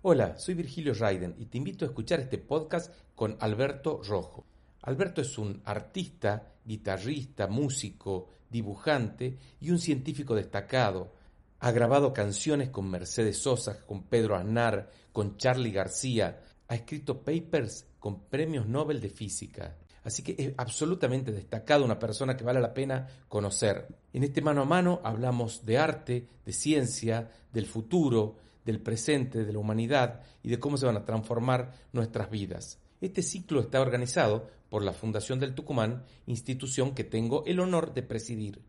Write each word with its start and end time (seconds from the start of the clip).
Hola, 0.00 0.38
soy 0.38 0.54
Virgilio 0.54 0.94
Raiden 0.94 1.34
y 1.40 1.46
te 1.46 1.58
invito 1.58 1.84
a 1.84 1.88
escuchar 1.88 2.20
este 2.20 2.38
podcast 2.38 2.94
con 3.16 3.36
Alberto 3.40 4.00
Rojo. 4.04 4.44
Alberto 4.82 5.20
es 5.20 5.36
un 5.38 5.60
artista, 5.64 6.52
guitarrista, 6.64 7.48
músico, 7.48 8.28
dibujante 8.48 9.36
y 9.60 9.72
un 9.72 9.80
científico 9.80 10.36
destacado. 10.36 11.12
Ha 11.58 11.72
grabado 11.72 12.12
canciones 12.12 12.70
con 12.70 12.88
Mercedes 12.88 13.38
Sosa, 13.38 13.84
con 13.84 14.04
Pedro 14.04 14.36
Aznar, 14.36 14.88
con 15.10 15.36
Charlie 15.36 15.72
García. 15.72 16.44
Ha 16.68 16.76
escrito 16.76 17.20
papers 17.24 17.84
con 17.98 18.20
premios 18.20 18.68
Nobel 18.68 19.00
de 19.00 19.10
Física. 19.10 19.78
Así 20.04 20.22
que 20.22 20.36
es 20.38 20.54
absolutamente 20.58 21.32
destacado, 21.32 21.84
una 21.84 21.98
persona 21.98 22.36
que 22.36 22.44
vale 22.44 22.60
la 22.60 22.72
pena 22.72 23.08
conocer. 23.26 23.88
En 24.12 24.22
este 24.22 24.42
mano 24.42 24.62
a 24.62 24.64
mano 24.64 25.00
hablamos 25.02 25.66
de 25.66 25.76
arte, 25.76 26.28
de 26.46 26.52
ciencia, 26.52 27.32
del 27.52 27.66
futuro, 27.66 28.36
del 28.68 28.80
presente, 28.80 29.46
de 29.46 29.52
la 29.54 29.58
humanidad 29.58 30.20
y 30.42 30.50
de 30.50 30.60
cómo 30.60 30.76
se 30.76 30.84
van 30.84 30.98
a 30.98 31.06
transformar 31.06 31.72
nuestras 31.94 32.30
vidas. 32.30 32.78
Este 33.00 33.22
ciclo 33.22 33.60
está 33.60 33.80
organizado 33.80 34.50
por 34.68 34.84
la 34.84 34.92
Fundación 34.92 35.40
del 35.40 35.54
Tucumán, 35.54 36.04
institución 36.26 36.94
que 36.94 37.02
tengo 37.02 37.44
el 37.46 37.60
honor 37.60 37.94
de 37.94 38.02
presidir. 38.02 38.60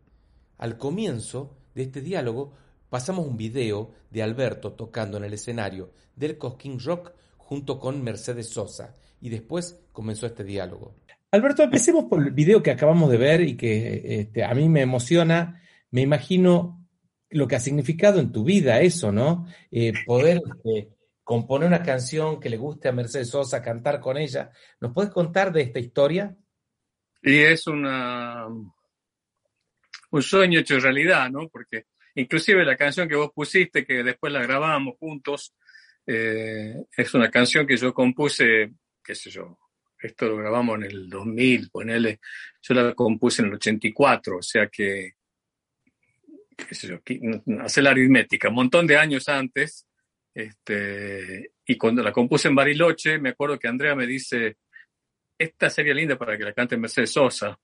Al 0.56 0.78
comienzo 0.78 1.54
de 1.74 1.82
este 1.82 2.00
diálogo 2.00 2.54
pasamos 2.88 3.26
un 3.26 3.36
video 3.36 3.90
de 4.10 4.22
Alberto 4.22 4.72
tocando 4.72 5.18
en 5.18 5.24
el 5.24 5.34
escenario 5.34 5.90
del 6.16 6.38
Cosquín 6.38 6.80
Rock 6.80 7.12
junto 7.36 7.78
con 7.78 8.02
Mercedes 8.02 8.48
Sosa 8.48 8.96
y 9.20 9.28
después 9.28 9.80
comenzó 9.92 10.24
este 10.24 10.44
diálogo. 10.44 10.94
Alberto, 11.30 11.62
empecemos 11.62 12.04
por 12.04 12.22
el 12.22 12.30
video 12.30 12.62
que 12.62 12.70
acabamos 12.70 13.10
de 13.10 13.18
ver 13.18 13.42
y 13.42 13.54
que 13.54 14.20
este, 14.20 14.44
a 14.44 14.54
mí 14.54 14.66
me 14.70 14.80
emociona. 14.80 15.60
Me 15.90 16.00
imagino 16.00 16.79
lo 17.30 17.46
que 17.46 17.56
ha 17.56 17.60
significado 17.60 18.20
en 18.20 18.32
tu 18.32 18.44
vida 18.44 18.80
eso, 18.80 19.12
¿no? 19.12 19.46
Eh, 19.70 19.92
poder 20.04 20.40
este, 20.44 20.90
componer 21.22 21.68
una 21.68 21.82
canción 21.82 22.40
que 22.40 22.50
le 22.50 22.56
guste 22.56 22.88
a 22.88 22.92
Mercedes 22.92 23.30
Sosa, 23.30 23.62
cantar 23.62 24.00
con 24.00 24.16
ella. 24.16 24.50
¿Nos 24.80 24.92
puedes 24.92 25.12
contar 25.12 25.52
de 25.52 25.62
esta 25.62 25.78
historia? 25.78 26.36
Y 27.22 27.38
es 27.38 27.66
una, 27.66 28.46
un 30.10 30.22
sueño 30.22 30.60
hecho 30.60 30.80
realidad, 30.80 31.30
¿no? 31.30 31.48
Porque 31.48 31.86
inclusive 32.14 32.64
la 32.64 32.76
canción 32.76 33.08
que 33.08 33.16
vos 33.16 33.30
pusiste, 33.32 33.84
que 33.84 34.02
después 34.02 34.32
la 34.32 34.42
grabamos 34.42 34.96
juntos, 34.98 35.54
eh, 36.06 36.84
es 36.96 37.14
una 37.14 37.30
canción 37.30 37.66
que 37.66 37.76
yo 37.76 37.94
compuse, 37.94 38.72
qué 39.02 39.14
sé 39.14 39.30
yo, 39.30 39.58
esto 39.98 40.26
lo 40.26 40.36
grabamos 40.36 40.76
en 40.76 40.84
el 40.84 41.08
2000, 41.08 41.70
ponele, 41.70 42.20
yo 42.62 42.74
la 42.74 42.94
compuse 42.94 43.42
en 43.42 43.48
el 43.48 43.54
84, 43.54 44.38
o 44.38 44.42
sea 44.42 44.66
que 44.68 45.12
hacer 47.62 47.84
la 47.84 47.90
aritmética, 47.90 48.48
un 48.48 48.54
montón 48.54 48.86
de 48.86 48.96
años 48.96 49.28
antes, 49.28 49.86
este, 50.34 51.52
y 51.66 51.76
cuando 51.76 52.02
la 52.02 52.12
compuse 52.12 52.48
en 52.48 52.54
Bariloche, 52.54 53.18
me 53.18 53.30
acuerdo 53.30 53.58
que 53.58 53.68
Andrea 53.68 53.94
me 53.94 54.06
dice, 54.06 54.56
esta 55.38 55.70
sería 55.70 55.94
linda 55.94 56.16
para 56.16 56.36
que 56.36 56.44
la 56.44 56.52
cante 56.52 56.76
Mercedes 56.76 57.12
Sosa. 57.12 57.58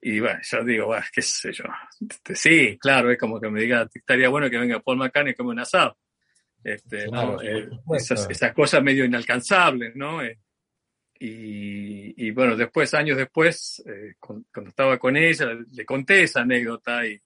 Y 0.00 0.18
bueno, 0.18 0.40
yo 0.42 0.64
digo, 0.64 0.86
bueno, 0.86 1.04
qué 1.12 1.22
sé 1.22 1.52
yo. 1.52 1.64
Este, 2.08 2.34
sí, 2.34 2.78
claro, 2.78 3.10
es 3.10 3.18
como 3.18 3.40
que 3.40 3.48
me 3.48 3.60
diga, 3.60 3.88
estaría 3.92 4.28
bueno 4.28 4.50
que 4.50 4.58
venga 4.58 4.80
Paul 4.80 4.98
McCartney 4.98 5.32
y 5.32 5.36
come 5.36 5.50
un 5.50 5.60
asado. 5.60 5.96
Este, 6.64 7.04
eh, 7.04 7.68
esas, 7.96 8.52
cosas 8.52 8.82
medio 8.82 9.04
inalcanzables, 9.04 9.94
¿no? 9.96 10.22
Eh, 10.22 10.38
y, 11.24 12.30
bueno, 12.32 12.56
después, 12.56 12.92
años 12.94 13.16
después, 13.16 13.80
eh, 13.86 14.14
cuando, 14.18 14.68
estaba 14.68 14.98
con 14.98 15.16
ella, 15.16 15.56
le 15.70 15.84
conté 15.84 16.24
esa 16.24 16.40
anécdota 16.40 17.06
y, 17.06 17.20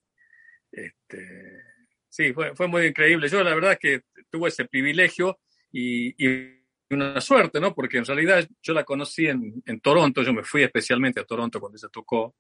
este, 0.76 1.62
sí, 2.08 2.32
fue, 2.32 2.54
fue, 2.54 2.68
muy 2.68 2.86
increíble. 2.86 3.28
Yo 3.28 3.42
la 3.42 3.54
verdad 3.54 3.72
es 3.72 3.78
que 3.78 4.02
tuve 4.30 4.50
ese 4.50 4.66
privilegio 4.66 5.38
y, 5.72 6.14
una 6.88 7.20
suerte, 7.20 7.58
¿no? 7.58 7.74
Porque 7.74 7.98
en 7.98 8.04
realidad 8.04 8.46
yo 8.62 8.72
la 8.72 8.84
conocí 8.84 9.26
en, 9.26 9.62
en, 9.66 9.80
Toronto, 9.80 10.22
yo 10.22 10.32
me 10.32 10.44
fui 10.44 10.62
especialmente 10.62 11.18
a 11.18 11.24
Toronto 11.24 11.58
cuando 11.58 11.78
se 11.78 11.88
tocó. 11.88 12.36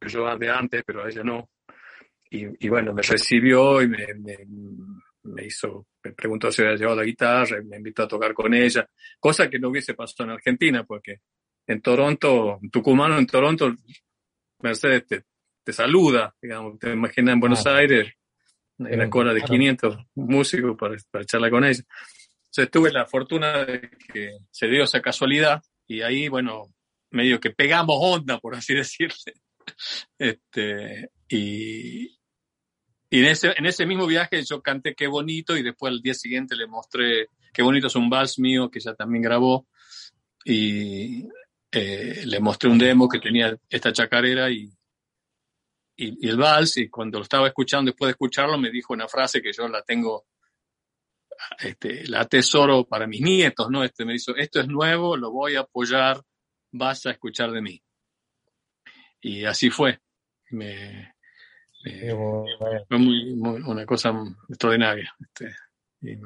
Yo 0.00 0.36
de 0.36 0.50
antes, 0.50 0.82
pero 0.84 1.08
ella 1.08 1.22
no. 1.22 1.48
Y, 2.30 2.66
y 2.66 2.68
bueno, 2.68 2.92
me 2.92 3.02
recibió 3.02 3.80
y 3.80 3.88
me, 3.88 4.06
me, 5.22 5.46
hizo, 5.46 5.86
me 6.02 6.12
preguntó 6.12 6.52
si 6.52 6.62
había 6.62 6.76
llevado 6.76 6.98
la 6.98 7.04
guitarra, 7.04 7.60
y 7.60 7.64
me 7.64 7.76
invitó 7.78 8.02
a 8.02 8.08
tocar 8.08 8.34
con 8.34 8.52
ella, 8.52 8.86
cosa 9.18 9.48
que 9.48 9.58
no 9.58 9.68
hubiese 9.68 9.94
pasado 9.94 10.24
en 10.24 10.34
Argentina, 10.34 10.84
porque 10.84 11.20
en 11.66 11.80
Toronto, 11.80 12.60
Tucumano 12.70 13.18
en 13.18 13.26
Toronto, 13.26 13.74
Mercedes 14.66 15.04
te, 15.06 15.72
saluda, 15.72 16.34
digamos, 16.40 16.78
te 16.78 16.92
imaginas 16.92 17.34
en 17.34 17.40
Buenos 17.40 17.66
Aires, 17.66 18.12
en 18.78 18.98
la 18.98 19.10
cola 19.10 19.32
de 19.32 19.42
500 19.42 19.96
músicos 20.14 20.76
para, 20.78 20.96
para 21.10 21.24
charlar 21.24 21.50
con 21.50 21.64
ella. 21.64 21.82
Entonces 22.46 22.70
tuve 22.70 22.92
la 22.92 23.06
fortuna 23.06 23.64
de 23.64 23.90
que 24.12 24.30
se 24.50 24.66
dio 24.66 24.84
esa 24.84 25.00
casualidad 25.00 25.62
y 25.86 26.02
ahí, 26.02 26.28
bueno, 26.28 26.74
medio 27.10 27.40
que 27.40 27.50
pegamos 27.50 27.96
onda, 28.00 28.38
por 28.38 28.54
así 28.54 28.74
decirle. 28.82 29.34
Este, 30.18 31.10
y, 31.28 32.18
y 33.10 33.18
en 33.20 33.24
ese, 33.26 33.52
en 33.56 33.66
ese 33.66 33.84
mismo 33.84 34.06
viaje 34.06 34.42
yo 34.44 34.62
canté 34.62 34.94
Qué 34.94 35.08
bonito 35.08 35.56
y 35.56 35.62
después 35.62 35.92
al 35.92 36.00
día 36.00 36.14
siguiente 36.14 36.54
le 36.54 36.66
mostré 36.68 37.28
Qué 37.52 37.62
bonito 37.62 37.86
es 37.88 37.96
un 37.96 38.10
vals 38.10 38.38
mío 38.38 38.70
que 38.70 38.78
ella 38.78 38.94
también 38.94 39.22
grabó. 39.22 39.66
Y 40.44 41.26
eh, 41.78 42.24
le 42.24 42.40
mostré 42.40 42.70
un 42.70 42.78
demo 42.78 43.06
que 43.06 43.18
tenía 43.18 43.54
esta 43.68 43.92
chacarera 43.92 44.50
y, 44.50 44.72
y, 45.94 46.26
el 46.26 46.38
vals, 46.38 46.78
y 46.78 46.88
cuando 46.88 47.18
lo 47.18 47.24
estaba 47.24 47.48
escuchando, 47.48 47.90
después 47.90 48.08
de 48.08 48.12
escucharlo, 48.12 48.56
me 48.56 48.70
dijo 48.70 48.94
una 48.94 49.06
frase 49.06 49.42
que 49.42 49.52
yo 49.52 49.68
la 49.68 49.82
tengo, 49.82 50.24
este, 51.58 52.08
la 52.08 52.20
atesoro 52.20 52.86
para 52.86 53.06
mis 53.06 53.20
nietos, 53.20 53.68
¿no? 53.68 53.84
Este 53.84 54.06
me 54.06 54.14
dijo, 54.14 54.34
esto 54.36 54.60
es 54.60 54.68
nuevo, 54.68 55.18
lo 55.18 55.30
voy 55.30 55.56
a 55.56 55.60
apoyar, 55.60 56.22
vas 56.72 57.04
a 57.04 57.10
escuchar 57.10 57.52
de 57.52 57.60
mí. 57.60 57.82
Y 59.20 59.44
así 59.44 59.68
fue. 59.68 60.00
Me, 60.52 61.14
fue 62.88 62.98
muy, 62.98 63.32
una 63.32 63.84
cosa 63.84 64.14
extraordinaria. 64.48 65.14
Este, 65.20 65.54
y 66.00 66.16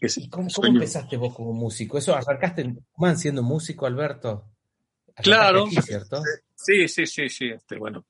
¿Y 0.00 0.28
cómo, 0.28 0.48
empezaste 0.64 1.16
vos 1.16 1.34
como 1.34 1.52
músico? 1.52 1.98
¿Eso 1.98 2.14
arrancaste 2.14 2.62
en 2.62 2.74
Tucumán 2.76 3.16
siendo 3.16 3.42
músico, 3.42 3.86
Alberto? 3.86 4.50
Claro. 5.16 5.66
¿cierto? 5.66 6.22
Sí, 6.54 6.88
sí, 6.88 7.06
sí, 7.06 7.28
sí. 7.28 7.48
Este, 7.48 7.76
bueno, 7.76 8.04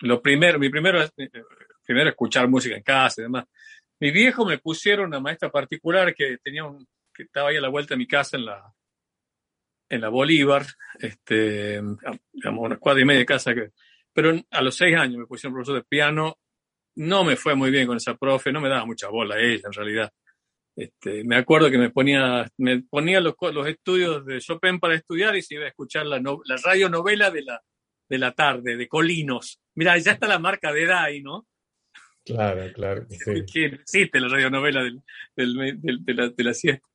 lo 0.00 0.22
primero, 0.22 0.58
mi 0.58 0.68
primero 0.68 1.02
es 1.02 1.12
eh, 1.16 1.30
primero 1.84 2.10
escuchar 2.10 2.48
música 2.48 2.76
en 2.76 2.82
casa 2.82 3.20
y 3.20 3.24
demás. 3.24 3.44
Mi 4.00 4.10
viejo 4.10 4.44
me 4.44 4.58
pusieron 4.58 5.06
una 5.06 5.20
maestra 5.20 5.50
particular 5.50 6.14
que 6.14 6.38
tenía 6.38 6.64
un, 6.64 6.86
que 7.12 7.24
estaba 7.24 7.48
ahí 7.50 7.56
a 7.56 7.60
la 7.60 7.68
vuelta 7.68 7.94
de 7.94 7.98
mi 7.98 8.06
casa 8.06 8.36
en 8.36 8.46
la 8.46 8.72
en 9.90 10.02
la 10.02 10.08
Bolívar, 10.10 10.66
este, 10.98 11.80
digamos, 12.32 12.66
una 12.66 12.76
cuadra 12.76 13.00
y 13.00 13.04
media 13.06 13.20
de 13.20 13.26
casa 13.26 13.54
que, 13.54 13.70
pero 14.12 14.38
a 14.50 14.62
los 14.62 14.76
seis 14.76 14.96
años 14.96 15.16
me 15.16 15.26
pusieron 15.26 15.54
profesor 15.54 15.76
de 15.76 15.84
piano. 15.84 16.38
No 16.96 17.24
me 17.24 17.36
fue 17.36 17.54
muy 17.54 17.70
bien 17.70 17.86
con 17.86 17.96
esa 17.96 18.16
profe, 18.16 18.52
no 18.52 18.60
me 18.60 18.68
daba 18.68 18.84
mucha 18.84 19.08
bola 19.08 19.36
a 19.36 19.40
ella 19.40 19.62
en 19.66 19.72
realidad. 19.72 20.12
Este, 20.78 21.24
me 21.24 21.34
acuerdo 21.34 21.72
que 21.72 21.76
me 21.76 21.90
ponía, 21.90 22.48
me 22.56 22.82
ponía 22.82 23.20
los, 23.20 23.34
los, 23.52 23.66
estudios 23.66 24.24
de 24.24 24.38
Chopin 24.38 24.78
para 24.78 24.94
estudiar 24.94 25.34
y 25.34 25.42
se 25.42 25.54
iba 25.54 25.64
a 25.64 25.68
escuchar 25.68 26.06
la, 26.06 26.20
no, 26.20 26.40
la 26.44 26.56
radionovela 26.56 27.32
de 27.32 27.42
la, 27.42 27.60
de 28.08 28.18
la 28.18 28.30
tarde, 28.30 28.76
de 28.76 28.86
Colinos. 28.86 29.60
Mira, 29.74 29.98
ya 29.98 30.12
está 30.12 30.28
la 30.28 30.38
marca 30.38 30.72
de 30.72 30.86
DAI, 30.86 31.20
¿no? 31.22 31.48
Claro, 32.24 32.72
claro. 32.72 33.06
Sí. 33.10 33.44
Que 33.52 33.64
existe 33.64 34.20
la 34.20 34.28
radionovela 34.28 34.84
del, 34.84 35.02
del, 35.34 36.04
de, 36.04 36.14
la, 36.14 36.28
de 36.28 36.44
la 36.44 36.54
siesta. 36.54 36.86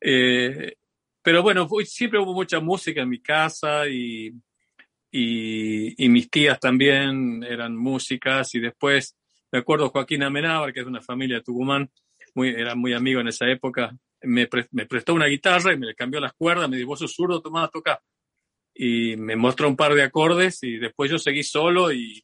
Eh, 0.00 0.74
pero 1.22 1.40
bueno, 1.40 1.68
siempre 1.84 2.18
hubo 2.18 2.34
mucha 2.34 2.58
música 2.58 3.02
en 3.02 3.08
mi 3.08 3.22
casa 3.22 3.86
y, 3.86 4.32
y, 5.12 6.04
y, 6.04 6.08
mis 6.08 6.28
tías 6.28 6.58
también 6.58 7.44
eran 7.44 7.76
músicas 7.76 8.52
y 8.56 8.58
después 8.58 9.16
me 9.52 9.60
acuerdo 9.60 9.90
Joaquín 9.90 10.24
Amenábar, 10.24 10.72
que 10.72 10.80
es 10.80 10.86
una 10.86 11.02
familia 11.02 11.36
de 11.36 11.42
Tucumán, 11.42 11.88
era 12.44 12.74
muy 12.74 12.94
amigo 12.94 13.20
en 13.20 13.28
esa 13.28 13.48
época, 13.48 13.96
me, 14.22 14.46
prestó 14.46 15.14
una 15.14 15.26
guitarra 15.26 15.72
y 15.72 15.78
me 15.78 15.86
le 15.86 15.94
cambió 15.94 16.20
las 16.20 16.32
cuerdas, 16.32 16.68
me 16.68 16.76
dijo, 16.76 16.88
vos 16.88 16.98
sos 16.98 17.14
zurdo, 17.14 17.40
tomá, 17.40 17.68
toca. 17.68 18.00
Y 18.74 19.16
me 19.16 19.36
mostró 19.36 19.68
un 19.68 19.76
par 19.76 19.94
de 19.94 20.02
acordes 20.02 20.62
y 20.62 20.76
después 20.76 21.10
yo 21.10 21.18
seguí 21.18 21.42
solo 21.42 21.92
y 21.92 22.22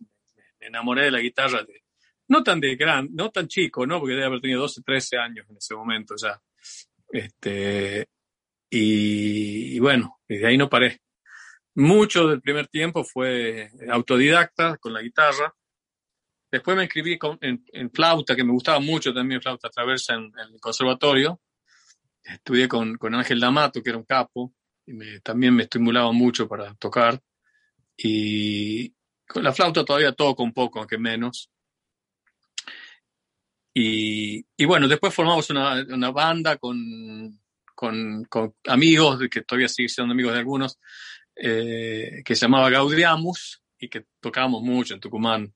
me 0.61 0.67
enamoré 0.67 1.05
de 1.05 1.11
la 1.11 1.21
guitarra. 1.21 1.65
No 2.29 2.43
tan 2.43 2.61
de 2.61 2.77
gran, 2.77 3.09
no 3.13 3.31
tan 3.31 3.49
chico, 3.49 3.87
¿no? 3.87 3.99
Porque 3.99 4.15
debe 4.15 4.27
haber 4.27 4.41
tenido 4.41 4.63
12, 4.63 4.83
13 4.83 5.19
años 5.19 5.47
en 5.49 5.57
ese 5.57 5.75
momento 5.75 6.15
ya. 6.17 6.41
Este, 7.11 8.07
y, 8.71 9.77
y 9.77 9.79
bueno, 9.79 10.21
desde 10.29 10.47
ahí 10.47 10.57
no 10.57 10.69
paré. 10.69 11.01
Mucho 11.75 12.29
del 12.29 12.41
primer 12.41 12.69
tiempo 12.69 13.05
fue 13.05 13.71
autodidacta 13.91 14.77
con 14.79 14.93
la 14.93 15.03
guitarra 15.03 15.53
Después 16.55 16.77
me 16.77 16.85
inscribí 16.85 17.19
en, 17.41 17.91
flauta, 17.91 18.37
que 18.37 18.45
me 18.45 18.53
gustaba 18.53 18.79
mucho 18.79 19.13
también 19.13 19.43
flauta 19.43 19.69
traversa 19.71 20.15
en, 20.15 20.27
en 20.39 20.55
el 20.55 20.61
conservatorio. 20.61 21.41
Estudié 22.23 22.69
con, 22.69 22.97
con, 22.97 23.13
Ángel 23.13 23.41
D'Amato, 23.41 23.83
que 23.83 23.91
era 23.91 23.99
un 23.99 24.05
capo, 24.05 24.55
y 24.87 25.19
también 25.19 25.53
me 25.53 25.65
estimulaba 25.65 26.13
mucho 26.13 26.47
para 26.47 26.73
tocar. 26.77 27.21
Y 27.97 28.95
con 29.27 29.43
la 29.43 29.53
flauta 29.53 29.85
todavía 29.85 30.13
toco 30.13 30.45
un 30.45 30.53
poco, 30.53 30.79
aunque 30.79 30.97
menos. 30.97 31.51
Y, 33.75 34.47
y 34.57 34.65
bueno, 34.65 34.87
después 34.87 35.13
formamos 35.13 35.51
una, 35.51 35.85
una 35.89 36.13
banda 36.13 36.57
con, 36.57 37.37
con, 37.75 38.27
con, 38.27 38.55
amigos, 38.69 39.19
que 39.29 39.43
todavía 39.43 39.67
sigue 39.67 39.89
siendo 39.89 40.13
amigos 40.13 40.35
de 40.35 40.39
algunos, 40.39 40.79
eh, 41.35 42.23
que 42.25 42.37
se 42.37 42.43
llamaba 42.43 42.71
Gaudiamus 42.71 43.61
y 43.77 43.89
que 43.89 44.07
tocábamos 44.21 44.63
mucho 44.63 44.95
en 44.95 45.01
Tucumán 45.01 45.53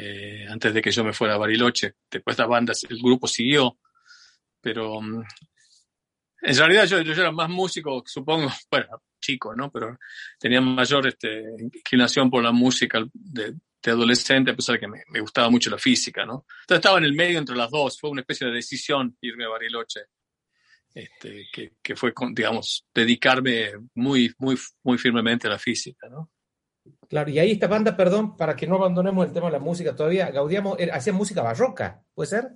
eh, 0.00 0.46
antes 0.48 0.72
de 0.72 0.80
que 0.80 0.92
yo 0.92 1.02
me 1.02 1.12
fuera 1.12 1.34
a 1.34 1.38
Bariloche. 1.38 1.94
Después 2.08 2.38
la 2.38 2.46
banda, 2.46 2.72
el 2.88 2.98
grupo 3.02 3.26
siguió, 3.26 3.78
pero 4.60 4.98
um, 4.98 5.24
en 6.40 6.56
realidad 6.56 6.86
yo, 6.86 7.00
yo, 7.00 7.12
era 7.12 7.32
más 7.32 7.50
músico, 7.50 8.04
supongo, 8.06 8.48
bueno, 8.70 9.02
chico, 9.20 9.56
¿no? 9.56 9.72
Pero 9.72 9.98
tenía 10.38 10.60
mayor 10.60 11.08
este, 11.08 11.42
inclinación 11.58 12.30
por 12.30 12.44
la 12.44 12.52
música 12.52 13.04
de, 13.12 13.56
de 13.82 13.90
adolescente, 13.90 14.52
a 14.52 14.56
pesar 14.56 14.74
de 14.74 14.80
que 14.80 14.88
me, 14.88 15.02
me, 15.08 15.20
gustaba 15.20 15.50
mucho 15.50 15.68
la 15.68 15.78
física, 15.78 16.24
¿no? 16.24 16.46
Entonces 16.60 16.78
estaba 16.78 16.98
en 16.98 17.04
el 17.04 17.14
medio 17.14 17.40
entre 17.40 17.56
las 17.56 17.70
dos, 17.70 17.98
fue 17.98 18.10
una 18.10 18.20
especie 18.20 18.46
de 18.46 18.52
decisión 18.52 19.16
irme 19.20 19.46
a 19.46 19.48
Bariloche. 19.48 20.02
Este, 20.94 21.46
que, 21.52 21.72
que, 21.82 21.96
fue, 21.96 22.12
digamos, 22.32 22.86
dedicarme 22.94 23.72
muy, 23.94 24.32
muy, 24.38 24.56
muy 24.84 24.96
firmemente 24.96 25.46
a 25.46 25.50
la 25.50 25.58
física, 25.58 26.08
¿no? 26.08 26.30
Claro, 27.08 27.30
y 27.30 27.38
ahí 27.38 27.52
esta 27.52 27.68
banda, 27.68 27.96
perdón, 27.96 28.36
para 28.36 28.54
que 28.54 28.66
no 28.66 28.76
abandonemos 28.76 29.26
el 29.26 29.32
tema 29.32 29.46
de 29.46 29.52
la 29.52 29.58
música 29.58 29.96
todavía, 29.96 30.30
Gaudiamo 30.30 30.76
hacía 30.92 31.12
música 31.12 31.42
barroca, 31.42 32.02
¿puede 32.14 32.28
ser? 32.28 32.48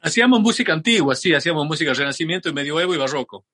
Hacíamos 0.00 0.40
música 0.40 0.72
antigua, 0.72 1.14
sí, 1.14 1.34
hacíamos 1.34 1.66
música 1.66 1.92
renacimiento, 1.92 2.52
medioevo 2.52 2.94
y 2.94 2.98
barroco. 2.98 3.44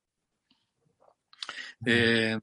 Eh, 1.85 2.39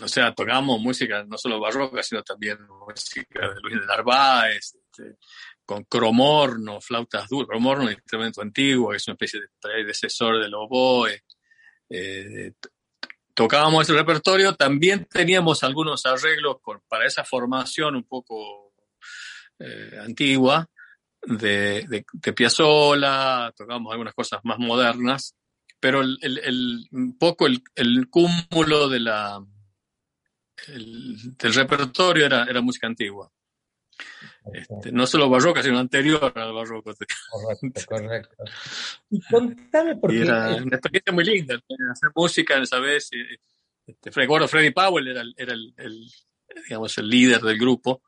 o 0.00 0.08
sea, 0.08 0.34
tocábamos 0.34 0.80
música 0.80 1.24
no 1.24 1.36
solo 1.36 1.60
barroca, 1.60 2.02
sino 2.02 2.22
también 2.22 2.58
música 2.86 3.48
de 3.48 3.60
Luis 3.62 3.80
de 3.80 3.86
Narváez, 3.86 4.74
este, 4.74 5.16
con 5.64 5.84
cromorno, 5.84 6.80
flautas 6.80 7.28
duras, 7.28 7.48
cromorno, 7.48 7.84
un 7.84 7.92
instrumento 7.92 8.42
antiguo, 8.42 8.90
que 8.90 8.96
es 8.96 9.06
una 9.08 9.14
especie 9.14 9.40
de 9.40 9.46
predecesor 9.60 10.42
del 10.42 10.54
oboe. 10.54 11.22
Eh, 11.88 12.52
tocábamos 13.34 13.82
ese 13.82 13.98
repertorio, 13.98 14.54
también 14.54 15.06
teníamos 15.06 15.62
algunos 15.64 16.04
arreglos 16.06 16.56
para 16.88 17.06
esa 17.06 17.24
formación 17.24 17.96
un 17.96 18.04
poco 18.04 18.72
eh, 19.58 19.98
antigua 20.00 20.68
de, 21.22 21.86
de, 21.88 22.04
de 22.12 23.52
tocábamos 23.56 23.92
algunas 23.92 24.14
cosas 24.14 24.40
más 24.44 24.58
modernas, 24.58 25.34
pero 25.78 26.00
el, 26.00 26.88
un 26.92 27.18
poco 27.18 27.46
el, 27.46 27.62
el, 27.74 28.08
cúmulo 28.08 28.88
de 28.88 29.00
la, 29.00 29.44
del 30.66 31.54
repertorio 31.54 32.26
era, 32.26 32.44
era 32.44 32.60
música 32.60 32.86
antigua. 32.86 33.30
Este, 34.52 34.90
no 34.90 35.06
solo 35.06 35.30
barroca, 35.30 35.62
sino 35.62 35.78
anterior 35.78 36.32
al 36.34 36.52
barroco. 36.52 36.92
Correcto, 37.30 37.80
correcto. 37.86 38.44
Y 39.10 39.20
contame 39.30 39.96
por 39.96 40.10
qué. 40.10 40.22
Era 40.22 40.56
una 40.56 40.76
experiencia 40.76 41.12
muy 41.12 41.24
linda, 41.24 41.54
hacer 41.90 42.10
música 42.14 42.56
en 42.56 42.62
esa 42.62 42.80
vez. 42.80 43.10
Este, 43.86 44.10
recuerdo 44.10 44.48
Freddy 44.48 44.70
Powell 44.70 45.08
era, 45.08 45.20
el, 45.20 45.34
era 45.36 45.52
el, 45.52 45.74
el, 45.76 46.06
digamos, 46.64 46.98
el 46.98 47.08
líder 47.08 47.40
del 47.40 47.58
grupo 47.58 48.02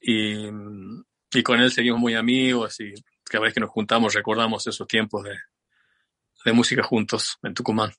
y, 0.00 0.46
y, 1.32 1.42
con 1.42 1.60
él 1.60 1.70
seguimos 1.70 2.00
muy 2.00 2.14
amigos 2.14 2.78
y 2.80 2.92
cada 3.24 3.44
vez 3.44 3.54
que 3.54 3.60
nos 3.60 3.70
juntamos 3.70 4.14
recordamos 4.14 4.66
esos 4.66 4.86
tiempos 4.86 5.24
de, 5.24 5.36
de 6.44 6.52
música 6.52 6.82
juntos 6.82 7.38
en 7.42 7.54
Tucumán. 7.54 7.92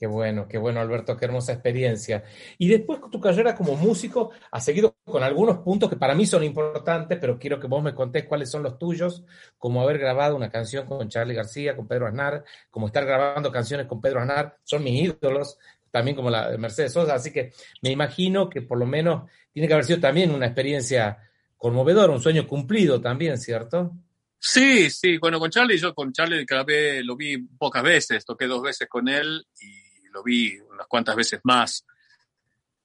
Qué 0.00 0.06
bueno, 0.06 0.48
qué 0.48 0.56
bueno, 0.56 0.80
Alberto, 0.80 1.14
qué 1.14 1.26
hermosa 1.26 1.52
experiencia. 1.52 2.24
Y 2.56 2.68
después 2.68 3.00
tu 3.12 3.20
carrera 3.20 3.54
como 3.54 3.76
músico 3.76 4.30
has 4.50 4.64
seguido 4.64 4.96
con 5.04 5.22
algunos 5.22 5.58
puntos 5.58 5.90
que 5.90 5.96
para 5.96 6.14
mí 6.14 6.24
son 6.24 6.42
importantes, 6.42 7.18
pero 7.20 7.38
quiero 7.38 7.60
que 7.60 7.66
vos 7.66 7.82
me 7.82 7.94
contés 7.94 8.24
cuáles 8.24 8.50
son 8.50 8.62
los 8.62 8.78
tuyos, 8.78 9.22
como 9.58 9.82
haber 9.82 9.98
grabado 9.98 10.36
una 10.36 10.50
canción 10.50 10.86
con 10.86 11.10
Charlie 11.10 11.34
García, 11.34 11.76
con 11.76 11.86
Pedro 11.86 12.06
Aznar, 12.06 12.44
como 12.70 12.86
estar 12.86 13.04
grabando 13.04 13.52
canciones 13.52 13.86
con 13.86 14.00
Pedro 14.00 14.22
Aznar, 14.22 14.56
son 14.64 14.84
mis 14.84 15.02
ídolos, 15.02 15.58
también 15.90 16.16
como 16.16 16.30
la 16.30 16.50
de 16.50 16.56
Mercedes 16.56 16.94
Sosa, 16.94 17.16
así 17.16 17.30
que 17.30 17.52
me 17.82 17.90
imagino 17.90 18.48
que 18.48 18.62
por 18.62 18.78
lo 18.78 18.86
menos 18.86 19.30
tiene 19.52 19.68
que 19.68 19.74
haber 19.74 19.84
sido 19.84 20.00
también 20.00 20.30
una 20.30 20.46
experiencia 20.46 21.18
conmovedora, 21.58 22.10
un 22.10 22.22
sueño 22.22 22.46
cumplido 22.48 23.02
también, 23.02 23.36
¿cierto? 23.36 23.92
Sí, 24.38 24.88
sí, 24.88 25.18
bueno, 25.18 25.38
con 25.38 25.50
Charlie, 25.50 25.76
yo 25.76 25.94
con 25.94 26.10
Charlie 26.10 26.46
grabé, 26.46 27.04
lo 27.04 27.16
vi 27.16 27.36
pocas 27.36 27.82
veces, 27.82 28.24
toqué 28.24 28.46
dos 28.46 28.62
veces 28.62 28.88
con 28.88 29.06
él 29.06 29.46
y 29.60 29.79
lo 30.12 30.22
vi 30.22 30.58
unas 30.58 30.86
cuantas 30.86 31.16
veces 31.16 31.40
más. 31.44 31.84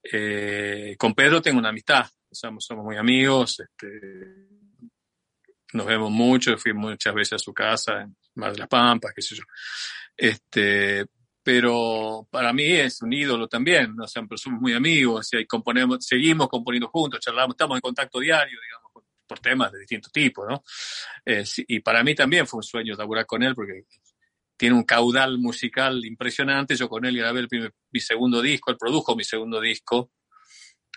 Eh, 0.03 0.95
con 0.97 1.13
Pedro 1.13 1.41
tengo 1.41 1.59
una 1.59 1.69
amistad, 1.69 2.05
somos, 2.31 2.65
somos 2.65 2.85
muy 2.85 2.97
amigos, 2.97 3.59
este, 3.59 3.89
nos 5.73 5.85
vemos 5.85 6.11
mucho, 6.11 6.57
fui 6.57 6.73
muchas 6.73 7.13
veces 7.13 7.33
a 7.33 7.39
su 7.39 7.53
casa 7.53 8.01
en 8.01 8.15
Mar 8.35 8.51
de 8.51 8.59
las 8.59 8.67
Pampas, 8.67 9.13
qué 9.15 9.21
sé 9.21 9.35
yo. 9.35 9.43
Este, 10.15 11.05
pero 11.41 12.27
para 12.31 12.53
mí 12.53 12.65
es 12.65 13.01
un 13.01 13.13
ídolo 13.13 13.47
también, 13.47 13.99
o 13.99 14.07
sea, 14.07 14.23
somos 14.35 14.61
muy 14.61 14.73
amigos 14.73 15.29
y 15.33 15.45
componemos, 15.45 16.05
seguimos 16.05 16.49
componiendo 16.49 16.87
juntos, 16.89 17.19
charlamos, 17.19 17.53
estamos 17.53 17.77
en 17.77 17.81
contacto 17.81 18.19
diario, 18.19 18.59
digamos, 18.61 19.03
por 19.27 19.39
temas 19.39 19.71
de 19.71 19.79
distintos 19.79 20.11
tipos, 20.11 20.45
¿no? 20.47 20.63
Eh, 21.25 21.43
y 21.67 21.79
para 21.79 22.03
mí 22.03 22.15
también 22.15 22.47
fue 22.47 22.57
un 22.57 22.63
sueño 22.63 22.95
laburar 22.95 23.25
con 23.25 23.43
él 23.43 23.55
porque 23.55 23.83
tiene 24.57 24.75
un 24.75 24.83
caudal 24.83 25.37
musical 25.37 26.05
impresionante. 26.05 26.75
Yo 26.75 26.87
con 26.89 27.05
él 27.05 27.17
grabé 27.17 27.41
el 27.41 27.47
primer, 27.47 27.73
mi 27.91 27.99
segundo 27.99 28.41
disco, 28.41 28.71
él 28.71 28.77
produjo 28.77 29.15
mi 29.15 29.23
segundo 29.23 29.59
disco. 29.59 30.11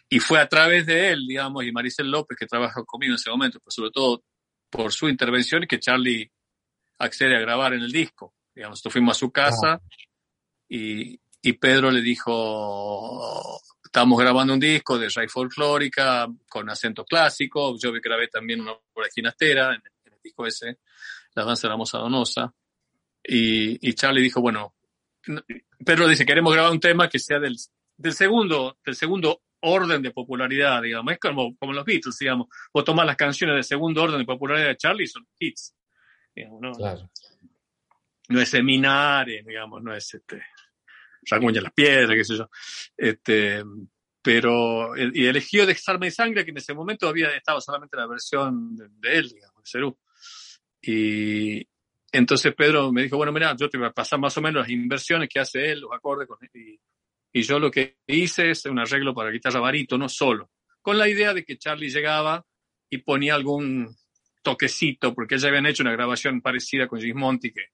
Y 0.09 0.21
fue 0.21 0.41
a 0.41 0.49
través 0.49 0.87
de 0.87 1.11
él, 1.11 1.27
digamos, 1.27 1.65
y 1.65 1.73
Maricel 1.73 2.11
López, 2.11 2.39
que 2.39 2.47
trabaja 2.47 2.83
conmigo 2.85 3.13
en 3.13 3.17
ese 3.17 3.31
momento, 3.31 3.59
pero 3.61 3.71
sobre 3.71 3.91
todo 3.91 4.25
por 4.71 4.93
su 4.93 5.09
intervención, 5.09 5.67
que 5.67 5.79
Charlie 5.79 6.31
accede 6.99 7.37
a 7.37 7.41
grabar 7.41 7.75
en 7.75 7.83
el 7.83 7.93
disco. 7.93 8.35
Digamos, 8.55 8.73
nosotros 8.73 8.93
fuimos 8.93 9.17
a 9.17 9.21
su 9.21 9.31
casa 9.31 9.73
ah. 9.75 9.81
y, 10.69 11.21
y, 11.43 11.53
Pedro 11.55 11.91
le 11.91 12.01
dijo, 12.01 13.61
estamos 13.85 14.19
grabando 14.19 14.55
un 14.55 14.61
disco 14.61 14.99
de 14.99 15.09
Ray 15.09 15.29
Folclórica 15.29 16.27
con 16.49 16.69
acento 16.71 17.05
clásico. 17.05 17.77
Yo 17.79 17.93
grabé 17.93 18.29
también 18.29 18.63
una 18.63 18.73
obra 18.73 19.09
ginastera 19.15 19.75
en, 19.75 19.83
en 20.05 20.13
el 20.15 20.21
disco 20.23 20.47
ese, 20.47 20.79
La 21.35 21.45
Danza 21.45 21.69
de 21.69 21.73
la 21.73 21.77
Moza 21.77 21.99
Donosa. 21.99 22.53
Y, 23.31 23.87
y, 23.87 23.93
Charlie 23.93 24.23
dijo, 24.23 24.41
bueno, 24.41 24.75
Pedro 25.85 26.09
dice, 26.09 26.25
queremos 26.25 26.55
grabar 26.55 26.73
un 26.73 26.81
tema 26.81 27.11
que 27.11 27.19
sea 27.19 27.39
del, 27.39 27.57
del, 27.95 28.13
segundo, 28.15 28.79
del 28.83 28.95
segundo 28.95 29.43
orden 29.61 30.01
de 30.01 30.13
popularidad, 30.13 30.81
digamos. 30.81 31.13
Es 31.13 31.19
como, 31.19 31.55
como 31.59 31.75
los 31.75 31.85
Beatles, 31.85 32.17
digamos. 32.19 32.49
O 32.73 32.83
tomar 32.83 33.05
las 33.05 33.17
canciones 33.17 33.55
del 33.55 33.65
segundo 33.65 34.03
orden 34.03 34.19
de 34.19 34.25
popularidad 34.25 34.69
de 34.69 34.77
Charlie 34.79 35.07
son 35.07 35.27
hits. 35.39 35.77
Digamos, 36.35 36.61
¿no? 36.63 36.73
Claro. 36.73 37.11
no 38.29 38.41
es 38.41 38.49
seminario, 38.49 39.43
digamos, 39.47 39.83
no 39.83 39.95
es 39.95 40.15
este, 40.15 40.43
Raguña 41.31 41.61
las 41.61 41.73
piedras, 41.73 42.17
qué 42.17 42.25
sé 42.25 42.39
yo. 42.39 42.49
Este, 42.97 43.63
pero, 44.23 44.97
y 44.97 45.27
eligió 45.27 45.67
Dejarme 45.67 46.07
de 46.07 46.13
Sangre, 46.13 46.45
que 46.47 46.51
en 46.53 46.57
ese 46.57 46.73
momento 46.73 47.09
había 47.09 47.29
estado 47.37 47.61
solamente 47.61 47.95
la 47.95 48.07
versión 48.07 48.75
de, 48.75 48.89
de 48.89 49.19
él, 49.19 49.29
digamos, 49.29 49.63
de 49.63 49.71
Cerú. 49.71 49.99
Y, 50.81 51.69
entonces 52.13 52.55
Pedro 52.55 52.91
me 52.93 53.03
dijo, 53.03 53.17
bueno, 53.17 53.33
mira, 53.33 53.55
yo 53.57 53.69
te 53.69 53.79
voy 53.79 53.87
a 53.87 53.93
pasar 53.93 54.19
más 54.19 54.37
o 54.37 54.41
menos 54.41 54.63
las 54.63 54.71
inversiones 54.71 55.29
que 55.29 55.41
hace 55.41 55.73
él, 55.73 55.81
los 55.81 55.93
acordes, 55.93 56.27
con 56.27 56.39
él, 56.41 56.51
y, 56.55 56.81
y, 57.33 57.43
yo 57.43 57.59
lo 57.59 57.71
que 57.71 57.99
hice 58.07 58.51
es 58.51 58.65
un 58.67 58.79
arreglo 58.79 59.15
para 59.15 59.31
guitarra 59.31 59.61
no 59.99 60.09
solo, 60.09 60.51
con 60.81 60.97
la 60.97 61.09
idea 61.09 61.35
de 61.35 61.45
que 61.45 61.59
Charlie 61.59 61.91
llegaba 61.91 62.45
y 62.89 62.99
ponía 62.99 63.35
algún 63.35 63.95
toquecito, 64.43 65.15
porque 65.15 65.37
ya 65.37 65.49
habían 65.49 65.67
hecho 65.67 65.83
una 65.83 65.93
grabación 65.93 66.41
parecida 66.41 66.89
con 66.89 67.01
Gismonti, 67.01 67.53
que, 67.53 67.67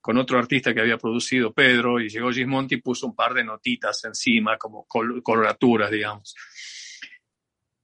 con 0.00 0.16
otro 0.18 0.38
artista 0.38 0.72
que 0.72 0.80
había 0.80 0.98
producido 0.98 1.52
Pedro, 1.52 2.00
y 2.00 2.08
llegó 2.08 2.30
Gismonti 2.30 2.76
y 2.76 2.80
puso 2.80 3.06
un 3.08 3.16
par 3.16 3.34
de 3.34 3.42
notitas 3.42 4.04
encima, 4.04 4.56
como 4.56 4.86
col 4.86 5.22
coloraturas, 5.22 5.90
digamos. 5.90 6.34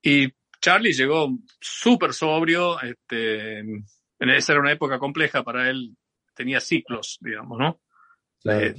Y 0.01 0.29
Charlie 0.61 0.93
llegó 0.93 1.37
súper 1.61 2.13
sobrio, 2.13 2.81
este, 2.81 3.65
esa 4.19 4.53
era 4.53 4.61
una 4.61 4.73
época 4.73 4.99
compleja 4.99 5.43
para 5.43 5.69
él, 5.69 5.97
tenía 6.35 6.61
ciclos, 6.61 7.19
digamos, 7.21 7.59
¿no? 7.59 7.81
Eh, 8.51 8.75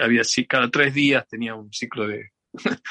había 0.00 0.22
cada 0.48 0.70
tres 0.70 0.92
días 0.92 1.26
tenía 1.28 1.54
un 1.54 1.72
ciclo 1.72 2.06
de, 2.06 2.32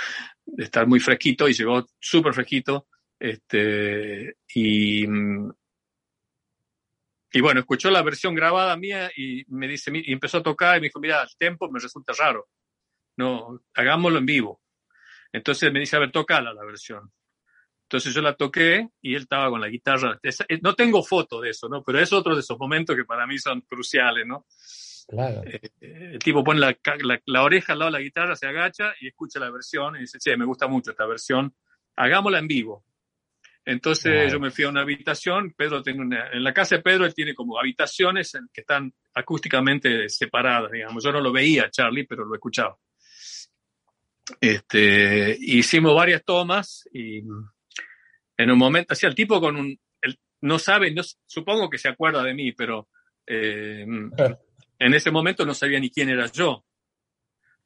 de 0.46 0.64
estar 0.64 0.88
muy 0.88 1.00
fresquito 1.00 1.48
y 1.48 1.54
llegó 1.54 1.86
súper 2.00 2.34
fresquito. 2.34 2.88
Este, 3.20 4.38
y, 4.56 5.06
y 7.34 7.42
bueno, 7.42 7.60
escuchó 7.60 7.92
la 7.92 8.02
versión 8.02 8.34
grabada 8.34 8.76
mía 8.78 9.12
y 9.16 9.44
me 9.48 9.68
dice, 9.68 9.92
y 9.94 10.12
empezó 10.12 10.40
a 10.40 10.44
tocar 10.44 10.78
y 10.78 10.82
me 10.82 10.88
dijo, 10.88 11.00
mira, 11.00 11.22
el 11.22 11.30
tempo 11.38 11.70
me 11.70 11.80
resulta 11.80 12.14
raro. 12.18 12.50
No, 13.18 13.62
hagámoslo 13.76 14.18
en 14.18 14.26
vivo. 14.26 14.62
Entonces 15.32 15.72
me 15.72 15.80
dice, 15.80 15.96
a 15.96 16.00
ver, 16.00 16.12
tocala 16.12 16.54
la 16.54 16.66
versión. 16.66 17.12
Entonces 17.92 18.14
yo 18.14 18.22
la 18.22 18.36
toqué 18.36 18.88
y 19.02 19.16
él 19.16 19.24
estaba 19.24 19.50
con 19.50 19.60
la 19.60 19.68
guitarra. 19.68 20.18
Eh, 20.24 20.60
no 20.62 20.76
tengo 20.76 21.04
foto 21.04 21.42
de 21.42 21.50
eso, 21.50 21.68
¿no? 21.68 21.84
Pero 21.84 22.00
es 22.00 22.14
otro 22.14 22.34
de 22.34 22.40
esos 22.40 22.58
momentos 22.58 22.96
que 22.96 23.04
para 23.04 23.28
mí 23.28 23.38
son 23.38 23.60
cruciales, 23.60 24.26
¿no? 24.26 24.46
Claro. 25.10 25.42
Eh, 25.44 25.60
el 26.14 26.20
tipo 26.20 26.42
pone 26.42 26.62
la, 26.62 26.74
la, 27.04 27.22
la, 27.26 27.44
oreja 27.44 27.74
al 27.74 27.80
lado 27.80 27.92
de 27.92 27.98
la 27.98 28.04
guitarra, 28.04 28.38
se 28.38 28.48
agacha 28.48 28.94
y 29.02 29.10
escucha 29.10 29.42
la 29.42 29.52
versión 29.52 29.98
y 29.98 30.00
dice, 30.00 30.20
che, 30.20 30.38
me 30.38 30.46
gusta 30.46 30.68
mucho 30.68 30.92
esta 30.92 31.06
versión, 31.06 31.54
hagámosla 31.98 32.40
en 32.40 32.48
vivo. 32.48 32.86
Entonces 33.66 34.32
yo 34.32 34.40
me 34.40 34.52
fui 34.52 34.64
a 34.64 34.70
una 34.70 34.84
habitación, 34.84 35.54
Pedro 35.54 35.84
tiene 35.84 36.00
una, 36.00 36.30
en 36.32 36.46
la 36.46 36.54
casa 36.54 36.78
de 36.78 36.84
Pedro 36.84 37.06
él 37.06 37.14
tiene 37.14 37.36
como 37.36 37.60
habitaciones 37.60 38.32
que 38.54 38.62
están 38.62 38.94
acústicamente 39.14 40.08
separadas, 40.08 40.72
digamos. 40.72 41.04
Yo 41.04 41.12
no 41.12 41.20
lo 41.20 41.34
veía, 41.34 41.70
Charlie, 41.70 42.08
pero 42.08 42.24
lo 42.24 42.36
escuchaba. 42.36 42.78
Este, 44.40 45.36
hicimos 45.42 45.94
varias 45.94 46.24
tomas 46.24 46.88
y 46.94 47.22
en 48.42 48.52
un 48.52 48.58
momento, 48.58 48.94
así 48.94 49.06
el 49.06 49.16
tipo 49.16 49.40
con 49.40 49.56
un, 49.56 49.80
no 50.42 50.60
sabe, 50.60 50.92
no, 50.92 51.02
supongo 51.26 51.70
que 51.70 51.78
se 51.78 51.90
acuerda 51.90 52.24
de 52.24 52.34
mí, 52.34 52.52
pero 52.52 52.90
eh, 53.26 53.86
en 54.80 54.94
ese 54.94 55.12
momento 55.12 55.46
no 55.46 55.54
sabía 55.54 55.80
ni 55.80 55.90
quién 55.90 56.10
era 56.10 56.26
yo. 56.28 56.66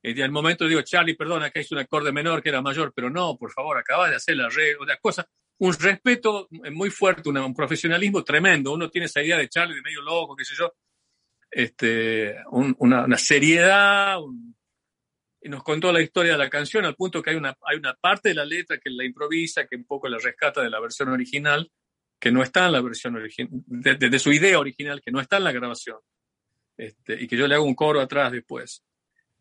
Y 0.03 0.12
en 0.12 0.20
el 0.20 0.32
momento 0.32 0.67
digo, 0.67 0.82
Charlie, 0.82 1.15
perdona, 1.15 1.50
que 1.50 1.62
hice 1.62 1.74
un 1.74 1.82
acorde 1.82 2.12
menor 2.12 2.44
que 2.44 2.50
era 2.50 2.62
mayor, 2.62 2.94
pero 2.94 3.10
no, 3.10 3.38
por 3.38 3.51
favor, 3.51 3.77
acaba 3.77 4.10
de 4.10 4.17
hacer 4.17 4.38
la 4.38 4.50
red, 4.50 4.77
una 4.79 4.98
cosa, 4.98 5.27
un 5.60 5.74
respeto 5.74 6.48
muy 6.51 6.91
fuerte, 6.91 7.29
un, 7.29 7.55
profesionalismo 7.55 8.24
tremendo. 8.24 8.74
Uno 8.74 8.89
tiene 8.89 9.05
esa 9.05 9.24
idea 9.24 9.38
de 9.38 9.50
Charlie 9.50 9.75
de 9.75 9.82
medio 9.82 10.01
loco, 10.01 10.36
qué 10.36 10.46
sé 10.46 10.53
yo, 10.55 10.74
este, 11.50 12.36
una, 12.51 13.17
seriedad, 13.17 14.17
y 14.20 14.54
nos 15.50 15.64
contó 15.64 15.92
la 15.92 16.02
historia 16.02 16.34
de 16.34 16.38
la 16.38 16.50
canción 16.50 16.86
al 16.86 16.96
punto 16.96 17.22
que 17.22 17.32
hay 17.32 17.36
una, 17.36 17.56
hay 17.62 17.78
una 17.78 17.94
parte 17.94 18.30
de 18.30 18.36
la 18.36 18.46
letra 18.46 18.78
que 18.78 18.90
la 18.90 19.06
improvisa, 19.06 19.68
que 19.68 19.75
un 19.75 19.86
poco 19.86 20.08
la 20.08 20.18
rescata 20.18 20.62
de 20.62 20.70
la 20.70 20.80
versión 20.80 21.10
original, 21.10 21.72
que 22.20 22.32
no 22.32 22.42
está 22.42 22.66
en 22.66 22.72
la 22.72 22.82
versión 22.82 23.16
original, 23.16 23.52
de, 23.68 24.20
su 24.20 24.32
idea 24.32 24.60
original, 24.60 25.02
que 25.02 25.12
no 25.12 25.20
está 25.20 25.38
en 25.38 25.44
la 25.44 25.52
grabación. 25.52 26.00
Este, 26.78 27.22
y 27.22 27.28
que 27.28 27.38
yo 27.38 27.48
le 27.48 27.56
hago 27.56 27.66
un 27.66 27.75
coro 27.75 28.02
atrás 28.02 28.32
después. 28.32 28.84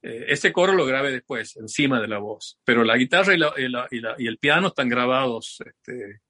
Eh, 0.03 0.27
ese 0.29 0.53
coro 0.53 0.75
lo 0.75 0.85
grabé 0.85 1.11
después, 1.11 1.57
encima 1.57 2.01
de 2.01 2.09
la 2.09 2.19
voz, 2.19 2.61
pero 2.65 2.85
la 2.85 2.97
guitarra 2.97 3.35
y, 3.35 4.27
el 4.27 4.39
piano 4.39 4.69
están 4.69 4.89
grabados 4.89 5.63
este, 5.65 6.21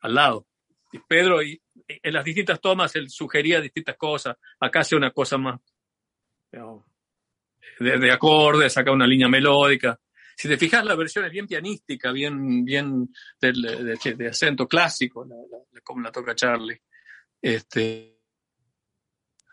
al 0.00 0.14
lado. 0.14 0.46
Y 0.92 0.98
Pedro, 1.00 1.42
y, 1.42 1.60
en 1.86 2.14
las 2.14 2.24
distintas 2.24 2.60
tomas, 2.60 2.96
él 2.96 3.10
sugería 3.10 3.60
distintas 3.60 3.96
cosas. 3.96 4.36
Acá 4.58 4.80
hace 4.80 4.96
una 4.96 5.10
cosa 5.10 5.36
más 5.38 5.60
de, 7.78 7.98
de 7.98 8.12
acordes, 8.12 8.76
acá 8.76 8.92
una 8.92 9.06
línea 9.06 9.28
melódica. 9.28 9.98
Si 10.36 10.48
te 10.48 10.56
fijas, 10.56 10.84
la 10.84 10.94
versión 10.94 11.24
es 11.24 11.30
bien 11.30 11.46
pianística, 11.46 12.10
bien, 12.10 12.64
bien 12.64 13.08
de, 13.40 14.28
acento 14.28 14.66
clásico, 14.66 15.26
como 15.84 16.02
la 16.02 16.10
toca 16.10 16.34
Charlie. 16.34 16.80
Este, 17.40 18.18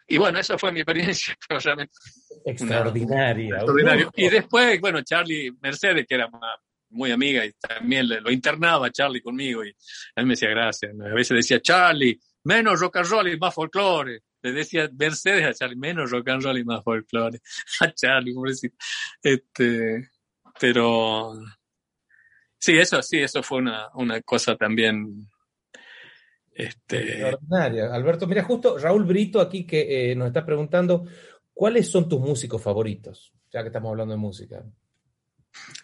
y 0.07 0.17
bueno, 0.17 0.39
esa 0.39 0.57
fue 0.57 0.71
mi 0.71 0.79
experiencia, 0.79 1.35
Extraordinaria. 2.45 4.09
Y 4.15 4.29
después, 4.29 4.79
bueno, 4.79 5.01
Charlie 5.03 5.51
Mercedes, 5.61 6.05
que 6.07 6.15
era 6.15 6.29
muy 6.89 7.11
amiga 7.11 7.45
y 7.45 7.51
también 7.53 8.07
lo 8.09 8.31
internaba 8.31 8.89
Charlie 8.89 9.21
conmigo 9.21 9.63
y 9.63 9.75
él 10.15 10.25
me 10.25 10.33
decía 10.33 10.49
gracias. 10.49 10.91
A 10.99 11.13
veces 11.13 11.37
decía, 11.37 11.61
Charlie, 11.61 12.19
menos 12.45 12.79
rock 12.79 12.97
and 12.97 13.07
roll 13.07 13.27
y 13.27 13.37
más 13.37 13.53
folclore. 13.53 14.21
Le 14.41 14.51
decía 14.53 14.89
Mercedes 14.97 15.45
a 15.45 15.53
Charlie, 15.53 15.75
menos 15.75 16.11
rock 16.11 16.29
and 16.29 16.43
roll 16.43 16.57
y 16.57 16.63
más 16.63 16.83
folclore. 16.83 17.39
A 17.81 17.91
Charlie, 17.93 18.33
pobrecito. 18.33 18.75
Este, 19.21 20.09
pero 20.59 21.33
sí, 22.57 22.77
eso, 22.77 23.01
sí, 23.01 23.19
eso 23.19 23.43
fue 23.43 23.59
una, 23.59 23.89
una 23.95 24.21
cosa 24.21 24.55
también 24.55 25.27
este... 26.59 27.11
Extraordinaria. 27.11 27.93
Alberto, 27.93 28.27
mira, 28.27 28.43
justo 28.43 28.77
Raúl 28.77 29.05
Brito 29.05 29.39
aquí 29.39 29.65
que 29.65 30.11
eh, 30.11 30.15
nos 30.15 30.27
está 30.27 30.45
preguntando, 30.45 31.05
¿cuáles 31.53 31.89
son 31.89 32.09
tus 32.09 32.19
músicos 32.19 32.61
favoritos? 32.61 33.33
Ya 33.49 33.61
que 33.61 33.67
estamos 33.67 33.91
hablando 33.91 34.13
de 34.13 34.19
música. 34.19 34.63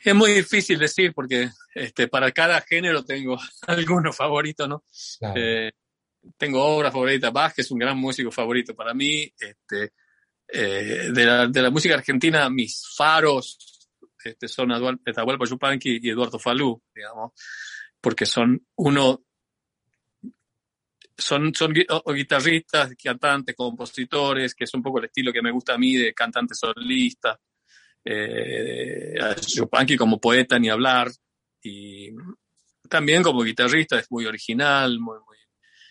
Es 0.04 0.14
muy 0.14 0.32
difícil 0.34 0.78
decir 0.78 1.14
porque 1.14 1.50
este, 1.74 2.08
para 2.08 2.32
cada 2.32 2.62
género 2.62 3.04
tengo 3.04 3.38
algunos 3.68 4.16
favoritos, 4.16 4.68
¿no? 4.68 4.84
Eh, 5.34 5.72
tengo 6.38 6.64
obras 6.64 6.92
favoritas. 6.92 7.32
Bach, 7.32 7.54
que 7.54 7.62
es 7.62 7.72
un 7.72 7.80
gran 7.80 7.98
músico 7.98 8.32
favorito 8.32 8.76
para 8.76 8.94
mí. 8.94 9.32
Este, 9.38 9.94
eh, 10.48 11.10
de, 11.12 11.26
la, 11.26 11.48
de, 11.48 11.62
la, 11.62 11.70
música 11.70 11.96
argentina, 11.96 12.50
mis 12.50 12.84
faros 12.96 13.90
este, 14.24 14.48
son 14.48 14.72
Atahualpa 14.72 15.46
Yupanqui 15.46 16.00
y 16.02 16.10
Eduardo 16.10 16.40
Falú, 16.40 16.82
digamos, 16.94 17.32
porque 18.02 18.26
son 18.26 18.66
uno 18.76 19.26
son, 21.18 21.54
son 21.54 21.74
guitarristas, 21.74 22.94
cantantes, 23.02 23.56
compositores, 23.56 24.54
que 24.54 24.66
es 24.66 24.74
un 24.74 24.84
poco 24.84 25.00
el 25.00 25.06
estilo 25.06 25.32
que 25.32 25.42
me 25.42 25.52
gusta 25.52 25.74
a 25.74 25.78
mí 25.78 25.96
de 25.96 26.14
cantante 26.14 26.54
solista. 26.56 27.40
Eh, 28.04 29.16
como 29.98 30.20
poeta 30.20 30.60
ni 30.60 30.70
hablar. 30.70 31.10
Y 31.62 32.10
también 32.90 33.24
como 33.24 33.44
guitarrista 33.44 33.98
es 33.98 34.12
muy 34.12 34.26
original. 34.26 35.00
Muy, 35.00 35.18
muy... 35.26 35.38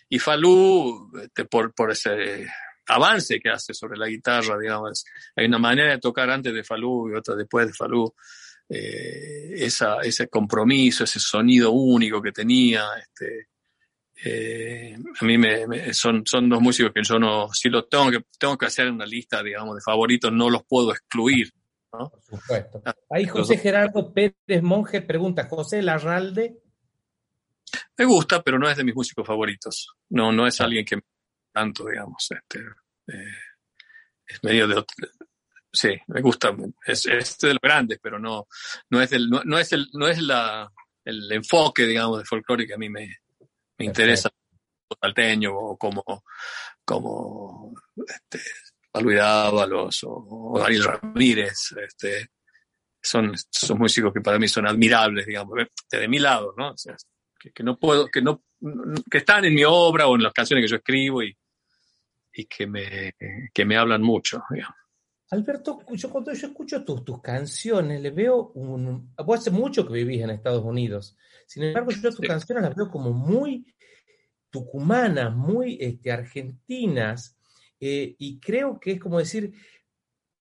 Y 0.09 0.19
Falú, 0.19 1.11
este, 1.21 1.45
por, 1.45 1.73
por 1.73 1.91
ese 1.91 2.47
avance 2.87 3.39
que 3.39 3.49
hace 3.49 3.73
sobre 3.73 3.97
la 3.97 4.07
guitarra, 4.07 4.57
digamos. 4.59 5.05
Hay 5.35 5.45
una 5.45 5.57
manera 5.57 5.91
de 5.91 5.99
tocar 5.99 6.29
antes 6.29 6.53
de 6.53 6.63
Falú 6.63 7.09
y 7.09 7.15
otra 7.15 7.35
después 7.35 7.67
de 7.67 7.73
Falú. 7.73 8.13
Eh, 8.67 9.53
esa, 9.57 9.99
ese 10.01 10.27
compromiso, 10.27 11.03
ese 11.03 11.19
sonido 11.19 11.71
único 11.71 12.21
que 12.21 12.31
tenía, 12.31 12.83
este, 12.99 13.49
eh, 14.23 14.97
a 15.19 15.25
mí 15.25 15.37
me, 15.37 15.93
son, 15.93 16.25
son 16.25 16.49
dos 16.49 16.61
músicos 16.61 16.91
que 16.93 17.03
yo 17.03 17.19
no, 17.19 17.53
si 17.53 17.69
los 17.69 17.87
tengo 17.89 18.09
que, 18.09 18.25
tengo 18.39 18.57
que 18.57 18.65
hacer 18.65 18.89
una 18.89 19.05
lista, 19.05 19.43
digamos, 19.43 19.75
de 19.75 19.81
favoritos, 19.81 20.31
no 20.31 20.49
los 20.49 20.63
puedo 20.63 20.91
excluir. 20.91 21.53
¿no? 21.93 22.09
Por 22.09 22.21
supuesto. 22.23 22.81
Ah, 22.85 22.95
Ahí 23.09 23.25
José 23.25 23.57
Gerardo 23.57 24.13
Pérez 24.13 24.61
Monje 24.61 25.01
pregunta, 25.01 25.47
¿José 25.47 25.81
Larralde? 25.81 26.57
Me 27.97 28.05
gusta, 28.05 28.41
pero 28.41 28.59
no 28.59 28.69
es 28.69 28.77
de 28.77 28.83
mis 28.83 28.95
músicos 28.95 29.25
favoritos. 29.25 29.95
No, 30.09 30.31
no 30.31 30.45
es 30.47 30.59
alguien 30.61 30.85
que 30.85 30.97
me 30.97 31.03
tanto, 31.53 31.85
digamos. 31.85 32.27
Este, 32.29 32.59
eh, 33.07 33.37
es 34.27 34.43
medio 34.43 34.67
de 34.67 34.83
sí, 35.71 35.89
me 36.07 36.21
gusta, 36.21 36.55
es, 36.85 37.05
es, 37.05 37.37
de 37.39 37.53
los 37.53 37.61
grandes, 37.61 37.99
pero 38.01 38.17
no, 38.17 38.47
no 38.89 39.01
es 39.01 39.11
el, 39.11 39.29
no, 39.29 39.59
es 39.59 39.73
el, 39.73 39.87
no 39.93 40.07
es 40.07 40.21
la, 40.21 40.71
el 41.03 41.31
enfoque, 41.31 41.85
digamos, 41.85 42.19
de 42.19 42.25
folclore 42.25 42.65
que 42.65 42.73
a 42.73 42.77
mí 42.77 42.89
me, 42.89 43.17
me 43.77 43.85
interesa 43.85 44.31
salteño 45.01 45.53
o 45.53 45.77
como, 45.77 46.03
como 46.83 47.73
este, 48.07 48.41
Ábalos 48.93 50.03
o, 50.05 50.11
o, 50.11 50.59
Daniel 50.59 50.83
Ramírez. 50.83 51.75
Este, 51.85 52.29
son, 53.01 53.33
son 53.49 53.77
músicos 53.77 54.13
que 54.13 54.21
para 54.21 54.39
mí 54.39 54.47
son 54.47 54.67
admirables, 54.67 55.25
digamos, 55.25 55.57
de 55.91 56.07
mi 56.07 56.19
lado, 56.19 56.53
¿no? 56.57 56.71
O 56.71 56.77
sea, 56.77 56.95
que, 57.53 57.63
no 57.63 57.77
puedo, 57.77 58.07
que 58.07 58.21
no, 58.21 58.43
que 59.09 59.19
están 59.19 59.45
en 59.45 59.53
mi 59.53 59.63
obra 59.63 60.07
o 60.07 60.15
en 60.15 60.23
las 60.23 60.33
canciones 60.33 60.63
que 60.63 60.69
yo 60.69 60.77
escribo 60.77 61.23
y, 61.23 61.35
y 62.33 62.45
que 62.45 62.67
me, 62.67 63.13
que 63.53 63.65
me 63.65 63.77
hablan 63.77 64.01
mucho, 64.01 64.43
digamos. 64.49 64.75
Alberto, 65.31 65.79
yo 65.91 66.09
cuando 66.09 66.33
yo 66.33 66.47
escucho 66.47 66.83
tus, 66.83 67.03
tus 67.03 67.21
canciones, 67.21 67.99
le 67.99 68.11
veo 68.11 68.51
un... 68.53 69.13
Vos 69.17 69.39
hace 69.39 69.51
mucho 69.51 69.85
que 69.85 69.93
vivís 69.93 70.21
en 70.21 70.29
Estados 70.29 70.63
Unidos. 70.63 71.17
Sin 71.47 71.63
embargo, 71.63 71.91
yo 71.91 72.13
tus 72.13 72.27
canciones 72.27 72.63
las 72.63 72.75
veo 72.75 72.89
como 72.89 73.11
muy 73.11 73.65
tucumanas, 74.51 75.35
muy 75.35 75.77
este, 75.81 76.11
argentinas. 76.11 77.37
Eh, 77.79 78.15
y 78.19 78.39
creo 78.39 78.79
que 78.79 78.93
es 78.93 78.99
como 78.99 79.17
decir, 79.17 79.53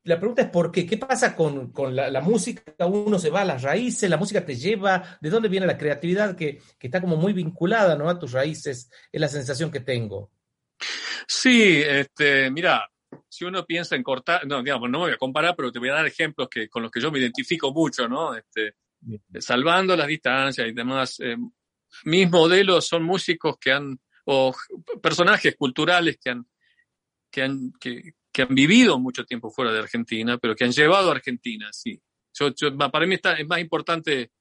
la 0.04 0.18
pregunta 0.18 0.42
es 0.42 0.50
por 0.50 0.70
qué. 0.70 0.87
¿Qué 0.87 0.99
pasa 0.99 1.34
con, 1.34 1.73
la, 1.94 2.20
música? 2.20 2.62
Uno 2.87 3.18
se 3.18 3.30
va 3.30 3.40
a 3.40 3.44
las 3.44 3.62
raíces, 3.62 4.08
la 4.08 4.18
música 4.18 4.44
te 4.44 4.54
lleva. 4.54 5.18
¿De 5.20 5.30
dónde 5.30 5.49
viene 5.49 5.66
la 5.66 5.78
creatividad 5.78 6.37
que, 6.37 6.61
que 6.78 6.87
está 6.87 7.00
como 7.00 7.16
muy 7.16 7.32
vinculada 7.32 7.96
¿no? 7.96 8.08
a 8.08 8.18
tus 8.18 8.32
raíces? 8.32 8.90
Es 9.11 9.20
la 9.20 9.28
sensación 9.28 9.70
que 9.70 9.80
tengo. 9.80 10.30
Sí, 11.26 11.80
este, 11.82 12.50
mira, 12.50 12.87
si 13.28 13.44
uno 13.44 13.64
piensa 13.64 13.96
en 13.96 14.02
cortar, 14.02 14.46
no, 14.46 14.62
digamos, 14.62 14.90
no 14.90 14.99
me 14.99 15.04
voy 15.06 15.14
a 15.14 15.18
comparar, 15.18 15.54
pero 15.56 15.73
te 15.73 15.78
voy 15.78 15.88
a 15.88 15.94
dar 15.94 16.06
ejemplos 16.06 16.49
que, 16.50 16.68
con 16.68 16.82
los 16.82 16.90
que 16.90 17.00
yo 17.00 17.11
me 17.11 17.18
identifico 17.18 17.73
mucho, 17.73 18.06
¿no? 18.06 18.34
Este, 18.34 18.75
salvando 19.40 19.96
las 19.96 20.06
distancias 20.06 20.68
y 20.68 20.73
demás. 20.73 21.18
Eh, 21.20 21.37
mis 22.04 22.30
modelos 22.30 22.87
son 22.87 23.04
músicos 23.04 23.56
que 23.58 23.73
han, 23.73 23.99
o 24.26 24.54
personajes 25.02 25.56
culturales 25.56 26.18
que 26.23 26.30
han, 26.30 26.46
que 27.30 27.42
han, 27.42 27.73
que, 27.80 28.14
han 28.43 28.55
vivido 28.55 28.99
mucho 28.99 29.25
tiempo 29.25 29.50
fuera 29.50 29.73
de 29.73 29.79
Argentina, 29.79 30.38
pero 30.38 30.55
que 30.55 30.64
han 30.64 30.73
llevado 30.73 31.11
a 31.11 31.14
Argentina, 31.14 31.69
sí. 31.73 32.00
para 32.93 33.07
mí 33.07 33.14
está, 33.14 33.35
es 33.35 33.47
más 33.47 33.61
importante, 33.61 34.33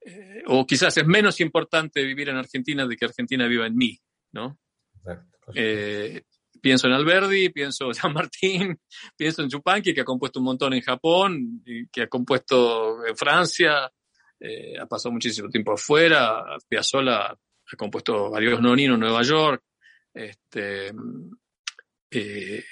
eh, 0.00 0.42
o 0.46 0.66
quizás 0.66 0.96
es 0.96 1.06
menos 1.06 1.40
importante 1.40 2.04
vivir 2.04 2.28
en 2.28 2.36
Argentina 2.36 2.86
de 2.86 2.96
que 2.96 3.04
Argentina 3.06 3.46
viva 3.46 3.66
en 3.66 3.76
mí, 3.76 3.98
¿no? 4.32 4.58
Exacto. 4.94 5.52
Eh, 5.54 6.22
pienso 6.60 6.88
en 6.88 6.94
Alberdi, 6.94 7.50
pienso 7.50 7.86
en 7.86 7.94
San 7.94 8.12
Martín, 8.12 8.80
pienso 9.16 9.42
en 9.42 9.48
Chupanqui, 9.48 9.94
que 9.94 10.00
ha 10.00 10.04
compuesto 10.04 10.40
un 10.40 10.46
montón 10.46 10.74
en 10.74 10.82
Japón, 10.82 11.62
y 11.64 11.86
que 11.88 12.02
ha 12.02 12.08
compuesto 12.08 13.04
en 13.06 13.16
Francia, 13.16 13.90
eh, 14.40 14.78
ha 14.78 14.86
pasado 14.86 15.12
muchísimo 15.12 15.48
tiempo 15.48 15.72
afuera, 15.72 16.44
Piazzolla 16.68 17.28
ha 17.28 17.76
compuesto 17.76 18.30
varios 18.30 18.60
noninos 18.60 18.94
en 18.94 19.00
Nueva 19.00 19.22
York, 19.22 19.62
este, 20.12 20.92
eh, 22.10 22.64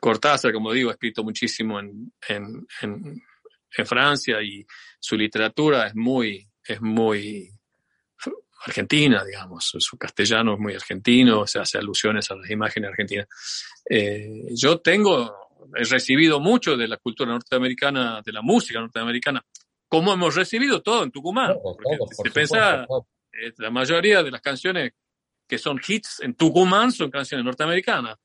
Cortázar, 0.00 0.52
como 0.52 0.72
digo, 0.72 0.90
ha 0.90 0.92
escrito 0.92 1.24
muchísimo 1.24 1.80
en, 1.80 2.12
en, 2.28 2.66
en, 2.82 3.86
Francia 3.86 4.42
y 4.42 4.66
su 4.98 5.16
literatura 5.16 5.86
es 5.86 5.94
muy, 5.94 6.46
es 6.64 6.80
muy, 6.80 7.50
argentina, 8.64 9.24
digamos, 9.24 9.72
su 9.78 9.96
castellano 9.96 10.54
es 10.54 10.58
muy 10.58 10.74
argentino, 10.74 11.46
se 11.46 11.58
hace 11.58 11.78
alusiones 11.78 12.30
a 12.30 12.36
las 12.36 12.50
imágenes 12.50 12.90
argentinas. 12.90 13.28
Eh, 13.88 14.48
yo 14.54 14.80
tengo, 14.80 15.50
he 15.76 15.84
recibido 15.84 16.40
mucho 16.40 16.76
de 16.76 16.88
la 16.88 16.96
cultura 16.96 17.30
norteamericana, 17.32 18.20
de 18.24 18.32
la 18.32 18.42
música 18.42 18.80
norteamericana, 18.80 19.44
como 19.86 20.12
hemos 20.12 20.34
recibido 20.34 20.82
todo 20.82 21.04
en 21.04 21.10
Tucumán. 21.10 21.54
porque 22.16 22.42
eh, 22.42 23.52
la 23.58 23.70
mayoría 23.70 24.22
de 24.22 24.30
las 24.30 24.40
canciones 24.40 24.92
que 25.46 25.58
son 25.58 25.80
hits 25.86 26.20
en 26.20 26.34
Tucumán 26.34 26.92
son 26.92 27.10
canciones 27.10 27.44
norteamericanas. 27.44 28.16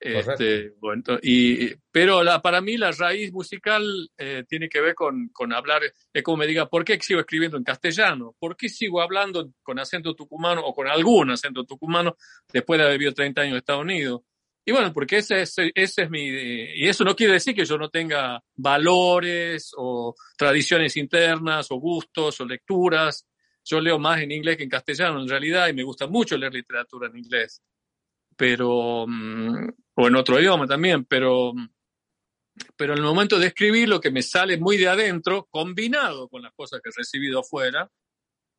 Este, 0.00 0.74
bueno, 0.78 1.02
y, 1.22 1.74
pero 1.90 2.22
la, 2.22 2.40
para 2.40 2.60
mí 2.60 2.76
la 2.76 2.92
raíz 2.92 3.32
musical 3.32 4.08
eh, 4.16 4.44
tiene 4.48 4.68
que 4.68 4.80
ver 4.80 4.94
con, 4.94 5.28
con, 5.30 5.52
hablar, 5.52 5.82
es 6.12 6.22
como 6.22 6.36
me 6.36 6.46
diga, 6.46 6.68
¿por 6.68 6.84
qué 6.84 7.00
sigo 7.00 7.18
escribiendo 7.18 7.56
en 7.56 7.64
castellano? 7.64 8.36
¿Por 8.38 8.56
qué 8.56 8.68
sigo 8.68 9.02
hablando 9.02 9.50
con 9.62 9.78
acento 9.80 10.14
tucumano 10.14 10.60
o 10.64 10.72
con 10.72 10.86
algún 10.86 11.30
acento 11.32 11.64
tucumano 11.64 12.16
después 12.52 12.78
de 12.78 12.84
haber 12.84 12.98
vivido 12.98 13.14
30 13.14 13.40
años 13.40 13.52
en 13.52 13.58
Estados 13.58 13.82
Unidos? 13.82 14.20
Y 14.68 14.70
bueno, 14.70 14.92
porque 14.92 15.16
ese 15.16 15.40
es, 15.40 15.56
ese 15.74 16.02
es 16.02 16.10
mi... 16.10 16.26
Y 16.26 16.86
eso 16.86 17.02
no 17.02 17.16
quiere 17.16 17.32
decir 17.32 17.54
que 17.54 17.64
yo 17.64 17.78
no 17.78 17.88
tenga 17.88 18.38
valores 18.54 19.72
o 19.74 20.14
tradiciones 20.36 20.94
internas 20.98 21.70
o 21.70 21.76
gustos 21.76 22.38
o 22.40 22.44
lecturas. 22.44 23.26
Yo 23.64 23.80
leo 23.80 23.98
más 23.98 24.20
en 24.20 24.30
inglés 24.30 24.58
que 24.58 24.64
en 24.64 24.68
castellano 24.68 25.22
en 25.22 25.28
realidad 25.28 25.68
y 25.68 25.72
me 25.72 25.82
gusta 25.82 26.06
mucho 26.06 26.36
leer 26.36 26.52
literatura 26.52 27.08
en 27.08 27.16
inglés. 27.16 27.62
Pero... 28.38 29.04
Mm, 29.06 29.68
o 30.00 30.06
en 30.06 30.14
otro 30.14 30.38
idioma 30.38 30.64
también, 30.68 31.04
pero, 31.06 31.52
pero 32.76 32.92
en 32.92 33.00
el 33.00 33.04
momento 33.04 33.36
de 33.36 33.48
escribir 33.48 33.88
lo 33.88 34.00
que 34.00 34.12
me 34.12 34.22
sale 34.22 34.56
muy 34.56 34.76
de 34.76 34.86
adentro, 34.86 35.48
combinado 35.50 36.28
con 36.28 36.42
las 36.42 36.52
cosas 36.54 36.80
que 36.80 36.90
he 36.90 36.96
recibido 36.96 37.40
afuera, 37.40 37.90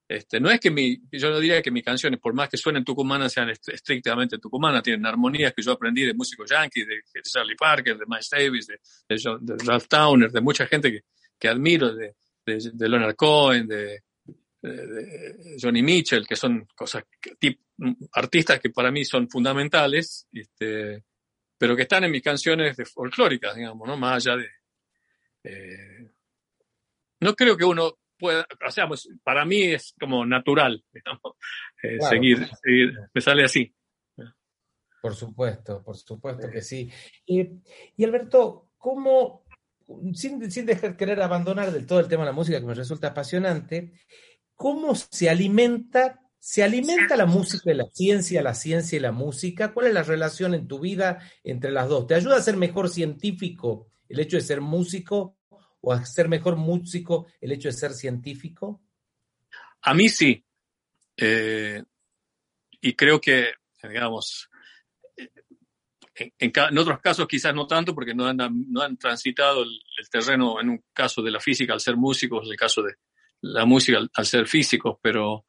este, 0.10 0.42
no 0.42 0.50
es 0.50 0.60
que 0.60 0.70
mi, 0.70 1.00
yo 1.10 1.30
no 1.30 1.40
diría 1.40 1.62
que 1.62 1.72
mis 1.72 1.86
canciones, 1.86 2.20
por 2.20 2.34
más 2.34 2.50
que 2.50 2.58
suenen 2.58 2.84
tucumanas, 2.84 3.32
sean 3.32 3.50
estrictamente 3.50 4.38
tucumanas, 4.38 4.84
tienen 4.84 5.06
armonías 5.06 5.54
que 5.54 5.62
yo 5.62 5.72
aprendí 5.72 6.04
de 6.04 6.14
músicos 6.14 6.50
yankees, 6.50 6.86
de, 6.86 7.22
Charlie 7.22 7.56
Parker, 7.56 7.98
de 7.98 8.06
Miles 8.06 8.30
Davis, 8.30 8.68
de, 8.68 8.80
de, 9.08 9.56
Ralph 9.64 9.88
Towner, 9.88 10.32
de 10.32 10.42
mucha 10.42 10.68
gente 10.68 10.92
que, 10.92 11.04
que 11.40 11.48
admiro, 11.48 11.96
de, 11.96 12.16
de, 12.46 12.90
Leonard 12.90 13.16
Cohen, 13.16 13.66
de, 13.66 14.02
Johnny 14.62 15.82
Mitchell, 15.82 16.28
que 16.28 16.36
son 16.36 16.68
cosas, 16.76 17.04
artistas 18.14 18.60
que 18.60 18.70
para 18.70 18.92
mí 18.92 19.06
son 19.06 19.30
fundamentales, 19.30 20.28
este, 20.32 21.04
pero 21.58 21.76
que 21.76 21.84
están 21.84 22.04
en 22.04 22.12
mis 22.12 22.22
canciones 22.22 22.76
de 22.78 22.86
folclóricas, 22.86 23.56
digamos, 23.56 23.88
¿no? 23.88 23.98
Más 23.98 24.26
allá 24.26 24.38
de... 24.38 24.50
Eh, 25.44 26.12
no 27.22 27.36
creo 27.36 27.56
que 27.56 27.66
uno 27.66 28.00
pueda, 28.18 28.46
o 28.66 28.72
sea, 28.72 28.88
pues, 28.88 29.10
para 29.24 29.46
mí 29.46 29.64
es 29.64 29.94
como 30.00 30.26
natural, 30.26 30.84
digamos, 30.94 31.36
eh, 31.84 31.98
seguir, 32.02 32.50
me 33.14 33.22
sale 33.22 33.44
así. 33.44 33.74
Por 35.02 35.16
supuesto, 35.16 35.82
por 35.82 35.96
supuesto 35.96 36.50
que 36.52 36.62
sí. 36.62 36.92
y 37.26 38.04
Alberto, 38.04 38.74
¿cómo, 38.78 39.46
sin, 40.14 40.50
sin 40.52 40.66
dejar 40.66 40.96
querer 40.96 41.22
abandonar 41.22 41.72
del 41.72 41.86
todo 41.86 42.00
el 42.00 42.08
tema 42.08 42.24
de 42.24 42.30
la 42.30 42.36
música 42.36 42.60
que 42.60 42.66
me 42.66 42.74
resulta 42.74 43.08
apasionante, 43.08 43.94
cómo 44.60 44.94
se 44.94 45.30
alimenta 45.30 46.20
¿Se 46.42 46.64
alimenta 46.64 47.18
la 47.18 47.26
música 47.26 47.70
y 47.70 47.76
la 47.76 47.90
ciencia, 47.92 48.42
la 48.42 48.54
ciencia 48.54 48.96
y 48.96 49.02
la 49.02 49.12
música? 49.12 49.74
¿Cuál 49.74 49.88
es 49.88 49.94
la 49.94 50.04
relación 50.04 50.54
en 50.54 50.70
tu 50.70 50.80
vida 50.80 51.20
entre 51.44 51.70
las 51.70 51.90
dos? 51.90 52.08
¿Te 52.08 52.16
ayuda 52.16 52.38
a 52.38 52.42
ser 52.42 52.56
mejor 52.56 52.88
científico 52.88 53.92
el 54.08 54.22
hecho 54.22 54.38
de 54.38 54.44
ser 54.44 54.62
músico 54.62 55.38
o 55.82 55.92
a 55.92 56.06
ser 56.06 56.30
mejor 56.30 56.56
músico 56.56 57.28
el 57.42 57.52
hecho 57.52 57.68
de 57.68 57.74
ser 57.74 57.92
científico? 57.92 58.82
A 59.82 59.94
mí 59.94 60.08
sí. 60.08 60.46
Eh, 61.18 61.84
y 62.80 62.94
creo 62.94 63.20
que, 63.20 63.52
digamos, 63.84 64.50
en, 66.16 66.78
otros 66.78 67.00
casos 67.02 67.28
quizás 67.28 67.54
no 67.54 67.68
tanto 67.68 67.94
porque 67.94 68.14
no 68.14 68.28
han, 68.28 68.38
no 68.38 68.82
han 68.82 68.98
transitado 68.98 69.64
el, 69.64 70.10
terreno 70.10 70.62
en 70.62 70.70
un 70.70 70.86
caso 70.94 71.22
de 71.22 71.32
la 71.32 71.42
física 71.42 71.74
al 71.74 71.82
ser 71.82 71.98
músicos, 71.98 72.46
en 72.46 72.52
el 72.52 72.58
caso 72.58 72.82
de 72.82 72.96
la 73.42 73.66
música 73.66 73.98
al, 73.98 74.10
al 74.14 74.26
ser 74.26 74.48
físicos, 74.48 74.98
pero 75.02 75.46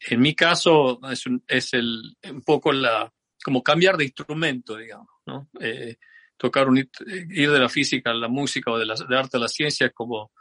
en 0.00 0.20
mi 0.20 0.34
caso 0.34 1.00
es, 1.10 1.26
un, 1.26 1.42
es 1.46 1.72
el, 1.74 2.16
un 2.30 2.42
poco 2.42 2.72
la, 2.72 3.12
como 3.42 3.62
cambiar 3.62 3.96
de 3.96 4.04
instrumento, 4.04 4.76
digamos, 4.76 5.08
¿no? 5.26 5.48
Eh, 5.60 5.96
tocar 6.36 6.68
un, 6.68 6.78
ir 6.78 7.50
de 7.50 7.58
la 7.58 7.68
física 7.68 8.10
a 8.10 8.14
la 8.14 8.28
música 8.28 8.70
o 8.70 8.78
de, 8.78 8.86
la, 8.86 8.94
de 8.94 9.16
arte 9.16 9.36
a 9.36 9.40
la 9.40 9.48
ciencia 9.48 9.86
es 9.86 9.92
como, 9.92 10.32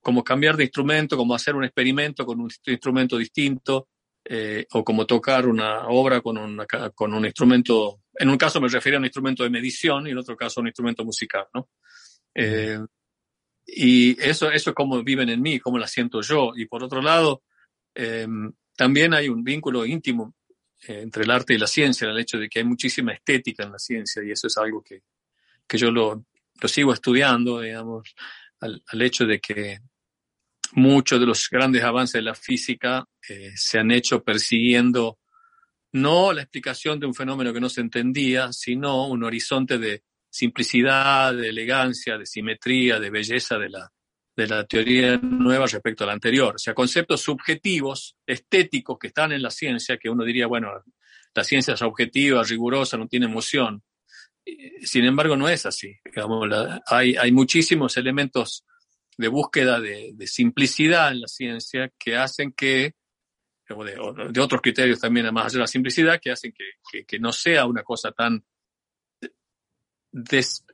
como 0.00 0.22
cambiar 0.22 0.56
de 0.56 0.64
instrumento, 0.64 1.16
como 1.16 1.34
hacer 1.34 1.54
un 1.54 1.64
experimento 1.64 2.24
con 2.24 2.40
un 2.40 2.50
instrumento 2.66 3.18
distinto, 3.18 3.88
eh, 4.26 4.66
o 4.72 4.82
como 4.82 5.06
tocar 5.06 5.46
una 5.46 5.86
obra 5.88 6.20
con, 6.22 6.38
una, 6.38 6.64
con 6.94 7.12
un 7.12 7.24
instrumento, 7.26 8.00
en 8.14 8.30
un 8.30 8.38
caso 8.38 8.60
me 8.60 8.68
refiero 8.68 8.96
a 8.96 9.00
un 9.00 9.04
instrumento 9.04 9.42
de 9.42 9.50
medición 9.50 10.06
y 10.06 10.10
en 10.10 10.18
otro 10.18 10.36
caso 10.36 10.60
a 10.60 10.62
un 10.62 10.68
instrumento 10.68 11.04
musical, 11.04 11.46
¿no? 11.52 11.68
Eh, 12.34 12.78
y 13.66 14.20
eso, 14.22 14.50
eso 14.50 14.70
es 14.70 14.76
como 14.76 15.02
viven 15.02 15.28
en 15.28 15.40
mí, 15.40 15.58
como 15.58 15.78
la 15.78 15.86
siento 15.86 16.20
yo. 16.20 16.52
Y 16.56 16.66
por 16.66 16.84
otro 16.84 17.00
lado, 17.00 17.42
eh, 17.94 18.26
también 18.76 19.14
hay 19.14 19.28
un 19.28 19.42
vínculo 19.42 19.86
íntimo 19.86 20.34
eh, 20.86 21.00
entre 21.02 21.24
el 21.24 21.30
arte 21.30 21.54
y 21.54 21.58
la 21.58 21.66
ciencia, 21.66 22.04
en 22.04 22.12
el 22.12 22.20
hecho 22.20 22.38
de 22.38 22.48
que 22.48 22.58
hay 22.58 22.64
muchísima 22.64 23.12
estética 23.12 23.64
en 23.64 23.72
la 23.72 23.78
ciencia 23.78 24.22
y 24.22 24.30
eso 24.30 24.48
es 24.48 24.56
algo 24.58 24.82
que, 24.82 25.02
que 25.66 25.78
yo 25.78 25.90
lo, 25.90 26.24
lo, 26.60 26.68
sigo 26.68 26.92
estudiando, 26.92 27.60
digamos, 27.60 28.14
al, 28.60 28.82
al, 28.86 29.02
hecho 29.02 29.24
de 29.24 29.40
que 29.40 29.78
muchos 30.72 31.20
de 31.20 31.26
los 31.26 31.48
grandes 31.48 31.84
avances 31.84 32.14
de 32.14 32.22
la 32.22 32.34
física 32.34 33.06
eh, 33.28 33.52
se 33.54 33.78
han 33.78 33.90
hecho 33.92 34.22
persiguiendo 34.22 35.18
no 35.92 36.32
la 36.32 36.42
explicación 36.42 36.98
de 36.98 37.06
un 37.06 37.14
fenómeno 37.14 37.52
que 37.52 37.60
no 37.60 37.68
se 37.68 37.80
entendía, 37.80 38.52
sino 38.52 39.06
un 39.06 39.22
horizonte 39.22 39.78
de 39.78 40.02
simplicidad, 40.34 41.32
de 41.32 41.48
elegancia, 41.48 42.18
de 42.18 42.26
simetría, 42.26 42.98
de 42.98 43.08
belleza 43.08 43.56
de 43.56 43.70
la, 43.70 43.88
de 44.36 44.48
la 44.48 44.64
teoría 44.66 45.16
nueva 45.16 45.66
respecto 45.66 46.02
a 46.02 46.08
la 46.08 46.12
anterior. 46.12 46.56
O 46.56 46.58
sea, 46.58 46.74
conceptos 46.74 47.20
subjetivos, 47.20 48.16
estéticos 48.26 48.98
que 48.98 49.06
están 49.06 49.30
en 49.30 49.42
la 49.42 49.50
ciencia, 49.50 49.96
que 49.96 50.10
uno 50.10 50.24
diría, 50.24 50.48
bueno, 50.48 50.72
la 51.32 51.44
ciencia 51.44 51.74
es 51.74 51.82
objetiva, 51.82 52.42
rigurosa, 52.42 52.96
no 52.96 53.06
tiene 53.06 53.26
emoción. 53.26 53.84
Sin 54.82 55.04
embargo, 55.04 55.36
no 55.36 55.48
es 55.48 55.66
así. 55.66 55.94
hay, 56.88 57.14
hay 57.14 57.30
muchísimos 57.30 57.96
elementos 57.96 58.64
de 59.16 59.28
búsqueda 59.28 59.78
de, 59.78 60.16
simplicidad 60.26 61.12
en 61.12 61.20
la 61.20 61.28
ciencia 61.28 61.92
que 61.96 62.16
hacen 62.16 62.52
que, 62.52 62.94
de, 63.68 64.32
de, 64.32 64.40
otros 64.40 64.60
criterios 64.60 64.98
también, 64.98 65.26
además 65.26 65.52
de 65.52 65.60
la 65.60 65.68
simplicidad, 65.68 66.18
que 66.20 66.32
hacen 66.32 66.52
que, 66.52 67.04
que, 67.04 67.18
no 67.20 67.30
sea 67.30 67.66
una 67.66 67.84
cosa 67.84 68.10
tan 68.10 68.44
des, 70.14 70.64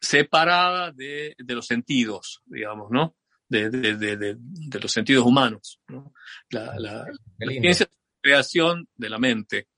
separada 0.00 0.90
de, 0.90 1.34
de 1.38 1.54
los 1.54 1.66
sentidos, 1.66 2.42
digamos, 2.44 2.90
¿no? 2.90 3.16
De, 3.48 3.70
de, 3.70 3.96
de 3.96 4.80
los 4.80 4.92
sentidos 4.92 5.24
humanos. 5.24 5.80
¿no? 5.88 6.12
La, 6.50 6.74
la, 6.78 7.06
la 7.38 7.52
ciencia 7.52 7.84
es 7.84 7.90
la 7.90 8.20
creación 8.20 8.88
de 8.94 9.08
la 9.08 9.18
mente. 9.18 9.68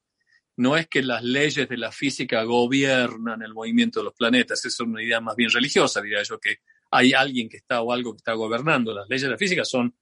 No 0.57 0.77
es 0.77 0.88
que 0.88 1.03
las 1.03 1.23
leyes 1.23 1.69
de 1.69 1.77
la 1.77 1.93
física 1.93 2.43
gobiernan 2.43 3.43
el 3.43 3.55
movimiento 3.55 4.01
de 4.01 4.05
los 4.05 4.14
planetas, 4.14 4.59
esa 4.59 4.69
es 4.69 4.81
una 4.81 5.03
idea 5.03 5.21
más 5.21 5.37
bien 5.37 5.51
religiosa, 5.51 6.03
diría 6.03 6.23
yo, 6.23 6.40
que 6.40 6.57
hay 6.90 7.12
alguien 7.12 7.49
que 7.49 7.59
está 7.59 7.81
o 7.83 7.93
algo 7.93 8.12
que 8.12 8.19
está 8.19 8.33
gobernando. 8.33 8.93
Las 8.93 9.09
leyes 9.09 9.23
de 9.23 9.31
la 9.31 9.38
física 9.38 9.64
son 9.64 9.95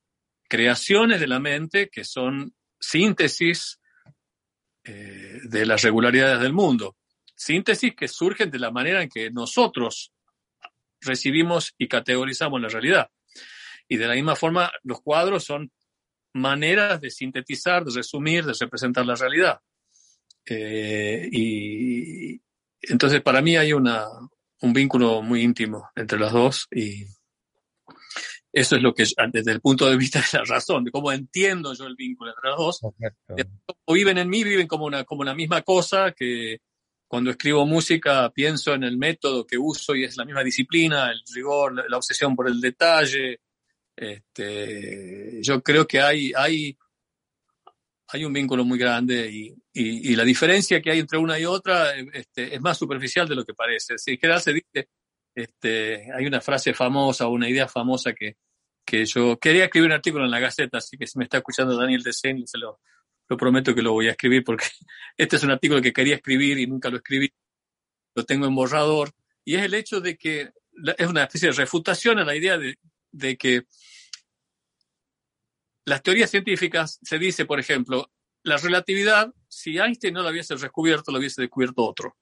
creaciones 0.49 1.21
de 1.21 1.27
la 1.27 1.39
mente 1.39 1.91
que 1.91 2.05
son 2.05 2.55
síntesis 2.81 3.81
eh, 4.85 5.41
de 5.45 5.67
las 5.67 5.83
regularidades 5.83 6.41
del 6.41 6.55
mundo 6.55 6.97
síntesis 7.39 7.95
que 7.95 8.09
surgen 8.09 8.51
de 8.51 8.59
la 8.59 8.71
manera 8.71 9.03
en 9.03 9.09
que 9.09 9.31
nosotros 9.31 10.13
recibimos 11.01 11.75
y 11.79 11.87
categorizamos 11.87 12.61
la 12.61 12.69
realidad. 12.69 13.11
Y 13.89 13.97
de 13.97 14.07
la 14.07 14.15
misma 14.15 14.35
forma, 14.35 14.71
los 14.83 15.01
cuadros 15.01 15.45
son 15.45 15.71
maneras 16.35 17.01
de 17.01 17.11
sintetizar, 17.11 17.85
de 17.85 17.95
resumir, 17.95 18.45
de 18.45 18.55
representar 18.59 19.07
la 19.07 19.15
realidad. 19.15 19.61
Eh, 20.45 21.29
y 21.31 22.41
entonces 22.83 23.23
para 23.23 23.41
mí 23.41 23.57
hay 23.57 23.73
una, 23.73 24.05
un 24.63 24.73
vínculo 24.73 25.23
muy 25.23 25.43
íntimo 25.43 25.91
entre 25.95 26.19
las 26.19 26.33
dos 26.33 26.67
y 26.73 27.05
eso 28.53 28.77
es 28.77 28.83
lo 28.83 28.95
que 28.95 29.05
desde 29.31 29.53
el 29.53 29.61
punto 29.61 29.89
de 29.89 29.97
vista 29.97 30.21
de 30.21 30.39
la 30.39 30.45
razón, 30.45 30.85
de 30.85 30.91
cómo 30.91 31.13
entiendo 31.13 31.73
yo 31.75 31.87
el 31.87 31.95
vínculo 31.95 32.31
entre 32.31 32.51
las 32.51 32.59
dos. 32.59 32.81
O 33.85 33.95
viven 33.95 34.19
en 34.19 34.29
mí, 34.29 34.43
viven 34.43 34.67
como 34.67 34.87
una, 34.87 35.05
como 35.05 35.23
la 35.23 35.35
misma 35.35 35.63
cosa 35.63 36.13
que, 36.13 36.61
cuando 37.09 37.31
escribo 37.31 37.65
música 37.65 38.31
pienso 38.31 38.75
en 38.75 38.85
el 38.85 38.99
método 38.99 39.47
que 39.47 39.57
uso 39.57 39.97
y 39.97 40.05
es 40.05 40.17
la 40.19 40.27
misma 40.27 40.45
disciplina, 40.45 41.11
el 41.11 41.23
rigor, 41.35 41.75
la, 41.89 41.97
obsesión 41.97 42.37
por 42.37 42.49
el 42.49 42.61
detalle. 42.61 43.41
Este, 43.97 45.43
yo 45.43 45.63
creo 45.63 45.87
que 45.87 46.01
hay, 46.01 46.33
hay, 46.37 46.77
hay 48.09 48.25
un 48.25 48.33
vínculo 48.33 48.65
muy 48.65 48.79
grande 48.79 49.29
y, 49.33 49.55
y, 49.73 50.15
la 50.15 50.25
diferencia 50.25 50.83
que 50.83 50.91
hay 50.91 50.99
entre 51.01 51.19
una 51.19 51.39
y 51.39 51.47
otra 51.47 51.95
este, 51.97 52.55
es 52.55 52.61
más 52.61 52.77
superficial 52.77 53.27
de 53.27 53.37
lo 53.37 53.45
que 53.45 53.55
parece. 53.55 53.97
Si 53.97 54.13
en 54.13 54.19
general 54.19 54.43
se 54.43 54.53
dice, 54.53 54.89
este, 55.35 56.13
hay 56.13 56.27
una 56.27 56.43
frase 56.43 56.75
famosa 56.75 57.27
o 57.27 57.31
una 57.33 57.49
idea 57.49 57.69
famosa 57.69 58.13
que, 58.13 58.37
que 58.85 59.07
yo 59.07 59.39
quería 59.39 59.65
escribir 59.65 59.89
un 59.89 59.95
artículo 59.95 60.27
en 60.27 60.31
la 60.31 60.41
Gaceta, 60.41 60.79
así 60.79 60.99
que 60.99 61.07
si 61.07 61.19
me 61.19 61.25
está 61.25 61.39
escuchando 61.39 61.77
Daniel 61.77 62.03
Desen, 62.03 62.47
se 62.47 62.59
lo, 62.59 62.81
lo 63.29 63.37
prometo 63.37 63.75
que 63.75 63.83
lo 63.83 63.93
voy 63.93 64.09
a 64.09 64.13
escribir 64.13 64.45
porque 64.45 64.67
este 65.17 65.37
es 65.37 65.43
un 65.43 65.51
artículo 65.51 65.83
que 65.83 65.93
quería 65.93 66.17
escribir 66.17 66.59
y 66.59 66.67
nunca 66.67 66.91
lo 66.91 66.99
escribí, 66.99 67.33
lo 68.15 68.25
tengo 68.25 68.47
en 68.47 68.55
borrador, 68.55 69.13
y 69.45 69.57
es 69.57 69.63
el 69.63 69.75
hecho 69.75 70.01
de 70.01 70.17
que 70.17 70.51
es 70.97 71.07
una 71.07 71.25
especie 71.25 71.49
de 71.49 71.55
refutación 71.57 72.19
a 72.19 72.25
la 72.25 72.37
idea 72.37 72.59
de, 72.59 72.79
de 73.11 73.37
que 73.37 73.63
las 75.85 76.03
teorías 76.03 76.31
científicas 76.31 76.99
se 77.03 77.19
dice, 77.19 77.47
por 77.47 77.59
ejemplo, 77.59 78.11
la 78.43 78.57
relatividad, 78.59 79.33
si 79.49 79.79
Einstein 79.79 80.15
no 80.15 80.23
la 80.23 80.31
hubiese 80.31 80.55
descubierto, 80.55 81.11
lo 81.11 81.19
hubiese 81.19 81.41
descubierto 81.41 81.83
otro 81.83 82.17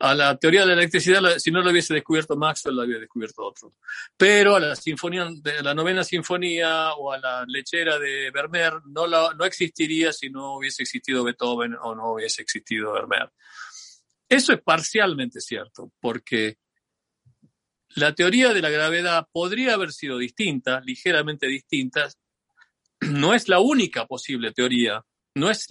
a 0.00 0.14
la 0.14 0.36
teoría 0.36 0.60
de 0.60 0.68
la 0.68 0.72
electricidad, 0.74 1.38
si 1.38 1.50
no 1.50 1.60
lo 1.60 1.70
hubiese 1.70 1.94
descubierto 1.94 2.36
Maxwell, 2.36 2.76
lo 2.76 2.82
había 2.82 2.98
descubierto 2.98 3.44
otro. 3.44 3.74
Pero 4.16 4.56
a 4.56 4.60
la 4.60 4.76
sinfonía, 4.76 5.28
de 5.30 5.62
la 5.62 5.74
novena 5.74 6.04
sinfonía 6.04 6.92
o 6.94 7.12
a 7.12 7.18
la 7.18 7.44
lechera 7.46 7.98
de 7.98 8.30
Vermeer 8.30 8.74
no, 8.86 9.06
la, 9.06 9.34
no 9.36 9.44
existiría 9.44 10.12
si 10.12 10.30
no 10.30 10.56
hubiese 10.56 10.82
existido 10.82 11.24
Beethoven 11.24 11.74
o 11.82 11.94
no 11.94 12.12
hubiese 12.12 12.42
existido 12.42 12.92
Vermeer. 12.92 13.32
Eso 14.28 14.52
es 14.52 14.60
parcialmente 14.60 15.40
cierto, 15.40 15.90
porque 16.00 16.58
la 17.96 18.14
teoría 18.14 18.52
de 18.52 18.62
la 18.62 18.70
gravedad 18.70 19.26
podría 19.32 19.74
haber 19.74 19.92
sido 19.92 20.18
distinta, 20.18 20.80
ligeramente 20.80 21.46
distinta. 21.48 22.08
No 23.00 23.34
es 23.34 23.48
la 23.48 23.58
única 23.58 24.06
posible 24.06 24.52
teoría. 24.52 25.04
No 25.34 25.50
es 25.50 25.66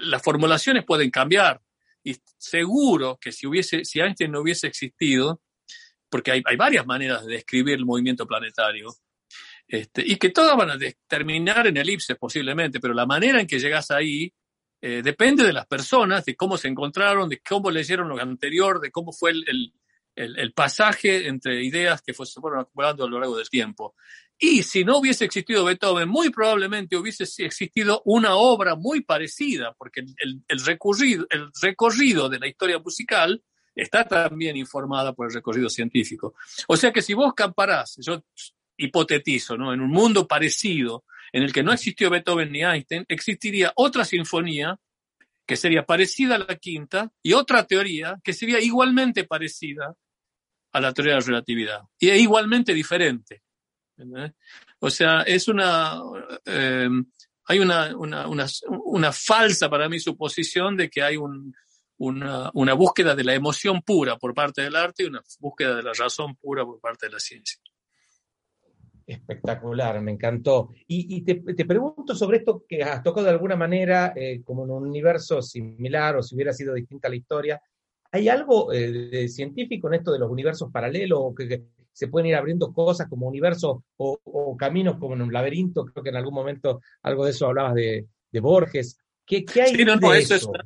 las 0.00 0.22
formulaciones 0.22 0.84
pueden 0.84 1.10
cambiar, 1.10 1.60
y 2.04 2.16
seguro 2.36 3.18
que 3.20 3.32
si, 3.32 3.46
hubiese, 3.46 3.84
si 3.84 4.00
Einstein 4.00 4.32
no 4.32 4.40
hubiese 4.40 4.66
existido, 4.66 5.42
porque 6.08 6.32
hay, 6.32 6.42
hay 6.44 6.56
varias 6.56 6.86
maneras 6.86 7.26
de 7.26 7.34
describir 7.34 7.74
el 7.74 7.84
movimiento 7.84 8.26
planetario, 8.26 8.94
este, 9.66 10.02
y 10.06 10.16
que 10.16 10.30
todas 10.30 10.56
van 10.56 10.70
a 10.70 10.78
terminar 11.06 11.66
en 11.66 11.76
elipses 11.76 12.16
posiblemente, 12.16 12.80
pero 12.80 12.94
la 12.94 13.04
manera 13.04 13.40
en 13.40 13.46
que 13.46 13.58
llegas 13.58 13.90
ahí 13.90 14.32
eh, 14.80 15.02
depende 15.02 15.44
de 15.44 15.52
las 15.52 15.66
personas, 15.66 16.24
de 16.24 16.36
cómo 16.36 16.56
se 16.56 16.68
encontraron, 16.68 17.28
de 17.28 17.40
cómo 17.40 17.70
leyeron 17.70 18.08
lo 18.08 18.18
anterior, 18.20 18.80
de 18.80 18.90
cómo 18.90 19.12
fue 19.12 19.32
el, 19.32 19.44
el, 19.46 19.72
pasaje 20.54 21.28
entre 21.28 21.64
ideas 21.64 22.02
que 22.02 22.12
se 22.12 22.40
fueron 22.40 22.60
acumulando 22.60 23.04
a 23.04 23.08
lo 23.08 23.20
largo 23.20 23.36
del 23.36 23.48
tiempo. 23.48 23.94
Y 24.38 24.62
si 24.62 24.84
no 24.84 24.98
hubiese 24.98 25.24
existido 25.24 25.64
Beethoven, 25.64 26.08
muy 26.08 26.30
probablemente 26.30 26.96
hubiese 26.96 27.24
existido 27.44 28.02
una 28.04 28.36
obra 28.36 28.76
muy 28.76 29.00
parecida, 29.00 29.74
porque 29.76 30.00
el, 30.00 30.42
el, 30.46 30.64
recorrido, 30.64 31.26
el 31.30 31.50
recorrido 31.60 32.28
de 32.28 32.38
la 32.38 32.46
historia 32.46 32.78
musical 32.78 33.42
está 33.74 34.04
también 34.04 34.56
informada 34.56 35.12
por 35.12 35.26
el 35.26 35.34
recorrido 35.34 35.68
científico. 35.68 36.34
O 36.68 36.76
sea 36.76 36.92
que 36.92 37.02
si 37.02 37.14
vos 37.14 37.34
comparás, 37.34 37.96
yo 38.00 38.22
hipotetizo, 38.76 39.56
¿no? 39.56 39.72
en 39.72 39.80
un 39.80 39.90
mundo 39.90 40.26
parecido, 40.26 41.04
en 41.32 41.42
el 41.42 41.52
que 41.52 41.62
no 41.62 41.72
existió 41.72 42.08
Beethoven 42.08 42.52
ni 42.52 42.62
Einstein, 42.62 43.04
existiría 43.08 43.72
otra 43.74 44.04
sinfonía 44.04 44.78
que 45.46 45.56
sería 45.56 45.84
parecida 45.84 46.36
a 46.36 46.38
la 46.38 46.56
quinta 46.56 47.10
y 47.22 47.32
otra 47.32 47.66
teoría 47.66 48.20
que 48.22 48.32
sería 48.32 48.60
igualmente 48.60 49.24
parecida 49.24 49.94
a 50.72 50.80
la 50.80 50.92
teoría 50.92 51.14
de 51.14 51.20
la 51.20 51.26
relatividad 51.26 51.80
y 51.98 52.10
es 52.10 52.20
igualmente 52.20 52.74
diferente. 52.74 53.42
O 54.80 54.90
sea, 54.90 55.22
es 55.22 55.48
una, 55.48 56.00
eh, 56.44 56.88
hay 57.46 57.58
una, 57.58 57.96
una, 57.96 58.26
una, 58.84 59.12
falsa 59.12 59.68
para 59.68 59.88
mí 59.88 59.98
suposición 59.98 60.76
de 60.76 60.88
que 60.88 61.02
hay 61.02 61.16
un, 61.16 61.52
una, 61.98 62.74
búsqueda 62.74 63.14
de 63.14 63.24
la 63.24 63.34
emoción 63.34 63.82
pura 63.82 64.16
por 64.16 64.34
parte 64.34 64.62
del 64.62 64.76
arte 64.76 65.02
y 65.02 65.06
una 65.06 65.22
búsqueda 65.40 65.76
de 65.76 65.82
la 65.82 65.92
razón 65.92 66.36
pura 66.36 66.64
por 66.64 66.80
parte 66.80 67.06
de 67.06 67.12
la 67.12 67.18
ciencia. 67.18 67.58
Espectacular, 69.06 70.00
me 70.02 70.12
encantó. 70.12 70.70
Y, 70.86 71.22
te, 71.22 71.36
te, 71.36 71.64
pregunto 71.64 72.14
sobre 72.14 72.38
esto 72.38 72.64
que 72.68 72.82
has 72.82 73.02
tocado 73.02 73.24
de 73.24 73.32
alguna 73.32 73.56
manera 73.56 74.12
eh, 74.14 74.42
como 74.44 74.64
en 74.64 74.70
un 74.70 74.86
universo 74.86 75.40
similar 75.40 76.16
o 76.16 76.22
si 76.22 76.34
hubiera 76.34 76.52
sido 76.52 76.74
distinta 76.74 77.08
la 77.08 77.16
historia. 77.16 77.60
¿Hay 78.10 78.28
algo 78.28 78.72
eh, 78.72 78.90
de 78.90 79.28
científico 79.28 79.88
en 79.88 79.94
esto 79.94 80.12
de 80.12 80.18
los 80.18 80.30
universos 80.30 80.70
paralelos 80.72 81.18
o 81.22 81.34
que, 81.34 81.64
se 81.92 82.06
pueden 82.06 82.28
ir 82.28 82.36
abriendo 82.36 82.72
cosas 82.72 83.08
como 83.08 83.26
universos 83.26 83.78
o, 83.96 84.56
caminos 84.56 84.98
como 84.98 85.14
en 85.14 85.22
un 85.22 85.32
laberinto? 85.32 85.84
Creo 85.84 86.02
que 86.02 86.10
en 86.10 86.16
algún 86.16 86.34
momento 86.34 86.80
algo 87.02 87.24
de 87.24 87.32
eso 87.32 87.46
hablabas 87.46 87.74
de, 87.74 88.06
Borges. 88.40 88.98
¿Qué, 89.26 89.44
qué 89.44 89.62
hay 89.62 89.76
de 89.76 90.18
eso? 90.18 90.34
Es, 90.34 90.44
una, 90.44 90.64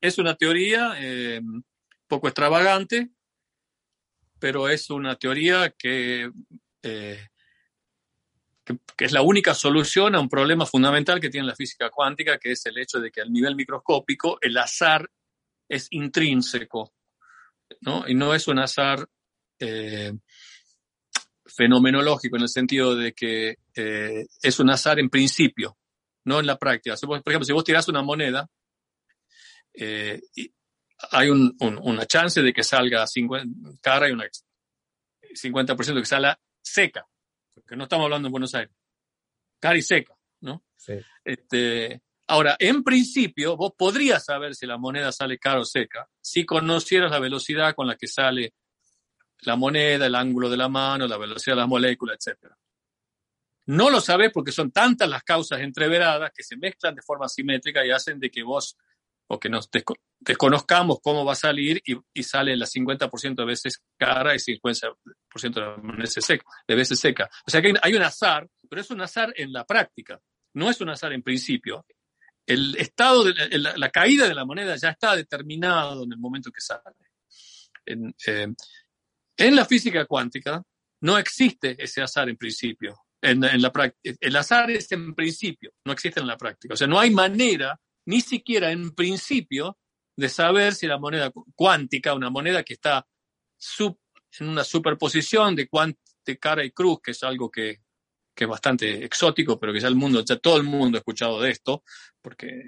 es 0.00 0.18
una 0.18 0.34
teoría 0.34 0.94
eh, 0.98 1.40
poco 2.08 2.26
extravagante, 2.26 3.10
pero 4.38 4.68
es 4.68 4.90
una 4.90 5.16
teoría 5.16 5.70
que, 5.70 6.30
eh, 6.82 7.26
que, 8.64 9.04
es 9.04 9.12
la 9.12 9.22
única 9.22 9.54
solución 9.54 10.14
a 10.14 10.20
un 10.20 10.28
problema 10.28 10.66
fundamental 10.66 11.20
que 11.20 11.30
tiene 11.30 11.46
la 11.46 11.54
física 11.54 11.90
cuántica, 11.90 12.38
que 12.38 12.52
es 12.52 12.66
el 12.66 12.76
hecho 12.78 13.00
de 13.00 13.10
que 13.10 13.20
al 13.20 13.32
nivel 13.32 13.54
microscópico 13.54 14.38
el 14.40 14.56
azar 14.58 15.08
es 15.68 15.88
intrínseco, 15.90 16.94
¿no? 17.80 18.08
Y 18.08 18.14
no 18.14 18.34
es 18.34 18.48
un 18.48 18.58
azar 18.58 19.06
eh, 19.58 20.12
fenomenológico 21.44 22.36
en 22.36 22.42
el 22.42 22.48
sentido 22.48 22.94
de 22.94 23.12
que 23.12 23.56
eh, 23.74 24.26
es 24.42 24.60
un 24.60 24.70
azar 24.70 24.98
en 24.98 25.08
principio, 25.08 25.76
no 26.24 26.40
en 26.40 26.46
la 26.46 26.58
práctica. 26.58 26.96
por 27.00 27.18
ejemplo, 27.18 27.44
si 27.44 27.52
vos 27.52 27.64
tirás 27.64 27.88
una 27.88 28.02
moneda, 28.02 28.48
eh, 29.74 30.20
hay 31.10 31.28
una 31.28 32.06
chance 32.06 32.40
de 32.42 32.52
que 32.52 32.62
salga 32.62 33.06
50, 33.06 33.78
cara 33.80 34.08
y 34.08 34.12
un 34.12 34.22
50% 34.22 35.94
de 35.94 36.00
que 36.00 36.06
salga 36.06 36.38
seca, 36.62 37.06
porque 37.54 37.76
no 37.76 37.84
estamos 37.84 38.04
hablando 38.04 38.28
en 38.28 38.32
Buenos 38.32 38.54
Aires, 38.54 38.74
cara 39.60 39.76
y 39.76 39.82
seca, 39.82 40.14
¿no? 40.40 40.64
Sí. 40.76 40.94
Este, 41.24 42.02
Ahora, 42.28 42.56
en 42.58 42.82
principio, 42.82 43.56
vos 43.56 43.72
podrías 43.76 44.24
saber 44.24 44.54
si 44.54 44.66
la 44.66 44.78
moneda 44.78 45.12
sale 45.12 45.38
cara 45.38 45.60
o 45.60 45.64
seca 45.64 46.08
si 46.20 46.44
conocieras 46.44 47.10
la 47.10 47.20
velocidad 47.20 47.74
con 47.74 47.86
la 47.86 47.96
que 47.96 48.08
sale 48.08 48.54
la 49.40 49.54
moneda, 49.54 50.06
el 50.06 50.14
ángulo 50.14 50.50
de 50.50 50.56
la 50.56 50.68
mano, 50.68 51.06
la 51.06 51.18
velocidad 51.18 51.54
de 51.54 51.60
las 51.60 51.68
moléculas, 51.68 52.18
etc. 52.18 52.52
No 53.66 53.90
lo 53.90 54.00
sabes 54.00 54.32
porque 54.32 54.50
son 54.50 54.72
tantas 54.72 55.08
las 55.08 55.22
causas 55.22 55.60
entreveradas 55.60 56.32
que 56.34 56.42
se 56.42 56.56
mezclan 56.56 56.96
de 56.96 57.02
forma 57.02 57.28
simétrica 57.28 57.84
y 57.86 57.90
hacen 57.90 58.18
de 58.18 58.30
que 58.30 58.42
vos 58.42 58.76
o 59.28 59.38
que 59.38 59.48
nos 59.48 59.68
desconozcamos 60.20 60.98
cómo 61.02 61.24
va 61.24 61.32
a 61.32 61.36
salir 61.36 61.82
y, 61.84 62.22
sale 62.22 62.56
la 62.56 62.66
50% 62.66 63.34
de 63.34 63.44
veces 63.44 63.82
cara 63.96 64.34
y 64.34 64.38
50% 64.38 64.96
de 65.34 65.96
veces, 65.96 66.24
seca, 66.24 66.44
de 66.66 66.74
veces 66.74 66.98
seca. 66.98 67.28
O 67.46 67.50
sea 67.50 67.60
que 67.60 67.74
hay 67.82 67.94
un 67.94 68.02
azar, 68.02 68.48
pero 68.68 68.80
es 68.80 68.90
un 68.90 69.00
azar 69.00 69.32
en 69.36 69.52
la 69.52 69.64
práctica, 69.64 70.20
no 70.54 70.70
es 70.70 70.80
un 70.80 70.90
azar 70.90 71.12
en 71.12 71.22
principio 71.22 71.84
el 72.46 72.76
estado 72.76 73.24
de 73.24 73.58
la, 73.58 73.90
caída 73.90 74.28
de 74.28 74.34
la 74.34 74.44
moneda 74.44 74.76
ya 74.76 74.90
está 74.90 75.16
determinado 75.16 76.04
en 76.04 76.12
el 76.12 76.18
momento 76.18 76.50
que 76.52 76.60
sale. 76.60 76.82
En, 77.84 78.14
eh, 78.26 79.50
la 79.50 79.64
física 79.64 80.04
cuántica 80.06 80.62
no 81.00 81.18
existe 81.18 81.76
ese 81.82 82.02
azar 82.02 82.28
en 82.28 82.36
principio. 82.36 82.96
El 83.20 84.36
azar 84.36 84.70
es 84.70 84.92
en 84.92 85.14
principio, 85.14 85.72
no 85.84 85.92
existe 85.92 86.20
en 86.20 86.26
la 86.26 86.36
práctica. 86.36 86.74
O 86.74 86.76
sea, 86.76 86.86
no 86.86 87.00
hay 87.00 87.10
manera, 87.10 87.78
ni 88.06 88.20
siquiera 88.20 88.70
en 88.70 88.94
principio, 88.94 89.78
de 90.16 90.28
saber 90.28 90.74
si 90.74 90.86
la 90.86 90.98
moneda 90.98 91.32
cuántica, 91.54 92.14
una 92.14 92.30
moneda 92.30 92.62
que 92.62 92.74
está 92.74 93.06
en 94.38 94.48
una 94.48 94.64
superposición 94.64 95.56
de, 95.56 95.68
de 96.24 96.38
cara 96.38 96.64
y 96.64 96.70
cruz, 96.70 97.00
que 97.02 97.10
es 97.10 97.22
algo 97.22 97.50
que 97.50 97.80
que 98.36 98.44
es 98.44 98.50
bastante 98.50 99.04
exótico, 99.04 99.58
pero 99.58 99.72
que 99.72 99.80
ya 99.80 99.88
el 99.88 99.96
mundo, 99.96 100.22
ya 100.22 100.36
todo 100.36 100.58
el 100.58 100.62
mundo 100.62 100.98
ha 100.98 101.00
escuchado 101.00 101.40
de 101.40 101.50
esto, 101.50 101.82
porque 102.20 102.64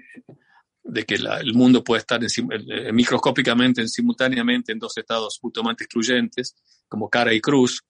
de 0.83 1.05
que 1.05 1.15
el 1.15 1.53
mundo 1.53 1.83
puede 1.83 1.99
estar 1.99 2.19
en, 2.21 2.95
microscópicamente, 2.95 3.81
en, 3.81 3.87
simultáneamente 3.87 4.71
en 4.71 4.79
dos 4.79 4.97
estados 4.97 5.39
mutuamente 5.43 5.83
excluyentes, 5.83 6.55
como 6.87 7.07
cara 7.07 7.31
y 7.33 7.39
cruz. 7.39 7.83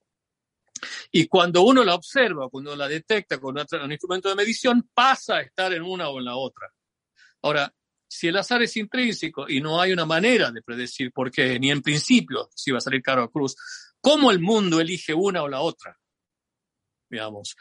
Y 1.11 1.27
cuando 1.27 1.61
uno 1.61 1.83
la 1.85 1.95
observa, 1.95 2.49
cuando 2.49 2.75
la 2.75 2.87
detecta 2.87 3.39
con 3.39 3.55
un 3.57 3.91
instrumento 3.91 4.27
de 4.27 4.35
medición, 4.35 4.89
pasa 4.93 5.37
a 5.37 5.41
estar 5.41 5.71
en 5.71 5.81
una 5.81 6.09
o 6.09 6.19
en 6.19 6.25
la 6.25 6.35
otra. 6.35 6.69
Ahora, 7.41 7.73
si 8.09 8.27
el 8.27 8.37
azar 8.37 8.61
es 8.61 8.75
intrínseco 8.75 9.47
y 9.47 9.61
no 9.61 9.79
hay 9.79 9.93
una 9.93 10.05
manera 10.05 10.51
de 10.51 10.61
predecir 10.61 11.13
por 11.13 11.31
qué, 11.31 11.59
ni 11.59 11.71
en 11.71 11.81
principio 11.81 12.49
si 12.53 12.71
va 12.71 12.79
a 12.79 12.81
salir 12.81 13.01
cara 13.01 13.23
o 13.23 13.31
cruz, 13.31 13.55
¿cómo 14.01 14.31
el 14.31 14.39
mundo 14.39 14.81
elige 14.81 15.13
una 15.13 15.43
o 15.43 15.47
la 15.47 15.61
otra? 15.61 15.98
Digamos. 17.09 17.55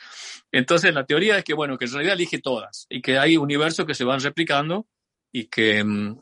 Entonces 0.52 0.92
la 0.94 1.06
teoría 1.06 1.38
es 1.38 1.44
que, 1.44 1.54
bueno, 1.54 1.78
que 1.78 1.86
en 1.86 1.92
realidad 1.92 2.14
elige 2.14 2.38
todas 2.38 2.86
y 2.88 3.00
que 3.00 3.18
hay 3.18 3.36
universos 3.36 3.86
que 3.86 3.94
se 3.94 4.04
van 4.04 4.20
replicando 4.20 4.86
y 5.32 5.46
que 5.46 5.82
mm, 5.82 6.20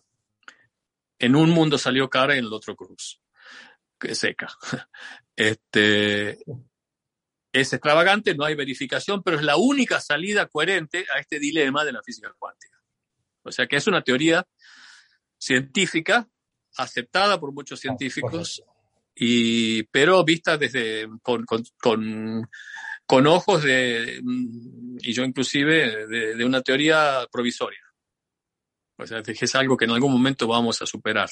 en 1.19 1.37
un 1.37 1.51
mundo 1.51 1.79
salió 1.79 2.09
cara 2.09 2.35
y 2.35 2.39
en 2.39 2.45
el 2.45 2.53
otro 2.53 2.77
cruz, 2.77 3.21
que 3.99 4.15
seca. 4.15 4.49
Este, 5.39 6.39
es 7.53 7.71
extravagante, 7.71 8.35
no 8.35 8.47
hay 8.47 8.55
verificación, 8.55 9.23
pero 9.23 9.37
es 9.37 9.43
la 9.43 9.59
única 9.59 10.01
salida 10.01 10.47
coherente 10.47 11.05
a 11.15 11.19
este 11.19 11.39
dilema 11.39 11.85
de 11.85 11.93
la 11.93 12.03
física 12.03 12.35
cuántica. 12.39 12.79
O 13.43 13.53
sea 13.53 13.67
que 13.67 13.77
es 13.77 13.87
una 13.87 14.03
teoría 14.03 14.47
científica 15.39 16.27
aceptada 16.77 17.39
por 17.39 17.53
muchos 17.53 17.81
científicos, 17.81 18.63
y, 19.15 19.85
pero 19.85 20.25
vista 20.25 20.59
desde 20.59 21.07
con 21.23 21.45
con 21.47 22.49
ojos 23.09 23.63
de, 23.63 24.21
mm, 24.23 24.99
y 25.01 25.13
yo 25.13 25.25
inclusive, 25.25 26.07
de, 26.07 26.45
una 26.45 26.63
teoría 26.63 27.27
provisoria. 27.31 27.81
O 28.99 29.07
sea, 29.07 29.23
es 29.27 29.55
algo 29.55 29.77
que 29.77 29.85
en 29.85 29.93
algún 29.93 30.13
momento 30.13 30.47
vamos 30.47 30.81
a 30.83 30.87
superar. 30.87 31.29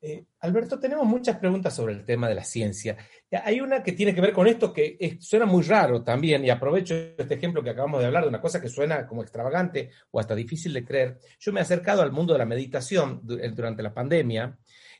Eh, 0.00 0.24
Alberto, 0.40 0.78
tenemos 0.78 1.04
muchas 1.04 1.36
preguntas 1.38 1.74
sobre 1.74 1.92
el 1.92 2.04
tema 2.04 2.28
de 2.28 2.36
la 2.36 2.44
ciencia. 2.44 2.96
Hay 3.44 3.60
una 3.60 3.82
que 3.82 3.92
tiene 3.92 4.14
que 4.14 4.20
ver 4.20 4.32
con 4.32 4.46
esto 4.46 4.72
que 4.72 5.18
suena 5.20 5.46
muy 5.46 5.64
raro 5.64 6.04
también, 6.04 6.44
y 6.44 6.50
aprovecho 6.50 6.94
este 6.94 7.34
ejemplo 7.34 7.62
que 7.62 7.70
acabamos 7.70 8.00
de 8.00 8.06
hablar 8.06 8.22
de 8.22 8.28
una 8.28 8.40
cosa 8.40 8.60
que 8.60 8.68
suena 8.68 9.06
como 9.06 9.22
extravagante 9.22 9.90
o 10.12 10.20
hasta 10.20 10.36
difícil 10.36 10.72
de 10.74 10.84
creer. 10.84 11.18
Yo 11.40 11.52
me 11.52 11.58
he 11.58 11.62
acercado 11.62 12.02
al 12.02 12.12
mundo 12.12 12.34
de 12.34 12.38
la 12.38 12.46
meditación 12.46 13.22
eh, 13.40 13.50
durante 13.50 13.82
la 13.82 13.92
pandemia, 13.92 14.56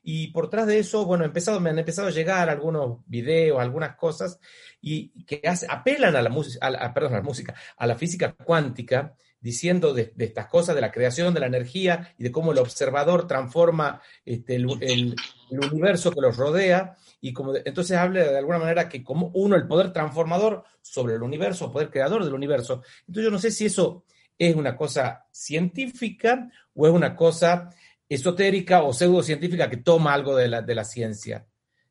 y 0.09 0.29
por 0.29 0.49
tras 0.49 0.69
de 0.69 0.79
eso, 0.79 1.05
bueno, 1.05 1.25
me 1.61 1.71
han 1.71 1.79
empezado 1.81 2.07
a 2.07 2.13
llegar 2.13 2.49
algunos 2.49 2.99
videos, 3.07 3.59
algunas 3.59 3.97
cosas, 3.97 4.39
y 4.81 5.09
que 5.25 5.43
apelan 5.69 6.15
a 6.15 6.23
la, 6.23 6.31
música, 6.31 6.93
perdón, 6.95 7.15
a 7.15 7.17
la 7.17 7.23
música, 7.25 7.57
a 7.77 7.89
la 7.89 7.97
física 7.97 8.33
cuántica, 8.33 9.17
diciendo 9.41 9.93
de, 9.93 10.15
estas 10.17 10.47
cosas, 10.47 10.77
de 10.77 10.81
la 10.81 10.93
creación 10.93 11.35
de 11.35 11.41
la 11.41 11.49
energía 11.49 12.15
y 12.19 12.23
de 12.23 12.31
cómo 12.31 12.53
el 12.53 12.59
observador 12.59 13.27
transforma 13.27 14.01
este, 14.25 14.55
el, 14.55 15.17
universo 15.51 16.13
que 16.13 16.21
los 16.21 16.37
rodea. 16.37 16.95
Y 17.21 17.33
como 17.33 17.57
entonces 17.57 17.97
habla 17.97 18.31
de 18.31 18.39
alguna 18.39 18.61
manera 18.61 18.89
que 18.89 19.03
como 19.03 19.33
uno, 19.35 19.57
el 19.57 19.67
poder 19.67 19.93
transformador 19.93 20.63
sobre 20.83 21.17
el 21.17 21.23
universo, 21.25 21.73
poder 21.73 21.91
creador 21.91 22.25
del 22.25 22.35
universo. 22.35 22.85
Entonces 23.09 23.25
yo 23.25 23.31
no 23.33 23.41
sé 23.41 23.51
si 23.51 23.67
eso 23.67 24.05
es 24.39 24.55
una 24.55 24.77
cosa 24.77 25.27
científica 25.33 26.49
o 26.77 26.87
es 26.87 26.93
una 26.93 27.17
cosa 27.17 27.71
esotérica 28.09 28.83
o 28.83 28.93
pseudocientífica 28.93 29.69
que 29.69 29.79
toma 29.79 30.15
algo 30.15 30.37
de 30.37 30.49
la, 30.49 30.63
de 30.63 30.75
la 30.75 30.85
ciencia. 30.85 31.47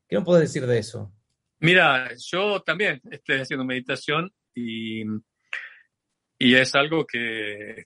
¿Qué 0.08 0.18
me 0.18 0.26
puedes 0.26 0.44
decir 0.44 0.66
de 0.68 0.78
eso? 0.78 1.14
Mira, 1.60 2.10
yo 2.18 2.62
también 2.62 3.02
estoy 3.10 3.40
haciendo 3.40 3.66
meditación 3.66 4.32
y 4.54 5.04
y 6.38 6.56
es 6.56 6.76
algo 6.76 7.06
que, 7.06 7.86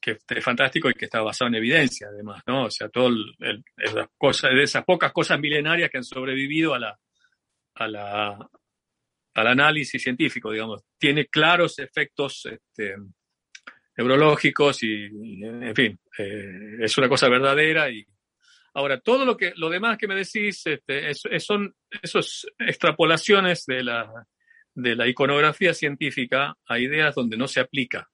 es 0.00 0.44
fantástico 0.44 0.88
y 0.90 0.94
que 0.94 1.06
está 1.06 1.20
basado 1.20 1.48
en 1.48 1.56
evidencia, 1.56 2.08
además, 2.08 2.42
¿no? 2.46 2.66
O 2.66 2.70
sea, 2.70 2.88
todo 2.88 3.10
esas 3.76 4.08
cosas, 4.16 4.50
de 4.52 4.62
esas 4.62 4.84
pocas 4.84 5.12
cosas 5.12 5.38
milenarias 5.40 5.90
que 5.90 5.98
han 5.98 6.04
sobrevivido 6.04 6.74
a 6.74 6.78
la, 6.78 6.98
a 7.74 7.88
la, 7.88 8.50
al 9.34 9.46
análisis 9.46 10.02
científico, 10.02 10.52
digamos. 10.52 10.82
Tiene 10.98 11.26
claros 11.26 11.78
efectos 11.78 12.46
este, 12.46 12.96
neurológicos 13.98 14.82
y, 14.84 15.06
en 15.42 15.74
fin, 15.74 15.98
eh, 16.16 16.76
es 16.80 16.96
una 16.96 17.08
cosa 17.08 17.28
verdadera 17.28 17.90
y 17.90 18.06
ahora 18.74 19.00
todo 19.00 19.24
lo 19.24 19.36
que 19.36 19.52
lo 19.56 19.68
demás 19.68 19.98
que 19.98 20.06
me 20.06 20.14
decís 20.14 20.62
este, 20.66 21.12
son 21.40 21.74
esas 22.02 22.46
extrapolaciones 22.58 23.66
de 23.66 23.82
la 23.82 24.26
de 24.72 24.94
la 24.94 25.08
iconografía 25.08 25.74
científica 25.74 26.56
a 26.66 26.78
ideas 26.78 27.14
donde 27.16 27.36
no 27.36 27.48
se 27.48 27.58
aplica. 27.58 28.08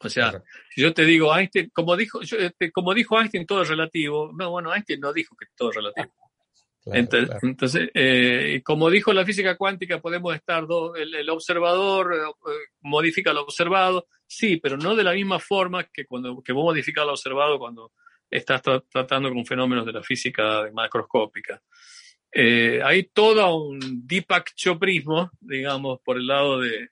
O 0.00 0.08
sea, 0.08 0.42
si 0.70 0.82
yo 0.82 0.92
te 0.92 1.04
digo 1.04 1.36
Einstein, 1.36 1.70
como 1.72 1.96
dijo, 1.96 2.20
este, 2.22 2.72
como 2.72 2.94
dijo 2.94 3.20
Einstein, 3.20 3.46
todo 3.46 3.62
es 3.62 3.68
relativo. 3.68 4.32
No, 4.36 4.50
bueno, 4.50 4.74
Einstein 4.74 5.00
no 5.00 5.12
dijo 5.12 5.36
que 5.36 5.46
todo 5.56 5.70
es 5.70 5.76
relativo. 5.76 6.12
Entonces, 6.92 7.90
eh, 7.94 8.60
como 8.64 8.90
dijo 8.90 9.12
la 9.12 9.24
física 9.24 9.56
cuántica, 9.56 10.00
podemos 10.00 10.34
estar, 10.34 10.66
el, 10.96 11.30
observador 11.30 12.14
eh, 12.14 12.50
modifica 12.82 13.32
lo 13.32 13.42
observado, 13.42 14.06
sí, 14.26 14.56
pero 14.56 14.76
no 14.76 14.94
de 14.94 15.04
la 15.04 15.12
misma 15.12 15.38
forma 15.38 15.84
que 15.84 16.06
cuando 16.06 16.42
que 16.42 16.52
vos 16.52 16.64
modificas 16.64 17.04
lo 17.04 17.12
observado 17.12 17.58
cuando 17.58 17.92
estás 18.30 18.62
tratando 18.90 19.32
con 19.32 19.44
fenómenos 19.44 19.86
de 19.86 19.92
la 19.92 20.02
física 20.02 20.68
macroscópica. 20.72 21.60
Eh, 22.30 22.80
hay 22.84 23.04
todo 23.04 23.54
un 23.56 24.06
Deepak 24.06 24.54
Choprismo, 24.54 25.30
digamos, 25.40 26.00
por 26.04 26.18
el 26.18 26.26
lado 26.26 26.60
de 26.60 26.90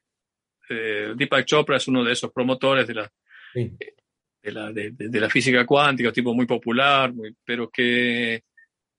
Deepak 0.69 1.45
Chopra 1.45 1.77
es 1.77 1.87
uno 1.87 2.03
de 2.03 2.13
esos 2.13 2.33
promotores 2.33 2.89
de 2.89 2.95
la, 2.95 3.13
de, 3.55 4.53
la 4.53 4.73
de, 4.73 5.21
la 5.21 5.31
física 5.31 5.65
cuántica, 5.65 6.11
tipo 6.11 6.35
muy 6.35 6.47
popular, 6.47 7.13
pero 7.45 7.71
que, 7.71 8.43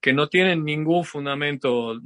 que 0.00 0.12
no 0.12 0.28
tienen 0.28 0.64
ningún 0.64 1.04
fundamento 1.04 2.00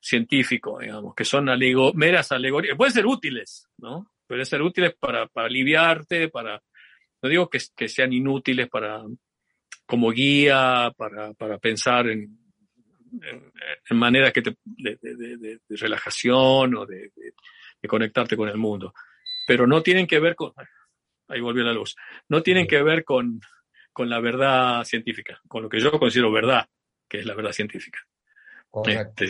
científico, 0.00 0.78
digamos, 0.80 1.14
que 1.14 1.24
son 1.24 1.46
meras 1.94 2.32
alegorías. 2.32 2.76
Pueden 2.76 2.92
ser 2.92 3.06
útiles, 3.06 3.68
¿no? 3.78 4.10
Pueden 4.26 4.46
ser 4.46 4.62
útiles 4.62 4.94
para, 4.94 5.26
para 5.26 5.46
aliviarte, 5.46 6.28
para, 6.28 6.62
no 7.22 7.28
digo 7.28 7.48
que, 7.48 7.58
que 7.74 7.88
sean 7.88 8.12
inútiles 8.12 8.68
para, 8.68 9.02
como 9.86 10.10
guía, 10.10 10.92
para, 10.96 11.32
para 11.34 11.58
pensar 11.58 12.08
en, 12.08 12.38
en, 13.90 13.96
manera 13.96 14.30
que 14.32 14.42
te, 14.42 14.56
de, 14.64 15.60
relajación 15.68 16.74
o 16.74 16.86
de, 16.86 17.12
conectarte 17.86 18.36
con 18.36 18.48
el 18.48 18.56
mundo. 18.56 18.94
Pero 19.46 19.66
no 19.66 19.82
tienen 19.82 20.06
que 20.06 20.18
ver 20.18 20.34
con, 20.34 20.52
ahí 21.28 21.40
volvió 21.40 21.62
la 21.64 21.72
luz, 21.72 21.96
no 22.28 22.42
tienen 22.42 22.66
que 22.66 22.82
ver 22.82 23.04
con, 23.04 23.40
con 23.92 24.08
la 24.08 24.20
verdad 24.20 24.84
científica, 24.84 25.40
con 25.46 25.62
lo 25.62 25.68
que 25.68 25.80
yo 25.80 25.98
considero 25.98 26.32
verdad, 26.32 26.66
que 27.08 27.18
es 27.20 27.26
la 27.26 27.34
verdad 27.34 27.52
científica. 27.52 27.98
Este, 28.86 29.26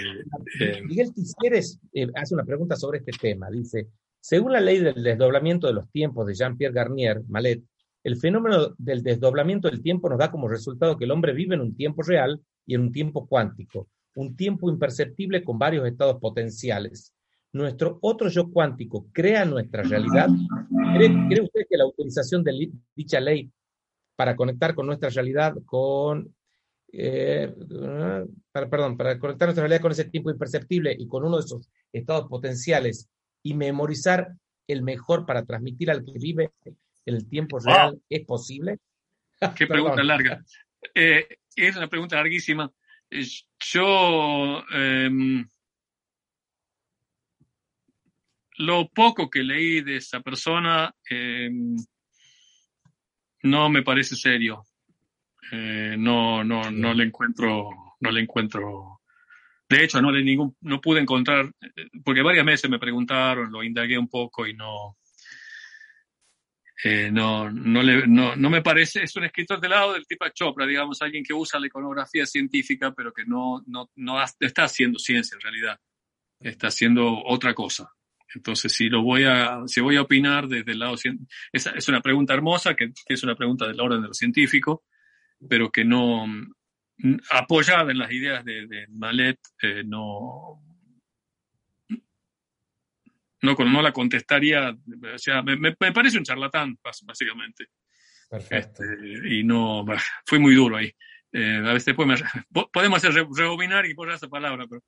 eh, 0.60 0.82
Miguel 0.82 1.12
Tisqueres 1.12 1.78
eh, 1.92 2.06
hace 2.14 2.34
una 2.34 2.44
pregunta 2.44 2.76
sobre 2.76 2.98
este 2.98 3.12
tema. 3.12 3.50
Dice, 3.50 3.88
según 4.18 4.52
la 4.52 4.60
ley 4.60 4.78
del 4.78 5.02
desdoblamiento 5.02 5.66
de 5.66 5.74
los 5.74 5.90
tiempos 5.90 6.26
de 6.26 6.34
Jean-Pierre 6.34 6.74
Garnier, 6.74 7.22
Malet, 7.28 7.62
el 8.04 8.16
fenómeno 8.16 8.74
del 8.78 9.02
desdoblamiento 9.02 9.68
del 9.68 9.82
tiempo 9.82 10.08
nos 10.08 10.18
da 10.18 10.30
como 10.30 10.48
resultado 10.48 10.96
que 10.96 11.04
el 11.04 11.10
hombre 11.10 11.32
vive 11.32 11.54
en 11.54 11.62
un 11.62 11.76
tiempo 11.76 12.02
real 12.02 12.40
y 12.66 12.74
en 12.74 12.82
un 12.82 12.92
tiempo 12.92 13.26
cuántico, 13.26 13.88
un 14.14 14.36
tiempo 14.36 14.70
imperceptible 14.70 15.42
con 15.42 15.58
varios 15.58 15.86
estados 15.86 16.18
potenciales. 16.20 17.14
Nuestro 17.52 17.98
otro 18.02 18.28
yo 18.28 18.50
cuántico 18.50 19.06
crea 19.12 19.44
nuestra 19.44 19.82
realidad. 19.82 20.28
¿Cree, 20.96 21.40
usted 21.40 21.66
que 21.68 21.76
la 21.76 21.86
utilización 21.86 22.42
de 22.42 22.72
dicha 22.96 23.20
ley 23.20 23.50
para 24.16 24.36
conectar 24.36 24.74
con 24.74 24.86
nuestra 24.86 25.08
realidad, 25.08 25.54
con, 25.64 26.34
eh, 26.96 27.54
perdón, 28.52 28.96
para 28.96 29.18
conectar 29.18 29.48
nuestra 29.48 29.62
realidad 29.62 29.80
con 29.80 29.92
ese 29.92 30.04
tiempo 30.04 30.30
imperceptible 30.30 30.94
y 30.98 31.06
con 31.08 31.24
uno 31.24 31.38
de 31.38 31.44
esos 31.44 31.68
estados 31.92 32.28
potenciales 32.28 33.08
y 33.42 33.54
memorizar 33.54 34.28
el 34.66 34.82
mejor 34.82 35.26
para 35.26 35.44
transmitir 35.44 35.90
al 35.90 36.04
que 36.04 36.18
vive 36.18 36.52
el 37.04 37.28
tiempo 37.28 37.58
real, 37.58 38.00
¿es 38.08 38.24
posible? 38.24 38.78
Qué 39.56 39.66
pregunta 39.66 40.02
larga. 40.02 40.42
Eh, 40.94 41.26
es 41.54 41.76
una 41.76 41.88
pregunta 41.88 42.16
larguísima. 42.16 42.70
Yo, 43.60 44.64
em, 44.72 45.46
lo 48.58 48.88
poco 48.88 49.28
que 49.28 49.42
leí 49.42 49.82
de 49.82 49.96
esa 49.96 50.20
persona 50.20 50.94
em, 51.08 51.76
no 53.42 53.68
me 53.68 53.82
parece 53.82 54.16
serio. 54.16 54.64
Eh, 55.52 55.96
no, 55.98 56.42
no, 56.44 56.70
no 56.70 56.94
le 56.94 57.04
encuentro, 57.04 57.96
no 58.00 58.10
le 58.10 58.20
encuentro. 58.20 59.00
De 59.68 59.84
hecho, 59.84 60.00
no 60.00 60.10
le 60.10 60.22
ningún, 60.22 60.56
no 60.62 60.80
pude 60.80 61.00
encontrar, 61.00 61.46
eh, 61.60 61.88
porque 62.04 62.22
varias 62.22 62.46
veces 62.46 62.70
me 62.70 62.78
preguntaron, 62.78 63.50
lo 63.50 63.62
indagué 63.62 63.98
un 63.98 64.08
poco 64.08 64.46
y 64.46 64.54
no, 64.54 64.98
eh, 66.82 67.10
no, 67.10 67.50
no, 67.50 67.82
le, 67.82 68.06
no, 68.06 68.36
no, 68.36 68.50
me 68.50 68.60
parece, 68.60 69.02
es 69.02 69.16
un 69.16 69.24
escritor 69.24 69.60
de 69.60 69.68
lado 69.68 69.94
del 69.94 70.06
tipo 70.06 70.26
Chopra, 70.28 70.66
digamos, 70.66 71.00
alguien 71.00 71.24
que 71.24 71.32
usa 71.32 71.58
la 71.58 71.66
iconografía 71.66 72.26
científica, 72.26 72.92
pero 72.92 73.12
que 73.12 73.24
no, 73.24 73.62
no, 73.66 73.90
no 73.96 74.22
está 74.40 74.64
haciendo 74.64 74.98
ciencia 74.98 75.34
en 75.34 75.40
realidad, 75.40 75.80
está 76.40 76.68
haciendo 76.68 77.22
otra 77.24 77.54
cosa. 77.54 77.90
Entonces, 78.34 78.72
si 78.72 78.88
lo 78.88 79.02
voy 79.02 79.24
a, 79.24 79.62
si 79.66 79.80
voy 79.80 79.96
a 79.96 80.02
opinar 80.02 80.48
desde 80.48 80.72
el 80.72 80.80
lado 80.80 80.96
es, 81.52 81.66
es 81.66 81.88
una 81.88 82.00
pregunta 82.00 82.34
hermosa, 82.34 82.74
que, 82.74 82.92
es 83.06 83.22
una 83.22 83.36
pregunta 83.36 83.66
del 83.66 83.80
orden 83.80 84.02
de 84.02 84.08
lo 84.08 84.14
científico, 84.14 84.84
pero 85.48 85.70
que 85.70 85.84
no, 85.84 86.26
apoyada 87.30 87.90
en 87.90 87.98
las 87.98 88.10
ideas 88.12 88.44
de, 88.44 88.66
de 88.66 88.86
Malet, 88.88 89.38
eh, 89.62 89.82
no, 89.84 90.62
no, 93.42 93.54
no 93.54 93.82
la 93.82 93.92
contestaría, 93.92 94.70
o 95.14 95.18
sea, 95.18 95.42
me, 95.42 95.72
parece 95.92 96.18
un 96.18 96.24
charlatán, 96.24 96.78
básicamente. 97.02 97.66
Perfecto. 98.30 98.82
Este, 98.82 99.36
y 99.36 99.44
no, 99.44 99.84
fui 100.26 100.38
muy 100.38 100.54
duro 100.54 100.76
ahí. 100.76 100.92
Eh, 101.32 101.56
a 101.56 101.72
veces 101.72 101.86
después 101.86 102.22
podemos 102.72 103.04
hacer 103.04 103.26
rebobinar 103.36 103.86
y 103.86 103.94
poner 103.94 104.14
esa 104.14 104.28
palabra, 104.28 104.66
pero... 104.68 104.82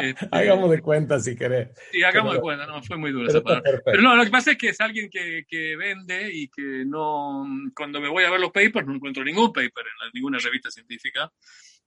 Este, 0.00 0.28
hagamos 0.30 0.70
de 0.70 0.80
cuenta 0.80 1.18
si 1.20 1.36
querés. 1.36 1.68
Sí, 1.92 2.02
hagamos 2.02 2.34
de 2.34 2.40
cuenta, 2.40 2.66
no, 2.66 2.82
fue 2.82 2.96
muy 2.96 3.12
duro 3.12 3.28
esa 3.28 3.40
palabra. 3.40 3.80
Pero 3.84 4.02
no, 4.02 4.16
lo 4.16 4.24
que 4.24 4.30
pasa 4.30 4.52
es 4.52 4.58
que 4.58 4.70
es 4.70 4.80
alguien 4.80 5.08
que, 5.10 5.44
que, 5.48 5.76
vende 5.76 6.30
y 6.32 6.48
que 6.48 6.84
no, 6.86 7.46
cuando 7.74 8.00
me 8.00 8.08
voy 8.08 8.24
a 8.24 8.30
ver 8.30 8.40
los 8.40 8.50
papers 8.50 8.86
no 8.86 8.94
encuentro 8.94 9.24
ningún 9.24 9.52
paper 9.52 9.84
en 9.86 10.10
ninguna 10.14 10.38
revista 10.38 10.70
científica 10.70 11.30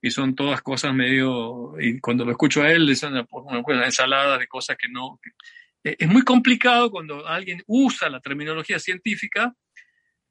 y 0.00 0.10
son 0.10 0.34
todas 0.34 0.60
cosas 0.62 0.94
medio, 0.94 1.74
y 1.80 1.98
cuando 1.98 2.24
lo 2.24 2.30
escucho 2.32 2.62
a 2.62 2.70
él, 2.70 2.94
son 2.94 3.14
una, 3.14 3.62
una 3.66 3.84
ensalada 3.86 4.38
de 4.38 4.46
cosas 4.46 4.76
que 4.76 4.88
no, 4.88 5.18
eh, 5.82 5.96
es 5.98 6.08
muy 6.08 6.22
complicado 6.22 6.90
cuando 6.90 7.26
alguien 7.26 7.62
usa 7.66 8.08
la 8.08 8.20
terminología 8.20 8.78
científica 8.78 9.54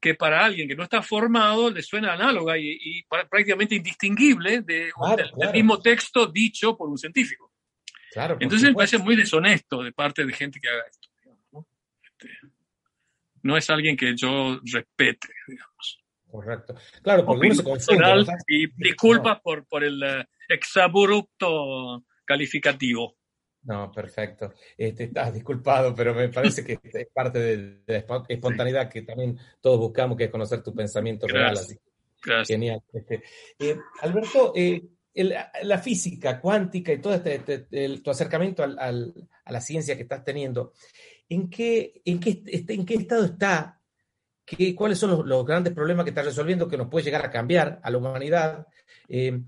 que 0.04 0.14
para 0.14 0.44
alguien 0.44 0.68
que 0.68 0.76
no 0.76 0.82
está 0.82 1.00
formado 1.00 1.70
le 1.70 1.80
suena 1.80 2.12
análoga 2.12 2.58
y, 2.58 3.02
prácticamente 3.08 3.76
indistinguible 3.76 4.60
de, 4.60 4.90
del, 5.16 5.52
mismo 5.54 5.80
texto 5.80 6.26
dicho 6.26 6.76
por 6.76 6.90
un 6.90 6.98
científico. 6.98 7.50
Claro, 8.12 8.36
Entonces 8.38 8.68
me 8.68 8.74
parece 8.74 8.98
muy 8.98 9.16
deshonesto 9.16 9.82
de 9.82 9.92
parte 9.92 10.26
de 10.26 10.32
gente 10.34 10.60
que 10.60 10.68
haga 10.68 10.82
esto. 10.90 11.08
¿no? 11.52 11.66
Este, 12.02 12.28
no 13.44 13.56
es 13.56 13.70
alguien 13.70 13.96
que 13.96 14.14
yo 14.14 14.60
respete, 14.62 15.28
digamos. 15.48 16.04
Correcto. 16.30 16.74
Claro, 17.02 17.24
porque 17.24 17.46
uno 17.46 17.54
se 17.54 17.64
confunde, 17.64 18.26
Y 18.46 18.66
disculpas 18.76 19.40
por, 19.40 19.66
por 19.66 19.84
el 19.84 20.02
uh, 20.02 20.22
exabrupto 20.50 22.04
calificativo. 22.26 23.16
No, 23.64 23.90
perfecto. 23.90 24.52
Este, 24.76 25.04
estás 25.04 25.32
disculpado, 25.32 25.94
pero 25.94 26.14
me 26.14 26.28
parece 26.28 26.64
que 26.64 26.78
es 26.92 27.08
parte 27.12 27.38
de, 27.38 27.82
la 27.86 28.24
espontaneidad 28.28 28.90
que 28.90 29.02
también 29.02 29.38
todos 29.60 29.78
buscamos, 29.78 30.16
que 30.16 30.24
es 30.24 30.30
conocer 30.30 30.62
tu 30.62 30.74
pensamiento 30.74 31.26
real. 31.26 31.54
Gracias. 31.54 32.48
Genial. 32.48 32.82
Este, 32.92 33.22
eh, 33.58 33.76
Alberto, 34.00 34.52
eh, 34.56 34.82
la 35.14 35.78
física 35.78 36.40
cuántica 36.40 36.92
y 36.92 36.98
todo 36.98 37.14
este, 37.14 37.34
este 37.34 37.98
tu 37.98 38.10
acercamiento 38.10 38.62
al, 38.62 39.14
a 39.44 39.52
la 39.52 39.60
ciencia 39.60 39.96
que 39.96 40.02
estás 40.02 40.24
teniendo, 40.24 40.72
¿en 41.28 41.48
qué, 41.48 42.00
en 42.04 42.20
qué, 42.20 42.42
este, 42.46 42.74
en 42.74 42.84
qué 42.84 42.94
estado 42.94 43.24
está? 43.24 43.80
¿Qué, 44.44 44.74
¿Cuáles 44.74 44.98
son 44.98 45.26
los, 45.26 45.46
grandes 45.46 45.72
problemas 45.72 46.04
que 46.04 46.10
estás 46.10 46.26
resolviendo 46.26 46.68
que 46.68 46.76
nos 46.76 46.88
puede 46.88 47.04
llegar 47.04 47.24
a 47.24 47.30
cambiar 47.30 47.80
a 47.82 47.90
la 47.90 47.98
humanidad? 47.98 48.66
Eh, 49.08 49.40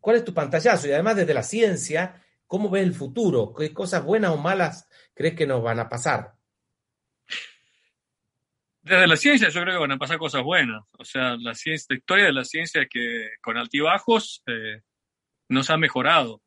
¿Cuál 0.00 0.16
es 0.16 0.24
tu 0.24 0.34
pantallazo? 0.34 0.88
Y 0.88 0.92
además 0.92 1.16
desde 1.16 1.34
la 1.34 1.42
ciencia, 1.42 2.22
¿cómo 2.46 2.70
ves 2.70 2.82
el 2.84 2.94
futuro? 2.94 3.52
¿Qué 3.54 3.72
cosas 3.72 4.04
buenas 4.04 4.30
o 4.30 4.36
malas 4.36 4.88
crees 5.14 5.34
que 5.34 5.46
nos 5.46 5.62
van 5.62 5.80
a 5.80 5.88
pasar? 5.88 6.34
Desde 8.80 9.06
la 9.06 9.16
ciencia 9.16 9.48
yo 9.50 9.60
creo 9.60 9.74
que 9.74 9.80
van 9.80 9.92
a 9.92 9.98
pasar 9.98 10.18
cosas 10.18 10.42
buenas. 10.42 10.82
O 10.98 11.04
sea, 11.04 11.36
la 11.36 11.52
historia 11.52 12.26
de 12.26 12.32
la 12.32 12.44
ciencia 12.44 12.82
es 12.82 12.88
que 12.88 13.30
con 13.42 13.56
altibajos 13.56 14.42
eh, 14.46 14.82
nos 15.48 15.68
ha 15.70 15.76
mejorado. 15.76 16.42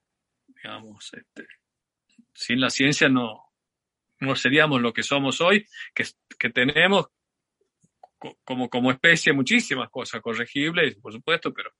Digamos, 0.47 1.11
este, 1.13 1.47
sin 2.33 2.59
la 2.59 2.69
ciencia 2.69 3.09
no, 3.09 3.51
no 4.19 4.35
seríamos 4.35 4.81
lo 4.81 4.93
que 4.93 5.03
somos 5.03 5.41
hoy, 5.41 5.67
que, 5.93 6.05
que 6.39 6.49
tenemos 6.49 7.07
como, 8.43 8.69
como 8.69 8.91
especie 8.91 9.33
muchísimas 9.33 9.89
cosas 9.89 10.21
corregibles, 10.21 10.95
por 10.95 11.11
supuesto, 11.11 11.53
pero 11.53 11.71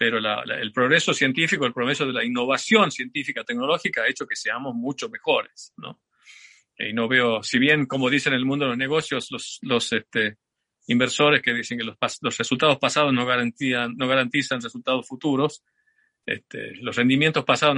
pero 0.00 0.16
el 0.16 0.72
progreso 0.72 1.12
científico, 1.12 1.66
el 1.66 1.74
progreso 1.74 2.06
de 2.06 2.14
la 2.14 2.24
innovación 2.24 2.90
científica, 2.90 3.44
tecnológica 3.44 4.00
ha 4.00 4.08
hecho 4.08 4.26
que 4.26 4.34
seamos 4.34 4.74
mucho 4.74 5.10
mejores, 5.10 5.74
¿no? 5.76 6.00
Y 6.78 6.94
no 6.94 7.06
veo, 7.06 7.42
si 7.42 7.58
bien, 7.58 7.84
como 7.84 8.08
dicen 8.08 8.32
en 8.32 8.38
el 8.38 8.46
mundo 8.46 8.64
de 8.64 8.70
los 8.70 8.78
negocios, 8.78 9.26
los, 9.30 9.58
los 9.60 9.92
este, 9.92 10.38
inversores 10.86 11.42
que 11.42 11.52
dicen 11.52 11.76
que 11.76 11.84
los, 11.84 11.98
los 12.22 12.38
resultados 12.38 12.78
pasados 12.78 13.12
no, 13.12 13.26
garantían, 13.26 13.94
no 13.98 14.08
garantizan 14.08 14.62
resultados 14.62 15.06
futuros, 15.06 15.62
este, 16.24 16.76
los 16.76 16.96
rendimientos 16.96 17.44
pasados, 17.44 17.76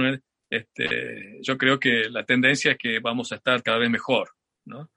este, 0.49 1.39
yo 1.41 1.57
creo 1.57 1.77
que 1.77 2.09
la 2.09 2.23
tendencia 2.23 2.71
es 2.71 2.77
que 2.77 2.99
vamos 2.99 3.33
a 3.33 3.35
estar 3.35 3.61
cada 3.61 3.79
vez 3.79 3.89
mejor, 3.89 4.29
¿no? 4.63 4.89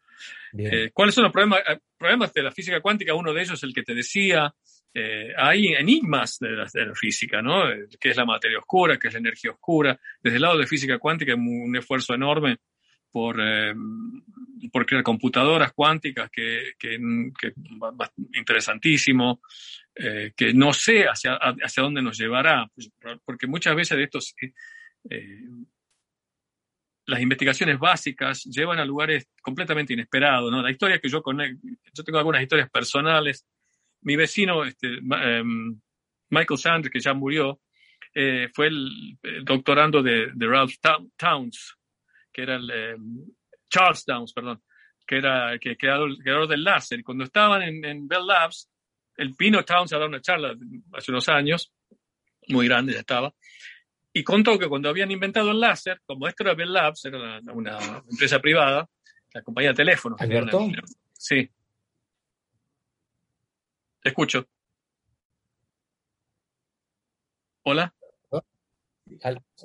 Eh, 0.57 0.93
¿Cuáles 0.93 1.17
son 1.17 1.25
los 1.25 1.33
problemas, 1.33 1.59
eh, 1.69 1.81
problemas 1.99 2.33
de 2.33 2.43
la 2.45 2.53
física 2.53 2.81
cuántica? 2.81 3.15
Uno 3.15 3.33
de 3.35 3.43
ellos 3.43 3.55
es 3.55 3.65
el 3.65 3.75
que 3.75 3.83
te 3.83 3.95
decía, 3.97 4.55
eh, 4.99 5.35
hay 5.37 5.75
enigmas 5.75 6.39
de 6.39 6.53
la, 6.53 6.67
física, 6.95 7.43
¿no? 7.43 7.71
Eh, 7.71 7.87
¿Qué 8.01 8.09
es 8.09 8.17
la 8.17 8.25
materia 8.25 8.59
oscura? 8.59 8.99
¿Qué 8.99 9.09
es 9.09 9.13
la 9.13 9.21
energía 9.21 9.51
oscura? 9.51 10.01
Desde 10.23 10.37
el 10.37 10.43
lado 10.43 10.57
de 10.57 10.67
física 10.67 10.99
cuántica 10.99 11.35
hay 11.35 11.39
un 11.39 11.77
esfuerzo 11.77 12.15
enorme 12.15 12.57
por, 13.11 13.37
eh, 13.39 13.75
por 14.73 14.87
crear 14.87 15.03
computadoras 15.03 15.75
cuánticas, 15.75 16.31
que, 16.31 16.73
que, 16.79 16.99
interesantísimo, 18.33 19.43
que 19.95 20.55
no 20.55 20.73
sé 20.73 21.05
hacia, 21.05 21.35
hacia 21.35 21.83
dónde 21.83 22.01
nos 22.01 22.17
llevará, 22.17 22.67
pues, 22.75 22.91
porque 23.23 23.47
muchas 23.47 23.77
veces 23.77 23.99
de 23.99 24.05
estos... 24.05 24.35
las 27.05 27.21
investigaciones 27.21 27.79
básicas 27.79 28.45
llevan 28.45 28.79
a 28.79 28.85
lugares 28.87 29.29
completamente 29.43 29.93
inesperados, 29.93 30.51
¿no? 30.51 30.63
La 30.63 30.71
historia 30.71 30.99
que 30.99 31.11
yo 31.11 31.23
conecto, 31.23 31.61
yo 31.93 32.03
tengo 32.03 32.19
algunas 32.19 32.41
historias 32.41 32.71
personales 32.71 33.45
mi 34.07 34.15
vecino, 34.15 34.65
este, 34.65 34.99
em, 34.99 35.81
Michael 36.31 36.59
Sanders, 36.59 36.93
que 36.93 37.01
ya 37.01 37.13
murió, 37.13 37.61
eh, 38.15 38.49
fue 38.55 38.69
el, 38.69 39.19
doctorando 39.43 40.01
de, 40.01 40.31
Ralph 40.39 40.75
Towns, 41.17 41.77
que 42.33 42.43
era 42.43 42.55
el 42.55 42.71
em, 42.71 43.25
Charles 43.69 44.05
Towns, 44.05 44.33
perdón, 44.33 44.63
que 45.05 45.17
era 45.17 45.53
el 45.53 45.59
que 45.59 45.77
creador, 45.77 46.47
del 46.47 46.63
láser. 46.63 47.01
Y 47.01 47.03
cuando 47.03 47.25
estaban 47.25 47.63
en, 47.63 48.07
Bell 48.07 48.29
Labs, 48.29 48.71
el 49.17 49.35
Pino 49.35 49.65
Towns 49.65 49.91
dado 49.91 50.07
una 50.07 50.21
charla 50.21 50.55
hace 50.93 51.11
unos 51.11 51.29
años, 51.29 51.73
muy 52.47 52.69
grande 52.69 52.93
ya 52.93 53.01
estaba, 53.01 53.35
y 54.13 54.23
contó 54.23 54.57
que 54.57 54.69
cuando 54.69 54.89
habían 54.89 55.11
inventado 55.11 55.51
el 55.51 55.59
láser, 55.59 56.01
como 56.07 56.29
esto 56.29 56.45
era 56.45 56.55
Bell 56.55 56.73
Labs, 56.73 57.05
era 57.07 57.41
una, 57.53 58.05
empresa 58.09 58.39
privada, 58.39 58.89
la 59.35 59.43
compañía 59.43 59.71
de 59.71 59.77
teléfonos. 59.77 60.21
sí, 61.13 61.51
escucho. 64.09 64.47
Hola. 67.63 67.93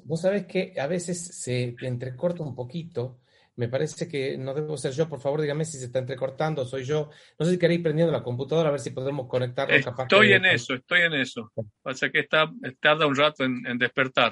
Vos 0.03 0.21
sabés 0.21 0.45
que 0.45 0.73
a 0.79 0.87
veces 0.87 1.39
se 1.39 1.75
entrecorta 1.81 2.43
un 2.43 2.55
poquito. 2.55 3.19
Me 3.55 3.67
parece 3.67 4.07
que 4.07 4.37
no 4.37 4.53
debo 4.53 4.77
ser 4.77 4.91
yo. 4.93 5.09
Por 5.09 5.19
favor, 5.19 5.41
dígame 5.41 5.65
si 5.65 5.77
se 5.77 5.85
está 5.85 5.99
entrecortando. 5.99 6.65
Soy 6.65 6.83
yo. 6.83 7.09
No 7.37 7.45
sé 7.45 7.53
si 7.53 7.59
queréis 7.59 7.81
prendiendo 7.81 8.11
la 8.11 8.23
computadora 8.23 8.69
a 8.69 8.71
ver 8.71 8.79
si 8.79 8.91
podemos 8.91 9.27
conectarlo. 9.27 9.75
Estoy 9.75 10.33
en 10.33 10.45
eso, 10.45 10.73
estoy 10.75 11.01
en 11.01 11.13
eso. 11.13 11.51
Pasa 11.81 12.09
que 12.09 12.19
está, 12.19 12.51
tarda 12.79 13.07
un 13.07 13.15
rato 13.15 13.43
en, 13.43 13.77
despertar. 13.77 14.31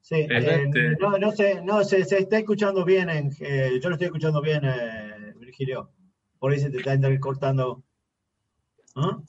Sí, 0.00 0.14
eh, 0.16 0.26
este 0.30 0.96
no, 0.98 1.18
no, 1.18 1.30
sé, 1.32 1.60
no 1.62 1.84
se, 1.84 2.04
se 2.04 2.18
está 2.18 2.38
escuchando 2.38 2.84
bien. 2.84 3.10
En, 3.10 3.30
eh, 3.40 3.78
yo 3.82 3.88
lo 3.88 3.96
estoy 3.96 4.06
escuchando 4.06 4.40
bien, 4.40 4.62
eh, 4.64 5.34
Virgilio. 5.36 5.92
Por 6.38 6.52
ahí 6.52 6.60
se 6.60 6.70
te 6.70 6.78
está 6.78 6.94
entrecortando. 6.94 7.84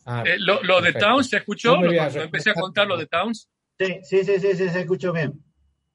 Ah, 0.06 0.24
eh, 0.26 0.38
lo, 0.39 0.82
de 0.82 0.93
Towns, 0.93 1.30
¿se 1.30 1.38
escuchó? 1.38 1.76
empecé 1.84 2.52
a 2.52 2.54
contar 2.54 2.88
lo 2.88 2.97
de 2.97 3.08
Towns. 3.08 3.50
Sí, 3.78 4.00
sí, 4.04 4.24
sí, 4.24 4.39
sí, 4.39 4.69
se 4.69 4.80
escuchó 4.80 5.13
bien. 5.13 5.34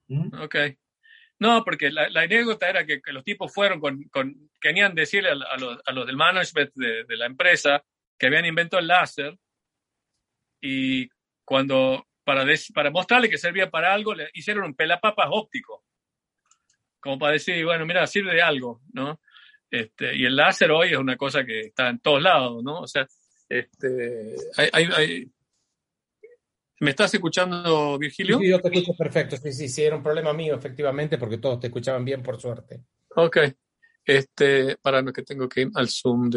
¿Mm? 0.09 0.43
Ok. 0.43 0.57
No, 1.39 1.63
porque 1.65 1.91
la, 1.91 2.07
anécdota 2.15 2.69
era 2.69 2.87
que, 2.87 3.01
los 3.07 3.25
tipos 3.25 3.53
fueron 3.53 3.81
con, 3.81 4.51
querían 4.61 4.95
decirle 4.95 5.31
a, 5.31 5.35
los, 5.35 5.79
a 5.85 5.93
los, 5.93 6.07
del 6.07 6.17
management 6.17 6.73
de, 6.75 7.17
la 7.17 7.27
empresa 7.27 7.85
que 8.19 8.27
habían 8.27 8.47
inventado 8.47 8.81
el 8.81 8.89
láser 8.89 9.37
y 10.61 11.09
cuando, 11.45 12.07
para, 12.25 12.45
para 12.75 12.91
mostrarle 12.91 13.29
que 13.29 13.39
servía 13.39 13.71
para 13.71 13.93
algo, 13.93 14.15
le 14.15 14.31
hicieron 14.33 14.65
un 14.65 14.75
pelapapas 14.75 15.29
óptico. 15.31 15.85
Como 16.99 17.19
para 17.19 17.35
decir, 17.35 17.63
bueno, 17.65 17.85
mira, 17.85 18.07
sirve 18.07 18.35
de 18.35 18.43
algo, 18.43 18.81
¿no? 18.93 19.21
Este, 19.71 20.17
y 20.17 20.25
el 20.25 20.35
láser 20.35 20.71
hoy 20.71 20.93
es 20.93 20.99
una 20.99 21.17
cosa 21.17 21.45
que 21.45 21.61
está 21.61 21.89
en 21.89 22.01
todos 22.01 22.23
lados, 22.23 22.65
¿no? 22.65 22.81
O 22.81 22.87
sea, 22.87 23.07
este, 23.49 24.37
¿Me 26.81 26.91
estás 26.91 27.15
escuchando, 27.15 27.99
Virgilio? 27.99 28.39
Sí, 28.39 28.51
yo 28.51 28.61
te 28.61 28.69
escucho 28.69 28.95
perfecto. 28.97 29.37
Sí, 29.37 29.53
sí, 29.53 29.69
sí, 29.69 29.83
era 29.83 29.97
un 29.97 30.03
problema 30.03 30.33
mío, 30.33 30.55
efectivamente, 30.55 31.17
porque 31.17 31.39
todos 31.39 31.61
te 31.61 31.69
escuchaban 31.69 32.05
bien, 32.05 32.23
por 32.23 32.39
suerte. 32.39 32.83
Ok. 33.15 33.39
Este, 34.05 34.77
para 34.77 35.01
lo 35.01 35.13
que 35.13 35.23
tengo 35.23 35.49
que 35.49 35.63
ir 35.63 35.71
al 35.75 35.89
Zoom. 35.89 36.31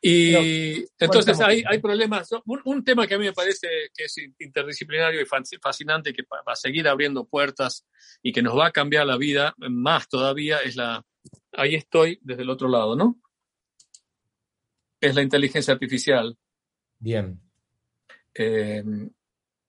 Y 0.00 0.84
entonces 0.98 1.38
hay, 1.40 1.62
hay 1.66 1.78
problemas. 1.78 2.30
Un, 2.46 2.82
tema 2.82 3.06
que 3.06 3.14
a 3.14 3.18
mí 3.18 3.26
me 3.26 3.32
parece 3.34 3.68
que 3.94 4.04
es 4.04 4.16
interdisciplinario 4.38 5.20
y 5.20 5.26
fascinante, 5.60 6.14
que 6.14 6.22
va 6.22 6.52
a 6.52 6.56
seguir 6.56 6.88
abriendo 6.88 7.26
puertas 7.26 7.86
y 8.22 8.32
que 8.32 8.42
nos 8.42 8.58
va 8.58 8.68
a 8.68 8.72
cambiar 8.72 9.06
la 9.06 9.18
vida 9.18 9.54
más 9.58 10.08
todavía, 10.08 10.58
es 10.58 10.76
la. 10.76 11.04
Ahí 11.52 11.74
estoy 11.74 12.18
desde 12.22 12.42
el 12.42 12.50
otro 12.50 12.68
lado, 12.68 12.96
¿no? 12.96 13.20
Es 15.02 15.14
la 15.14 15.22
inteligencia 15.22 15.74
artificial. 15.74 16.38
Bien. 16.98 17.40
Eh, 18.34 18.84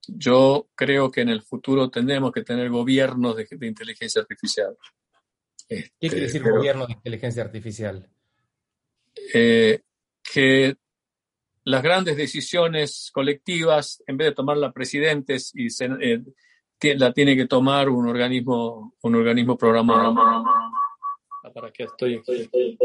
yo 0.07 0.69
creo 0.75 1.11
que 1.11 1.21
en 1.21 1.29
el 1.29 1.41
futuro 1.41 1.89
tendremos 1.89 2.31
que 2.31 2.43
tener 2.43 2.69
gobiernos 2.69 3.35
de, 3.35 3.47
inteligencia 3.61 4.21
artificial. 4.21 4.77
¿Qué 5.67 5.91
quiere 5.99 6.21
decir 6.21 6.41
este, 6.41 6.51
gobierno 6.51 6.85
de 6.85 6.93
inteligencia 6.93 7.43
artificial? 7.43 8.07
Eh, 9.33 9.81
que 10.21 10.75
las 11.63 11.81
grandes 11.81 12.15
decisiones 12.15 13.09
colectivas, 13.11 14.03
en 14.05 14.17
vez 14.17 14.27
de 14.27 14.35
tomarlas 14.35 14.71
presidentes, 14.73 15.51
y 15.55 15.67
eh, 15.83 16.21
la 16.95 17.11
tiene 17.11 17.35
que 17.35 17.47
tomar 17.47 17.89
un 17.89 18.07
organismo, 18.07 18.95
un 19.01 19.15
organismo 19.15 19.57
programado. 19.57 20.13
Ah, 21.43 21.51
para 21.51 21.71
que 21.71 21.83
estoy 21.83 22.15
aquí. 22.15 22.77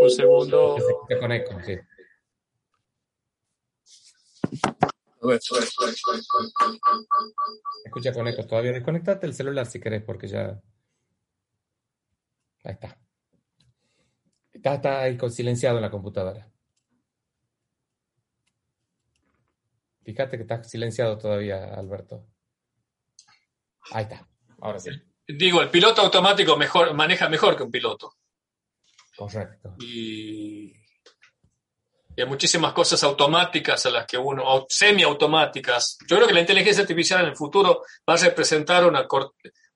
Un 0.00 0.10
segundo. 0.10 0.76
Te 1.08 1.18
conecto, 1.18 1.56
sí. 1.64 1.78
Escucha 7.84 8.12
con 8.12 8.28
eco 8.28 8.46
todavía. 8.46 8.72
Desconectate 8.72 9.26
el 9.26 9.34
celular 9.34 9.66
si 9.66 9.80
querés, 9.80 10.02
porque 10.02 10.28
ya. 10.28 10.60
Ahí 12.64 12.74
está. 12.74 12.98
Está, 14.52 14.74
está 14.74 15.00
ahí 15.00 15.18
silenciado 15.30 15.76
en 15.76 15.82
la 15.82 15.90
computadora. 15.90 16.50
Fíjate 20.02 20.36
que 20.36 20.42
está 20.42 20.62
silenciado 20.64 21.16
todavía, 21.16 21.72
Alberto. 21.74 22.26
Ahí 23.92 24.02
está, 24.02 24.28
ahora 24.58 24.78
sí. 24.78 24.90
Digo, 25.36 25.60
el 25.62 25.70
piloto 25.70 26.02
automático 26.02 26.56
mejor, 26.56 26.94
maneja 26.94 27.28
mejor 27.28 27.56
que 27.56 27.62
un 27.62 27.70
piloto. 27.70 28.14
Correcto. 29.16 29.74
Y, 29.78 30.72
y 32.16 32.22
hay 32.22 32.26
muchísimas 32.26 32.72
cosas 32.72 33.02
automáticas 33.04 33.86
a 33.86 33.90
las 33.90 34.06
que 34.06 34.18
uno, 34.18 34.66
semiautomáticas. 34.68 35.98
Yo 36.06 36.16
creo 36.16 36.28
que 36.28 36.34
la 36.34 36.40
inteligencia 36.40 36.82
artificial 36.82 37.20
en 37.22 37.28
el 37.30 37.36
futuro 37.36 37.82
va 38.08 38.14
a 38.14 38.16
representar 38.16 38.84
una, 38.84 39.06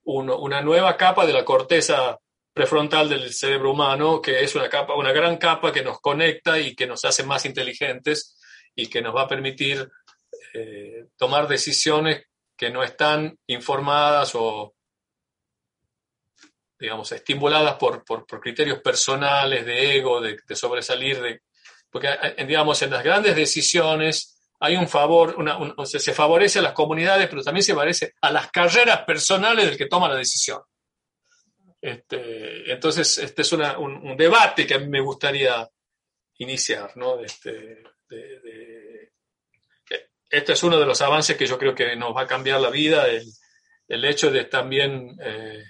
una 0.05 0.61
nueva 0.61 0.97
capa 0.97 1.27
de 1.27 1.33
la 1.33 1.45
corteza 1.45 2.19
prefrontal 2.53 3.09
del 3.09 3.33
cerebro 3.33 3.73
humano, 3.73 4.21
que 4.21 4.43
es 4.43 4.55
una 4.55 4.69
capa, 4.69 4.95
una 4.95 5.13
gran 5.13 5.37
capa 5.37 5.73
que 5.73 5.83
nos 5.83 6.01
conecta 6.01 6.59
y 6.59 6.75
que 6.75 6.87
nos 6.87 7.05
hace 7.05 7.25
más 7.25 7.45
inteligentes 7.47 8.39
y 8.75 8.89
que 8.89 9.03
nos 9.03 9.15
va 9.15 9.23
a 9.23 9.29
permitir 9.29 9.89
eh, 10.53 11.07
tomar 11.17 11.49
decisiones 11.49 12.27
que 12.57 12.71
no 12.71 12.83
están 12.83 13.39
informadas 13.47 14.35
o, 14.35 14.74
digamos, 16.85 17.11
estimuladas 17.13 17.77
por, 17.77 18.05
por, 18.05 18.27
criterios 18.41 18.81
personales, 18.81 19.65
de 19.65 19.97
ego, 19.97 20.21
de, 20.21 20.39
sobresalir, 20.55 21.21
de, 21.21 21.41
porque, 21.91 22.09
eh, 22.11 22.45
digamos, 22.47 22.81
en 22.83 22.91
las 22.91 23.03
grandes 23.03 23.35
decisiones 23.35 24.39
hay 24.61 24.77
un 24.77 24.87
favor, 24.87 25.35
una, 25.39 25.59
se 25.87 26.13
favorece 26.13 26.59
a 26.59 26.63
las 26.63 26.73
comunidades, 26.73 27.29
pero 27.29 27.43
también 27.43 27.65
se 27.65 27.73
favorece 27.73 28.15
a 28.21 28.31
las 28.31 28.51
carreras 28.51 29.01
personales 29.01 29.65
del 29.65 29.79
que 29.79 29.87
toma 29.87 30.09
la 30.09 30.17
decisión. 30.17 30.61
Este, 31.81 32.71
entonces, 32.71 33.19
este 33.19 33.43
es 33.43 33.53
un, 33.53 34.17
debate 34.17 34.67
que 34.67 34.75
a 34.75 34.79
mí 34.79 34.87
me 34.87 35.01
gustaría 35.01 35.67
iniciar, 36.39 36.95
¿no? 36.97 37.19
Este, 37.21 37.83
este 40.31 40.53
es 40.53 40.63
uno 40.63 40.79
de 40.79 40.87
los 40.87 41.01
avances 41.01 41.37
que 41.37 41.47
yo 41.47 41.59
creo 41.59 41.75
que 41.75 41.97
nos 41.97 42.15
va 42.15 42.23
a 42.23 42.27
cambiar 42.27 42.61
la 42.61 42.71
vida, 42.71 43.07
el, 43.07 44.05
hecho 44.05 44.31
de 44.31 44.45
también, 44.45 45.17
eh, 45.23 45.63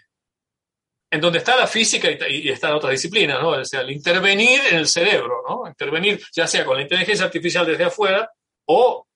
en 1.15 1.21
donde 1.21 1.39
está 1.39 1.57
la 1.57 1.69
física 1.69 2.09
y, 2.29 2.49
están 2.49 2.73
otras 2.73 2.91
disciplinas, 2.91 3.41
¿no? 3.41 3.51
O 3.51 3.65
sea, 3.65 3.83
el 3.83 3.93
intervenir 3.93 4.61
en 4.69 4.79
el 4.79 4.89
cerebro, 4.89 5.45
¿no? 5.49 5.69
Intervenir 5.69 6.21
ya 6.35 6.45
sea 6.45 6.65
con 6.65 6.77
la 6.77 6.83
inteligencia 6.83 7.25
artificial 7.25 7.65
desde 7.65 7.85
afuera 7.85 8.29
o 8.65 9.07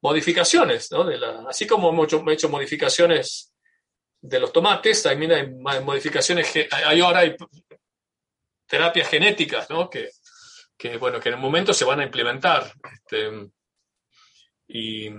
modificaciones, 0.00 0.90
¿no? 0.92 1.06
Así 1.46 1.66
como 1.66 1.90
hemos 1.90 2.06
hecho, 2.06 2.24
hecho 2.30 2.48
modificaciones 2.48 3.52
de 4.22 4.40
los 4.40 4.50
tomates, 4.50 5.02
también 5.02 5.30
hay 5.32 5.82
modificaciones, 5.82 6.50
hay 6.70 7.00
ahora 7.02 7.18
hay 7.18 7.36
terapias 8.66 9.10
genéticas, 9.10 9.68
¿no? 9.68 9.90
Que, 9.90 10.08
bueno, 10.98 11.20
que 11.20 11.28
en 11.28 11.34
el 11.34 11.40
momento 11.40 11.74
se 11.74 11.84
van 11.84 12.00
a 12.00 12.04
implementar. 12.04 12.72
Este, 12.94 13.30
y, 14.68 15.10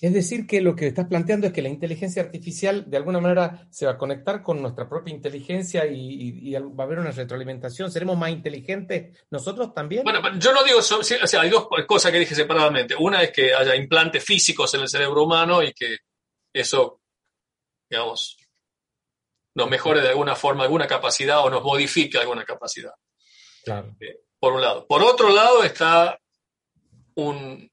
es 0.00 0.12
decir, 0.12 0.46
que 0.46 0.60
lo 0.60 0.74
que 0.74 0.88
estás 0.88 1.06
planteando 1.06 1.46
es 1.46 1.52
que 1.52 1.62
la 1.62 1.68
inteligencia 1.68 2.22
artificial 2.22 2.88
de 2.88 2.96
alguna 2.96 3.20
manera 3.20 3.68
se 3.70 3.86
va 3.86 3.92
a 3.92 3.98
conectar 3.98 4.42
con 4.42 4.60
nuestra 4.60 4.88
propia 4.88 5.14
inteligencia 5.14 5.86
y, 5.86 6.52
va 6.54 6.84
a 6.84 6.86
haber 6.86 6.98
una 6.98 7.10
retroalimentación. 7.10 7.90
¿Seremos 7.90 8.16
más 8.16 8.30
inteligentes 8.30 9.18
nosotros 9.30 9.74
también? 9.74 10.04
Bueno, 10.04 10.20
yo 10.38 10.52
no 10.52 10.64
digo, 10.64 10.78
o 10.78 10.82
sea, 10.82 11.40
hay 11.40 11.50
dos 11.50 11.68
cosas 11.86 12.10
que 12.10 12.18
dije 12.18 12.34
separadamente. 12.34 12.94
Una 12.98 13.22
es 13.22 13.30
que 13.30 13.54
haya 13.54 13.76
implantes 13.76 14.24
físicos 14.24 14.72
en 14.74 14.80
el 14.80 14.88
cerebro 14.88 15.24
humano 15.24 15.62
y 15.62 15.72
que 15.72 15.98
eso 16.52 17.02
digamos, 17.92 18.38
nos 19.54 19.68
mejore 19.68 20.00
de 20.00 20.08
alguna 20.08 20.34
forma 20.34 20.64
alguna 20.64 20.86
capacidad 20.86 21.44
o 21.44 21.50
nos 21.50 21.62
modifique 21.62 22.16
alguna 22.16 22.44
capacidad. 22.44 22.94
Claro. 23.64 23.94
Eh, 24.00 24.20
por 24.38 24.54
un 24.54 24.62
lado. 24.62 24.86
Por 24.86 25.02
otro 25.02 25.28
lado 25.28 25.62
está 25.62 26.18
un, 27.16 27.70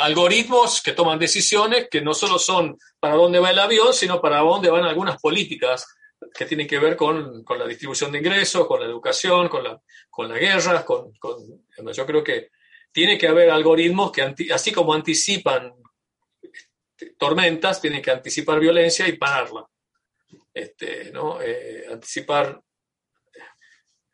algoritmos 0.00 0.82
que 0.82 0.92
toman 0.92 1.18
decisiones 1.18 1.88
que 1.90 2.00
no 2.00 2.14
solo 2.14 2.38
son 2.38 2.76
para 3.00 3.14
dónde 3.14 3.38
va 3.38 3.50
el 3.50 3.58
avión, 3.58 3.94
sino 3.94 4.20
para 4.20 4.38
dónde 4.38 4.70
van 4.70 4.84
algunas 4.84 5.20
políticas 5.20 5.86
que 6.34 6.46
tienen 6.46 6.66
que 6.66 6.78
ver 6.78 6.96
con, 6.96 7.44
la 7.58 7.66
distribución 7.66 8.12
de 8.12 8.18
ingresos, 8.18 8.66
con 8.66 8.80
la 8.80 8.86
educación, 8.86 9.48
con 9.48 9.64
la, 9.64 9.80
con 10.10 10.28
la 10.28 10.38
guerra. 10.38 10.84
Con, 10.84 11.12
yo 11.92 12.06
creo 12.06 12.24
que 12.24 12.50
tiene 12.92 13.18
que 13.18 13.28
haber 13.28 13.50
algoritmos 13.50 14.12
que, 14.12 14.34
así 14.52 14.72
como 14.72 14.94
anticipan 14.94 15.74
tormentas, 17.18 17.80
tienen 17.80 18.02
que 18.02 18.10
anticipar 18.10 18.58
violencia 18.58 19.06
y 19.08 19.16
pararla. 19.16 19.66
Este, 20.52 21.10
¿no? 21.12 21.40
Eh, 21.40 21.86
anticipar. 21.90 22.60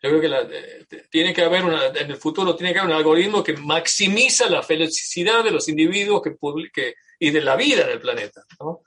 Yo 0.03 0.11
creo 0.11 0.21
que 0.21 0.57
eh, 0.57 1.05
tiene 1.11 1.33
que 1.33 1.43
haber 1.43 1.65
una, 1.65 1.87
en 1.87 2.11
el 2.11 2.17
futuro 2.17 2.57
tiene 2.57 2.73
que 2.73 2.81
haber 2.81 2.91
un 2.91 2.97
algoritmo 2.97 3.43
que 3.43 3.53
maximiza 3.53 4.51
la 4.51 4.63
felicidad 4.63 5.45
de 5.45 5.53
los 5.53 5.69
individuos 5.69 6.21
que, 6.23 6.37
que 6.73 6.95
y 7.21 7.31
de 7.31 7.41
la 7.41 7.55
vida 7.55 7.85
en 7.85 7.91
el 7.91 8.01
planeta. 8.01 8.45
¿no? 8.59 8.83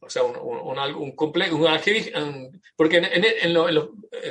O 0.00 0.08
sea, 0.08 0.22
un, 0.22 0.36
un, 0.36 0.78
un, 0.78 1.16
complejo, 1.16 1.58
porque 2.76 2.98
en, 2.98 3.54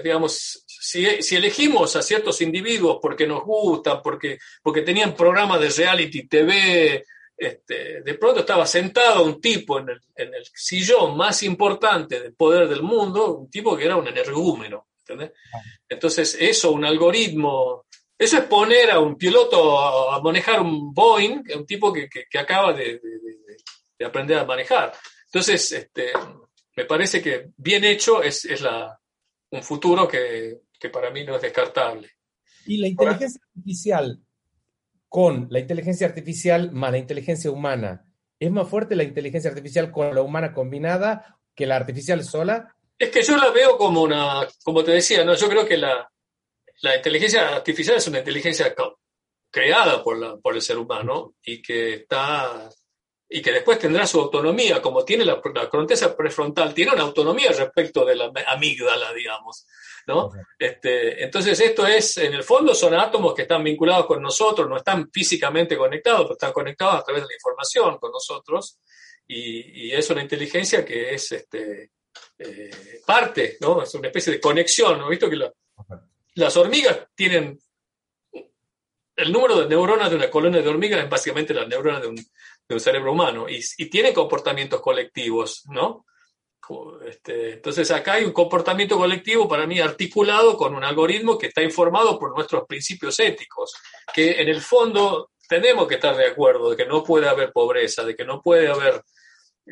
digamos, 0.04 0.64
si, 0.66 1.06
elegimos 1.36 1.96
a 1.96 2.02
ciertos 2.02 2.42
individuos 2.42 3.00
porque 3.02 3.28
nos 3.28 3.44
gustan, 3.44 4.02
porque, 4.02 4.40
porque 4.64 4.84
tenían 4.84 5.16
programas 5.16 5.60
de 5.60 5.70
reality 5.70 6.28
TV, 6.28 7.06
este, 7.38 8.02
de 8.02 8.14
pronto 8.14 8.40
estaba 8.40 8.66
sentado 8.66 9.26
un 9.26 9.42
tipo 9.42 9.78
en 9.80 9.90
el, 9.90 10.46
sillón 10.54 11.18
más 11.18 11.44
importante 11.44 12.22
del 12.22 12.34
poder 12.34 12.70
del 12.70 12.82
mundo, 12.82 13.36
un 13.40 13.50
tipo 13.50 13.76
que 13.76 13.86
era 13.86 13.98
un 13.98 14.08
energúmeno. 14.08 14.88
Entonces, 15.88 16.38
eso, 16.40 16.72
un 16.72 16.86
algoritmo, 16.86 17.86
eso 18.18 18.38
es 18.38 18.44
poner 18.46 18.92
a 18.92 19.00
un 19.00 19.18
piloto 19.18 20.12
a, 20.12 20.22
manejar 20.22 20.62
un 20.62 20.94
Boeing, 20.94 21.44
un 21.56 21.66
tipo 21.66 21.92
que, 21.92 22.10
acaba 22.38 22.74
de, 22.74 23.02
aprender 24.06 24.38
a 24.38 24.46
manejar. 24.46 24.94
Entonces, 25.26 25.72
este, 25.72 26.12
me 26.76 26.86
parece 26.86 27.22
que 27.22 27.50
bien 27.58 27.84
hecho 27.84 28.24
es, 28.24 28.46
la, 28.62 29.00
un 29.52 29.64
futuro 29.64 30.08
que, 30.08 30.62
que 30.80 30.90
para 30.90 31.10
mí 31.12 31.24
no 31.24 31.36
es 31.36 31.42
descartable. 31.42 32.10
Y 32.66 32.78
la 32.78 32.88
inteligencia 32.88 33.42
artificial 33.54 34.26
con 35.16 35.48
la 35.50 35.60
inteligencia 35.60 36.08
artificial 36.08 36.74
más 36.74 36.92
la 36.92 36.98
inteligencia 36.98 37.50
humana, 37.50 38.06
¿es 38.38 38.52
más 38.52 38.68
fuerte 38.68 38.98
la 38.98 39.04
inteligencia 39.04 39.50
artificial 39.50 39.90
con 39.90 40.14
la 40.14 40.22
humana 40.22 40.52
combinada 40.54 41.40
que 41.56 41.66
la 41.66 41.78
artificial 41.78 42.22
sola? 42.26 42.75
Es 42.98 43.10
que 43.10 43.24
yo 43.24 43.38
la 43.38 43.50
veo 43.50 43.78
como 43.78 44.02
una, 44.02 44.48
como 44.64 44.84
te 44.84 44.92
decía, 44.92 45.24
¿no? 45.24 45.36
yo 45.36 45.50
creo 45.50 45.66
que 45.66 45.78
la, 45.78 46.10
inteligencia 46.96 47.56
artificial 47.56 47.98
es 47.98 48.08
una 48.08 48.20
inteligencia 48.20 48.74
creada 49.50 50.04
por, 50.04 50.18
la, 50.18 50.38
por 50.38 50.56
el 50.56 50.62
ser 50.62 50.78
humano 50.78 51.36
y 51.42 51.62
que 51.62 51.96
está 51.96 52.70
y 53.28 53.42
que 53.42 53.52
después 53.52 53.80
tendrá 53.80 54.06
su 54.06 54.20
autonomía, 54.20 54.82
como 54.82 55.04
tiene 55.04 55.26
la, 55.26 55.42
la 55.54 55.70
corteza 55.70 56.16
prefrontal, 56.16 56.74
tiene 56.74 56.94
una 56.94 57.02
autonomía 57.04 57.52
respecto 57.52 58.06
de 58.06 58.16
la 58.16 58.32
amígdala, 58.48 59.12
digamos. 59.14 59.66
¿no? 60.08 60.32
Este, 60.60 61.24
entonces, 61.24 61.60
esto 61.60 61.88
es, 61.88 62.18
en 62.18 62.34
el 62.34 62.44
fondo, 62.44 62.76
son 62.76 62.94
átomos 62.94 63.34
que 63.34 63.44
están 63.44 63.64
vinculados 63.64 64.06
con 64.06 64.22
nosotros, 64.22 64.70
no 64.70 64.78
están 64.78 65.10
físicamente 65.12 65.78
conectados, 65.78 66.22
pero 66.22 66.34
están 66.34 66.54
conectados 66.54 66.96
a 66.96 67.04
través 67.04 67.24
de 67.24 67.30
la 67.30 67.34
información 67.34 67.98
con 67.98 68.12
nosotros, 68.12 68.80
y, 69.28 69.92
es 69.92 70.08
una 70.12 70.22
inteligencia 70.22 70.86
que 70.86 71.16
es 71.16 71.32
este, 71.32 71.92
eh, 72.40 73.02
parte, 73.06 73.58
¿no? 73.62 73.84
Es 73.84 73.94
una 73.96 74.08
especie 74.08 74.34
de 74.34 74.42
conexión, 74.42 75.00
¿no? 75.00 75.10
Visto 75.10 75.30
que 75.30 75.40
las 76.36 76.58
hormigas 76.58 77.08
tienen 77.16 77.60
el 79.18 79.32
número 79.32 79.62
de 79.62 79.70
neuronas 79.70 80.10
de 80.10 80.18
una 80.18 80.30
colonia 80.30 80.62
de 80.62 80.68
hormigas 80.68 81.04
es 81.04 81.10
básicamente 81.10 81.54
la 81.54 81.66
neurona 81.66 82.02
de 82.02 82.08
un, 82.08 82.16
de 82.16 82.74
un 82.74 82.80
cerebro 82.80 83.14
humano 83.14 83.48
y, 83.48 83.64
y 83.78 83.86
tiene 83.90 84.14
comportamientos 84.14 84.82
colectivos, 84.82 85.64
¿no? 85.70 86.06
Este, 87.08 87.54
entonces 87.54 87.90
acá 87.92 88.14
hay 88.14 88.26
un 88.26 88.32
comportamiento 88.32 88.98
colectivo 88.98 89.48
para 89.48 89.68
mí 89.68 89.80
articulado 89.80 90.58
con 90.58 90.74
un 90.74 90.84
algoritmo 90.84 91.38
que 91.38 91.48
está 91.48 91.62
informado 91.62 92.18
por 92.18 92.34
nuestros 92.34 92.66
principios 92.66 93.20
éticos, 93.20 93.74
que 94.14 94.42
en 94.42 94.50
el 94.50 94.62
fondo 94.62 95.32
tenemos 95.48 95.88
que 95.88 95.96
estar 95.96 96.16
de 96.18 96.26
acuerdo 96.26 96.72
de 96.72 96.78
que 96.78 96.88
no 96.88 97.04
puede 97.04 97.28
haber 97.28 97.52
pobreza, 97.52 98.04
de 98.04 98.16
que 98.16 98.26
no 98.26 98.42
puede 98.42 98.68
haber, 98.68 99.04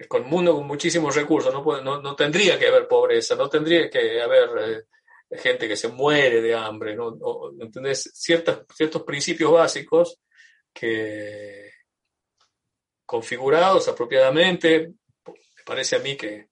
con 0.07 0.23
un 0.23 0.29
mundo 0.29 0.55
con 0.55 0.67
muchísimos 0.67 1.15
recursos, 1.15 1.53
no, 1.53 1.63
puede, 1.63 1.83
no, 1.83 2.15
tendría 2.15 2.57
que 2.57 2.67
haber 2.67 2.87
pobreza, 2.87 3.35
no 3.35 3.49
tendría 3.49 3.89
que 3.89 4.21
haber 4.21 4.49
eh, 4.59 5.37
gente 5.37 5.67
que 5.67 5.75
se 5.75 5.87
muere 5.87 6.41
de 6.41 6.55
hambre, 6.55 6.95
¿no? 6.95 7.17
¿entendés? 7.59 8.09
ciertos 8.13 9.03
principios 9.05 9.51
básicos 9.51 10.19
que 10.73 11.71
configurados 13.05 13.87
apropiadamente, 13.87 14.93
me 15.27 15.63
parece 15.65 15.97
a 15.97 15.99
mí 15.99 16.17
que 16.17 16.47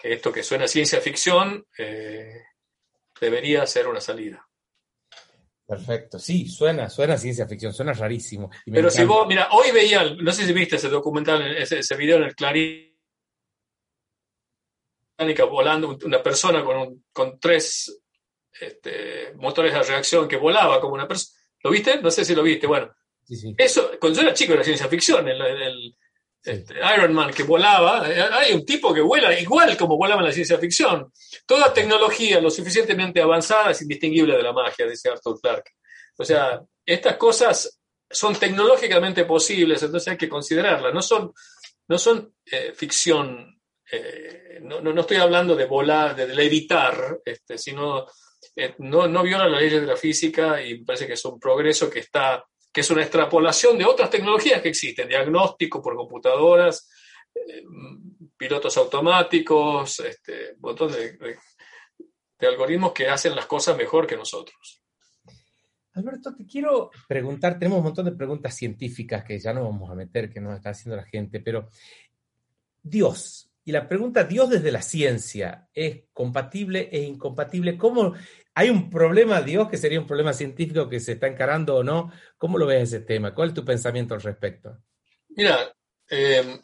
que 0.00 0.14
esto 0.14 0.32
que 0.32 0.42
suena 0.42 0.66
ciencia 0.66 1.00
ficción 1.00 1.66
eh, 1.76 2.42
debería 3.20 3.66
ser 3.66 3.86
una 3.86 4.00
salida. 4.00 4.48
Perfecto, 5.70 6.18
sí, 6.18 6.48
suena, 6.48 6.90
suena 6.90 7.16
ciencia 7.16 7.46
ficción, 7.46 7.72
suena 7.72 7.92
rarísimo. 7.92 8.50
Pero 8.66 8.90
si 8.90 9.04
vos, 9.04 9.24
mira, 9.28 9.50
hoy 9.52 9.70
veía, 9.70 10.02
no 10.20 10.32
sé 10.32 10.44
si 10.44 10.52
viste 10.52 10.74
ese 10.74 10.88
documental, 10.88 11.56
ese, 11.56 11.78
ese 11.78 11.96
video 11.96 12.16
en 12.16 12.24
el 12.24 12.34
Clarín, 12.34 12.90
volando, 15.48 15.96
una 16.04 16.20
persona 16.20 16.64
con, 16.64 17.04
con 17.12 17.38
tres 17.38 18.02
este, 18.60 19.32
motores 19.36 19.72
de 19.72 19.80
reacción 19.84 20.26
que 20.26 20.38
volaba 20.38 20.80
como 20.80 20.94
una 20.94 21.06
persona. 21.06 21.38
¿Lo 21.62 21.70
viste? 21.70 22.02
No 22.02 22.10
sé 22.10 22.24
si 22.24 22.34
lo 22.34 22.42
viste. 22.42 22.66
Bueno, 22.66 22.92
eso, 23.56 23.92
cuando 24.00 24.18
yo 24.18 24.26
era 24.26 24.34
chico 24.34 24.54
era 24.54 24.64
ciencia 24.64 24.88
ficción. 24.88 25.28
El, 25.28 25.96
este, 26.42 26.74
Iron 26.96 27.12
Man 27.12 27.32
que 27.32 27.42
volaba, 27.42 28.10
eh, 28.10 28.22
hay 28.32 28.52
un 28.52 28.64
tipo 28.64 28.94
que 28.94 29.02
vuela 29.02 29.38
igual 29.38 29.76
como 29.76 29.96
volaba 29.96 30.22
en 30.22 30.28
la 30.28 30.32
ciencia 30.32 30.58
ficción. 30.58 31.12
Toda 31.46 31.72
tecnología 31.72 32.40
lo 32.40 32.50
suficientemente 32.50 33.20
avanzada 33.20 33.72
es 33.72 33.82
indistinguible 33.82 34.36
de 34.36 34.42
la 34.42 34.52
magia, 34.52 34.86
dice 34.86 35.10
Arthur 35.10 35.38
Clarke. 35.40 35.72
O 36.16 36.24
sea, 36.24 36.60
estas 36.84 37.16
cosas 37.16 37.80
son 38.08 38.34
tecnológicamente 38.36 39.24
posibles, 39.24 39.82
entonces 39.82 40.12
hay 40.12 40.16
que 40.16 40.28
considerarlas. 40.28 40.94
No 40.94 41.02
son, 41.02 41.32
no 41.88 41.98
son 41.98 42.34
eh, 42.50 42.72
ficción, 42.74 43.60
eh, 43.92 44.60
no, 44.62 44.80
no, 44.80 45.00
estoy 45.00 45.18
hablando 45.18 45.54
de 45.54 45.66
volar, 45.66 46.16
de 46.16 46.28
levitar, 46.34 47.18
este, 47.24 47.58
sino 47.58 48.06
no, 48.78 49.06
no 49.06 49.24
las 49.24 49.60
leyes 49.60 49.80
de 49.80 49.86
la 49.86 49.96
física 49.96 50.62
y 50.62 50.78
me 50.78 50.84
parece 50.86 51.06
que 51.06 51.12
es 51.12 51.24
un 51.24 51.38
progreso 51.38 51.90
que 51.90 52.00
está 52.00 52.44
que 52.72 52.82
es 52.82 52.90
una 52.90 53.02
extrapolación 53.02 53.76
de 53.78 53.84
otras 53.84 54.10
tecnologías 54.10 54.62
que 54.62 54.68
existen, 54.68 55.08
diagnóstico 55.08 55.82
por 55.82 55.96
computadoras, 55.96 56.88
eh, 57.34 57.64
pilotos 58.36 58.76
automáticos, 58.76 60.00
este, 60.00 60.54
un 60.54 60.60
montón 60.60 60.92
de, 60.92 61.36
algoritmos 62.46 62.92
que 62.92 63.08
hacen 63.08 63.34
las 63.34 63.46
cosas 63.46 63.76
mejor 63.76 64.06
que 64.06 64.16
nosotros. 64.16 64.82
Alberto, 65.92 66.34
te 66.34 66.46
quiero 66.46 66.90
preguntar, 67.06 67.58
tenemos 67.58 67.78
un 67.78 67.84
montón 67.84 68.06
de 68.06 68.12
preguntas 68.12 68.54
científicas 68.54 69.24
que 69.24 69.38
ya 69.38 69.52
no 69.52 69.64
vamos 69.64 69.90
a 69.90 69.94
meter, 69.94 70.30
que 70.30 70.40
nos 70.40 70.56
está 70.56 70.70
haciendo 70.70 70.96
la 70.96 71.04
gente, 71.04 71.40
pero 71.40 71.68
Dios, 72.82 73.50
y 73.64 73.72
la 73.72 73.88
pregunta, 73.88 74.24
¿Dios 74.24 74.48
desde 74.48 74.72
la 74.72 74.80
ciencia 74.80 75.68
es 75.74 76.04
compatible 76.12 76.88
e 76.90 77.02
incompatible? 77.02 77.76
¿Cómo 77.76 78.14
¿Hay 78.54 78.68
un 78.68 78.90
problema, 78.90 79.40
Dios, 79.42 79.68
que 79.68 79.76
sería 79.76 80.00
un 80.00 80.06
problema 80.06 80.32
científico 80.32 80.88
que 80.88 81.00
se 81.00 81.12
está 81.12 81.26
encarando 81.26 81.76
o 81.76 81.84
no? 81.84 82.12
¿Cómo 82.36 82.58
lo 82.58 82.66
ves 82.66 82.92
ese 82.92 83.00
tema? 83.00 83.34
¿Cuál 83.34 83.48
es 83.48 83.54
tu 83.54 83.64
pensamiento 83.64 84.14
al 84.14 84.22
respecto? 84.22 84.78
Mira, 85.28 85.72
eh, 86.08 86.60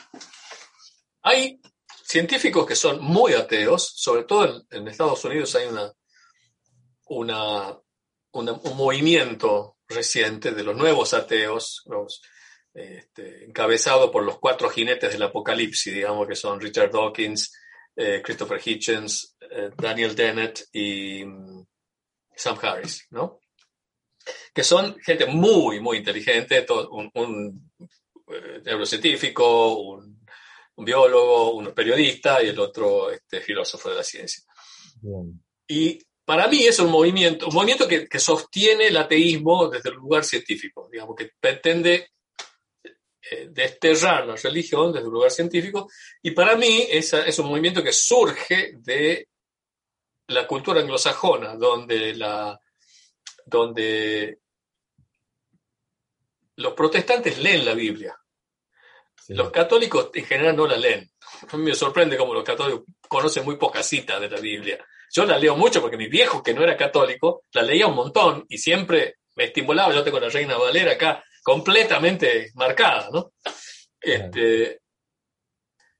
hay 1.22 1.61
científicos 2.05 2.66
que 2.66 2.76
son 2.76 3.03
muy 3.03 3.34
ateos, 3.34 3.93
sobre 3.97 4.24
todo 4.24 4.64
en, 4.70 4.89
Estados 4.89 5.24
Unidos 5.24 5.55
hay 5.57 5.66
una, 7.07 7.78
un 8.32 8.76
movimiento 8.76 9.76
reciente 9.89 10.51
de 10.53 10.62
los 10.64 10.76
nuevos 10.76 11.14
ateos, 11.14 11.84
este, 12.74 13.45
encabezado 13.45 14.11
por 14.11 14.22
los 14.22 14.39
cuatro 14.39 14.68
jinetes 14.68 15.12
del 15.12 15.22
apocalipsis, 15.22 15.95
digamos 15.95 16.28
que 16.28 16.34
son 16.34 16.61
Richard 16.61 16.91
Dawkins, 16.91 17.53
eh, 17.95 18.20
Christopher 18.22 18.61
Hitchens, 18.62 19.37
eh, 19.41 19.70
Daniel 19.76 20.14
Dennett 20.14 20.68
y 20.72 21.24
Sam 22.37 22.59
Harris, 22.61 23.07
¿no? 23.11 23.41
Que 24.53 24.62
son 24.62 24.99
gente 25.01 25.26
muy, 25.26 25.80
muy 25.80 25.99
inteligente, 25.99 26.66
un, 26.91 27.70
eh, 28.28 28.61
neurocientífico, 28.64 29.78
un, 29.78 30.16
biólogo, 30.78 31.55
un 31.55 31.72
periodista 31.72 32.43
y 32.43 32.49
el 32.49 32.59
otro 32.59 33.11
este, 33.11 33.41
filósofo 33.41 33.89
de 33.89 33.97
la 33.97 34.03
ciencia. 34.03 34.45
Y 35.66 35.99
para 36.24 36.49
mí 36.49 36.64
es 36.64 36.78
un 36.80 36.91
movimiento, 36.91 37.47
un 37.47 37.55
movimiento 37.55 37.89
que, 37.89 38.18
sostiene 38.18 38.89
el 38.89 38.97
ateísmo 38.97 39.68
desde 39.68 39.91
el 39.91 39.97
lugar 39.97 40.24
científico, 40.24 40.89
digamos, 40.93 41.16
que 41.16 41.30
pretende 41.41 42.11
eh, 43.30 43.49
desterrar 43.51 44.26
la 44.26 44.37
religión 44.37 44.93
desde 44.93 45.07
un 45.07 45.14
lugar 45.14 45.30
científico, 45.30 45.89
y 46.22 46.32
para 46.32 46.57
mí 46.57 46.87
es, 46.91 47.12
es 47.14 47.39
un 47.39 47.47
movimiento 47.47 47.82
que 47.82 47.93
surge 47.93 48.72
de 48.78 49.28
la 50.29 50.47
cultura 50.47 50.81
anglosajona, 50.81 51.55
donde, 51.55 52.14
la, 52.14 52.59
donde 53.45 54.39
los 56.57 56.72
protestantes 56.74 57.39
leen 57.39 57.64
la 57.64 57.74
Biblia. 57.74 58.18
Los 59.29 59.51
católicos 59.51 60.11
en 60.14 60.24
general 60.24 60.57
no 60.57 60.66
la 60.66 60.77
leen. 60.77 61.11
A 61.51 61.57
mí 61.57 61.64
me 61.64 61.74
sorprende 61.74 62.16
cómo 62.16 62.35
los 62.35 62.45
católicos 62.45 62.85
conocen 63.09 63.45
muy 63.45 63.57
pocas 63.57 63.87
citas 63.87 64.20
de 64.20 64.31
la 64.31 64.41
Biblia. 64.41 64.85
Yo 65.12 65.24
la 65.24 65.39
leo 65.39 65.57
mucho 65.57 65.81
porque 65.81 65.97
mi 65.97 66.09
viejo, 66.09 66.43
que 66.43 66.55
no 66.55 66.62
era 66.62 66.77
católico, 66.77 67.43
la 67.53 67.62
leía 67.62 67.87
un 67.87 67.95
montón 67.95 68.45
y 68.49 68.59
siempre 68.59 69.16
me 69.37 69.45
estimulaba. 69.45 69.95
Yo 69.95 70.03
tengo 70.03 70.18
la 70.18 70.29
Reina 70.29 70.57
Valera 70.57 70.93
acá 70.93 71.24
completamente 71.43 72.51
marcada, 72.55 73.09
¿no? 73.12 73.33
Este, 74.01 74.81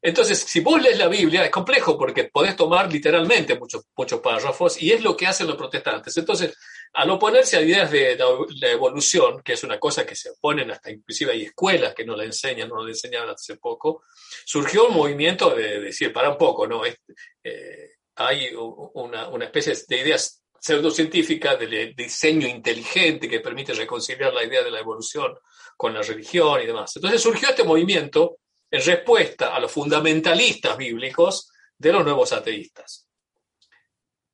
entonces, 0.03 0.39
si 0.39 0.61
vos 0.61 0.81
lees 0.81 0.99
la 0.99 1.09
Biblia, 1.09 1.45
es 1.45 1.51
complejo 1.51 1.99
porque 1.99 2.25
podés 2.25 2.55
tomar 2.55 2.93
literalmente 2.93 3.59
muchos, 3.59 3.87
muchos 3.97 4.21
párrafos 4.21 4.81
y 4.81 4.93
es 4.93 5.03
lo 5.03 5.17
que 5.17 5.27
hacen 5.27 5.47
los 5.47 5.57
protestantes. 5.57 6.17
Entonces, 6.17 6.57
al 6.93 7.11
oponerse 7.11 7.57
a 7.57 7.63
ideas 7.63 7.91
de 7.91 8.17
la 8.17 8.71
evolución, 8.71 9.43
que 9.43 9.55
es 9.55 9.65
una 9.65 9.79
cosa 9.81 10.07
que 10.07 10.15
se 10.15 10.31
oponen 10.31 10.71
hasta 10.71 10.91
inclusive 10.91 11.33
hay 11.33 11.43
escuelas 11.43 11.95
que 11.95 12.05
no 12.05 12.15
la 12.15 12.25
enseñan, 12.25 12.69
no 12.69 12.83
la 12.85 12.91
enseñaban 12.91 13.31
hace 13.31 13.57
poco, 13.57 14.05
surgió 14.45 14.87
un 14.89 14.95
movimiento 14.95 15.51
de, 15.51 15.81
decir, 15.81 16.13
para 16.13 16.31
un 16.31 16.39
poco, 16.39 16.67
¿no? 16.67 16.83
Eh, 16.87 17.91
hay 18.17 18.51
una, 18.55 19.29
una, 19.29 19.45
especie 19.45 19.75
de 19.89 20.01
ideas 20.01 20.43
pseudocientíficas 20.59 21.59
de 21.59 21.95
diseño 21.97 22.47
inteligente 22.47 23.29
que 23.29 23.41
permite 23.41 23.75
reconciliar 23.75 24.33
la 24.33 24.45
idea 24.45 24.63
de 24.63 24.71
la 24.71 24.81
evolución 24.81 25.35
con 25.77 25.93
la 25.93 26.03
religión 26.03 26.63
y 26.63 26.67
demás. 26.67 26.95
Entonces 26.97 27.21
surgió 27.21 27.51
este 27.51 27.65
movimiento 27.65 28.39
en 28.71 28.85
respuesta 28.85 29.55
a 29.55 29.61
los 29.61 29.71
fundamentalistas 29.71 30.77
bíblicos 30.77 31.51
de 31.79 31.93
los 31.93 32.05
nuevos 32.05 32.33
ateístas. 32.33 33.09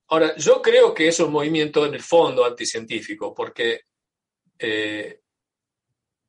Ahora, 0.08 0.36
yo 0.36 0.60
creo 0.60 0.92
que 0.92 1.08
es 1.08 1.20
un 1.20 1.32
movimiento 1.32 1.86
en 1.86 1.94
el 1.94 2.02
fondo 2.02 2.44
anticientífico, 2.44 3.34
porque 3.34 3.82
eh, 4.58 5.20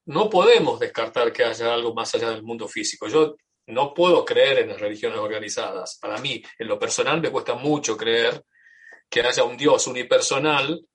no 0.06 0.30
podemos 0.30 0.80
descartar 0.80 1.32
que 1.32 1.44
haya 1.44 1.74
algo 1.74 1.94
más 1.94 2.14
allá 2.16 2.30
del 2.32 2.44
mundo 2.44 2.68
físico. 2.68 3.08
Yo 3.08 3.36
no 3.68 3.94
puedo 3.94 4.26
creer 4.26 4.60
en 4.60 4.70
las 4.70 4.80
religiones 4.80 5.20
organizadas. 5.20 5.98
Para 6.02 6.18
mí, 6.18 6.42
en 6.60 6.68
lo 6.68 6.80
personal, 6.80 7.22
me 7.22 7.32
cuesta 7.32 7.56
mucho 7.56 7.96
creer 7.96 8.44
que 9.10 9.22
haya 9.22 9.44
un 9.44 9.58
Dios 9.58 9.86
unipersonal 9.88 10.86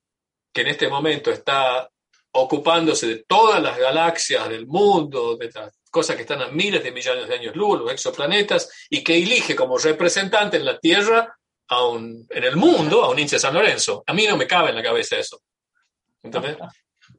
que 0.52 0.62
en 0.62 0.68
este 0.68 0.88
momento 0.88 1.30
está 1.30 1.88
ocupándose 2.32 3.06
de 3.06 3.24
todas 3.24 3.62
las 3.62 3.78
galaxias 3.78 4.48
del 4.48 4.66
mundo, 4.66 5.36
de 5.36 5.50
cosas 5.90 6.16
que 6.16 6.22
están 6.22 6.42
a 6.42 6.48
miles 6.48 6.82
de 6.82 6.92
millones 6.92 7.28
de 7.28 7.34
años 7.34 7.56
luz, 7.56 7.78
los 7.80 7.92
exoplanetas, 7.92 8.86
y 8.90 9.02
que 9.02 9.16
elige 9.16 9.54
como 9.54 9.78
representante 9.78 10.56
en 10.56 10.64
la 10.64 10.78
Tierra, 10.78 11.38
a 11.68 11.86
un, 11.86 12.26
en 12.30 12.44
el 12.44 12.56
mundo, 12.56 13.04
a 13.04 13.10
un 13.10 13.18
hincha 13.18 13.36
de 13.36 13.40
San 13.40 13.54
Lorenzo. 13.54 14.02
A 14.06 14.14
mí 14.14 14.26
no 14.26 14.36
me 14.36 14.46
cabe 14.46 14.70
en 14.70 14.76
la 14.76 14.82
cabeza 14.82 15.18
eso. 15.18 15.42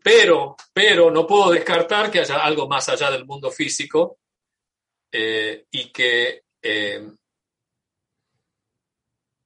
Pero, 0.03 0.55
pero 0.73 1.11
no 1.11 1.27
puedo 1.27 1.51
descartar 1.51 2.11
que 2.11 2.19
haya 2.19 2.43
algo 2.43 2.67
más 2.67 2.89
allá 2.89 3.11
del 3.11 3.25
mundo 3.25 3.51
físico 3.51 4.19
eh, 5.11 5.65
y 5.71 5.91
que, 5.91 6.43
eh, 6.61 7.11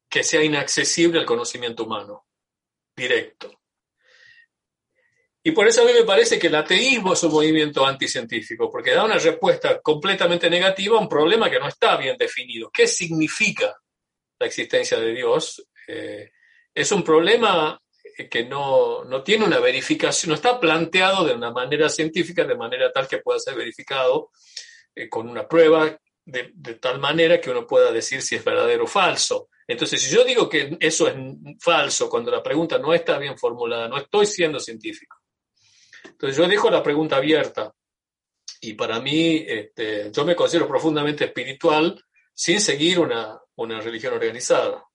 que 0.09 0.24
sea 0.24 0.43
inaccesible 0.43 1.19
al 1.19 1.26
conocimiento 1.26 1.84
humano 1.84 2.26
directo. 2.95 3.62
Y 5.46 5.52
por 5.52 5.68
eso 5.68 5.82
a 5.82 5.86
mí 5.86 5.91
me 5.91 6.06
parece 6.06 6.39
que 6.39 6.48
el 6.48 6.56
ateísmo 6.56 7.12
es 7.14 7.24
un 7.24 7.32
movimiento 7.32 7.86
anticientífico, 7.86 8.72
porque 8.72 8.91
da 8.91 9.04
una 9.04 9.18
respuesta 9.18 9.82
completamente 9.82 10.50
negativa 10.50 10.98
a 10.98 11.02
un 11.02 11.10
problema 11.10 11.50
que 11.50 11.60
no 11.60 11.68
está 11.68 11.98
bien 11.98 12.16
definido. 12.18 12.70
¿Qué 12.72 12.88
significa 12.88 13.76
la 14.39 14.48
existencia 14.48 14.98
de 14.98 15.14
Dios? 15.14 15.68
Eh, 15.86 16.32
es 16.74 16.91
un 16.94 17.04
problema 17.04 17.78
que 18.30 18.46
no, 18.46 19.04
tiene 19.24 19.46
una 19.46 19.60
verificación, 19.60 20.30
no 20.30 20.36
está 20.36 20.60
planteado 20.60 21.26
de 21.26 21.34
una 21.34 21.52
manera 21.52 21.89
científica, 21.89 22.46
de 22.46 22.56
manera 22.56 22.91
tal 22.91 23.08
que 23.08 23.18
pueda 23.18 23.39
ser 23.39 23.56
verificado 23.56 24.30
eh, 24.96 25.10
con 25.10 25.28
una 25.28 25.46
prueba 25.46 26.00
de, 26.26 26.52
de, 26.54 26.76
tal 26.76 27.00
manera 27.00 27.41
que 27.41 27.50
uno 27.50 27.68
pueda 27.68 27.91
decir 27.91 28.22
si 28.22 28.36
es 28.36 28.46
verdadero 28.46 28.86
o 28.86 28.88
falso. 28.88 29.50
Entonces, 29.68 30.02
si 30.02 30.16
yo 30.16 30.24
digo 30.24 30.48
que 30.48 30.78
eso 30.80 31.08
es 31.08 31.16
falso 31.60 32.10
cuando 32.10 32.32
la 32.32 32.44
pregunta 32.44 32.78
no 32.78 32.94
está 32.94 33.18
bien 33.18 33.38
formulada, 33.38 33.89
no 33.89 33.98
estoy 33.98 34.26
siendo 34.26 34.60
científico. 34.60 35.12
Entonces 36.24 36.41
yo 36.41 36.47
dejo 36.47 36.69
la 36.69 36.82
pregunta 36.82 37.17
abierta 37.17 37.76
y 38.61 38.76
para 38.76 39.01
mí 39.01 39.43
este, 39.45 40.09
yo 40.09 40.24
me 40.24 40.38
considero 40.38 40.69
profundamente 40.69 41.26
espiritual 41.26 42.01
sin 42.34 42.61
seguir 42.61 42.97
una, 42.97 43.41
religión 43.82 44.13
organizada. 44.13 44.86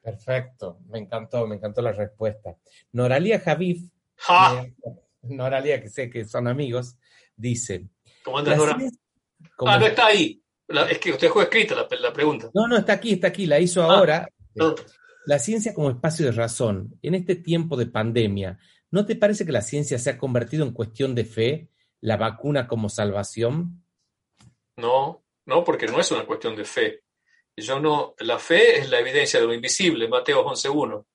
Perfecto, 0.00 0.78
me 0.86 1.00
encantó, 1.00 1.44
me 1.48 1.56
encantó 1.56 1.82
la 1.82 1.90
respuesta. 1.90 2.56
Noralia 2.92 3.40
Javif, 3.40 3.82
Noralia, 5.22 5.82
que 5.82 5.88
sé 5.88 6.08
que 6.08 6.24
son 6.24 6.46
amigos, 6.46 6.96
dice... 7.34 7.88
¿Cómo 8.22 8.38
andas, 8.38 8.56
Nora? 8.56 8.78
Ah, 9.66 9.76
no 9.76 9.86
está 9.86 10.06
ahí. 10.06 10.40
es 10.88 10.98
que 11.00 11.10
usted 11.10 11.26
dejó 11.26 11.42
escrita 11.42 11.74
la, 11.74 11.88
la, 12.00 12.12
pregunta. 12.12 12.48
No, 12.54 12.68
no, 12.68 12.76
está 12.76 12.92
aquí, 12.92 13.14
está 13.14 13.26
aquí, 13.26 13.46
la 13.46 13.58
hizo 13.58 13.82
ah, 13.82 13.96
ahora. 13.96 14.28
La 15.26 15.40
ciencia 15.40 15.74
como 15.74 15.90
espacio 15.90 16.26
de 16.26 16.32
razón, 16.32 16.96
en 17.02 17.14
este 17.16 17.34
tiempo 17.34 17.76
de 17.76 17.86
pandemia, 17.86 18.60
¿No 18.94 19.04
te 19.04 19.16
parece 19.16 19.44
que 19.44 19.50
la 19.50 19.60
ciencia 19.60 19.98
se 19.98 20.10
ha 20.10 20.16
convertido 20.16 20.64
en 20.64 20.72
cuestión 20.72 21.16
de 21.16 21.24
fe, 21.24 21.68
la 22.00 22.16
vacuna 22.16 22.68
como 22.68 22.88
salvación? 22.88 23.84
No, 24.76 25.24
no, 25.46 25.64
porque 25.64 25.86
no 25.88 25.98
es 25.98 26.12
una 26.12 26.24
cuestión 26.24 26.54
de 26.54 26.64
fe. 26.64 27.02
Yo 27.56 27.80
no, 27.80 28.14
la 28.20 28.38
fe 28.38 28.78
es 28.78 28.88
la 28.88 29.00
evidencia 29.00 29.40
de 29.40 29.46
lo 29.46 29.52
invisible, 29.52 30.06
Mateo 30.06 30.46
11.1. 30.46 31.06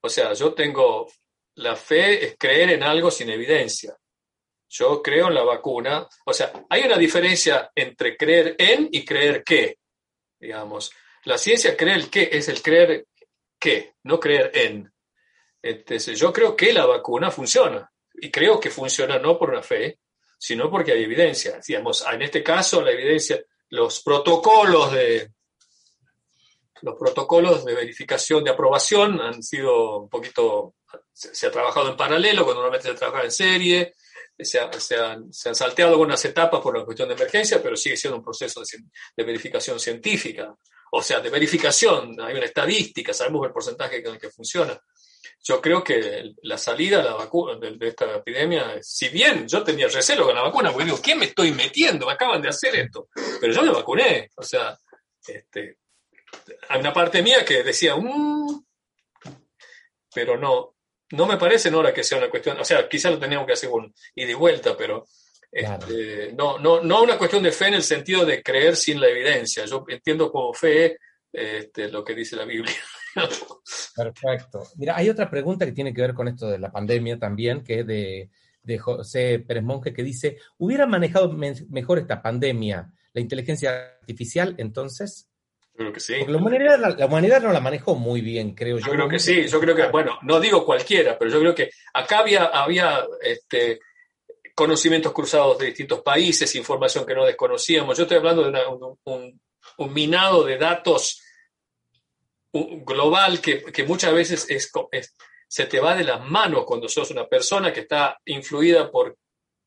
O 0.00 0.08
sea, 0.08 0.32
yo 0.34 0.54
tengo, 0.54 1.10
la 1.56 1.74
fe 1.74 2.24
es 2.24 2.36
creer 2.38 2.70
en 2.70 2.84
algo 2.84 3.10
sin 3.10 3.28
evidencia. 3.30 3.98
Yo 4.68 5.02
creo 5.02 5.26
en 5.26 5.34
la 5.34 5.42
vacuna. 5.42 6.06
O 6.26 6.32
sea, 6.32 6.52
hay 6.70 6.84
una 6.84 6.98
diferencia 6.98 7.68
entre 7.74 8.16
creer 8.16 8.54
en 8.56 8.88
y 8.92 9.04
creer 9.04 9.42
que, 9.42 9.78
digamos. 10.38 10.92
La 11.24 11.36
ciencia 11.36 11.76
cree 11.76 11.94
el 11.94 12.10
qué, 12.10 12.28
es 12.30 12.48
el 12.48 12.62
creer 12.62 13.08
que, 13.58 13.94
no 14.04 14.20
creer 14.20 14.52
en. 14.54 14.93
Entonces, 15.66 16.18
yo 16.18 16.30
creo 16.30 16.54
que 16.54 16.74
la 16.74 16.84
vacuna 16.84 17.30
funciona. 17.30 17.90
Y 18.12 18.30
creo 18.30 18.60
que 18.60 18.68
funciona 18.68 19.18
no 19.18 19.38
por 19.38 19.48
una 19.48 19.62
fe, 19.62 19.98
sino 20.38 20.70
porque 20.70 20.92
hay 20.92 21.04
evidencia. 21.04 21.58
Digamos, 21.66 22.04
en 22.06 22.20
este 22.20 22.42
caso, 22.42 22.82
la 22.82 22.90
evidencia, 22.90 23.42
los 23.70 24.02
protocolos 24.02 24.92
de, 24.92 25.30
los 26.82 26.96
protocolos 26.98 27.64
de 27.64 27.74
verificación 27.74 28.44
de 28.44 28.50
aprobación 28.50 29.18
han 29.22 29.42
sido 29.42 30.00
un 30.00 30.08
poquito, 30.10 30.74
se, 31.10 31.46
ha 31.46 31.50
trabajado 31.50 31.88
en 31.88 31.96
paralelo, 31.96 32.44
cuando 32.44 32.60
normalmente 32.60 32.90
se 32.90 32.98
trabaja 32.98 33.24
en 33.24 33.32
serie, 33.32 33.94
se, 34.38 34.58
han, 34.60 35.32
salteado 35.32 35.92
algunas 35.92 36.22
etapas 36.26 36.60
por 36.60 36.76
la 36.76 36.84
cuestión 36.84 37.08
de 37.08 37.14
emergencia, 37.14 37.62
pero 37.62 37.74
sigue 37.74 37.96
siendo 37.96 38.18
un 38.18 38.24
proceso 38.24 38.62
de, 39.16 39.24
verificación 39.24 39.80
científica, 39.80 40.54
o 40.92 41.02
sea, 41.02 41.20
de 41.20 41.30
verificación, 41.30 42.20
hay 42.20 42.36
una 42.36 42.44
estadística, 42.44 43.14
sabemos 43.14 43.46
el 43.46 43.52
porcentaje 43.52 44.02
con 44.02 44.12
el 44.12 44.20
que 44.20 44.28
funciona. 44.28 44.78
Yo 45.46 45.60
creo 45.60 45.84
que 45.84 46.32
la 46.42 46.56
salida 46.56 46.98
de, 46.98 47.04
la 47.04 47.14
vacuna, 47.14 47.56
de, 47.56 47.86
esta 47.86 48.16
epidemia, 48.16 48.78
si 48.80 49.10
bien 49.10 49.46
yo 49.46 49.62
tenía 49.62 49.88
recelo 49.88 50.24
con 50.24 50.34
la 50.34 50.40
vacuna, 50.40 50.72
porque 50.72 50.86
digo, 50.86 51.02
¿qué 51.02 51.14
me 51.14 51.26
estoy 51.26 51.52
metiendo? 51.52 52.06
Me 52.06 52.12
acaban 52.12 52.40
de 52.40 52.48
hacer 52.48 52.74
esto. 52.76 53.08
Pero 53.40 53.52
yo 53.52 53.62
me 53.62 53.70
vacuné. 53.70 54.30
O 54.36 54.42
sea, 54.42 54.78
este, 55.26 55.76
hay 56.70 56.80
una 56.80 56.94
parte 56.94 57.22
mía 57.22 57.44
que 57.44 57.62
decía, 57.62 57.94
mm", 57.94 58.64
pero 60.14 60.38
no, 60.38 60.76
no 61.10 61.26
me 61.26 61.36
parece 61.36 61.70
no 61.70 61.82
que 61.92 62.04
sea 62.04 62.18
una 62.18 62.30
cuestión, 62.30 62.58
o 62.58 62.64
sea, 62.64 62.88
quizá 62.88 63.10
lo 63.10 63.18
teníamos 63.18 63.46
que 63.46 63.52
hacer 63.52 63.68
un 63.68 63.94
ida 64.14 64.30
y 64.30 64.34
vuelta, 64.34 64.74
pero 64.76 65.06
este, 65.52 66.32
no, 66.32 66.58
no, 66.58 66.80
no 66.80 67.02
una 67.02 67.18
cuestión 67.18 67.42
de 67.42 67.52
fe 67.52 67.68
en 67.68 67.74
el 67.74 67.82
sentido 67.82 68.24
de 68.24 68.42
creer 68.42 68.76
sin 68.76 69.00
la 69.00 69.08
evidencia. 69.08 69.66
Yo 69.66 69.84
entiendo 69.88 70.32
como 70.32 70.54
fe 70.54 70.96
este, 71.30 71.88
lo 71.88 72.02
que 72.02 72.14
dice 72.14 72.34
la 72.34 72.44
Biblia. 72.44 72.74
Perfecto. 73.96 74.64
Mira, 74.76 74.96
hay 74.96 75.08
otra 75.08 75.30
pregunta 75.30 75.64
que 75.66 75.72
tiene 75.72 75.94
que 75.94 76.00
ver 76.00 76.14
con 76.14 76.28
esto 76.28 76.48
de 76.48 76.58
la 76.58 76.72
pandemia 76.72 77.18
también, 77.18 77.62
que 77.62 77.80
es 77.80 77.86
de, 77.86 78.30
de 78.62 78.78
José 78.78 79.38
Pérez 79.40 79.62
Monge, 79.62 79.92
que 79.92 80.02
dice, 80.02 80.38
¿hubiera 80.58 80.86
manejado 80.86 81.32
mejor 81.32 81.98
esta 81.98 82.22
pandemia 82.22 82.92
la 83.12 83.20
inteligencia 83.20 83.96
artificial 84.00 84.54
entonces? 84.58 85.30
creo 85.76 85.92
que 85.92 86.00
sí. 86.00 86.14
la 86.26 86.36
humanidad, 86.36 86.96
la, 86.96 87.06
humanidad, 87.06 87.42
no 87.42 87.52
la 87.52 87.60
manejó 87.60 87.96
muy 87.96 88.20
bien, 88.20 88.54
creo 88.54 88.78
yo. 88.78 88.86
Yo 88.86 88.92
creo 88.92 89.08
que 89.08 89.18
sí, 89.18 89.46
yo 89.48 89.60
creo 89.60 89.74
que, 89.74 89.88
bueno, 89.88 90.18
no 90.22 90.38
digo 90.38 90.64
cualquiera, 90.64 91.18
pero 91.18 91.30
yo 91.30 91.40
creo 91.40 91.54
que 91.54 91.70
acá 91.92 92.20
había, 92.20 92.44
había 92.44 93.04
este, 93.20 93.80
conocimientos 94.54 95.12
cruzados 95.12 95.58
de 95.58 95.66
distintos 95.66 96.00
países, 96.00 96.54
información 96.54 97.04
que 97.04 97.14
no 97.14 97.24
desconocíamos. 97.24 97.96
Yo 97.96 98.04
estoy 98.04 98.18
hablando 98.18 98.50
de 98.50 98.60
un, 99.04 99.40
un, 99.78 99.92
minado 99.92 100.44
de 100.44 100.56
datos 100.56 101.20
global 102.54 103.40
que, 103.40 103.64
que 103.64 103.84
muchas 103.84 104.14
veces 104.14 104.46
es, 104.48 104.70
se 105.48 105.66
te 105.66 105.80
va 105.80 105.96
de 105.96 106.04
las 106.04 106.24
manos 106.24 106.64
cuando 106.64 106.88
sos 106.88 107.10
una 107.10 107.28
persona 107.28 107.72
que 107.72 107.80
está 107.80 108.18
influida 108.26 108.90
por, 108.90 109.16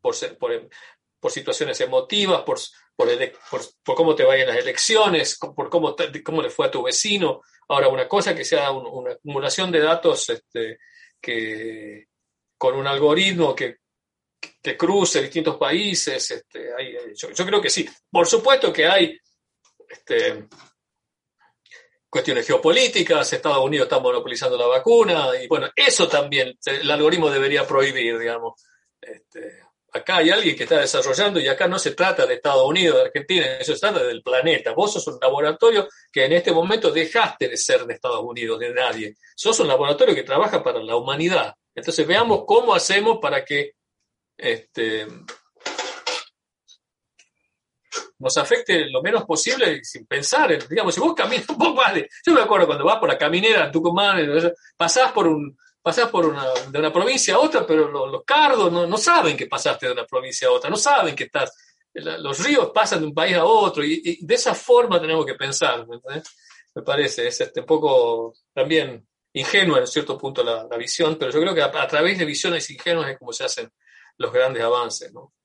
por, 0.01 0.15
por, 0.37 0.69
por 1.19 1.31
situaciones 1.31 1.79
emotivas, 1.81 2.41
por, 2.43 2.59
por, 2.95 3.95
cómo 3.95 4.15
te 4.15 4.23
vayan 4.23 4.47
las 4.47 4.57
elecciones, 4.57 5.37
por 5.37 5.69
cómo, 5.69 5.95
cómo 6.23 6.41
le 6.41 6.49
fue 6.49 6.67
a 6.67 6.71
tu 6.71 6.83
vecino. 6.83 7.41
Ahora, 7.67 7.89
una 7.89 8.07
cosa 8.07 8.33
que 8.33 8.45
sea 8.45 8.71
una 8.71 9.13
acumulación 9.13 9.71
de 9.71 9.79
datos 9.79 10.29
este, 10.29 10.79
que, 11.21 12.07
con 12.57 12.75
un 12.75 12.87
algoritmo 12.87 13.55
que, 13.55 13.77
que 14.61 14.77
cruce 14.77 15.21
distintos 15.21 15.57
países, 15.57 16.31
este, 16.31 16.69
yo, 17.15 17.45
creo 17.45 17.61
que 17.61 17.69
sí. 17.69 17.87
Por 18.09 18.27
supuesto 18.27 18.71
que 18.71 18.85
hay 18.87 19.19
este, 19.89 20.47
cuestiones 22.09 22.47
geopolíticas, 22.47 23.31
Estados 23.33 23.63
Unidos 23.63 23.85
está 23.85 23.99
monopolizando 23.99 24.57
la 24.57 24.67
vacuna, 24.67 25.29
y 25.41 25.47
bueno, 25.47 25.69
eso 25.75 26.07
también 26.07 26.57
el 26.65 26.91
algoritmo 26.91 27.29
debería 27.29 27.67
prohibir, 27.67 28.17
digamos. 28.17 28.61
Este, 29.01 29.61
acá 29.91 30.17
hay 30.17 30.29
alguien 30.29 30.55
que 30.55 30.63
está 30.63 30.79
desarrollando 30.79 31.39
y 31.39 31.47
acá 31.47 31.67
no 31.67 31.79
se 31.79 31.91
trata 31.91 32.25
de 32.25 32.35
Estados 32.35 32.67
Unidos, 32.67 32.97
de 32.97 33.01
Argentina, 33.03 33.45
eso 33.59 33.73
se 33.73 33.79
trata 33.79 34.03
del 34.03 34.23
planeta. 34.23 34.73
Vos 34.73 34.93
sos 34.93 35.07
un 35.07 35.19
laboratorio 35.21 35.87
que 36.11 36.25
en 36.25 36.33
este 36.33 36.51
momento 36.51 36.91
dejaste 36.91 37.49
de 37.49 37.57
ser 37.57 37.85
de 37.85 37.93
Estados 37.93 38.23
Unidos, 38.23 38.59
de 38.59 38.73
nadie. 38.73 39.15
Sos 39.35 39.59
un 39.59 39.67
laboratorio 39.67 40.15
que 40.15 40.23
trabaja 40.23 40.63
para 40.63 40.81
la 40.81 40.95
humanidad. 40.95 41.53
Entonces 41.75 42.07
veamos 42.07 42.43
cómo 42.45 42.73
hacemos 42.73 43.19
para 43.21 43.43
que 43.45 43.73
este, 44.37 45.07
nos 48.19 48.37
afecte 48.37 48.89
lo 48.89 49.01
menos 49.01 49.25
posible 49.25 49.83
sin 49.83 50.05
pensar. 50.05 50.67
digamos, 50.67 50.93
si 50.93 50.99
vos 50.99 51.13
caminas 51.13 51.45
más 51.75 51.93
de... 51.93 52.09
Yo 52.25 52.33
me 52.33 52.41
acuerdo 52.41 52.67
cuando 52.67 52.85
vas 52.85 52.97
por 52.97 53.09
la 53.09 53.17
caminera 53.17 53.71
Tucumán, 53.71 54.27
pasás 54.75 55.11
por 55.11 55.27
un 55.27 55.57
pasás 55.87 56.09
por 56.09 56.25
una, 56.25 56.43
de 56.69 56.79
una 56.79 56.91
provincia 56.91 57.35
a 57.35 57.39
otra, 57.39 57.65
pero 57.65 57.87
los, 57.87 58.25
cardos 58.25 58.69
no, 58.69 58.97
saben 58.97 59.37
que 59.37 59.47
pasaste 59.47 59.85
de 59.85 59.93
una 59.93 60.05
provincia 60.05 60.49
a 60.49 60.51
otra, 60.51 60.69
no 60.69 60.75
saben 60.75 61.15
que 61.15 61.23
estás. 61.23 61.55
Los 61.93 62.43
ríos 62.43 62.71
pasan 62.73 62.99
de 62.99 63.05
un 63.05 63.13
país 63.13 63.37
a 63.37 63.45
otro 63.45 63.85
y, 63.85 64.19
de 64.21 64.35
esa 64.35 64.53
forma 64.53 64.99
tenemos 64.99 65.25
que 65.25 65.35
pensar, 65.35 65.87
me 65.87 66.81
parece. 66.81 67.27
Es 67.27 67.39
este, 67.39 67.61
un 67.61 67.65
poco 67.65 68.33
también 68.53 69.07
ingenua 69.31 69.79
en 69.79 69.87
cierto 69.87 70.17
punto 70.17 70.43
la, 70.43 70.67
visión, 70.77 71.15
pero 71.17 71.31
yo 71.31 71.39
creo 71.39 71.55
que 71.55 71.61
a, 71.61 71.87
través 71.87 72.17
de 72.17 72.25
visiones 72.25 72.69
ingenuas 72.69 73.11
es 73.11 73.17
como 73.17 73.31
se 73.31 73.45
hacen 73.45 73.71
los 74.17 74.33
grandes 74.33 74.63
avances. 74.63 75.13
¿no? 75.13 75.35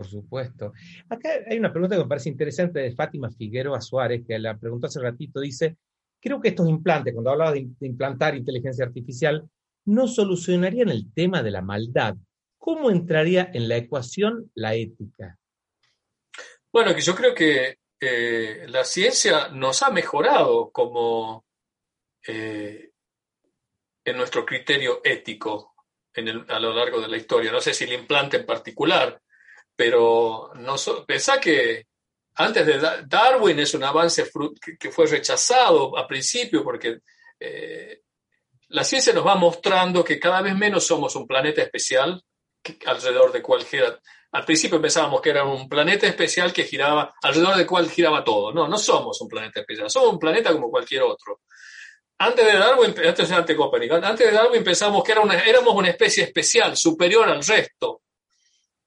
Por 0.00 0.08
supuesto. 0.08 0.72
Acá 1.10 1.28
hay 1.46 1.58
una 1.58 1.70
pregunta 1.70 1.94
que 1.94 2.02
me 2.04 2.08
parece 2.08 2.30
interesante 2.30 2.80
de 2.80 2.94
Fátima 2.94 3.30
Figueroa 3.30 3.82
Suárez, 3.82 4.22
que 4.26 4.38
la 4.38 4.56
preguntó 4.56 4.86
hace 4.86 4.98
ratito, 4.98 5.40
dice, 5.40 5.76
creo 6.18 6.40
que 6.40 6.48
estos 6.48 6.70
implantes, 6.70 7.12
cuando 7.12 7.32
hablaba 7.32 7.52
de 7.52 7.68
implantar 7.80 8.34
inteligencia 8.34 8.86
artificial, 8.86 9.46
no 9.84 10.08
solucionarían 10.08 10.88
el 10.88 11.12
tema 11.12 11.42
de 11.42 11.50
la 11.50 11.60
maldad. 11.60 12.16
¿Cómo 12.56 12.90
entraría 12.90 13.50
en 13.52 13.68
la 13.68 13.76
ecuación 13.76 14.50
la 14.54 14.74
ética? 14.74 15.38
Bueno, 16.72 16.94
que 16.94 17.02
yo 17.02 17.14
creo 17.14 17.34
que 17.34 17.76
eh, 18.00 18.64
la 18.70 18.84
ciencia 18.84 19.48
nos 19.48 19.82
ha 19.82 19.90
mejorado 19.90 20.70
como 20.70 21.44
eh, 22.26 22.88
en 24.02 24.16
nuestro 24.16 24.46
criterio 24.46 25.02
ético 25.04 25.74
a 26.48 26.58
lo 26.58 26.72
largo 26.72 27.02
de 27.02 27.08
la 27.08 27.18
historia. 27.18 27.52
No 27.52 27.60
sé 27.60 27.74
si 27.74 27.84
el 27.84 27.92
implante 27.92 28.38
en 28.38 28.46
particular, 28.46 29.20
pero 29.76 30.50
no 30.56 30.76
pensá 31.06 31.40
que 31.40 31.86
antes 32.34 32.66
de 32.66 32.80
Darwin 33.06 33.58
es 33.58 33.74
un 33.74 33.84
avance 33.84 34.30
que 34.78 34.90
fue 34.90 35.06
rechazado 35.06 35.96
a 35.98 36.06
principio 36.06 36.62
porque 36.62 37.00
eh, 37.38 38.02
la 38.68 38.84
ciencia 38.84 39.12
nos 39.12 39.26
va 39.26 39.34
mostrando 39.34 40.04
que 40.04 40.20
cada 40.20 40.40
vez 40.42 40.54
menos 40.54 40.86
somos 40.86 41.14
un 41.16 41.26
planeta 41.26 41.62
especial 41.62 42.22
alrededor 42.86 43.32
de 43.32 43.42
cual 43.42 43.64
gira. 43.64 43.98
Al 44.32 44.44
principio 44.44 44.80
pensábamos 44.80 45.20
que 45.20 45.30
era 45.30 45.44
un 45.44 45.68
planeta 45.68 46.06
especial 46.06 46.52
que 46.52 46.64
giraba, 46.64 47.12
alrededor 47.22 47.56
del 47.56 47.66
cual 47.66 47.90
giraba 47.90 48.22
todo. 48.22 48.52
No, 48.52 48.68
no 48.68 48.78
somos 48.78 49.20
un 49.20 49.28
planeta 49.28 49.60
especial, 49.60 49.90
somos 49.90 50.12
un 50.12 50.18
planeta 50.18 50.52
como 50.52 50.70
cualquier 50.70 51.02
otro. 51.02 51.40
Antes 52.18 52.44
de 52.46 52.58
Darwin, 52.58 52.94
antes 52.96 53.28
de, 53.28 53.96
antes 54.02 54.26
de 54.26 54.32
Darwin 54.32 54.62
pensamos 54.62 55.02
que 55.02 55.12
éramos 55.12 55.74
una 55.74 55.88
especie 55.88 56.24
especial, 56.24 56.76
superior 56.76 57.28
al 57.28 57.44
resto. 57.44 58.02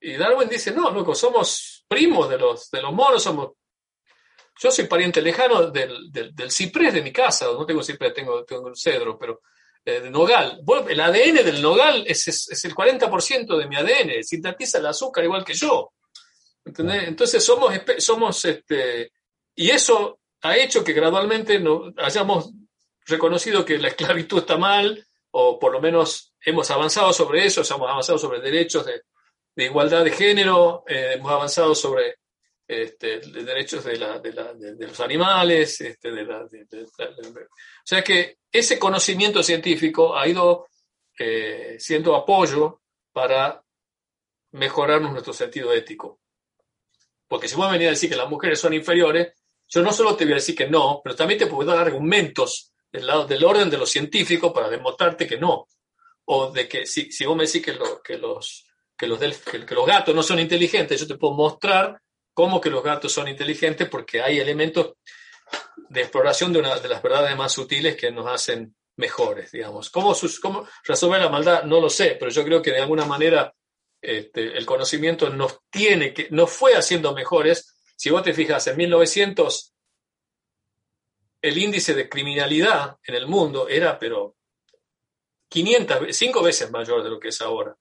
Y 0.05 0.17
Darwin 0.17 0.49
dice, 0.49 0.71
no, 0.71 0.91
loco, 0.91 1.15
somos 1.15 1.85
primos 1.87 2.29
de 2.29 2.37
los, 2.37 2.69
de 2.69 2.81
los 2.81 2.91
monos, 2.91 3.23
somos... 3.23 3.51
Yo 4.59 4.69
soy 4.69 4.85
pariente 4.85 5.21
lejano 5.21 5.71
del, 5.71 6.11
del, 6.11 6.51
ciprés 6.51 6.93
de 6.93 7.01
mi 7.01 7.11
casa, 7.11 7.45
no 7.45 7.65
tengo 7.65 7.81
ciprés, 7.81 8.13
tengo, 8.13 8.43
tengo 8.43 8.67
un 8.67 8.75
cedro, 8.75 9.17
pero 9.17 9.41
eh, 9.85 10.01
de 10.01 10.11
nogal. 10.11 10.61
el 10.89 10.99
ADN 10.99 11.35
del 11.45 11.61
nogal 11.61 12.03
es, 12.05 12.27
es, 12.27 12.65
el 12.65 12.75
40% 12.75 13.57
de 13.57 13.67
mi 13.67 13.77
ADN, 13.77 14.23
sintetiza 14.23 14.77
el 14.77 14.87
azúcar 14.87 15.23
igual 15.23 15.45
que 15.45 15.53
yo. 15.53 15.93
Entonces 16.65 17.43
somos, 17.43 17.73
somos 17.97 18.43
este, 18.45 19.11
y 19.55 19.69
eso 19.69 20.19
ha 20.41 20.57
hecho 20.57 20.83
que 20.83 20.93
gradualmente 20.93 21.59
no, 21.59 21.93
hayamos 21.97 22.51
reconocido 23.05 23.63
que 23.63 23.77
la 23.77 23.87
esclavitud 23.87 24.39
está 24.39 24.57
mal, 24.57 25.07
o 25.31 25.57
por 25.57 25.71
lo 25.71 25.79
menos 25.79 26.33
hemos 26.45 26.69
avanzado 26.71 27.13
sobre 27.13 27.45
eso, 27.45 27.61
hemos 27.61 27.89
avanzado 27.89 28.17
sobre 28.17 28.41
derechos 28.41 28.85
de, 28.85 29.01
de 29.55 29.65
igualdad 29.65 30.03
de 30.03 30.11
género, 30.11 30.83
eh, 30.87 31.13
hemos 31.15 31.31
avanzado 31.31 31.75
sobre 31.75 32.17
este, 32.67 33.19
derechos 33.19 33.83
de, 33.83 33.97
los 33.97 34.99
animales, 34.99 35.81
este, 35.81 36.11
o 36.11 36.47
sea 37.83 38.03
que 38.03 38.37
ese 38.51 38.79
conocimiento 38.79 39.43
científico 39.43 40.17
ha 40.17 40.27
ido 40.27 40.67
eh, 41.19 41.75
siendo 41.79 42.15
apoyo 42.15 42.81
para 43.11 43.63
mejorar 44.51 45.01
nuestro 45.01 45.33
sentido 45.33 45.73
ético. 45.73 46.19
Porque 47.27 47.47
si 47.47 47.55
vos 47.55 47.71
venís 47.71 47.87
a 47.87 47.91
decir 47.91 48.09
que 48.09 48.15
las 48.15 48.29
mujeres 48.29 48.59
son 48.59 48.73
inferiores, 48.73 49.33
yo 49.67 49.81
no 49.81 49.91
solo 49.91 50.15
te 50.15 50.23
voy 50.23 50.33
a 50.33 50.35
decir 50.35 50.55
que 50.55 50.67
no, 50.67 51.01
pero 51.03 51.15
también 51.15 51.39
te 51.39 51.47
puedo 51.47 51.69
dar 51.69 51.85
argumentos 51.85 52.73
del, 52.91 53.07
lado, 53.07 53.25
del 53.25 53.43
orden 53.43 53.69
de 53.69 53.77
lo 53.77 53.85
científico 53.85 54.53
para 54.53 54.69
demostrarte 54.69 55.27
que 55.27 55.37
no. 55.37 55.67
O 56.25 56.51
de 56.51 56.67
que 56.67 56.85
si, 56.85 57.09
vos 57.25 57.35
me 57.35 57.45
decís 57.45 57.63
que 58.03 58.17
los 58.17 58.65
que 58.97 59.07
los, 59.07 59.19
que 59.19 59.75
los 59.75 59.85
gatos 59.85 60.15
no 60.15 60.23
son 60.23 60.39
inteligentes, 60.39 60.99
yo 60.99 61.07
te 61.07 61.17
puedo 61.17 61.33
mostrar 61.33 61.99
cómo 62.33 62.59
que 62.59 62.69
los 62.69 62.83
gatos 62.83 63.11
son 63.11 63.27
inteligentes 63.27 63.87
porque 63.89 64.21
hay 64.21 64.39
elementos 64.39 64.93
de 65.89 66.01
exploración 66.01 66.51
de 66.51 66.59
una 66.59 66.79
de 66.79 66.89
las 66.89 67.01
verdades 67.01 67.35
más 67.37 67.51
sutiles 67.51 67.95
que 67.95 68.11
nos 68.11 68.27
hacen 68.27 68.75
mejores, 68.95 69.51
digamos. 69.51 69.89
¿Cómo, 69.89 70.15
cómo 70.41 70.67
resolver 70.83 71.21
la 71.21 71.29
maldad? 71.29 71.63
No 71.63 71.79
lo 71.79 71.89
sé, 71.89 72.15
pero 72.19 72.31
yo 72.31 72.43
creo 72.43 72.61
que 72.61 72.71
de 72.71 72.81
alguna 72.81 73.05
manera 73.05 73.53
este, 74.01 74.57
el 74.57 74.65
conocimiento 74.65 75.29
nos 75.29 75.59
tiene 75.69 76.13
que, 76.13 76.27
nos 76.31 76.51
fue 76.51 76.75
haciendo 76.75 77.13
mejores. 77.13 77.75
Si 77.95 78.09
vos 78.09 78.23
te 78.23 78.33
fijas, 78.33 78.65
en 78.67 78.77
1900 78.77 79.73
el 81.41 81.57
índice 81.57 81.93
de 81.93 82.07
criminalidad 82.07 82.97
en 83.05 83.15
el 83.15 83.27
mundo 83.27 83.67
era, 83.67 83.99
pero 83.99 84.37
500, 85.49 86.15
cinco 86.15 86.41
veces 86.41 86.71
mayor 86.71 87.03
de 87.03 87.09
lo 87.09 87.19
que 87.19 87.27
es 87.27 87.41
ahora 87.41 87.75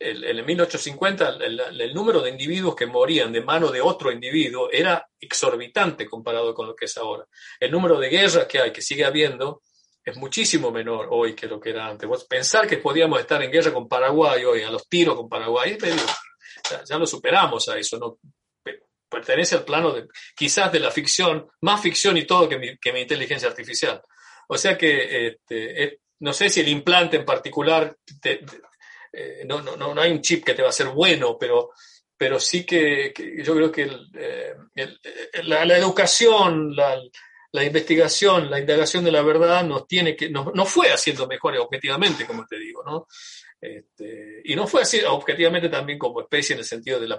el, 0.00 0.24
en 0.24 0.46
1850 0.46 1.36
el, 1.40 1.94
número 1.94 2.22
de 2.22 2.30
individuos 2.30 2.74
que 2.74 2.86
morían 2.86 3.32
de 3.32 3.42
mano 3.42 3.70
de 3.70 3.82
otro 3.82 4.10
individuo 4.10 4.70
era 4.72 5.06
exorbitante 5.20 6.08
comparado 6.08 6.54
con 6.54 6.66
lo 6.66 6.74
que 6.74 6.86
es 6.86 6.96
ahora. 6.96 7.26
El 7.60 7.70
número 7.70 8.00
de 8.00 8.08
guerras 8.08 8.46
que 8.46 8.60
hay, 8.60 8.72
que 8.72 8.80
sigue 8.80 9.04
habiendo, 9.04 9.62
es 10.02 10.16
muchísimo 10.16 10.70
menor 10.70 11.08
hoy 11.10 11.34
que 11.34 11.46
lo 11.46 11.60
que 11.60 11.70
era 11.70 11.86
antes. 11.86 12.08
pensar 12.24 12.66
que 12.66 12.78
podíamos 12.78 13.20
estar 13.20 13.42
en 13.42 13.50
guerra 13.50 13.72
con 13.72 13.86
Paraguay 13.86 14.42
hoy, 14.44 14.62
a 14.62 14.70
los 14.70 14.88
tiros 14.88 15.14
con 15.14 15.28
Paraguay, 15.28 15.76
ya, 16.88 16.98
lo 16.98 17.06
superamos 17.06 17.68
a 17.68 17.78
eso, 17.78 17.98
¿no? 17.98 18.18
pertenece 19.08 19.56
al 19.56 19.64
plano 19.64 19.92
de, 19.92 20.06
quizás 20.36 20.70
de 20.70 20.78
la 20.78 20.90
ficción, 20.90 21.48
más 21.62 21.82
ficción 21.82 22.16
y 22.16 22.24
todo 22.24 22.48
que 22.48 22.58
mi, 22.58 22.78
que 22.78 22.92
mi 22.92 23.00
inteligencia 23.00 23.48
artificial. 23.48 24.00
O 24.48 24.56
sea 24.56 24.78
que 24.78 25.26
este, 25.26 26.00
no 26.20 26.32
sé 26.32 26.48
si 26.48 26.60
el 26.60 26.68
implante 26.68 27.16
en 27.16 27.24
particular 27.24 27.96
eh, 29.12 29.42
no, 29.46 29.60
no, 29.60 29.76
no, 29.76 30.00
hay 30.00 30.12
un 30.12 30.20
chip 30.20 30.44
que 30.44 30.54
te 30.54 30.62
va 30.62 30.68
a 30.68 30.72
ser 30.72 30.88
bueno, 30.88 31.36
pero, 31.38 31.70
pero 32.16 32.38
sí 32.38 32.64
que, 32.64 33.12
yo 33.44 33.54
creo 33.54 33.72
que 33.72 33.90
eh, 34.14 34.54
la, 35.44 35.76
educación, 35.76 36.74
la, 36.74 37.00
la, 37.52 37.64
investigación, 37.64 38.50
la 38.50 38.60
indagación 38.60 39.04
de 39.04 39.12
la 39.12 39.22
verdad 39.22 39.64
nos 39.64 39.86
tiene 39.86 40.14
que, 40.14 40.30
no, 40.30 40.52
no 40.54 40.64
fue 40.64 40.92
haciendo 40.92 41.26
mejores 41.26 41.60
objetivamente, 41.60 42.26
como 42.26 42.46
te 42.46 42.58
digo, 42.58 42.82
¿no? 42.84 43.06
Este, 43.60 44.40
y 44.44 44.56
no 44.56 44.66
fue 44.66 44.82
así 44.82 45.00
objetivamente 45.02 45.68
también 45.68 45.98
como 45.98 46.22
especie 46.22 46.54
en 46.54 46.60
el 46.60 46.64
sentido 46.64 46.98
del 46.98 47.14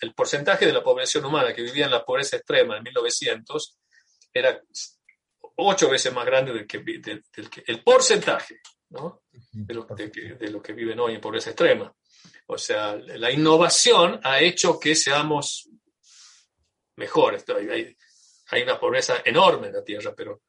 el 0.00 0.12
porcentaje 0.12 0.66
de 0.66 0.72
la 0.72 0.82
población 0.82 1.24
humana 1.24 1.54
que 1.54 1.62
vivía 1.62 1.84
en 1.84 1.92
la 1.92 2.04
pobreza 2.04 2.36
extrema 2.36 2.76
en 2.76 2.82
1900 2.82 3.78
era 4.32 4.60
ocho 5.56 5.88
veces 5.88 6.12
más 6.12 6.26
grande 6.26 6.52
del 6.52 6.66
que, 6.66 6.78
del 6.78 7.48
que 7.48 7.62
el 7.68 7.84
porcentaje 7.84 8.60
de, 9.52 9.74
lo, 10.50 10.62
que 10.62 10.72
viven 10.72 11.00
hoy 11.00 11.14
en 11.14 11.20
pobreza 11.20 11.50
extrema. 11.50 11.94
O 12.46 12.58
sea, 12.58 12.96
la 12.96 13.30
innovación 13.30 14.20
ha 14.22 14.40
hecho 14.40 14.78
que 14.78 14.94
seamos 14.94 15.68
mejores. 16.96 17.44
Hay, 17.48 17.96
hay 18.50 18.62
una 18.62 18.78
pobreza 18.78 19.22
enorme 19.24 19.68
en 19.68 19.74
la 19.74 19.84
Tierra, 19.84 20.14
pero, 20.16 20.42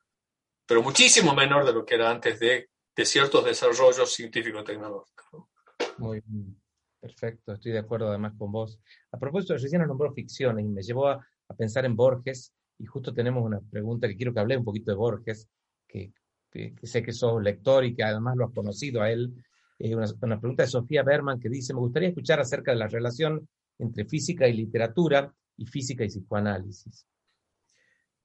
pero 0.65 0.81
muchísimo 0.81 1.33
menor 1.33 1.65
de 1.65 1.73
lo 1.73 1.85
que 1.85 1.95
era 1.95 2.09
antes 2.09 2.39
de, 2.39 2.69
de 2.95 3.05
ciertos 3.05 3.45
desarrollos 3.45 4.13
científico-tecnológicos. 4.13 5.45
Muy 5.97 6.21
bien. 6.25 6.61
Perfecto, 6.99 7.53
estoy 7.53 7.71
de 7.71 7.79
acuerdo 7.79 8.09
además 8.09 8.33
con 8.35 8.51
vos. 8.51 8.79
A 9.11 9.19
propósito, 9.19 9.53
recién 9.53 9.79
nos 9.79 9.87
nombró 9.87 10.11
ficción 10.11 10.59
y 10.59 10.63
me 10.63 10.81
llevó 10.81 11.07
a, 11.07 11.13
a, 11.47 11.55
pensar 11.55 11.85
en 11.85 11.95
Borges 11.95 12.51
y 12.79 12.85
justo 12.85 13.13
tenemos 13.13 13.43
una 13.43 13.61
pregunta 13.61 14.07
que 14.07 14.15
quiero 14.15 14.33
que 14.33 14.39
hable 14.39 14.57
un 14.57 14.63
poquito 14.63 14.89
de 14.89 14.97
Borges, 14.97 15.47
que 15.87 16.11
que, 16.55 16.87
sé 16.87 17.03
que 17.03 17.11
sos 17.11 17.41
lector 17.41 17.83
y 17.83 17.95
que 17.95 18.03
además 18.03 18.35
lo 18.37 18.45
has 18.45 18.53
conocido 18.53 19.01
a 19.01 19.11
él. 19.11 19.33
Eh, 19.77 19.95
una, 19.95 20.39
pregunta 20.39 20.63
de 20.63 20.69
Sofía 20.69 21.03
Berman 21.03 21.39
que 21.39 21.49
dice, 21.49 21.73
me 21.73 21.81
gustaría 21.81 22.09
escuchar 22.09 22.39
acerca 22.39 22.71
de 22.71 22.77
la 22.77 22.87
relación 22.87 23.47
entre 23.77 24.05
física 24.05 24.47
y 24.47 24.53
literatura 24.53 25.33
y 25.57 25.65
física 25.65 26.03
y 26.03 26.07
psicoanálisis. 26.07 27.05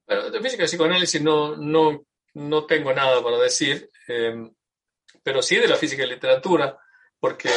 Bueno, 0.06 0.30
de 0.30 0.40
física 0.40 0.64
y 0.64 0.66
psicoanálisis 0.66 1.22
no, 1.22 1.56
no, 1.56 2.06
no 2.34 2.66
tengo 2.66 2.92
nada 2.92 3.22
para 3.22 3.38
decir, 3.38 3.90
eh, 4.08 4.50
pero 5.22 5.42
sí 5.42 5.56
de 5.56 5.68
la 5.68 5.76
física 5.76 6.04
y 6.04 6.08
literatura, 6.08 6.78
porque 7.18 7.48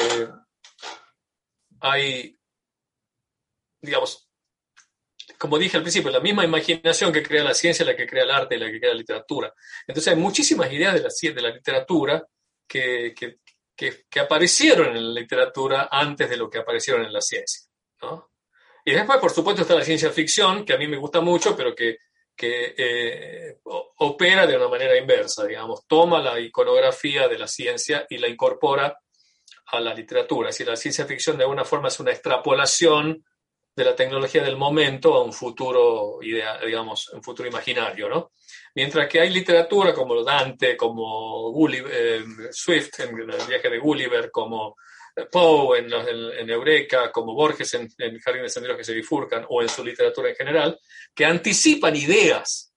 hay, 1.80 2.38
digamos, 3.82 4.23
como 5.44 5.60
dije 5.60 5.76
al 5.76 5.84
principio, 5.84 6.10
la 6.10 6.22
misma 6.22 6.46
imaginación 6.46 7.12
que 7.12 7.22
crea 7.22 7.44
la 7.44 7.54
ciencia, 7.54 7.86
la 7.86 7.98
que 7.98 8.08
crea 8.08 8.24
el 8.24 8.32
arte 8.32 8.58
la 8.58 8.72
que 8.72 8.80
crea 8.80 8.94
la 8.94 9.00
literatura. 9.00 9.54
Entonces 9.86 10.14
hay 10.14 10.18
muchísimas 10.18 10.72
ideas 10.72 10.94
de 10.94 11.02
la, 11.02 11.10
de 11.36 11.42
la 11.42 11.50
literatura 11.50 12.26
que, 12.66 13.14
que, 13.14 13.40
que, 14.10 14.20
aparecieron 14.22 14.96
en 14.96 15.14
la 15.14 15.20
literatura 15.20 15.90
antes 15.92 16.30
de 16.30 16.38
lo 16.38 16.50
que 16.50 16.60
aparecieron 16.60 17.04
en 17.04 17.12
la 17.12 17.20
ciencia. 17.20 17.70
¿no? 18.02 18.30
Y 18.86 18.94
después, 18.94 19.20
por 19.20 19.32
supuesto, 19.32 19.64
está 19.64 19.76
la 19.76 19.84
ciencia 19.84 20.12
ficción, 20.12 20.64
que 20.64 20.76
a 20.76 20.78
mí 20.78 20.88
me 20.88 20.96
gusta 20.96 21.20
mucho, 21.20 21.58
pero 21.58 21.76
que, 21.76 21.98
que 22.34 22.74
eh, 22.78 23.58
opera 23.66 24.48
de 24.48 24.56
una 24.56 24.70
manera 24.70 24.98
inversa, 24.98 25.46
digamos, 25.46 25.86
toma 25.88 26.22
la 26.22 26.40
iconografía 26.40 27.28
de 27.28 27.38
la 27.38 27.50
ciencia 27.50 28.08
y 28.10 28.18
la 28.18 28.30
incorpora 28.30 28.98
a 29.66 29.80
la 29.82 29.94
literatura. 29.94 30.52
Es 30.52 30.56
decir, 30.56 30.70
la 30.70 30.78
ciencia 30.78 31.06
ficción 31.06 31.36
de 31.36 31.44
alguna 31.44 31.66
forma 31.66 31.90
es 31.90 32.00
una 32.00 32.12
extrapolación 32.12 33.26
de 33.76 33.84
la 33.84 33.96
tecnología 33.96 34.44
del 34.44 34.56
momento 34.56 35.16
a 35.16 35.24
un 35.24 35.34
futuro 35.34 36.20
digamos, 36.22 37.10
un 37.10 37.24
futuro 37.24 37.50
imaginario, 37.50 38.08
¿no? 38.08 38.32
Mientras 38.76 39.08
que 39.08 39.20
hay 39.20 39.30
literatura 39.30 39.94
como 39.94 40.24
Dante, 40.24 40.78
como 40.78 41.52
eh, 41.70 42.24
Swift 42.52 43.00
en 43.00 43.20
el 43.20 43.48
viaje 43.48 43.70
de 43.70 43.80
Gulliver, 43.80 44.30
como 44.32 44.76
eh, 45.16 45.26
Poe 45.32 45.80
en, 45.80 46.50
Eureka, 46.50 47.12
como 47.12 47.34
Borges 47.34 47.74
en, 47.74 47.88
en 47.98 48.20
Jardín 48.20 48.44
de 48.44 48.50
Senderos 48.50 48.78
que 48.78 48.84
se 48.84 48.94
bifurcan, 48.94 49.46
o 49.50 49.62
en 49.62 49.70
su 49.70 49.84
literatura 49.84 50.30
en 50.30 50.36
general, 50.36 50.80
que 51.14 51.26
anticipan 51.26 51.96
ideas 51.96 52.74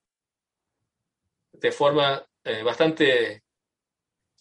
de 1.52 1.72
forma 1.72 2.24
eh, 2.44 2.62
bastante 2.62 3.42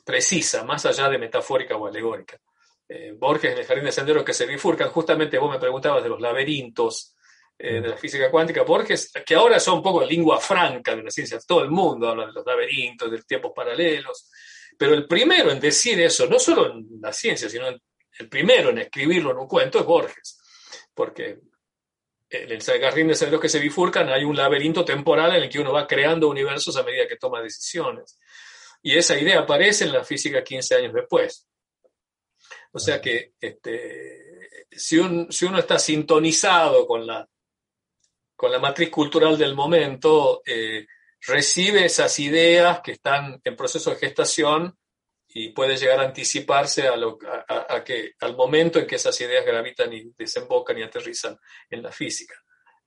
precisa, 0.03 0.63
más 0.63 0.85
allá 0.85 1.09
de 1.09 1.17
metafórica 1.17 1.75
o 1.75 1.87
alegórica. 1.87 2.39
Eh, 2.87 3.13
Borges 3.17 3.51
en 3.51 3.57
el 3.57 3.65
Jardín 3.65 3.85
de 3.85 3.91
Senderos 3.91 4.23
que 4.23 4.33
se 4.33 4.45
bifurcan, 4.45 4.89
justamente 4.89 5.37
vos 5.37 5.51
me 5.51 5.59
preguntabas 5.59 6.03
de 6.03 6.09
los 6.09 6.21
laberintos 6.21 7.15
eh, 7.57 7.81
de 7.81 7.87
la 7.87 7.97
física 7.97 8.29
cuántica, 8.29 8.63
Borges, 8.63 9.11
que 9.25 9.35
ahora 9.35 9.59
son 9.59 9.77
un 9.77 9.83
poco 9.83 10.03
lengua 10.03 10.39
franca 10.39 10.95
de 10.95 11.03
la 11.03 11.09
ciencia, 11.09 11.39
todo 11.47 11.63
el 11.63 11.71
mundo 11.71 12.09
habla 12.09 12.27
de 12.27 12.33
los 12.33 12.45
laberintos, 12.45 13.09
de 13.09 13.21
tiempos 13.23 13.53
paralelos, 13.55 14.29
pero 14.77 14.93
el 14.93 15.07
primero 15.07 15.51
en 15.51 15.59
decir 15.59 15.99
eso, 16.01 16.27
no 16.27 16.37
solo 16.37 16.73
en 16.73 16.85
la 17.01 17.13
ciencia, 17.13 17.49
sino 17.49 17.67
el 17.67 18.29
primero 18.29 18.69
en 18.69 18.79
escribirlo 18.79 19.31
en 19.31 19.37
un 19.37 19.47
cuento 19.47 19.79
es 19.79 19.85
Borges, 19.85 20.37
porque 20.93 21.39
en 22.29 22.51
el 22.51 22.61
Jardín 22.61 23.07
de 23.07 23.15
Senderos 23.15 23.41
que 23.41 23.49
se 23.49 23.59
bifurcan 23.59 24.09
hay 24.09 24.23
un 24.23 24.35
laberinto 24.35 24.83
temporal 24.83 25.35
en 25.35 25.43
el 25.43 25.49
que 25.49 25.59
uno 25.59 25.71
va 25.71 25.87
creando 25.87 26.27
universos 26.27 26.75
a 26.77 26.83
medida 26.83 27.07
que 27.07 27.17
toma 27.17 27.41
decisiones. 27.41 28.19
Y 28.81 28.97
esa 28.97 29.17
idea 29.17 29.39
aparece 29.39 29.85
en 29.85 29.93
la 29.93 30.03
física 30.03 30.43
15 30.43 30.75
años 30.75 30.93
después. 30.93 31.47
O 32.75 32.79
sea 32.79 32.99
que 32.99 33.35
este, 33.39 34.49
si, 34.69 34.97
uno 34.97 35.59
está 35.59 35.79
sintonizado 35.79 36.85
con 36.85 37.07
la, 37.07 37.25
con 38.35 38.51
la 38.51 38.59
matriz 38.59 38.89
cultural 38.89 39.37
del 39.37 39.55
momento, 39.55 40.41
eh, 40.45 40.85
recibe 41.21 41.85
esas 41.85 42.19
ideas 42.19 42.81
que 42.81 42.91
están 42.91 43.39
en 43.41 43.55
proceso 43.55 43.91
de 43.91 43.95
gestación 43.95 44.77
y 45.29 45.53
puede 45.53 45.77
llegar 45.77 46.01
a 46.01 46.03
anticiparse 46.03 46.89
a, 46.89 46.97
lo, 46.97 47.17
a, 47.47 47.81
que, 47.81 48.11
al 48.19 48.35
momento 48.35 48.77
en 48.77 48.87
que 48.87 48.95
esas 48.95 49.19
ideas 49.21 49.45
gravitan 49.45 49.93
y 49.93 50.11
desembocan 50.17 50.77
y 50.77 50.83
aterrizan 50.83 51.37
en 51.69 51.81
la 51.81 51.93
física. 51.93 52.35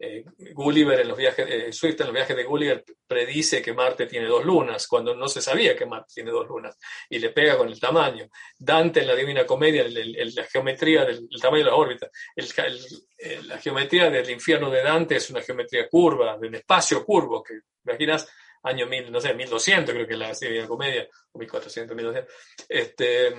Eh, 0.01 0.25
Gulliver 0.53 1.01
en 1.01 1.09
los 1.09 1.19
viajes, 1.19 1.45
eh, 1.49 1.73
Swift 1.73 2.01
en 2.01 2.07
los 2.07 2.15
viajes 2.15 2.37
de 2.37 2.45
Gulliver 2.45 2.85
predice 3.05 3.61
que 3.61 3.73
Marte 3.73 4.07
tiene 4.07 4.27
dos 4.27 4.45
lunas, 4.45 4.87
cuando 4.87 5.15
no 5.15 5.27
se 5.27 5.43
sabía 5.43 5.75
que 5.75 5.87
Marte 5.87 6.13
tiene 6.15 6.31
dos 6.31 6.47
lunas, 6.47 6.79
y 7.11 7.19
le 7.19 7.31
pega 7.31 7.57
con 7.57 7.69
el 7.69 7.81
tamaño. 7.81 8.29
Dante 8.57 9.01
en 9.01 9.09
la 9.09 9.17
Divina 9.17 9.45
Comedia, 9.45 9.85
la 9.89 10.45
geometría 10.45 11.05
del 11.05 11.29
tamaño 11.41 11.65
de 11.65 11.71
la 11.71 11.77
órbita, 11.77 12.09
la 12.37 13.59
geometría 13.59 14.09
del 14.09 14.31
infierno 14.31 14.71
de 14.71 14.83
Dante 14.83 15.17
es 15.17 15.31
una 15.31 15.43
geometría 15.43 15.89
curva, 15.89 16.39
de 16.39 16.47
un 16.47 16.55
espacio 16.55 17.05
curvo, 17.05 17.43
que 17.43 17.61
imaginas 17.85 18.29
año 18.63 18.87
mil, 18.87 19.11
no 19.11 19.21
sé, 19.21 19.35
1200 19.35 19.93
creo 19.95 20.07
que 20.07 20.15
es 20.15 20.19
la 20.19 20.33
Divina 20.33 20.69
Comedia, 20.69 21.09
o 21.33 21.39
1400, 21.39 21.97
1200. 21.97 22.35
Este, 22.69 23.35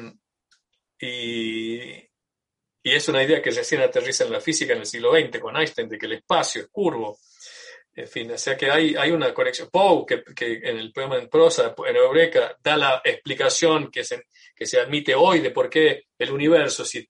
y, 0.99 2.08
y 2.81 2.93
es 2.93 3.07
una 3.09 3.23
idea 3.23 3.41
que 3.41 3.51
recién 3.51 3.81
aterriza 3.81 4.23
en 4.23 4.31
la 4.31 4.39
física 4.39 4.73
en 4.73 4.79
el 4.79 4.85
siglo 4.85 5.11
XX 5.11 5.39
con 5.39 5.57
Einstein, 5.57 5.89
de 5.89 5.97
que 5.97 6.05
el 6.05 6.13
espacio 6.13 6.61
es 6.61 6.67
curvo. 6.69 7.19
En 7.93 8.07
fin, 8.07 8.31
o 8.31 8.37
sea 8.37 8.55
que 8.55 8.71
hay, 8.71 8.95
hay 8.95 9.11
una 9.11 9.33
conexión. 9.33 9.69
Poe, 9.69 10.05
que, 10.05 10.53
en 10.63 10.77
el 10.77 10.93
poema 10.93 11.17
en 11.17 11.27
prosa, 11.27 11.75
en 11.85 11.95
Eureka, 11.95 12.55
da 12.63 12.77
la 12.77 13.01
explicación 13.03 13.91
que 13.91 14.03
se, 14.03 14.23
que 14.55 14.65
se 14.65 14.79
admite 14.79 15.13
hoy 15.15 15.41
de 15.41 15.51
por 15.51 15.69
qué 15.69 16.05
el 16.17 16.31
universo, 16.31 16.85
si, 16.85 17.05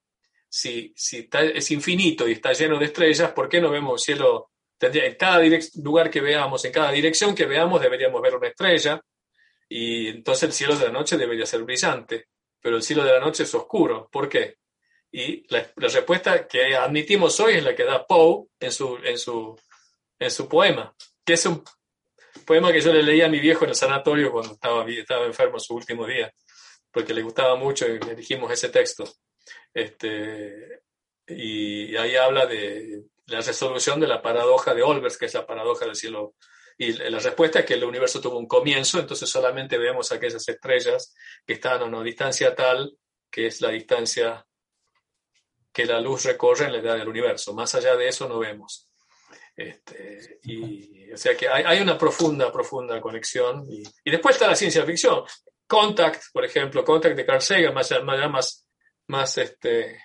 si, 0.49 0.91
si 0.95 1.29
es 1.31 1.71
infinito 1.71 2.27
y 2.27 2.33
está 2.33 2.53
lleno 2.53 2.79
de 2.79 2.85
estrellas, 2.85 3.31
¿por 3.31 3.47
qué 3.47 3.61
no 3.61 3.69
vemos 3.69 4.03
cielo? 4.03 4.49
en 4.81 5.15
cada 5.15 5.41
lugar 5.83 6.09
que 6.09 6.21
veamos, 6.21 6.63
en 6.63 6.71
cada 6.71 6.91
dirección 6.91 7.35
que 7.35 7.45
veamos, 7.45 7.81
deberíamos 7.81 8.21
ver 8.21 8.35
una 8.35 8.47
estrella. 8.47 9.01
Y 9.67 10.07
entonces 10.07 10.43
el 10.43 10.53
cielo 10.53 10.75
de 10.75 10.85
la 10.85 10.91
noche 10.91 11.17
debería 11.17 11.45
ser 11.45 11.63
brillante, 11.63 12.27
pero 12.61 12.77
el 12.77 12.81
cielo 12.81 13.03
de 13.03 13.11
la 13.11 13.19
noche 13.19 13.43
es 13.43 13.53
oscuro. 13.53 14.09
¿Por 14.11 14.27
qué? 14.29 14.55
Y 15.11 15.47
la, 15.51 15.71
respuesta 15.75 16.47
que 16.47 16.75
admitimos 16.75 17.39
hoy 17.39 17.55
es 17.55 17.63
la 17.63 17.75
que 17.75 17.83
da 17.83 18.05
Poe 18.05 18.45
en 18.59 18.71
su, 18.71 18.97
en 19.03 19.17
su, 19.17 19.59
en 20.19 20.31
su 20.31 20.47
poema, 20.47 20.95
que 21.25 21.33
es 21.33 21.45
un 21.45 21.63
poema 22.45 22.71
que 22.71 22.81
yo 22.81 22.93
le 22.93 23.03
leía 23.03 23.25
a 23.25 23.29
mi 23.29 23.39
viejo 23.39 23.63
en 23.63 23.71
el 23.71 23.75
sanatorio 23.75 24.31
cuando 24.31 24.53
estaba, 24.53 24.87
estaba 24.89 25.25
enfermo 25.25 25.55
en 25.55 25.61
su 25.61 25.75
último 25.75 26.05
día, 26.05 26.31
porque 26.91 27.13
le 27.13 27.23
gustaba 27.23 27.55
mucho 27.55 27.87
y 27.87 27.97
elegimos 27.97 28.51
ese 28.51 28.69
texto. 28.69 29.03
Este, 29.73 30.83
y 31.27 31.95
ahí 31.95 32.15
habla 32.15 32.45
de 32.45 33.03
la 33.25 33.41
resolución 33.41 33.99
de 33.99 34.07
la 34.07 34.21
paradoja 34.21 34.73
de 34.73 34.83
Olbers, 34.83 35.17
que 35.17 35.25
es 35.25 35.33
la 35.33 35.45
paradoja 35.45 35.85
del 35.85 35.95
cielo. 35.95 36.35
Y 36.77 36.93
la 36.93 37.19
respuesta 37.19 37.59
es 37.59 37.65
que 37.65 37.73
el 37.73 37.83
universo 37.83 38.21
tuvo 38.21 38.37
un 38.37 38.47
comienzo, 38.47 38.99
entonces 38.99 39.29
solamente 39.29 39.77
vemos 39.77 40.11
aquellas 40.11 40.47
estrellas 40.47 41.13
que 41.45 41.53
están 41.53 41.81
a 41.81 41.85
una 41.85 42.01
distancia 42.03 42.55
tal 42.55 42.95
que 43.31 43.47
es 43.47 43.61
la 43.61 43.69
distancia 43.69 44.45
que 45.71 45.85
la 45.85 45.99
luz 45.99 46.25
recorre 46.25 46.65
en 46.65 46.73
la 46.73 46.79
edad 46.79 46.97
del 46.97 47.07
universo. 47.07 47.53
Más 47.53 47.73
allá 47.75 47.95
de 47.95 48.07
eso 48.07 48.27
no 48.27 48.39
vemos. 48.39 48.89
Este, 49.55 51.09
o 51.13 51.17
sea 51.17 51.35
que 51.35 51.49
hay, 51.49 51.81
una 51.81 51.97
profunda, 51.97 52.51
profunda 52.51 53.01
conexión. 53.01 53.65
Y, 53.69 53.83
después 54.09 54.35
está 54.35 54.47
la 54.47 54.55
ciencia 54.55 54.85
ficción. 54.85 55.23
Contact, 55.67 56.23
por 56.31 56.45
ejemplo, 56.45 56.83
Contact 56.83 57.15
de 57.15 57.25
Carl 57.25 57.41
Sagan, 57.41 57.73
más, 57.73 57.91
más, 58.03 58.65
más, 59.07 59.37
este, 59.37 60.01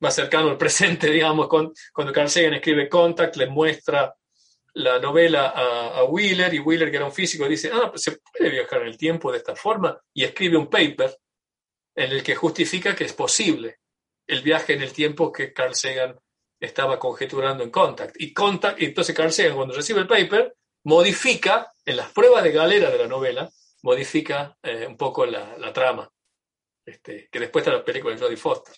más 0.00 0.14
cercano 0.14 0.50
al 0.50 0.58
presente, 0.58 1.06
digamos, 1.10 1.48
cuando 1.48 2.12
Carl 2.12 2.28
Sagan 2.28 2.54
escribe 2.54 2.88
Contact, 2.88 3.36
le 3.36 3.46
muestra 3.46 4.14
la 4.74 4.98
novela 4.98 5.48
a, 5.48 6.04
Wheeler 6.04 6.52
y 6.54 6.58
Wheeler, 6.60 6.90
que 6.90 6.96
era 6.96 7.06
un 7.06 7.12
físico, 7.12 7.48
dice, 7.48 7.70
ah, 7.72 7.90
pues 7.90 8.02
se 8.02 8.18
puede 8.18 8.50
viajar 8.50 8.82
en 8.82 8.88
el 8.88 8.96
tiempo 8.96 9.32
de 9.32 9.38
esta 9.38 9.56
forma 9.56 10.00
y 10.12 10.24
escribe 10.24 10.56
un 10.56 10.68
paper 10.68 11.16
en 11.94 12.12
el 12.12 12.22
que 12.22 12.36
justifica 12.36 12.94
que 12.94 13.04
es 13.04 13.12
posible 13.12 13.79
el 14.30 14.42
viaje 14.42 14.74
en 14.74 14.82
el 14.82 14.92
tiempo 14.92 15.32
que 15.32 15.52
Carl 15.52 15.74
Sagan 15.74 16.16
estaba 16.58 16.98
conjeturando 16.98 17.64
en 17.64 17.70
Contact. 17.70 18.14
Y 18.20 18.32
Contact, 18.32 18.80
entonces 18.80 19.14
Carl 19.14 19.32
Sagan, 19.32 19.56
cuando 19.56 19.74
recibe 19.74 20.00
el 20.00 20.06
paper, 20.06 20.54
modifica, 20.84 21.72
en 21.84 21.96
las 21.96 22.12
pruebas 22.12 22.44
de 22.44 22.52
galera 22.52 22.90
de 22.90 22.98
la 22.98 23.08
novela, 23.08 23.50
modifica 23.82 24.56
eh, 24.62 24.86
un 24.86 24.96
poco 24.96 25.26
la, 25.26 25.72
trama, 25.72 26.08
este, 26.84 27.28
que 27.30 27.40
después 27.40 27.64
está 27.64 27.76
la 27.76 27.84
película 27.84 28.14
de 28.14 28.20
Jodie 28.20 28.36
Foster. 28.36 28.74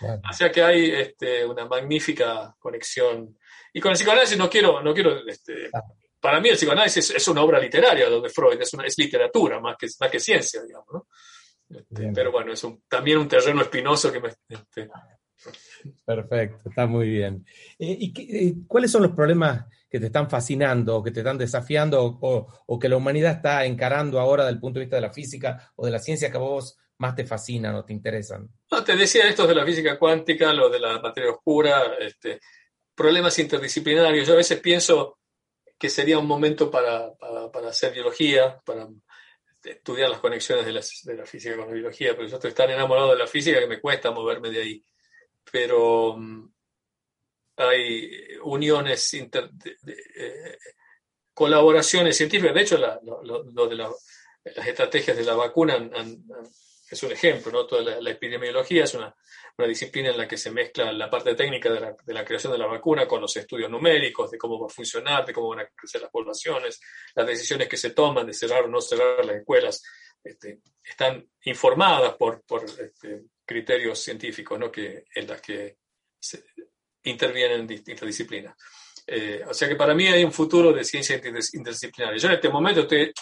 O 0.00 0.32
sea 0.32 0.50
que 0.50 0.62
hay 0.62 0.90
este, 0.90 1.44
una 1.44 1.66
magnífica 1.66 2.54
conexión. 2.58 3.38
Y 3.72 3.80
con 3.80 3.92
el 3.92 3.96
psicoanálisis 3.96 4.38
no 4.38 4.48
quiero, 4.48 4.82
no 4.82 4.94
quiero 4.94 5.26
este, 5.26 5.70
ah. 5.72 5.82
para 6.20 6.40
mí 6.40 6.48
el 6.48 6.56
psicoanálisis 6.56 7.10
es, 7.10 7.28
una 7.28 7.42
obra 7.42 7.58
literaria, 7.58 8.08
donde 8.08 8.30
Freud 8.30 8.60
es, 8.60 8.72
una, 8.72 8.86
es 8.86 8.96
literatura 8.98 9.60
más 9.60 9.76
que, 9.76 9.86
más 10.00 10.10
que 10.10 10.20
ciencia, 10.20 10.62
digamos. 10.62 10.88
¿no? 10.92 11.06
Este, 11.68 12.12
pero 12.14 12.30
bueno, 12.30 12.52
es 12.52 12.66
también 12.88 13.18
un 13.18 13.28
terreno 13.28 13.62
espinoso 13.62 14.12
que 14.12 14.20
me... 14.20 14.28
Este, 14.48 14.88
Perfecto, 16.04 16.68
está 16.68 16.86
muy 16.86 17.08
bien. 17.08 17.44
Eh, 17.78 17.96
¿Y 18.00 18.48
eh, 18.48 18.54
cuáles 18.66 18.90
son 18.90 19.02
los 19.02 19.12
problemas 19.12 19.66
que 19.90 20.00
te 20.00 20.06
están 20.06 20.28
fascinando, 20.28 20.96
o 20.96 21.02
que 21.02 21.10
te 21.10 21.20
están 21.20 21.38
desafiando, 21.38 22.18
o, 22.20 22.78
que 22.78 22.88
la 22.88 22.96
humanidad 22.96 23.32
está 23.32 23.64
encarando 23.64 24.18
ahora 24.18 24.44
desde 24.44 24.54
el 24.54 24.60
punto 24.60 24.78
de 24.78 24.86
vista 24.86 24.96
de 24.96 25.02
la 25.02 25.12
física 25.12 25.72
o 25.76 25.86
de 25.86 25.92
la 25.92 26.00
ciencia 26.00 26.30
que 26.30 26.36
a 26.36 26.40
vos 26.40 26.76
más 26.98 27.14
te 27.14 27.24
fascinan 27.24 27.76
o 27.76 27.84
te 27.84 27.92
interesan? 27.92 28.48
No, 28.70 28.82
te 28.82 28.96
decía 28.96 29.28
estos 29.28 29.46
de 29.46 29.54
la 29.54 29.64
física 29.64 29.98
cuántica, 29.98 30.52
lo 30.52 30.68
de 30.68 30.80
la 30.80 30.98
materia 31.00 31.30
oscura, 31.30 31.94
este, 32.00 32.40
problemas 32.94 33.38
interdisciplinarios. 33.38 34.26
Yo 34.26 34.34
a 34.34 34.38
veces 34.38 34.58
pienso 34.58 35.18
que 35.78 35.88
sería 35.88 36.18
un 36.18 36.26
momento 36.26 36.70
para, 36.70 37.12
para 37.52 37.68
hacer 37.68 37.92
biología, 37.92 38.60
para 38.64 38.88
estudiar 39.64 40.10
las 40.10 40.20
conexiones 40.20 40.66
de 40.66 40.72
la, 41.14 41.24
física 41.26 41.56
con 41.56 41.66
la 41.66 41.72
biología, 41.72 42.14
pero 42.16 42.28
yo 42.28 42.36
estoy 42.36 42.52
tan 42.52 42.70
enamorado 42.70 43.10
de 43.10 43.18
la 43.18 43.26
física 43.26 43.58
que 43.58 43.66
me 43.66 43.80
cuesta 43.80 44.10
moverme 44.10 44.50
de 44.50 44.60
ahí. 44.60 44.84
Pero 45.50 46.16
mm, 46.16 46.52
hay 47.56 48.38
uniones, 48.42 49.14
eh, 49.14 50.58
colaboraciones 51.32 52.16
científicas. 52.16 52.54
De 52.54 52.62
hecho, 52.62 52.78
de 52.78 53.76
las 53.76 54.66
estrategias 54.66 55.16
de 55.16 55.24
la 55.24 55.34
vacuna 55.34 55.76
es 56.94 57.02
un 57.02 57.12
ejemplo, 57.12 57.52
¿no? 57.52 57.66
Toda 57.66 58.00
la 58.00 58.10
epidemiología 58.10 58.84
es 58.84 58.94
una 58.94 59.14
una 59.56 59.68
disciplina 59.68 60.10
en 60.10 60.18
la 60.18 60.26
que 60.26 60.36
se 60.36 60.50
mezcla 60.50 60.92
la 60.92 61.08
parte 61.08 61.34
técnica 61.34 61.72
de 61.72 61.80
la, 61.80 61.96
de 62.04 62.14
la, 62.14 62.24
creación 62.24 62.52
de 62.52 62.58
la 62.58 62.66
vacuna 62.66 63.06
con 63.06 63.20
los 63.20 63.36
estudios 63.36 63.70
numéricos, 63.70 64.30
de 64.30 64.38
cómo 64.38 64.58
va 64.58 64.66
a 64.66 64.70
funcionar, 64.70 65.24
de 65.24 65.32
cómo 65.32 65.50
van 65.50 65.60
a 65.60 65.68
crecer 65.68 66.00
las 66.00 66.10
poblaciones, 66.10 66.80
las 67.14 67.26
decisiones 67.26 67.68
que 67.68 67.76
se 67.76 67.90
toman 67.90 68.26
de 68.26 68.32
cerrar 68.32 68.64
o 68.64 68.68
no 68.68 68.80
cerrar 68.80 69.24
las 69.24 69.36
escuelas, 69.36 69.82
este, 70.22 70.60
están 70.82 71.28
informadas 71.44 72.14
por, 72.14 72.42
por 72.44 72.64
este, 72.64 73.26
criterios 73.44 74.00
científicos 74.00 74.58
¿no? 74.58 74.72
que, 74.72 75.04
en 75.14 75.26
las 75.28 75.40
que 75.40 75.76
intervienen 77.04 77.66
distintas 77.66 78.06
disciplinas. 78.06 78.56
Eh, 79.06 79.44
o 79.46 79.54
sea 79.54 79.68
que 79.68 79.76
para 79.76 79.94
mí 79.94 80.08
hay 80.08 80.24
un 80.24 80.32
futuro 80.32 80.72
de 80.72 80.82
ciencia 80.82 81.14
interdisciplinaria. 81.14 82.18
Yo 82.18 82.28
en 82.28 82.34
este 82.34 82.48
momento 82.48 82.80
estoy 82.80 83.12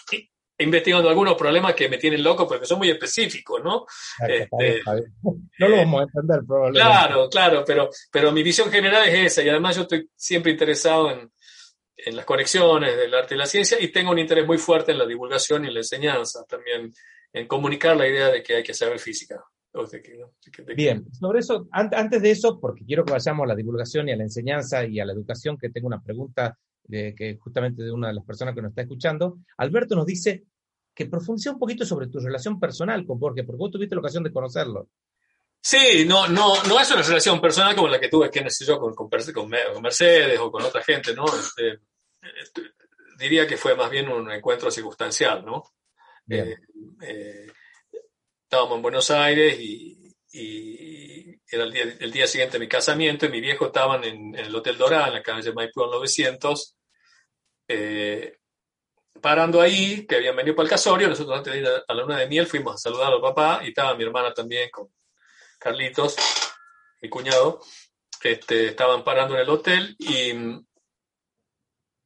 investigando 0.58 1.08
algunos 1.08 1.34
problemas 1.34 1.74
que 1.74 1.88
me 1.88 1.98
tienen 1.98 2.22
loco 2.22 2.46
porque 2.46 2.66
son 2.66 2.78
muy 2.78 2.90
específicos, 2.90 3.62
¿no? 3.64 3.86
Este, 4.26 4.80
no 5.58 5.68
lo 5.68 5.76
vamos 5.76 6.00
a 6.00 6.04
entender 6.04 6.40
probablemente. 6.46 6.80
Claro, 6.80 7.28
claro, 7.28 7.64
pero, 7.66 7.90
pero 8.10 8.32
mi 8.32 8.42
visión 8.42 8.70
general 8.70 9.08
es 9.08 9.32
esa 9.32 9.42
y 9.42 9.48
además 9.48 9.76
yo 9.76 9.82
estoy 9.82 10.08
siempre 10.14 10.52
interesado 10.52 11.10
en, 11.10 11.32
en 11.96 12.16
las 12.16 12.24
conexiones 12.24 12.96
del 12.96 13.14
arte 13.14 13.34
y 13.34 13.38
la 13.38 13.46
ciencia 13.46 13.78
y 13.80 13.88
tengo 13.88 14.10
un 14.10 14.18
interés 14.18 14.46
muy 14.46 14.58
fuerte 14.58 14.92
en 14.92 14.98
la 14.98 15.06
divulgación 15.06 15.64
y 15.64 15.68
en 15.68 15.74
la 15.74 15.80
enseñanza, 15.80 16.44
también 16.48 16.92
en 17.32 17.46
comunicar 17.46 17.96
la 17.96 18.06
idea 18.06 18.28
de 18.28 18.42
que 18.42 18.56
hay 18.56 18.62
que 18.62 18.74
saber 18.74 18.98
física. 18.98 19.42
Bien, 20.76 21.06
sobre 21.12 21.38
eso, 21.38 21.66
antes 21.70 22.20
de 22.20 22.30
eso, 22.30 22.60
porque 22.60 22.84
quiero 22.84 23.04
que 23.04 23.12
vayamos 23.12 23.44
a 23.44 23.48
la 23.48 23.54
divulgación 23.54 24.08
y 24.08 24.12
a 24.12 24.16
la 24.16 24.24
enseñanza 24.24 24.84
y 24.84 25.00
a 25.00 25.06
la 25.06 25.14
educación, 25.14 25.56
que 25.56 25.70
tengo 25.70 25.86
una 25.86 26.02
pregunta 26.02 26.58
de, 26.84 27.14
que 27.14 27.36
justamente 27.36 27.82
de 27.82 27.92
una 27.92 28.08
de 28.08 28.14
las 28.14 28.24
personas 28.24 28.54
que 28.54 28.62
nos 28.62 28.70
está 28.70 28.82
escuchando, 28.82 29.38
Alberto 29.58 29.94
nos 29.94 30.06
dice, 30.06 30.44
que 30.94 31.06
profundice 31.06 31.50
un 31.50 31.58
poquito 31.58 31.84
sobre 31.84 32.08
tu 32.08 32.18
relación 32.18 32.60
personal 32.60 33.06
con 33.06 33.18
Borges, 33.18 33.44
porque 33.46 33.58
vos 33.58 33.70
tuviste 33.70 33.94
la 33.94 34.00
ocasión 34.00 34.22
de 34.22 34.32
conocerlo. 34.32 34.88
Sí, 35.60 36.04
no, 36.06 36.26
no, 36.26 36.62
no 36.64 36.80
es 36.80 36.90
una 36.90 37.02
relación 37.02 37.40
personal 37.40 37.76
como 37.76 37.88
la 37.88 38.00
que 38.00 38.08
tuve, 38.08 38.30
que 38.30 38.44
yo, 38.66 38.80
con, 38.80 38.94
con, 38.94 39.08
Mercedes 39.80 40.38
o 40.40 40.50
con 40.50 40.64
otra 40.64 40.82
gente, 40.82 41.14
¿no? 41.14 41.24
Este, 41.26 41.78
este, 42.20 42.62
diría 43.16 43.46
que 43.46 43.56
fue 43.56 43.76
más 43.76 43.88
bien 43.88 44.08
un 44.08 44.30
encuentro 44.32 44.70
circunstancial, 44.70 45.44
¿no? 45.44 45.62
Eh, 46.28 46.56
eh, 47.02 47.46
estábamos 48.42 48.76
en 48.76 48.82
Buenos 48.82 49.10
Aires 49.12 49.56
y, 49.60 50.01
era 50.32 51.64
el 51.64 51.72
día, 51.72 51.82
el 52.00 52.10
día, 52.10 52.26
siguiente 52.26 52.54
de 52.54 52.64
mi 52.64 52.68
casamiento 52.68 53.26
y 53.26 53.28
mi 53.28 53.40
viejo 53.40 53.66
estaban 53.66 54.02
en, 54.04 54.34
el 54.34 54.54
Hotel 54.54 54.78
Dorá, 54.78 55.08
en 55.08 55.14
la 55.14 55.22
calle 55.22 55.52
Maipú 55.52 55.84
900. 55.84 56.76
Eh, 57.68 58.38
parando 59.20 59.60
ahí, 59.60 60.06
que 60.06 60.16
habían 60.16 60.34
venido 60.34 60.56
para 60.56 60.64
el 60.64 60.70
casorio, 60.70 61.08
nosotros 61.08 61.36
antes 61.36 61.52
de 61.52 61.60
ir 61.60 61.66
a 61.66 61.94
la 61.94 62.02
luna 62.02 62.18
de 62.18 62.28
miel 62.28 62.46
fuimos 62.46 62.74
a 62.74 62.78
saludar 62.78 63.12
al 63.12 63.20
papá 63.20 63.60
y 63.62 63.68
estaba 63.68 63.94
mi 63.94 64.04
hermana 64.04 64.32
también 64.32 64.70
con 64.70 64.92
Carlitos, 65.58 66.16
mi 67.00 67.08
cuñado, 67.08 67.60
este, 68.22 68.68
estaban 68.68 69.04
parando 69.04 69.34
en 69.34 69.40
el 69.40 69.50
hotel 69.50 69.94
y, 69.98 70.30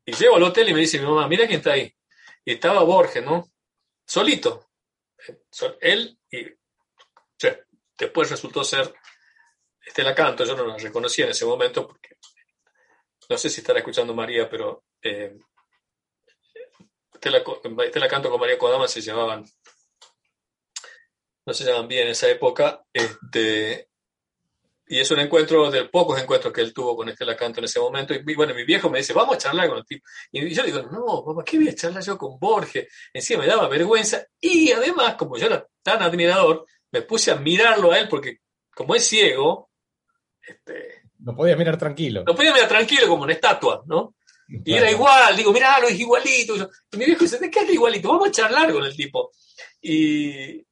y 0.04 0.12
llego 0.12 0.36
al 0.36 0.42
hotel 0.42 0.68
y 0.68 0.74
me 0.74 0.80
dice 0.80 0.98
mi 0.98 1.06
mamá, 1.06 1.28
mira 1.28 1.46
quién 1.46 1.58
está 1.58 1.72
ahí. 1.72 1.92
Y 2.44 2.54
estaba 2.54 2.82
Borges, 2.82 3.24
¿no? 3.24 3.48
Solito. 4.04 4.68
Él 5.80 6.18
y 6.30 6.46
después 7.98 8.30
resultó 8.30 8.64
ser 8.64 8.94
Estela 9.84 10.14
Canto, 10.14 10.44
yo 10.44 10.56
no 10.56 10.66
la 10.66 10.76
reconocía 10.76 11.26
en 11.26 11.30
ese 11.30 11.44
momento 11.44 11.86
porque 11.86 12.16
no 13.28 13.38
sé 13.38 13.50
si 13.50 13.60
estará 13.60 13.78
escuchando 13.78 14.14
María, 14.14 14.48
pero 14.48 14.84
eh, 15.02 15.36
la 17.30 18.08
Canto 18.08 18.30
con 18.30 18.40
María 18.40 18.58
Kodama 18.58 18.88
se 18.88 19.00
llevaban, 19.00 19.44
no 21.44 21.54
se 21.54 21.64
llevaban 21.64 21.88
bien 21.88 22.04
en 22.04 22.10
esa 22.10 22.28
época. 22.28 22.82
Este, 22.92 23.88
y 24.88 25.00
es 25.00 25.10
un 25.10 25.18
encuentro 25.18 25.70
de 25.70 25.86
pocos 25.86 26.20
encuentros 26.20 26.52
que 26.52 26.60
él 26.60 26.72
tuvo 26.72 26.96
con 26.96 27.08
Estela 27.08 27.36
Canto 27.36 27.60
en 27.60 27.64
ese 27.64 27.80
momento. 27.80 28.14
Y 28.14 28.34
bueno, 28.34 28.54
mi 28.54 28.64
viejo 28.64 28.88
me 28.88 28.98
dice, 28.98 29.12
vamos 29.12 29.34
a 29.34 29.38
charlar 29.38 29.68
con 29.68 29.78
el 29.78 29.84
tipo. 29.84 30.06
Y 30.30 30.54
yo 30.54 30.62
digo, 30.62 30.82
no, 30.82 31.24
papá, 31.24 31.42
¿qué 31.44 31.58
voy 31.58 31.68
a 31.68 31.74
charlar 31.74 32.02
yo 32.02 32.16
con 32.16 32.38
Borges? 32.38 32.86
Encima 33.12 33.42
me 33.42 33.48
daba 33.48 33.68
vergüenza. 33.68 34.24
Y 34.40 34.70
además, 34.70 35.16
como 35.16 35.36
yo 35.36 35.46
era 35.46 35.66
tan 35.82 36.02
admirador, 36.02 36.66
me 36.96 37.02
puse 37.02 37.30
a 37.30 37.36
mirarlo 37.36 37.92
a 37.92 37.98
él 37.98 38.08
porque 38.08 38.38
como 38.74 38.94
es 38.94 39.06
ciego, 39.06 39.70
este, 40.40 41.02
no 41.18 41.34
podía 41.34 41.56
mirar 41.56 41.78
tranquilo. 41.78 42.24
No 42.24 42.34
podía 42.34 42.52
mirar 42.52 42.68
tranquilo 42.68 43.06
como 43.08 43.24
una 43.24 43.32
estatua, 43.32 43.82
¿no? 43.86 44.14
Y 44.48 44.74
era 44.74 44.90
igual, 44.90 45.36
digo, 45.36 45.52
mirá, 45.52 45.78
lo 45.80 45.88
es 45.88 45.98
igualito. 45.98 46.70
Y 46.92 46.96
mi 46.96 47.04
viejo 47.04 47.24
dice, 47.24 47.38
¿de 47.38 47.50
qué 47.50 47.60
es 47.60 47.70
igualito? 47.70 48.08
Vamos 48.08 48.28
a 48.28 48.32
charlar 48.32 48.72
con 48.72 48.84
el 48.84 48.94
tipo. 48.94 49.32
Y, 49.80 50.64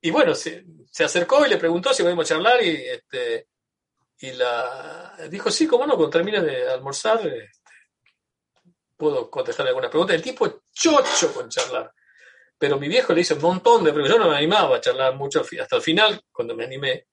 y 0.00 0.10
bueno, 0.10 0.34
se, 0.34 0.64
se, 0.90 1.04
acercó 1.04 1.46
y 1.46 1.48
le 1.48 1.56
preguntó 1.56 1.94
si 1.94 2.02
podíamos 2.02 2.28
charlar 2.28 2.62
y, 2.62 2.76
este, 2.88 3.48
y 4.20 4.32
la 4.32 5.16
dijo, 5.30 5.50
sí, 5.50 5.66
cómo 5.66 5.86
no, 5.86 5.94
cuando 5.94 6.10
termine 6.10 6.42
de 6.42 6.68
almorzar, 6.68 7.26
este, 7.26 7.72
puedo 8.96 9.30
contestarle 9.30 9.70
algunas 9.70 9.90
preguntas. 9.90 10.14
El 10.14 10.22
tipo 10.22 10.62
chocho 10.70 11.32
con 11.32 11.48
charlar. 11.48 11.90
Pero 12.62 12.78
mi 12.78 12.86
viejo 12.86 13.12
le 13.12 13.22
hizo 13.22 13.34
un 13.34 13.42
montón 13.42 13.82
de 13.82 13.92
preguntas. 13.92 14.16
Yo 14.16 14.22
no 14.22 14.30
me 14.30 14.36
animaba 14.36 14.76
a 14.76 14.80
charlar 14.80 15.16
mucho 15.16 15.40
hasta 15.40 15.74
el 15.74 15.82
final, 15.82 16.22
cuando 16.30 16.54
me 16.54 16.62
animé. 16.62 17.08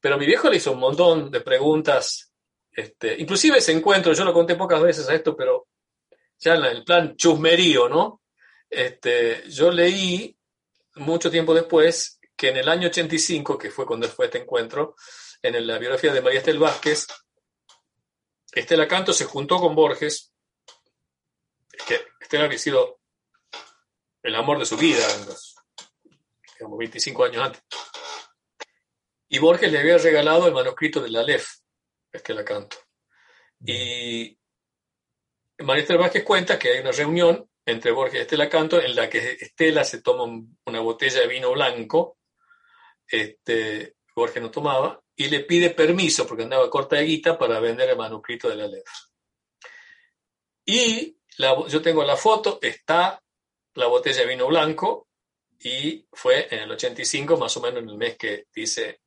Pero 0.00 0.16
mi 0.16 0.24
viejo 0.24 0.48
le 0.48 0.56
hizo 0.56 0.72
un 0.72 0.78
montón 0.78 1.30
de 1.30 1.42
preguntas, 1.42 2.32
este, 2.72 3.14
inclusive 3.20 3.58
ese 3.58 3.72
encuentro, 3.72 4.14
yo 4.14 4.24
lo 4.24 4.32
conté 4.32 4.56
pocas 4.56 4.80
veces 4.80 5.06
a 5.06 5.14
esto, 5.14 5.36
pero 5.36 5.66
ya 6.38 6.54
en 6.54 6.64
el 6.64 6.84
plan 6.84 7.14
chusmerío, 7.16 7.86
¿no? 7.86 8.22
Este, 8.70 9.42
yo 9.50 9.70
leí 9.70 10.34
mucho 10.94 11.30
tiempo 11.30 11.52
después 11.52 12.18
que 12.34 12.48
en 12.48 12.56
el 12.56 12.68
año 12.70 12.88
85, 12.88 13.58
que 13.58 13.70
fue 13.70 13.84
cuando 13.84 14.08
fue 14.08 14.24
este 14.24 14.38
encuentro, 14.38 14.96
en 15.42 15.66
la 15.66 15.76
biografía 15.76 16.14
de 16.14 16.22
María 16.22 16.38
Estel 16.38 16.58
Vázquez, 16.58 17.08
Estela 18.52 18.88
Canto 18.88 19.12
se 19.12 19.26
juntó 19.26 19.58
con 19.58 19.74
Borges, 19.74 20.32
que 21.86 22.00
Estela 22.22 22.44
había 22.44 22.56
sido 22.56 23.03
el 24.24 24.34
amor 24.34 24.58
de 24.58 24.64
su 24.64 24.76
vida, 24.78 25.06
digamos, 26.54 26.78
25 26.78 27.24
años 27.24 27.44
antes. 27.44 27.62
Y 29.28 29.38
Borges 29.38 29.70
le 29.70 29.78
había 29.78 29.98
regalado 29.98 30.46
el 30.46 30.54
manuscrito 30.54 31.00
de 31.00 31.10
la 31.10 31.20
Aleph, 31.20 31.46
Estela 32.10 32.44
Canto. 32.44 32.78
Y 33.60 34.36
María 35.58 35.96
Vázquez 35.96 36.24
cuenta 36.24 36.58
que 36.58 36.70
hay 36.70 36.80
una 36.80 36.92
reunión 36.92 37.48
entre 37.66 37.90
Borges 37.90 38.14
y 38.14 38.22
Estela 38.22 38.48
Canto 38.48 38.80
en 38.80 38.96
la 38.96 39.10
que 39.10 39.32
Estela 39.40 39.84
se 39.84 40.00
toma 40.00 40.24
una 40.64 40.80
botella 40.80 41.20
de 41.20 41.28
vino 41.28 41.52
blanco, 41.52 42.18
este, 43.06 43.96
Borges 44.16 44.42
no 44.42 44.50
tomaba, 44.50 45.02
y 45.14 45.28
le 45.28 45.40
pide 45.40 45.70
permiso, 45.70 46.26
porque 46.26 46.44
andaba 46.44 46.70
corta 46.70 46.96
de 46.96 47.04
guita, 47.04 47.38
para 47.38 47.60
vender 47.60 47.90
el 47.90 47.96
manuscrito 47.98 48.48
de 48.48 48.56
la 48.56 48.68
letra. 48.68 48.92
Y 50.64 51.18
yo 51.68 51.82
tengo 51.82 52.04
la 52.04 52.16
foto, 52.16 52.58
está 52.62 53.20
la 53.74 53.86
botella 53.86 54.20
de 54.20 54.26
vino 54.26 54.46
blanco, 54.46 55.08
y 55.60 56.06
fue 56.12 56.48
en 56.50 56.60
el 56.60 56.70
85, 56.70 57.36
más 57.36 57.56
o 57.56 57.60
menos 57.60 57.82
en 57.82 57.88
el 57.88 57.96
mes 57.96 58.16
que 58.16 58.46
dice 58.54 59.00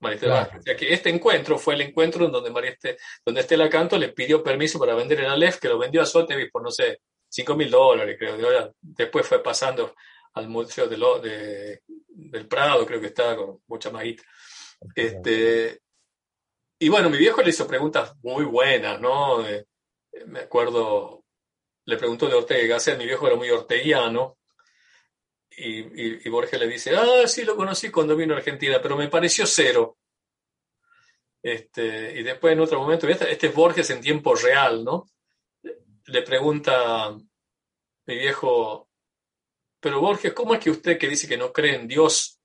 María 0.00 0.50
O 0.58 0.62
sea 0.62 0.76
que 0.76 0.92
este 0.92 1.10
encuentro 1.10 1.58
fue 1.58 1.74
el 1.74 1.82
encuentro 1.82 2.26
en 2.26 2.32
donde, 2.32 2.50
María 2.50 2.76
donde 3.24 3.40
Estela 3.40 3.70
Canto 3.70 3.96
le 3.98 4.10
pidió 4.10 4.42
permiso 4.42 4.78
para 4.78 4.94
vender 4.94 5.20
el 5.20 5.26
Aleph, 5.26 5.58
que 5.58 5.68
lo 5.68 5.78
vendió 5.78 6.02
a 6.02 6.06
Sotheby's 6.06 6.50
por, 6.50 6.62
no 6.62 6.70
sé, 6.70 7.00
5 7.28 7.54
mil 7.56 7.70
dólares, 7.70 8.16
creo. 8.18 8.74
Después 8.80 9.26
fue 9.26 9.42
pasando 9.42 9.94
al 10.34 10.48
Museo 10.48 10.86
de, 10.86 11.80
del 11.86 12.48
Prado, 12.48 12.86
creo 12.86 13.00
que 13.00 13.06
estaba 13.06 13.36
con 13.36 13.60
mucha 13.66 13.90
más 13.90 14.04
este, 14.94 15.80
y 16.78 16.88
bueno, 16.90 17.08
mi 17.08 17.16
viejo 17.16 17.42
le 17.42 17.50
hizo 17.50 17.66
preguntas 17.66 18.14
muy 18.22 18.44
buenas, 18.44 19.00
¿no? 19.00 19.46
Eh, 19.46 19.66
me 20.26 20.40
acuerdo, 20.40 21.24
le 21.86 21.96
preguntó 21.96 22.28
de 22.28 22.34
Ortega 22.34 22.74
Gasset, 22.74 22.98
mi 22.98 23.06
viejo 23.06 23.26
era 23.26 23.36
muy 23.36 23.48
orteguiano, 23.50 24.38
y, 25.58 26.26
y, 26.26 26.28
Borges 26.28 26.60
le 26.60 26.68
dice, 26.68 26.94
ah, 26.94 27.26
sí, 27.26 27.42
lo 27.42 27.56
conocí 27.56 27.90
cuando 27.90 28.14
vino 28.14 28.34
a 28.34 28.36
Argentina, 28.36 28.78
pero 28.82 28.94
me 28.94 29.08
pareció 29.08 29.46
cero. 29.46 29.96
Este, 31.42 32.18
y 32.18 32.22
después 32.22 32.52
en 32.52 32.60
otro 32.60 32.80
momento, 32.80 33.08
este 33.08 33.46
es 33.46 33.54
Borges 33.54 33.88
en 33.88 34.02
tiempo 34.02 34.34
real, 34.34 34.84
¿no? 34.84 35.08
Le 35.62 36.22
pregunta 36.22 37.16
mi 38.06 38.18
viejo, 38.18 38.90
pero 39.80 40.00
Borges, 40.00 40.34
¿cómo 40.34 40.52
es 40.54 40.60
que 40.60 40.70
usted 40.70 40.98
que 40.98 41.08
dice 41.08 41.26
que 41.26 41.38
no 41.38 41.52
cree 41.52 41.76
en 41.76 41.88
Dios 41.88 42.40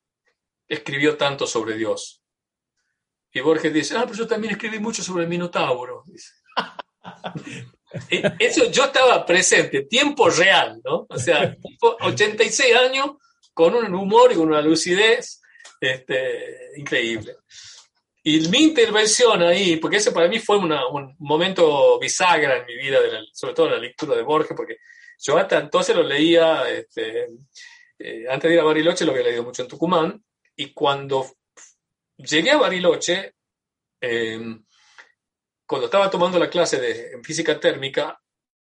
escribió 0.67 1.17
tanto 1.17 1.45
sobre 1.45 1.75
Dios? 1.75 2.23
Y 3.33 3.41
Borges 3.41 3.73
dice, 3.73 3.97
ah, 3.97 4.03
pero 4.03 4.19
yo 4.19 4.27
también 4.27 4.53
escribí 4.53 4.79
mucho 4.79 5.03
sobre 5.03 5.23
el 5.23 5.29
Minotauro. 5.29 6.05
E, 6.07 7.65
eso 8.39 8.71
yo 8.71 8.85
estaba 8.85 9.25
presente, 9.25 9.83
tiempo 9.83 10.29
real, 10.29 10.81
¿no? 10.83 11.05
O 11.09 11.17
sea, 11.17 11.55
86 12.01 12.75
años 12.75 13.11
con 13.53 13.75
un 13.75 13.93
humor 13.93 14.31
y 14.31 14.35
con 14.35 14.47
una 14.47 14.61
lucidez 14.61 15.41
este, 15.79 16.71
increíble. 16.77 17.35
Y 18.23 18.47
mi 18.49 18.59
intervención 18.59 19.41
ahí, 19.41 19.77
porque 19.77 19.97
ese 19.97 20.11
para 20.11 20.27
mí 20.27 20.39
fue 20.39 20.57
un 20.57 21.15
momento 21.19 21.99
bisagra 21.99 22.57
en 22.57 22.65
mi 22.67 22.75
vida, 22.77 22.99
sobre 23.33 23.53
todo 23.55 23.69
la 23.69 23.79
lectura 23.79 24.15
de 24.15 24.21
Borges, 24.21 24.55
porque 24.55 24.77
yo 25.17 25.37
hasta 25.37 25.57
entonces 25.57 25.95
lo 25.95 26.03
leía, 26.03 26.69
este, 26.69 27.29
eh, 27.97 28.25
antes 28.29 28.47
de 28.47 28.55
ir 28.55 28.59
a 28.59 28.63
Bariloche 28.63 29.05
lo 29.05 29.11
había 29.11 29.23
leído 29.23 29.43
mucho 29.43 29.63
en 29.63 29.67
Tucumán, 29.67 30.23
y 30.55 30.71
cuando 30.71 31.25
llegué 32.17 32.51
a 32.51 32.57
Bariloche, 32.57 33.33
em, 33.99 34.63
cuando 35.71 35.85
estaba 35.85 36.09
tomando 36.09 36.37
la 36.37 36.49
clase 36.49 36.81
de 36.81 37.17
física 37.23 37.57
térmica, 37.57 38.21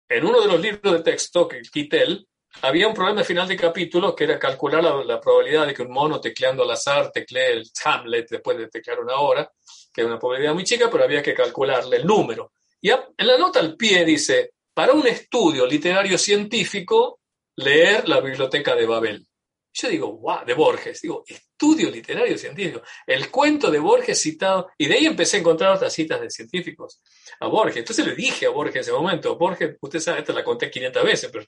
en 0.08 0.26
uno 0.26 0.40
de 0.40 0.48
los 0.48 0.62
libros 0.62 0.94
de 0.94 1.02
texto, 1.02 1.50
que 1.50 1.62
Kittel, 1.62 2.26
había 2.62 2.88
un 2.88 2.94
problema 2.94 3.26
final 3.26 3.46
de 3.46 3.58
capítulo 3.58 4.16
que 4.16 4.24
era 4.24 4.40
calcular 4.40 4.82
la, 4.82 5.20
probabilidad 5.20 5.68
de 5.68 5.74
que 5.74 5.82
un 5.82 5.92
mono 5.92 6.22
tecleando 6.22 6.64
al 6.64 6.72
azar 6.72 7.12
teclee 7.12 7.52
el 7.52 7.70
Hamlet 7.84 8.30
después 8.30 8.58
de 8.58 8.70
teclear 8.70 9.02
una 9.02 9.18
hora, 9.18 9.52
que 9.94 10.00
es 10.00 10.08
una 10.08 10.18
probabilidad 10.18 10.54
muy 10.54 10.64
chica, 10.64 10.90
pero 10.90 11.04
había 11.04 11.22
que 11.22 11.34
calcularle 11.34 11.98
el 11.98 12.08
número. 12.08 12.54
Y 12.80 12.90
en 12.92 13.02
la 13.18 13.38
nota 13.38 13.60
al 13.60 13.76
pie 13.76 14.06
dice, 14.06 14.52
para 14.74 14.94
un 14.94 15.06
estudio 15.06 15.66
literario 15.66 16.18
científico, 16.18 17.20
leer 17.58 18.08
la 18.08 18.22
biblioteca 18.22 18.76
de 18.76 18.86
Babel. 18.86 19.28
Yo 19.76 19.90
digo, 19.90 20.18
wow, 20.18 20.46
de 20.46 20.54
Borges, 20.54 21.02
digo, 21.02 21.24
estudio 21.28 21.90
literario 21.90 22.38
científico, 22.38 22.84
el 23.08 23.32
cuento 23.32 23.72
de 23.72 23.80
Borges 23.80 24.22
citado, 24.22 24.70
y 24.78 24.86
de 24.86 24.94
ahí 24.94 25.06
empecé 25.08 25.38
a 25.38 25.40
encontrar 25.40 25.76
otras 25.76 25.92
citas 25.92 26.22
de 26.22 26.30
científicos 26.30 27.02
a 27.40 27.48
Borges. 27.48 27.78
Entonces 27.78 28.06
le 28.06 28.14
dije 28.14 28.46
a 28.46 28.50
Borges 28.50 28.76
en 28.76 28.82
ese 28.82 28.92
momento, 28.92 29.36
Borges, 29.36 29.76
usted 29.82 30.00
sabe, 30.00 30.20
esta 30.20 30.32
la 30.32 30.44
conté 30.44 30.70
500 30.70 31.04
veces, 31.04 31.30
pero 31.32 31.46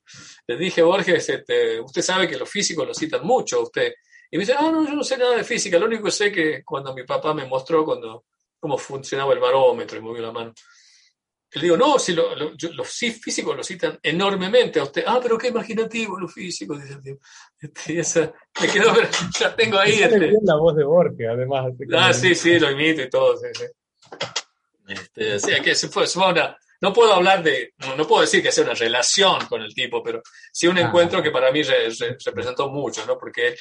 le 0.47 0.57
dije 0.57 0.81
a 0.81 0.85
Borges, 0.85 1.29
este, 1.29 1.79
usted 1.79 2.01
sabe 2.01 2.27
que 2.27 2.37
los 2.37 2.49
físicos 2.49 2.87
lo 2.87 2.93
citan 2.95 3.23
mucho, 3.23 3.61
usted. 3.61 3.93
Y 4.31 4.37
me 4.37 4.41
dice, 4.41 4.55
ah, 4.57 4.71
no, 4.71 4.87
yo 4.87 4.95
no 4.95 5.03
sé 5.03 5.17
nada 5.17 5.35
de 5.35 5.43
física, 5.43 5.77
lo 5.77 5.85
único 5.85 6.05
que 6.05 6.11
sé 6.11 6.31
que 6.31 6.63
cuando 6.63 6.95
mi 6.95 7.03
papá 7.03 7.31
me 7.33 7.45
mostró 7.45 7.85
cuando, 7.85 8.25
cómo 8.59 8.77
funcionaba 8.77 9.33
el 9.33 9.39
barómetro 9.39 9.99
y 9.99 10.01
movió 10.01 10.23
la 10.23 10.31
mano, 10.31 10.51
le 11.59 11.63
digo, 11.63 11.77
no, 11.77 11.97
si 11.97 12.13
los 12.13 12.89
físicos 12.89 13.55
lo 13.55 13.63
citan 13.63 13.97
enormemente 14.03 14.79
a 14.79 14.83
usted. 14.83 15.03
Ah, 15.07 15.19
pero 15.21 15.37
qué 15.37 15.47
imaginativo 15.47 16.19
los 16.19 16.33
físicos, 16.33 16.81
dice 16.81 16.95
el 16.95 17.01
tío. 17.01 17.17
Este, 17.59 17.99
esa, 17.99 18.33
me 18.61 18.67
quedó, 18.67 18.93
ya 19.39 19.55
tengo 19.55 19.79
ahí. 19.79 19.93
Este. 19.93 20.33
la 20.41 20.55
voz 20.55 20.75
de 20.75 20.83
Borges, 20.83 21.27
además. 21.29 21.71
Ah, 21.93 22.13
sí, 22.13 22.35
sí, 22.35 22.59
lo 22.59 22.71
imito 22.71 23.01
y 23.03 23.09
todo. 23.09 23.37
Sí, 23.37 23.47
sí. 23.53 23.65
Este, 24.87 25.39
sí, 25.39 25.61
que 25.63 25.75
se 25.75 25.87
fue, 25.87 26.05
una, 26.17 26.57
no 26.81 26.91
puedo 26.93 27.13
hablar 27.13 27.41
de, 27.41 27.73
no, 27.97 28.05
puedo 28.05 28.21
decir 28.21 28.43
que 28.43 28.51
sea 28.51 28.65
una 28.65 28.73
relación 28.73 29.45
con 29.47 29.61
el 29.61 29.73
tipo, 29.73 30.03
pero 30.03 30.21
sí 30.51 30.67
un 30.67 30.77
ah. 30.77 30.81
encuentro 30.81 31.23
que 31.23 31.31
para 31.31 31.51
mí 31.51 31.61
representó 31.63 32.69
mucho, 32.69 33.05
¿no? 33.05 33.17
Porque 33.17 33.55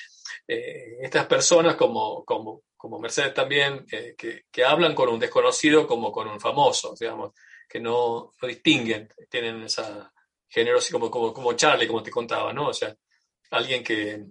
eh, 0.48 0.96
estas 1.00 1.26
personas 1.26 1.76
como, 1.76 2.24
como, 2.24 2.62
como 2.76 2.98
Mercedes 2.98 3.32
también, 3.32 3.86
eh, 3.90 4.14
que, 4.18 4.46
que 4.50 4.64
hablan 4.64 4.94
con 4.94 5.08
un 5.08 5.20
desconocido 5.20 5.86
como 5.86 6.10
con 6.10 6.26
un 6.26 6.40
famoso, 6.40 6.94
digamos 6.98 7.32
que 7.68 7.80
no, 7.80 8.32
no 8.40 8.48
distinguen, 8.48 9.08
tienen 9.28 9.62
esa 9.62 10.12
generosidad, 10.48 10.98
como, 10.98 11.10
como, 11.10 11.32
como 11.32 11.52
Charlie, 11.54 11.86
como 11.86 12.02
te 12.02 12.10
contaba, 12.10 12.52
¿no? 12.52 12.68
O 12.68 12.74
sea, 12.74 12.94
alguien 13.50 13.82
que, 13.82 14.24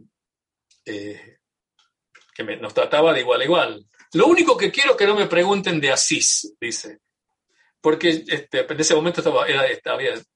eh, 0.86 1.38
que 2.34 2.44
nos 2.58 2.74
trataba 2.74 3.14
de 3.14 3.22
igual 3.22 3.42
a 3.42 3.46
igual. 3.46 3.86
Lo 4.14 4.28
único 4.28 4.56
que 4.56 4.72
quiero 4.72 4.92
es 4.92 4.98
que 4.98 5.08
no 5.08 5.16
me 5.16 5.28
pregunten 5.28 5.80
de 5.80 5.92
Asís, 5.92 6.56
dice. 6.60 7.00
Porque 7.82 8.24
este, 8.26 8.66
en 8.72 8.80
ese 8.80 8.96
momento 8.96 9.20
estaba, 9.20 9.46
era, 9.46 9.66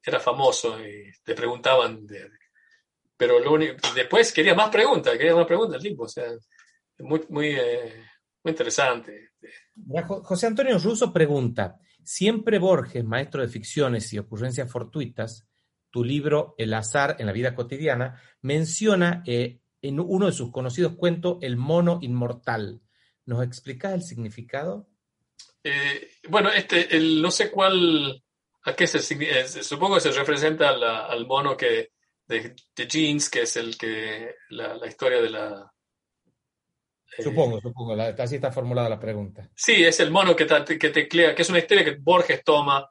era 0.03 0.19
famoso 0.19 0.77
y 0.85 1.11
te 1.23 1.33
preguntaban. 1.33 2.05
pero 3.15 3.39
lo 3.39 3.53
único, 3.53 3.75
después 3.95 4.33
quería 4.33 4.53
más 4.53 4.69
preguntas, 4.69 5.17
quería 5.17 5.35
más 5.35 5.45
preguntas 5.45 5.81
tipo. 5.81 6.03
O 6.03 6.09
sea, 6.09 6.25
muy, 6.99 7.23
muy, 7.29 7.55
eh, 7.57 8.05
muy 8.43 8.51
interesante. 8.51 9.31
José 10.23 10.47
Antonio 10.47 10.77
Russo 10.77 11.13
pregunta: 11.13 11.79
Siempre 12.07 12.57
Borges, 12.57 13.03
maestro 13.03 13.41
de 13.41 13.49
ficciones 13.49 14.13
y 14.13 14.17
ocurrencias 14.17 14.71
fortuitas, 14.71 15.45
tu 15.91 16.05
libro 16.05 16.55
El 16.57 16.73
azar 16.73 17.17
en 17.19 17.25
la 17.25 17.33
vida 17.33 17.53
cotidiana, 17.53 18.21
menciona 18.41 19.23
eh, 19.27 19.59
en 19.81 19.99
uno 19.99 20.27
de 20.27 20.31
sus 20.31 20.49
conocidos 20.49 20.95
cuentos 20.95 21.37
el 21.41 21.57
mono 21.57 21.99
inmortal. 22.01 22.79
¿Nos 23.25 23.43
explicas 23.43 23.93
el 23.93 24.03
significado? 24.03 24.87
Eh, 25.61 26.11
bueno, 26.29 26.49
este, 26.49 26.95
el, 26.95 27.21
no 27.21 27.29
sé 27.29 27.51
cuál, 27.51 28.23
a 28.63 28.73
qué 28.73 28.87
se, 28.87 29.01
supongo 29.61 29.95
que 29.95 30.01
se 30.01 30.11
representa 30.11 30.69
al 30.69 31.27
mono 31.27 31.57
que, 31.57 31.91
de, 32.25 32.55
Jeans, 32.87 33.29
que 33.29 33.41
es 33.41 33.57
el 33.57 33.77
que, 33.77 34.33
la 34.47 34.87
historia 34.87 35.21
de 35.21 35.29
la, 35.29 35.73
Supongo, 37.23 37.59
supongo, 37.61 37.93
así 37.93 38.35
está 38.35 38.51
formulada 38.51 38.89
la 38.89 38.99
pregunta. 38.99 39.49
Sí, 39.55 39.83
es 39.83 39.99
el 39.99 40.11
mono 40.11 40.35
que, 40.35 40.45
que 40.45 40.89
teclea, 40.89 41.33
que 41.33 41.41
es 41.41 41.49
una 41.49 41.59
historia 41.59 41.83
que 41.83 41.97
Borges 41.99 42.43
toma 42.43 42.89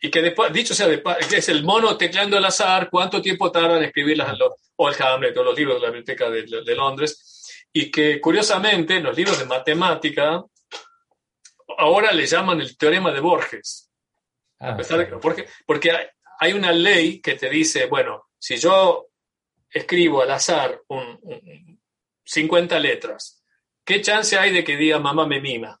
y 0.00 0.10
que 0.10 0.20
después, 0.20 0.52
dicho 0.52 0.74
sea, 0.74 0.88
de, 0.88 1.02
es 1.34 1.48
el 1.48 1.64
mono 1.64 1.96
tecleando 1.96 2.36
al 2.36 2.44
azar, 2.44 2.88
cuánto 2.90 3.22
tiempo 3.22 3.50
tarda 3.50 3.78
en 3.78 3.84
escribirlas, 3.84 4.36
o 4.76 4.88
el 4.88 5.02
Hamlet, 5.02 5.36
o 5.36 5.42
los 5.42 5.56
libros 5.56 5.76
de 5.76 5.86
la 5.86 5.92
Biblioteca 5.92 6.28
de, 6.28 6.74
Londres, 6.74 7.66
y 7.72 7.90
que 7.90 8.20
curiosamente 8.20 9.00
los 9.00 9.16
libros 9.16 9.38
de 9.38 9.46
matemática 9.46 10.44
ahora 11.78 12.12
le 12.12 12.26
llaman 12.26 12.60
el 12.60 12.76
teorema 12.76 13.10
de 13.10 13.20
Borges. 13.20 13.90
Ah, 14.60 14.76
porque, 15.20 15.46
porque 15.66 15.92
hay 16.38 16.52
una 16.52 16.72
ley 16.72 17.20
que 17.20 17.34
te 17.34 17.48
dice, 17.48 17.86
bueno, 17.86 18.28
si 18.38 18.56
yo 18.56 19.06
escribo 19.70 20.22
al 20.22 20.30
azar 20.30 20.80
un, 20.88 21.80
50 22.24 22.78
letras 22.80 23.35
¿qué 23.86 24.02
chance 24.02 24.36
hay 24.36 24.52
de 24.52 24.62
que 24.62 24.76
diga 24.76 24.98
mamá 24.98 25.26
me 25.26 25.40
mima? 25.40 25.80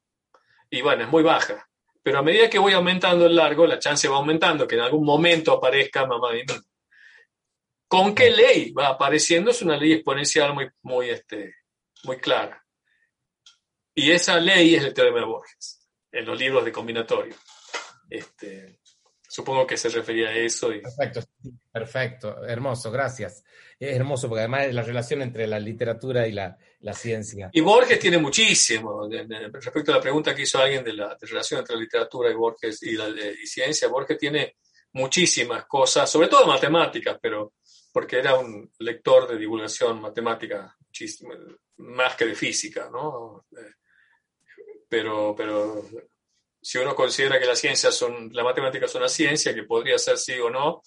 Y 0.70 0.80
bueno, 0.80 1.04
es 1.04 1.10
muy 1.10 1.22
baja. 1.22 1.68
Pero 2.02 2.20
a 2.20 2.22
medida 2.22 2.48
que 2.48 2.58
voy 2.58 2.72
aumentando 2.72 3.26
el 3.26 3.34
largo, 3.34 3.66
la 3.66 3.78
chance 3.78 4.08
va 4.08 4.16
aumentando, 4.16 4.66
que 4.66 4.76
en 4.76 4.82
algún 4.82 5.04
momento 5.04 5.52
aparezca 5.52 6.06
mamá 6.06 6.30
me 6.30 6.44
mima. 6.44 6.62
¿Con 7.88 8.14
qué 8.14 8.30
ley 8.30 8.72
va 8.72 8.88
apareciendo? 8.88 9.50
Es 9.50 9.60
una 9.62 9.76
ley 9.76 9.92
exponencial 9.92 10.54
muy, 10.54 10.68
muy, 10.82 11.10
este, 11.10 11.54
muy 12.04 12.18
clara. 12.18 12.64
Y 13.94 14.10
esa 14.10 14.38
ley 14.38 14.74
es 14.74 14.84
el 14.84 14.94
teorema 14.94 15.20
de 15.20 15.26
Borges, 15.26 15.88
en 16.12 16.26
los 16.26 16.38
libros 16.38 16.64
de 16.64 16.72
combinatorio. 16.72 17.34
Este, 18.10 18.80
supongo 19.28 19.66
que 19.66 19.76
se 19.76 19.88
refería 19.88 20.28
a 20.28 20.34
eso. 20.34 20.68
Perfecto, 20.68 21.20
perfecto, 21.78 22.42
hermoso, 22.46 22.90
gracias. 22.90 23.44
Es 23.78 23.94
hermoso 23.94 24.28
porque 24.28 24.40
además 24.40 24.66
es 24.66 24.74
la 24.74 24.82
relación 24.82 25.20
entre 25.20 25.46
la 25.46 25.58
literatura 25.58 26.26
y 26.26 26.32
la, 26.32 26.56
ciencia. 26.94 27.50
Y 27.52 27.60
Borges 27.60 27.98
tiene 27.98 28.16
muchísimo. 28.16 29.08
respecto 29.52 29.92
a 29.92 29.96
la 29.96 30.00
pregunta 30.00 30.34
que 30.34 30.42
hizo 30.42 30.58
alguien 30.58 30.84
de 30.84 30.94
la 30.94 31.18
relación 31.20 31.60
entre 31.60 31.74
la 31.74 31.82
literatura 31.82 32.30
y 32.30 32.34
Borges 32.34 32.82
y 32.82 32.92
la 32.92 33.08
y 33.08 33.46
ciencia, 33.46 33.88
Borges 33.88 34.16
tiene 34.16 34.56
muchísimas 34.92 35.66
cosas, 35.66 36.08
sobre 36.08 36.28
todo 36.28 36.46
matemáticas, 36.46 37.18
pero 37.20 37.54
porque 37.92 38.20
era 38.20 38.36
un 38.36 38.70
lector 38.78 39.28
de 39.28 39.36
divulgación 39.36 40.00
matemática 40.00 40.74
más 41.78 42.16
que 42.16 42.24
de 42.24 42.34
física, 42.34 42.88
¿no? 42.90 43.46
Eh, 43.50 43.74
pero, 44.88 45.34
pero 45.36 45.84
si 46.62 46.78
uno 46.78 46.94
considera 46.94 47.38
que 47.38 47.46
las 47.46 47.58
ciencias 47.58 47.94
son, 47.94 48.30
la 48.32 48.44
matemática 48.44 48.86
es 48.86 48.94
una 48.94 49.08
ciencia, 49.08 49.54
que 49.54 49.64
podría 49.64 49.98
ser 49.98 50.16
sí 50.18 50.38
o 50.38 50.48
no, 50.48 50.82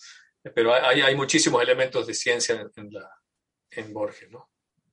pero 0.53 0.73
hay, 0.73 1.01
hay 1.01 1.15
muchísimos 1.15 1.61
elementos 1.61 2.07
de 2.07 2.13
ciencia 2.13 2.55
en, 2.75 2.91
en 3.71 3.93
Borges, 3.93 4.29
¿no? 4.31 4.49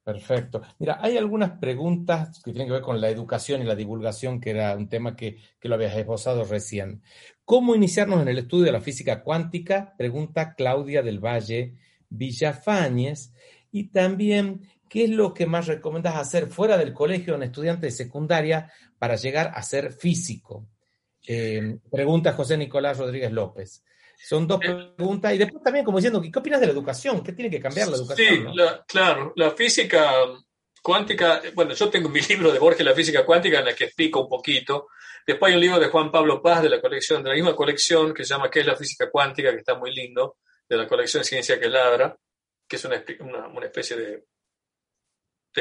Perfecto. 0.06 0.62
Mira, 0.78 0.98
hay 1.02 1.16
algunas 1.16 1.58
preguntas 1.58 2.40
que 2.44 2.52
tienen 2.52 2.68
que 2.68 2.74
ver 2.74 2.82
con 2.82 3.00
la 3.00 3.10
educación 3.10 3.60
y 3.60 3.64
la 3.64 3.74
divulgación, 3.74 4.40
que 4.40 4.50
era 4.50 4.76
un 4.76 4.88
tema 4.88 5.16
que, 5.16 5.38
que, 5.58 5.68
lo 5.68 5.74
habías 5.74 5.96
esbozado 5.96 6.44
recién. 6.44 7.02
¿Cómo 7.44 7.74
iniciarnos 7.74 8.22
en 8.22 8.28
el 8.28 8.38
estudio 8.38 8.66
de 8.66 8.72
la 8.72 8.80
física 8.80 9.24
cuántica? 9.24 9.94
Pregunta 9.98 10.54
Claudia 10.54 11.02
del 11.02 11.18
Valle 11.18 11.74
Villafañez, 12.08 13.32
y 13.72 13.88
también 13.88 14.68
qué 14.88 15.04
es 15.04 15.10
lo 15.10 15.34
que 15.34 15.46
más 15.46 15.66
recomiendas 15.66 16.16
hacer 16.16 16.46
fuera 16.46 16.78
del 16.78 16.92
colegio 16.92 17.34
en 17.34 17.42
estudiante 17.42 17.86
de 17.86 17.92
secundaria 17.92 18.70
para 18.98 19.16
llegar 19.16 19.52
a 19.54 19.62
ser 19.62 19.92
físico. 19.92 20.68
Eh, 21.26 21.78
pregunta 21.90 22.32
José 22.32 22.56
Nicolás 22.56 22.98
Rodríguez 22.98 23.32
López. 23.32 23.82
Son 24.16 24.46
dos 24.46 24.58
preguntas 24.58 25.34
y 25.34 25.38
después 25.38 25.62
también 25.62 25.84
como 25.84 25.98
diciendo, 25.98 26.22
¿qué 26.22 26.38
opinas 26.38 26.60
de 26.60 26.66
la 26.66 26.72
educación? 26.72 27.22
¿Qué 27.22 27.32
tiene 27.32 27.50
que 27.50 27.60
cambiar 27.60 27.88
la 27.88 27.96
educación? 27.96 28.52
Sí, 28.54 28.62
claro, 28.86 29.32
la 29.36 29.50
física 29.50 30.10
cuántica, 30.82 31.42
bueno, 31.54 31.74
yo 31.74 31.90
tengo 31.90 32.08
mi 32.08 32.20
libro 32.28 32.52
de 32.52 32.58
Borges, 32.58 32.86
La 32.86 32.94
física 32.94 33.26
cuántica, 33.26 33.58
en 33.58 33.66
la 33.66 33.74
que 33.74 33.84
explico 33.84 34.22
un 34.22 34.28
poquito. 34.28 34.86
Después 35.26 35.50
hay 35.50 35.56
un 35.56 35.60
libro 35.60 35.80
de 35.80 35.88
Juan 35.88 36.12
Pablo 36.12 36.40
Paz 36.40 36.62
de 36.62 36.70
la 36.70 36.80
colección, 36.80 37.22
de 37.22 37.30
la 37.30 37.34
misma 37.34 37.56
colección, 37.56 38.14
que 38.14 38.24
se 38.24 38.34
llama 38.34 38.48
¿Qué 38.48 38.60
es 38.60 38.66
la 38.66 38.76
física 38.76 39.10
cuántica? 39.10 39.50
que 39.50 39.58
está 39.58 39.74
muy 39.74 39.92
lindo 39.92 40.36
de 40.68 40.76
la 40.76 40.86
colección 40.86 41.24
Ciencia 41.24 41.58
que 41.58 41.68
Ladra, 41.68 42.16
que 42.68 42.76
es 42.76 42.84
una, 42.84 43.02
una, 43.48 43.66
especie 43.66 43.96
de 43.96 44.24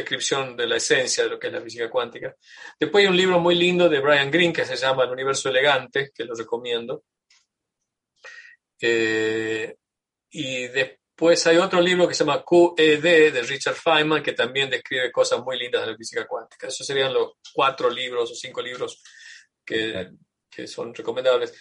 descripción 0.01 0.55
de 0.55 0.67
la 0.67 0.75
esencia 0.77 1.23
de 1.23 1.29
lo 1.29 1.39
que 1.39 1.47
es 1.47 1.53
la 1.53 1.61
física 1.61 1.89
cuántica. 1.89 2.35
Después 2.79 3.03
hay 3.03 3.09
un 3.09 3.17
libro 3.17 3.39
muy 3.39 3.55
lindo 3.55 3.89
de 3.89 3.99
Brian 3.99 4.29
Greene 4.29 4.53
que 4.53 4.65
se 4.65 4.75
llama 4.75 5.03
El 5.03 5.11
universo 5.11 5.49
elegante, 5.49 6.11
que 6.13 6.25
lo 6.25 6.35
recomiendo. 6.35 7.03
Eh, 8.79 9.75
y 10.31 10.67
después 10.67 11.47
hay 11.47 11.57
otro 11.57 11.79
libro 11.79 12.07
que 12.07 12.13
se 12.13 12.25
llama 12.25 12.43
QED 12.43 13.31
de 13.33 13.41
Richard 13.41 13.75
Feynman, 13.75 14.21
que 14.21 14.33
también 14.33 14.69
describe 14.69 15.11
cosas 15.11 15.41
muy 15.43 15.57
lindas 15.57 15.85
de 15.85 15.91
la 15.91 15.97
física 15.97 16.27
cuántica. 16.27 16.67
Esos 16.67 16.85
serían 16.85 17.13
los 17.13 17.33
cuatro 17.53 17.89
libros 17.89 18.31
o 18.31 18.35
cinco 18.35 18.61
libros 18.61 19.01
que, 19.65 20.11
que 20.49 20.67
son 20.67 20.93
recomendables. 20.93 21.53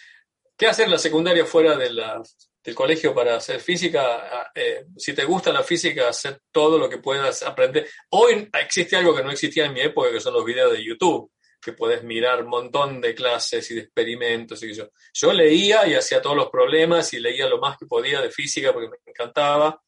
¿Qué 0.57 0.67
hacer 0.67 0.85
en 0.85 0.91
la 0.91 0.99
secundaria 0.99 1.45
fuera 1.45 1.75
de 1.75 1.89
la 1.89 2.21
del 2.65 2.73
colegio 2.73 3.13
para 3.13 3.35
hacer 3.35 3.59
física, 3.59 4.51
eh, 4.55 4.87
si 4.97 5.13
te 5.13 5.23
gusta 5.23 5.53
la 5.53 5.61
física, 5.61 6.09
hacer 6.09 6.41
todo 6.51 6.79
lo 6.79 6.89
que 6.89 6.97
puedas 6.97 7.43
aprender. 7.43 7.87
Hoy 8.09 8.49
existe 8.59 8.95
algo 8.95 9.15
que 9.15 9.23
no 9.23 9.29
existía 9.29 9.65
en 9.65 9.73
mi 9.73 9.81
época, 9.81 10.11
que 10.11 10.19
son 10.19 10.33
los 10.33 10.43
videos 10.43 10.71
de 10.71 10.83
YouTube, 10.83 11.31
que 11.61 11.73
puedes 11.73 12.03
mirar 12.03 12.41
un 12.41 12.49
montón 12.49 12.99
de 12.99 13.13
clases 13.13 13.69
y 13.69 13.75
de 13.75 13.81
experimentos. 13.81 14.63
Y 14.63 14.73
yo. 14.73 14.89
yo 15.13 15.31
leía 15.31 15.85
y 15.87 15.93
hacía 15.93 16.19
todos 16.19 16.35
los 16.35 16.49
problemas 16.49 17.13
y 17.13 17.19
leía 17.19 17.47
lo 17.47 17.59
más 17.59 17.77
que 17.77 17.85
podía 17.85 18.19
de 18.19 18.31
física 18.31 18.73
porque 18.73 18.89
me 18.89 18.97
encantaba. 19.05 19.79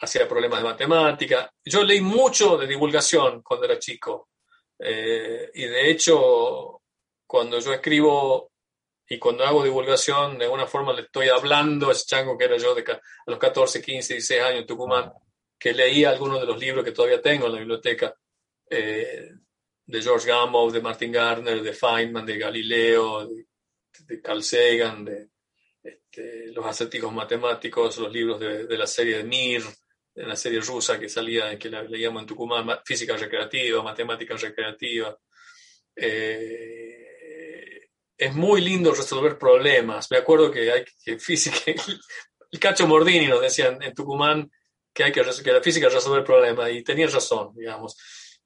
Hacía 0.00 0.26
problemas 0.26 0.60
de 0.60 0.68
matemática. 0.70 1.52
Yo 1.62 1.84
leí 1.84 2.00
mucho 2.00 2.56
de 2.56 2.66
divulgación 2.66 3.42
cuando 3.42 3.66
era 3.66 3.78
chico. 3.78 4.30
Eh, 4.78 5.50
y 5.52 5.66
de 5.66 5.90
hecho, 5.90 6.80
cuando 7.26 7.60
yo 7.60 7.74
escribo 7.74 8.49
y 9.12 9.18
cuando 9.18 9.44
hago 9.44 9.64
divulgación, 9.64 10.38
de 10.38 10.44
alguna 10.44 10.68
forma 10.68 10.92
le 10.92 11.02
estoy 11.02 11.28
hablando 11.28 11.88
a 11.88 11.92
ese 11.92 12.06
chango 12.06 12.38
que 12.38 12.44
era 12.44 12.56
yo 12.56 12.76
de 12.76 12.84
a 12.92 13.00
los 13.26 13.40
14, 13.40 13.82
15, 13.82 14.14
16 14.14 14.40
años 14.40 14.60
en 14.60 14.66
Tucumán, 14.68 15.12
que 15.58 15.74
leía 15.74 16.10
algunos 16.10 16.40
de 16.40 16.46
los 16.46 16.56
libros 16.60 16.84
que 16.84 16.92
todavía 16.92 17.20
tengo 17.20 17.46
en 17.46 17.52
la 17.52 17.58
biblioteca, 17.58 18.14
eh, 18.70 19.32
de 19.84 20.00
George 20.02 20.28
Gamow, 20.28 20.70
de 20.70 20.80
Martin 20.80 21.10
Gardner, 21.10 21.60
de 21.60 21.72
Feynman, 21.72 22.24
de 22.24 22.38
Galileo, 22.38 23.26
de, 23.26 24.22
Carl 24.22 24.44
Sagan, 24.44 25.04
de 25.04 25.30
este, 25.82 26.52
los 26.52 26.64
acertijos 26.64 27.12
matemáticos, 27.12 27.98
los 27.98 28.12
libros 28.12 28.38
de, 28.38 28.78
la 28.78 28.86
serie 28.86 29.16
de 29.16 29.24
Mir, 29.24 29.64
de 30.14 30.24
la 30.24 30.36
serie 30.36 30.60
rusa 30.60 31.00
que 31.00 31.08
salía, 31.08 31.58
que 31.58 31.68
la 31.68 31.82
leíamos 31.82 32.22
en 32.22 32.28
Tucumán, 32.28 32.78
física 32.84 33.16
recreativa, 33.16 33.82
matemática 33.82 34.36
recreativa. 34.36 35.18
Eh, 35.96 36.89
es 38.20 38.34
muy 38.34 38.60
lindo 38.60 38.92
resolver 38.92 39.38
problemas. 39.38 40.10
Me 40.10 40.18
acuerdo 40.18 40.50
que 40.50 40.70
hay 40.70 40.84
que 41.02 41.18
física, 41.18 41.56
el 42.52 42.60
Cacho 42.60 42.86
Mordini 42.86 43.26
nos 43.26 43.40
decía 43.40 43.78
en, 43.80 43.94
Tucumán 43.94 44.50
que 44.92 45.04
hay 45.04 45.12
que, 45.12 45.22
que 45.22 45.52
la 45.52 45.62
física 45.62 45.86
es 45.86 45.94
resolver 45.94 46.22
problemas 46.22 46.70
y 46.70 46.82
tenía 46.84 47.06
razón, 47.06 47.54
digamos. 47.54 47.96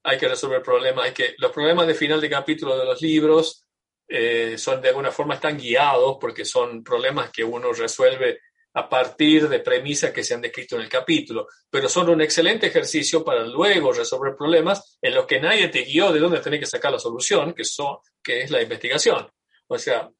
Hay 0.04 0.16
que 0.16 0.28
resolver 0.28 0.62
problemas, 0.62 1.06
hay 1.06 1.12
que 1.12 1.34
los 1.38 1.50
problemas 1.50 1.88
de 1.88 1.94
final 1.94 2.20
de 2.20 2.30
capítulo 2.30 2.78
de 2.78 2.84
los 2.84 3.02
libros 3.02 3.64
eh, 4.06 4.56
son 4.58 4.80
de 4.80 4.90
alguna 4.90 5.10
forma 5.10 5.34
están 5.34 5.58
guiados 5.58 6.18
porque 6.20 6.44
son 6.44 6.84
problemas 6.84 7.30
que 7.30 7.42
uno 7.42 7.72
resuelve 7.72 8.38
a 8.74 8.88
partir 8.88 9.48
de 9.48 9.60
premisas 9.60 10.12
que 10.12 10.22
se 10.22 10.34
han 10.34 10.40
descrito 10.40 10.76
en 10.76 10.82
el 10.82 10.88
capítulo, 10.88 11.48
pero 11.70 11.88
son 11.88 12.10
un 12.10 12.20
excelente 12.20 12.66
ejercicio 12.66 13.24
para 13.24 13.44
luego 13.44 13.92
resolver 13.92 14.36
problemas 14.36 14.98
en 15.00 15.14
los 15.14 15.26
que 15.26 15.40
nadie 15.40 15.68
te 15.68 15.82
guió 15.82 16.12
de 16.12 16.20
dónde 16.20 16.40
tenés 16.40 16.60
que 16.60 16.66
sacar 16.66 16.92
la 16.92 16.98
solución, 16.98 17.54
que, 17.54 17.64
son, 17.64 17.96
que 18.22 18.42
es 18.42 18.50
la 18.50 18.62
investigación. 18.62 19.28
O 19.68 19.78
sea, 19.78 20.10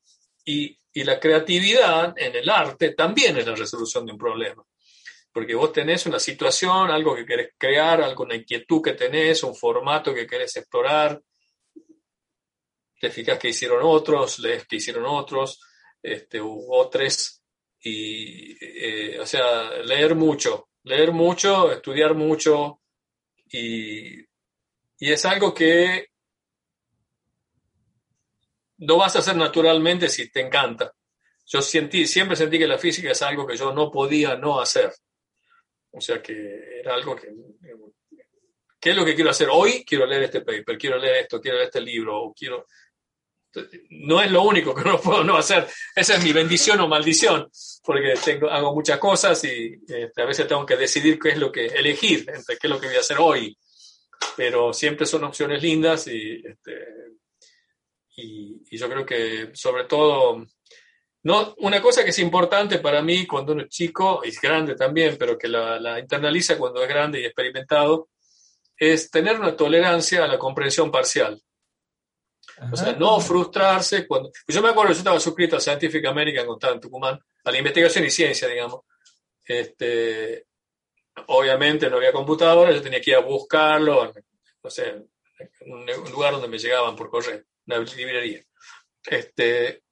y, 0.44 0.78
la 0.96 1.18
creatividad 1.18 2.14
en 2.16 2.36
el 2.36 2.48
arte 2.48 2.92
también 2.92 3.36
es 3.36 3.46
la 3.46 3.56
resolución 3.56 4.06
de 4.06 4.12
un 4.12 4.18
problema. 4.18 4.62
Porque 5.32 5.56
vos 5.56 5.72
tenés 5.72 6.06
una 6.06 6.20
situación, 6.20 6.88
algo 6.88 7.16
que 7.16 7.26
querés 7.26 7.50
crear, 7.58 8.00
alguna 8.00 8.36
inquietud 8.36 8.80
que 8.80 8.92
tenés, 8.92 9.42
un 9.42 9.56
formato 9.56 10.14
que 10.14 10.26
querés 10.26 10.56
explorar, 10.56 11.20
te 13.00 13.10
fijas 13.10 13.38
que 13.40 13.48
hicieron 13.48 13.80
otros, 13.82 14.38
lees 14.38 14.66
que 14.66 14.76
hicieron 14.76 15.04
otros, 15.06 15.60
este, 16.00 16.40
otros, 16.40 17.42
y, 17.80 18.56
eh, 18.64 19.18
o 19.18 19.26
sea, 19.26 19.70
leer 19.82 20.14
mucho, 20.14 20.68
leer 20.84 21.10
mucho, 21.10 21.72
estudiar 21.72 22.14
mucho, 22.14 22.80
y, 23.50 24.20
y 24.20 25.12
es 25.12 25.24
algo 25.24 25.52
que 25.52 26.13
no 28.78 28.96
vas 28.96 29.16
a 29.16 29.20
hacer 29.20 29.36
naturalmente 29.36 30.08
si 30.08 30.30
te 30.30 30.40
encanta. 30.40 30.92
Yo 31.46 31.60
sentí, 31.60 32.06
siempre 32.06 32.36
sentí 32.36 32.58
que 32.58 32.66
la 32.66 32.78
física 32.78 33.10
es 33.10 33.22
algo 33.22 33.46
que 33.46 33.56
yo 33.56 33.72
no 33.72 33.90
podía 33.90 34.36
no 34.36 34.60
hacer. 34.60 34.92
O 35.90 36.00
sea 36.00 36.22
que 36.22 36.80
era 36.80 36.94
algo 36.94 37.14
que... 37.14 37.28
¿Qué 38.80 38.90
es 38.90 38.96
lo 38.96 39.04
que 39.04 39.14
quiero 39.14 39.30
hacer? 39.30 39.48
Hoy 39.50 39.84
quiero 39.84 40.04
leer 40.04 40.24
este 40.24 40.42
paper, 40.42 40.76
quiero 40.76 40.98
leer 40.98 41.22
esto, 41.22 41.40
quiero 41.40 41.56
leer 41.56 41.68
este 41.68 41.80
libro, 41.80 42.34
quiero... 42.36 42.66
No 43.90 44.20
es 44.20 44.30
lo 44.30 44.42
único 44.42 44.74
que 44.74 44.82
no 44.84 45.00
puedo 45.00 45.22
no 45.22 45.36
hacer. 45.36 45.66
Esa 45.94 46.16
es 46.16 46.24
mi 46.24 46.32
bendición 46.32 46.80
o 46.80 46.88
maldición, 46.88 47.48
porque 47.84 48.14
tengo, 48.22 48.50
hago 48.50 48.74
muchas 48.74 48.98
cosas 48.98 49.42
y 49.44 49.80
este, 49.86 50.22
a 50.22 50.26
veces 50.26 50.48
tengo 50.48 50.66
que 50.66 50.76
decidir 50.76 51.18
qué 51.18 51.30
es 51.30 51.38
lo 51.38 51.52
que 51.52 51.66
elegir, 51.66 52.28
entre 52.28 52.56
qué 52.58 52.66
es 52.66 52.70
lo 52.70 52.80
que 52.80 52.88
voy 52.88 52.96
a 52.96 53.00
hacer 53.00 53.18
hoy. 53.20 53.56
Pero 54.36 54.72
siempre 54.72 55.06
son 55.06 55.24
opciones 55.24 55.62
lindas 55.62 56.08
y 56.08 56.42
este, 56.44 57.03
y, 58.16 58.76
yo 58.76 58.88
creo 58.88 59.06
que 59.06 59.50
sobre 59.54 59.84
todo, 59.84 60.46
no, 61.22 61.54
una 61.58 61.80
cosa 61.80 62.04
que 62.04 62.10
es 62.10 62.18
importante 62.18 62.78
para 62.78 63.02
mí 63.02 63.26
cuando 63.26 63.52
uno 63.52 63.62
es 63.62 63.68
chico, 63.68 64.22
y 64.24 64.28
es 64.28 64.40
grande 64.40 64.74
también, 64.74 65.16
pero 65.18 65.38
que 65.38 65.48
la, 65.48 65.98
internaliza 65.98 66.58
cuando 66.58 66.82
es 66.82 66.88
grande 66.88 67.20
y 67.20 67.24
experimentado, 67.24 68.08
es 68.76 69.10
tener 69.10 69.38
una 69.38 69.56
tolerancia 69.56 70.24
a 70.24 70.28
la 70.28 70.38
comprensión 70.38 70.90
parcial. 70.90 71.40
O 72.70 72.76
sea, 72.76 72.92
no 72.92 73.18
frustrarse 73.20 74.06
cuando... 74.06 74.30
Yo 74.46 74.62
me 74.62 74.68
acuerdo, 74.68 74.92
yo 74.92 74.98
estaba 74.98 75.18
suscrito 75.18 75.56
a 75.56 75.60
Scientific 75.60 76.04
American 76.06 76.46
con 76.46 76.80
Tucumán, 76.80 77.18
a 77.44 77.50
la 77.50 77.58
investigación 77.58 78.04
y 78.04 78.10
ciencia, 78.10 78.46
digamos. 78.46 78.82
Este, 79.44 80.46
obviamente 81.26 81.88
no 81.88 81.96
había 81.96 82.12
computadora, 82.12 82.72
yo 82.72 82.82
tenía 82.82 83.00
que 83.00 83.10
ir 83.10 83.16
a 83.16 83.20
buscarlo, 83.20 84.12
no 84.62 84.70
sé, 84.70 85.04
un 85.66 85.86
lugar 86.10 86.32
donde 86.32 86.48
me 86.48 86.58
llegaban 86.58 86.96
por 86.96 87.10
correo, 87.10 87.42
una 87.66 87.78
librería. 87.78 88.42
Este, 89.04 89.84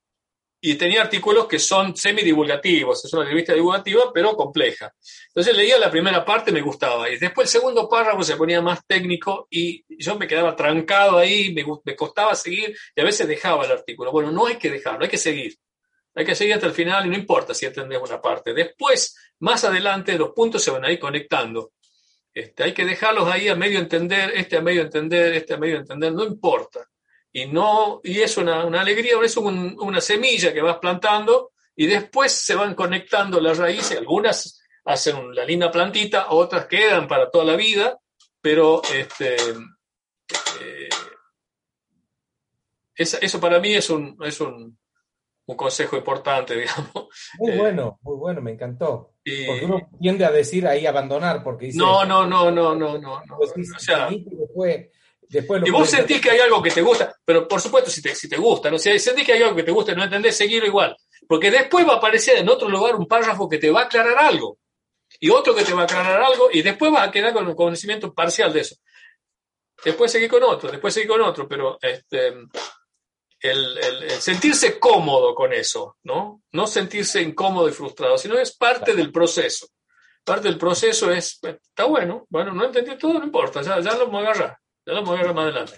y 0.65 0.77
tenía 0.77 1.03
artículos 1.03 1.49
que 1.49 1.59
son 1.59 1.97
semidivulgativos, 1.97 3.05
es 3.05 3.13
una 3.13 3.25
revista 3.25 3.53
divulgativa, 3.53 4.13
pero 4.15 4.37
compleja. 4.37 4.95
Entonces 5.27 5.57
leía 5.57 5.77
la 5.77 5.91
primera 5.91 6.25
parte, 6.25 6.53
me 6.53 6.61
gustaba, 6.61 7.11
y 7.11 7.19
después 7.19 7.53
el 7.53 7.61
segundo 7.61 7.89
párrafo 7.89 8.23
se 8.23 8.37
ponía 8.37 8.63
más 8.63 8.87
técnico 8.87 9.49
y 9.51 9.85
yo 9.99 10.17
me 10.17 10.29
quedaba 10.29 10.55
trancado 10.55 11.19
ahí, 11.19 11.53
me, 11.53 11.65
me 11.85 11.97
costaba 11.97 12.37
seguir 12.37 12.77
y 12.95 13.01
a 13.01 13.05
veces 13.05 13.27
dejaba 13.27 13.65
el 13.65 13.73
artículo. 13.73 14.13
Bueno, 14.13 14.31
no 14.31 14.47
hay 14.47 14.57
que 14.57 14.71
dejarlo, 14.71 15.03
hay 15.03 15.11
que 15.11 15.19
seguir. 15.19 15.57
Hay 16.15 16.25
que 16.25 16.37
seguir 16.37 16.55
hasta 16.55 16.67
el 16.67 16.75
final 16.75 17.07
y 17.07 17.09
no 17.09 17.17
importa 17.17 17.55
si 17.55 17.67
entendés 17.67 17.99
una 18.01 18.21
parte. 18.21 18.55
Después, 18.55 19.17
más 19.41 19.65
adelante, 19.65 20.17
los 20.17 20.31
puntos 20.31 20.63
se 20.63 20.71
van 20.71 20.85
a 20.85 20.93
ir 20.93 21.01
conectando. 21.01 21.73
Este, 22.33 22.63
hay 22.63 22.73
que 22.73 22.85
dejarlos 22.85 23.29
ahí 23.29 23.49
a 23.49 23.57
medio 23.57 23.81
entender, 23.81 24.31
este 24.37 24.59
a 24.59 24.61
medio 24.61 24.83
entender, 24.83 25.33
este 25.33 25.55
a 25.55 25.57
medio 25.57 25.79
entender, 25.79 26.13
no 26.13 26.23
importa 26.23 26.87
y 27.33 27.47
no 27.47 28.01
y 28.05 28.21
es 28.21 28.37
una, 28.37 28.65
una 28.65 28.83
alegría, 28.83 29.15
es 29.23 29.37
una 29.37 30.01
semilla 30.01 30.53
que 30.53 30.61
vas 30.61 30.79
plantando 30.79 31.53
y 31.75 31.87
después 31.87 32.33
se 32.33 32.55
van 32.55 32.75
conectando 32.75 33.41
las 33.41 33.59
raíces, 33.59 33.99
algunas 33.99 34.63
hacen 34.85 35.35
la 35.35 35.45
linda 35.45 35.71
plantita, 35.71 36.27
otras 36.31 36.67
quedan 36.67 37.09
para 37.09 37.31
toda 37.31 37.45
la 37.45 37.57
vida, 37.57 37.99
pero 38.41 38.83
este, 38.93 39.37
eh, 40.61 40.89
eso 42.95 43.41
para 43.41 43.59
mí 43.61 43.73
es 43.75 43.89
un, 43.89 44.17
es 44.23 44.41
un, 44.41 44.77
un, 45.47 45.57
consejo 45.57 45.97
importante, 45.97 46.55
digamos. 46.61 47.09
Muy 47.39 47.57
bueno, 47.57 47.99
muy 48.03 48.17
bueno, 48.17 48.43
me 48.43 48.53
encantó. 48.53 49.15
porque 49.25 49.65
uno 49.65 49.89
tiende 50.01 50.25
a 50.25 50.31
decir 50.31 50.67
ahí 50.67 50.85
abandonar, 50.85 51.43
porque 51.43 51.67
dice... 51.67 51.79
No, 51.79 52.05
no, 52.05 52.27
no, 52.27 52.51
no, 52.51 52.75
no, 52.75 52.99
no. 52.99 53.23
no. 53.25 53.37
Pues, 53.37 53.53
o 53.75 53.79
sea, 53.79 54.11
y 55.33 55.71
vos 55.71 55.89
sentís 55.89 56.21
que 56.21 56.31
hay 56.31 56.41
algo 56.41 56.63
que 56.63 56.71
te 56.71 56.83
gusta, 56.83 57.15
pero 57.25 57.49
por 57.49 57.61
supuesto 57.61 57.91
si 57.91 58.03
te, 58.03 58.15
si 58.15 58.29
te 58.29 58.37
gusta, 58.37 58.71
¿no? 58.71 58.79
si 58.79 58.99
sentís 58.99 59.25
que 59.25 59.33
hay 59.33 59.43
algo 59.43 59.57
que 59.57 59.63
te 59.63 59.71
gusta 59.71 59.93
y 59.93 59.97
no 59.97 60.05
entendés, 60.05 60.37
seguirlo 60.37 60.67
igual. 60.67 60.97
Porque 61.27 61.51
después 61.51 61.87
va 61.87 61.95
a 61.95 61.97
aparecer 61.97 62.39
en 62.39 62.49
otro 62.49 62.69
lugar 62.69 62.97
un 62.97 63.07
párrafo 63.07 63.49
que 63.49 63.59
te 63.59 63.71
va 63.71 63.83
a 63.83 63.85
aclarar 63.85 64.19
algo. 64.19 64.59
Y 65.21 65.31
otro 65.31 65.55
que 65.55 65.65
te 65.65 65.73
va 65.73 65.83
a 65.83 65.85
aclarar 65.85 66.23
algo 66.23 66.49
y 66.53 66.63
después 66.63 66.91
vas 66.91 67.09
a 67.09 67.11
quedar 67.11 67.33
con 67.33 67.47
un 67.47 67.55
conocimiento 67.55 68.13
parcial 68.13 68.53
de 68.53 68.61
eso. 68.61 68.77
Después 69.85 70.13
seguir 70.13 70.29
con 70.29 70.43
otro, 70.43 70.71
después 70.71 70.95
seguir 70.95 71.09
con 71.09 71.21
otro, 71.23 71.49
pero 71.49 71.79
este, 71.81 72.29
el, 73.41 73.79
el, 73.79 74.11
sentirse 74.21 74.79
cómodo 74.79 75.35
con 75.35 75.53
eso, 75.53 75.97
¿no? 76.05 76.43
No 76.53 76.67
sentirse 76.67 77.21
incómodo 77.21 77.69
y 77.69 77.73
frustrado, 77.73 78.17
sino 78.17 78.39
es 78.39 78.57
parte 78.57 78.95
del 78.95 79.11
proceso. 79.11 79.67
Parte 80.25 80.49
del 80.49 80.59
proceso 80.59 81.11
es, 81.11 81.41
está 81.43 81.85
bueno, 81.85 82.27
bueno, 82.29 82.53
no 82.53 82.65
entendí 82.65 82.97
todo, 82.97 83.15
no 83.15 83.25
importa, 83.25 83.61
ya, 83.63 83.81
ya 83.81 83.97
lo 83.97 84.17
agarrar. 84.17 84.57
Ya 84.87 84.93
lo 84.95 85.05
voy 85.05 85.21
a 85.21 85.33
más 85.33 85.45
adelante. 85.45 85.75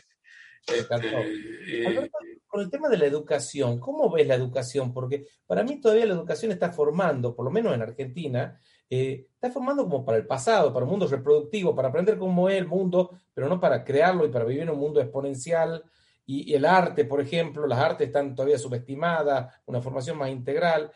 Este, 0.67 2.11
con 2.47 2.61
el 2.61 2.71
tema 2.71 2.89
de 2.89 2.97
la 2.97 3.07
educación, 3.07 3.79
¿cómo 3.79 4.11
ves 4.11 4.27
la 4.27 4.37
educación? 4.37 4.95
Porque 4.95 5.27
para 5.47 5.63
mí 5.63 5.81
todavía 5.81 6.07
la 6.07 6.15
educación 6.15 6.53
está 6.53 6.71
formando, 6.71 7.35
por 7.35 7.45
lo 7.45 7.51
menos 7.51 7.75
en 7.75 7.83
Argentina, 7.83 8.59
eh, 8.89 9.27
está 9.35 9.51
formando 9.51 9.83
como 9.85 10.05
para 10.05 10.19
el 10.19 10.27
pasado, 10.27 10.73
para 10.73 10.85
un 10.85 10.91
mundo 10.93 11.07
reproductivo, 11.07 11.75
para 11.75 11.89
aprender 11.89 12.17
cómo 12.17 12.49
es 12.49 12.57
el 12.57 12.67
mundo, 12.67 13.11
pero 13.35 13.49
no 13.49 13.61
para 13.61 13.85
crearlo 13.85 14.25
y 14.25 14.31
para 14.31 14.45
vivir 14.45 14.63
en 14.63 14.71
un 14.71 14.79
mundo 14.79 15.01
exponencial. 15.01 15.83
Y, 16.27 16.55
el 16.55 16.65
arte, 16.65 17.05
por 17.05 17.21
ejemplo, 17.21 17.67
las 17.67 17.81
artes 17.81 18.07
están 18.07 18.35
todavía 18.35 18.57
subestimadas, 18.57 19.53
una 19.67 19.83
formación 19.83 20.17
más 20.17 20.31
integral. 20.31 20.91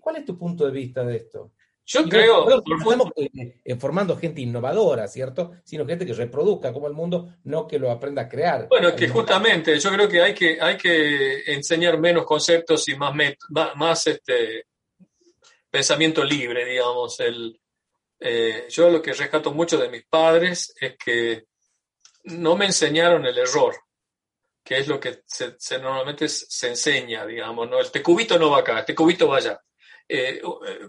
¿Cuál 0.00 0.16
es 0.16 0.24
tu 0.24 0.38
punto 0.38 0.66
de 0.66 0.72
vista 0.72 1.04
de 1.04 1.16
esto? 1.16 1.52
Yo 1.90 2.06
creo. 2.06 2.44
No 2.44 2.58
estamos 2.58 3.12
eh, 3.16 3.76
formando 3.76 4.14
gente 4.18 4.42
innovadora, 4.42 5.08
¿cierto? 5.08 5.52
Sino 5.64 5.86
gente 5.86 6.04
que 6.04 6.12
reproduzca 6.12 6.70
como 6.70 6.86
el 6.86 6.92
mundo, 6.92 7.36
no 7.44 7.66
que 7.66 7.78
lo 7.78 7.90
aprenda 7.90 8.22
a 8.22 8.28
crear. 8.28 8.68
Bueno, 8.68 8.94
que 8.94 9.08
justamente 9.08 9.78
yo 9.80 9.90
creo 9.90 10.06
que 10.06 10.20
hay 10.20 10.34
que, 10.34 10.58
hay 10.60 10.76
que 10.76 11.50
enseñar 11.50 11.98
menos 11.98 12.26
conceptos 12.26 12.86
y 12.88 12.94
más, 12.94 13.14
más, 13.74 14.06
este, 14.06 14.66
pensamiento 15.70 16.22
libre, 16.22 16.66
digamos. 16.66 17.20
El, 17.20 17.58
eh, 18.20 18.66
yo 18.68 18.90
lo 18.90 19.00
que 19.00 19.14
rescato 19.14 19.54
mucho 19.54 19.78
de 19.78 19.88
mis 19.88 20.04
padres 20.04 20.74
es 20.78 20.94
que 21.02 21.44
no 22.24 22.54
me 22.54 22.66
enseñaron 22.66 23.24
el 23.24 23.38
error, 23.38 23.74
que 24.62 24.76
es 24.76 24.88
lo 24.88 25.00
que 25.00 25.22
se, 25.24 25.78
normalmente 25.78 26.28
se 26.28 26.68
enseña, 26.68 27.24
digamos, 27.24 27.70
¿no? 27.70 27.80
Este 27.80 28.02
cubito 28.02 28.38
no 28.38 28.50
va 28.50 28.58
acá, 28.58 28.80
este 28.80 28.94
cubito 28.94 29.26
va 29.28 29.38
allá. 29.38 29.58
Eh, 30.10 30.40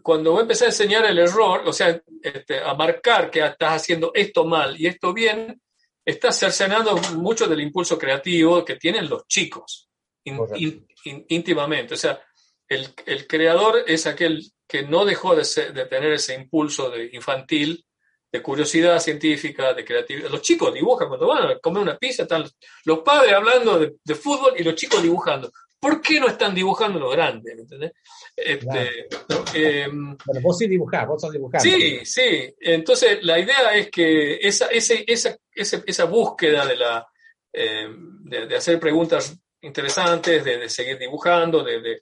cuando 0.01 0.31
voy 0.31 0.39
a 0.39 0.41
empezar 0.43 0.67
a 0.67 0.71
enseñar 0.71 1.05
el 1.05 1.19
error, 1.19 1.63
o 1.65 1.73
sea, 1.73 2.01
este, 2.21 2.59
a 2.59 2.73
marcar 2.73 3.29
que 3.29 3.45
estás 3.45 3.81
haciendo 3.81 4.11
esto 4.13 4.45
mal 4.45 4.79
y 4.79 4.87
esto 4.87 5.13
bien, 5.13 5.61
estás 6.05 6.39
cercenando 6.39 6.95
mucho 7.17 7.45
del 7.45 7.59
impulso 7.59 7.97
creativo 7.97 8.63
que 8.63 8.77
tienen 8.77 9.09
los 9.09 9.27
chicos 9.27 9.89
íntimamente. 10.23 11.93
O 11.95 11.97
sea, 11.97 12.21
el, 12.67 13.27
creador 13.27 13.83
es 13.85 14.07
aquel 14.07 14.43
que 14.67 14.83
no 14.83 15.03
dejó 15.03 15.35
de, 15.35 15.43
tener 15.89 16.13
ese 16.13 16.35
impulso 16.35 16.89
de 16.89 17.09
infantil, 17.13 17.85
de 18.31 18.41
curiosidad 18.41 18.99
científica, 18.99 19.73
de 19.73 19.83
creatividad. 19.83 20.29
Los 20.29 20.43
chicos 20.43 20.73
dibujan 20.73 21.07
cuando 21.09 21.27
van 21.27 21.51
a 21.51 21.59
comer 21.59 21.81
una 21.81 21.97
pizza, 21.97 22.23
están 22.23 22.45
los 22.85 22.99
padres 22.99 23.33
hablando 23.33 23.79
de, 23.79 23.95
de 24.03 24.15
fútbol 24.15 24.53
y 24.57 24.63
los 24.63 24.75
chicos 24.75 25.01
dibujando. 25.01 25.51
¿Por 25.80 26.01
qué 26.01 26.19
no 26.19 26.27
están 26.27 26.53
dibujando 26.53 26.99
lo 26.99 27.10
grande? 27.10 27.53
¿entendés? 27.53 27.93
Este, 28.35 29.07
em, 29.53 30.18
bueno, 30.26 30.41
vos 30.41 30.57
sí 30.57 30.68
dibujás, 30.68 31.07
vos 31.07 31.22
sos 31.22 31.31
dibujando. 31.31 31.64
Sí, 31.64 32.06
sí. 32.06 32.53
Entonces, 32.60 33.19
la 33.23 33.39
idea 33.39 33.73
es 33.73 33.89
que 33.89 34.35
esa, 34.35 34.68
ese, 34.68 35.06
esa, 35.07 35.38
esa, 35.53 36.06
búsqueda 36.06 36.65
de, 36.65 36.76
la, 36.76 37.07
em, 37.53 38.23
de, 38.23 38.56
hacer 38.56 38.80
preguntas 38.80 39.38
interesantes, 39.61 40.43
de, 40.43 40.68
seguir 40.68 40.97
dibujando, 40.97 41.64
de, 41.64 42.01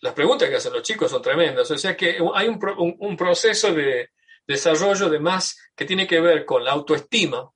Las 0.00 0.12
preguntas 0.12 0.50
que 0.50 0.56
hacen 0.56 0.74
los 0.74 0.82
chicos 0.82 1.10
son 1.10 1.22
tremendas. 1.22 1.70
O 1.70 1.78
sea 1.78 1.96
que 1.96 2.18
hay 2.34 2.48
un, 2.48 2.60
un 2.98 3.16
proceso 3.16 3.72
de 3.72 4.10
desarrollo 4.46 5.08
de 5.08 5.18
más 5.18 5.56
que 5.74 5.86
tiene 5.86 6.06
que 6.06 6.20
ver 6.20 6.44
con 6.44 6.62
la 6.62 6.72
autoestima, 6.72 7.50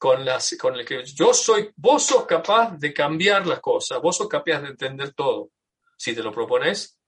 con, 0.00 0.24
las, 0.24 0.56
con 0.58 0.76
el 0.76 0.84
que 0.86 1.04
yo 1.04 1.34
soy, 1.34 1.70
vos 1.76 2.02
sos 2.02 2.24
capaz 2.24 2.74
de 2.78 2.90
cambiar 2.90 3.46
las 3.46 3.60
cosas, 3.60 4.00
vos 4.00 4.16
sos 4.16 4.28
capaz 4.28 4.62
de 4.62 4.68
entender 4.68 5.12
todo. 5.12 5.50
Si 5.94 6.14
te 6.14 6.22
lo 6.22 6.32
propones, 6.32 6.98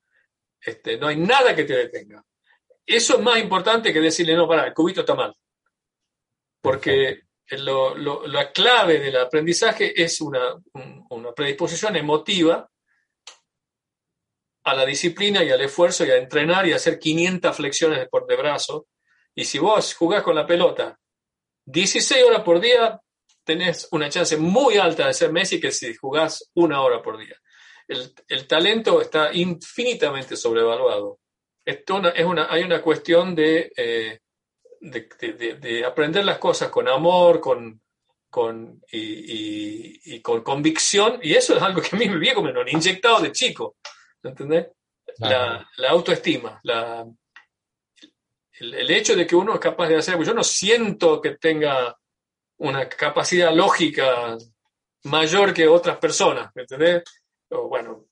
este, 0.61 0.99
no 0.99 1.07
hay 1.07 1.17
nada 1.17 1.57
que 1.57 1.65
te 1.65 1.75
detenga. 1.75 2.23
Eso 2.85 3.17
es 3.17 3.23
más 3.23 3.39
importante 3.39 3.95
que 3.95 4.01
decirle, 4.01 4.37
no, 4.37 4.47
para, 4.47 4.67
el 4.67 4.75
cubito 4.75 5.01
está 5.01 5.15
mal. 5.15 5.35
Porque 6.61 7.23
lo, 7.53 7.97
la 8.27 8.53
clave 8.53 8.99
del 8.99 9.17
aprendizaje 9.17 10.01
es 10.01 10.21
una, 10.21 10.55
una 11.09 11.33
predisposición 11.33 11.97
emotiva 11.97 12.71
a 14.65 14.75
la 14.75 14.85
disciplina 14.85 15.43
y 15.43 15.51
al 15.51 15.63
esfuerzo 15.63 16.05
y 16.05 16.11
a 16.11 16.19
entrenar 16.19 16.67
y 16.67 16.75
a 16.75 16.77
hacer 16.77 16.99
500 16.99 17.57
flexiones 17.57 18.01
de, 18.01 18.09
de 18.29 18.37
brazo. 18.37 18.89
Y 19.35 19.47
si 19.47 19.59
vos 19.59 19.95
jugás 19.95 20.23
con 20.23 20.35
la 20.35 20.47
pelota 20.47 20.99
16 21.65 22.25
horas 22.25 22.43
por 22.43 22.61
día, 22.61 23.01
tenés 23.45 23.89
una 23.93 24.09
chance 24.09 24.37
muy 24.37 24.77
alta 24.77 25.07
de 25.07 25.15
ser 25.15 25.33
Messi 25.33 25.61
que 25.61 25.73
si 25.73 25.95
jugás 25.95 26.51
una 26.55 26.81
hora 26.81 27.03
por 27.03 27.19
día. 27.19 27.37
El, 27.89 28.47
talento 28.47 29.01
está 29.01 29.33
infinitamente 29.33 30.37
sobrevaluado. 30.37 31.19
Esto 31.65 32.01
es 32.13 32.25
una, 32.25 32.47
hay 32.51 32.63
una 32.63 32.81
cuestión 32.81 33.35
de, 33.35 33.73
eh, 33.77 34.21
de, 34.81 35.85
aprender 35.85 36.25
las 36.25 36.39
cosas 36.39 36.71
con 36.71 36.89
amor, 36.89 37.41
con, 37.41 37.81
con, 38.31 38.81
y, 38.91 40.21
con 40.21 40.43
convicción, 40.43 41.19
y 41.23 41.35
eso 41.35 41.57
es 41.57 41.63
algo 41.63 41.83
que 41.83 41.95
a 41.95 41.99
mí 41.99 42.09
me 42.09 42.19
viene 42.19 42.35
como 42.35 42.49
lo 42.49 42.63
han 42.63 42.69
inyectado 42.69 43.21
de 43.21 43.33
chico. 43.33 43.77
¿Entendés? 44.23 44.69
La, 45.19 45.69
la, 45.77 45.91
autoestima, 45.91 46.61
la, 46.63 47.05
el, 48.61 48.91
hecho 48.91 49.17
de 49.17 49.27
que 49.27 49.37
uno 49.37 49.55
es 49.55 49.61
capaz 49.61 49.89
de 49.89 49.97
hacer, 49.97 50.17
pues 50.17 50.29
yo 50.29 50.35
no 50.35 50.45
siento 50.45 51.21
que 51.21 51.37
tenga 51.37 51.97
una 52.59 52.89
capacidad 52.89 53.55
lógica 53.55 54.37
mayor 55.05 55.53
que 55.53 55.67
otras 55.67 55.99
personas, 55.99 56.51
¿me 56.55 56.63
entendés? 56.63 57.03
O, 57.51 57.69
bueno, 57.69 58.07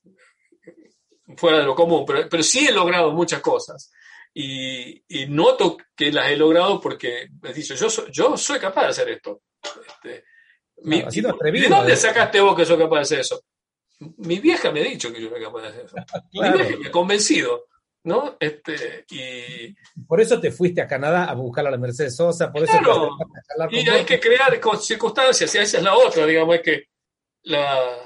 fuera 1.37 1.59
de 1.59 1.63
lo 1.65 1.75
común, 1.75 2.03
pero, 2.05 2.27
pero 2.29 2.43
sí 2.43 2.67
he 2.67 2.71
logrado 2.71 3.11
muchas 3.11 3.41
cosas. 3.41 3.91
Y, 4.33 5.03
noto 5.27 5.77
que 5.95 6.11
las 6.11 6.31
he 6.31 6.37
logrado 6.37 6.79
porque 6.79 7.29
me 7.41 7.53
dicho, 7.53 7.75
yo, 7.75 7.89
soy, 7.89 8.05
yo 8.11 8.37
soy 8.37 8.59
capaz 8.59 8.83
de 8.83 8.87
hacer 8.89 9.09
esto. 9.09 9.41
Este, 9.87 10.23
¿De 10.83 11.67
dónde 11.69 11.95
sacaste 11.95 12.39
vos 12.39 12.55
que 12.55 12.65
soy 12.65 12.77
capaz 12.77 12.95
de 12.97 13.01
hacer 13.01 13.19
eso? 13.19 13.43
Mi 14.17 14.39
vieja 14.39 14.71
me 14.71 14.81
ha 14.81 14.83
dicho 14.83 15.11
que 15.11 15.21
yo 15.21 15.29
soy 15.29 15.41
capaz 15.41 15.61
de 15.61 15.67
hacer 15.67 15.85
eso. 15.85 15.95
Mi 16.33 16.49
vieja 16.49 16.77
me 16.79 16.87
ha 16.87 16.91
convencido. 16.91 17.67
¿No? 18.03 18.37
Este, 18.39 19.05
y... 19.09 19.75
Por 20.05 20.21
eso 20.21 20.39
te 20.39 20.51
fuiste 20.51 20.81
a 20.81 20.87
Canadá 20.87 21.25
a 21.25 21.33
buscar 21.33 21.65
a 21.67 21.71
la 21.71 21.77
Mercedes 21.77 22.15
Sosa, 22.15 22.51
por 22.51 22.63
eso 22.63 22.73
y 23.69 23.89
hay 23.89 24.05
que 24.05 24.19
crear 24.19 24.59
circunstancias, 24.79 25.53
y 25.55 25.57
esa 25.59 25.77
es 25.77 25.83
la 25.83 25.95
otra, 25.95 26.25
digamos, 26.25 26.55
es 26.55 26.61
que 26.61 26.83
la, 27.43 27.97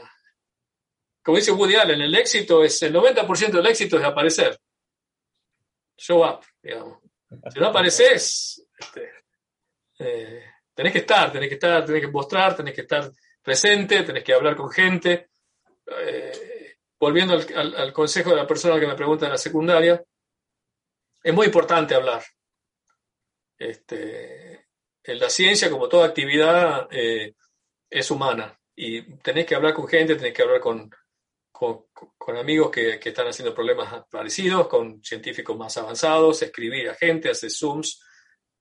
como 1.24 1.38
dice 1.38 1.52
Woody 1.52 1.76
Allen, 1.76 2.02
el 2.02 2.16
éxito 2.16 2.64
es, 2.64 2.82
el 2.84 2.94
90% 2.94 3.52
del 3.52 3.68
éxito 3.68 3.98
es 3.98 4.04
aparecer. 4.04 4.60
Show 5.98 6.26
up, 6.26 6.42
digamos. 6.62 7.00
Si 7.52 7.60
no 7.60 7.68
apareces, 7.68 8.68
este, 8.78 9.12
eh, 10.00 10.44
Tenés 10.76 10.92
que 10.92 11.00
estar, 11.00 11.32
tenés 11.32 11.48
que 11.48 11.56
estar, 11.56 11.86
tenés 11.86 12.02
que 12.02 12.10
mostrar, 12.10 12.54
tenés 12.54 12.74
que 12.76 12.82
estar 12.82 13.10
presente, 13.42 14.04
tenés 14.04 14.26
que 14.26 14.34
hablar 14.34 14.58
con 14.58 14.70
gente. 14.70 15.30
Eh, 15.88 16.32
volviendo 17.00 17.34
al, 17.34 17.94
consejo 17.94 18.32
de 18.32 18.38
la 18.38 18.48
persona 18.48 18.80
que 18.80 18.88
me 18.88 18.96
pregunta 18.96 19.26
en 19.26 19.32
la 19.32 19.38
secundaria, 19.38 20.04
es 21.24 21.34
muy 21.34 21.48
importante 21.48 21.96
hablar. 21.96 22.24
Este, 23.58 24.68
en 25.04 25.20
la 25.20 25.30
ciencia, 25.30 25.70
como 25.70 25.88
toda 25.88 26.08
actividad, 26.08 26.88
eh, 26.92 27.36
es 27.90 28.12
humana 28.12 28.60
y 28.76 29.02
tenés 29.18 29.46
que 29.46 29.56
hablar 29.56 29.74
con 29.74 29.88
gente, 29.88 30.16
tenés 30.16 30.34
que 30.34 30.42
hablar 30.42 30.60
con, 30.60 30.90
con, 31.52 32.38
amigos 32.38 32.70
que, 32.70 33.00
que, 33.00 33.10
están 33.10 33.28
haciendo 33.28 33.54
problemas 33.54 34.06
parecidos, 34.10 34.68
con 34.68 35.02
científicos 35.04 35.58
más 35.58 35.78
avanzados, 35.78 36.42
escribir 36.42 36.90
a 36.90 36.96
gente, 36.96 37.30
hacer 37.30 37.50
Zooms, 37.50 38.02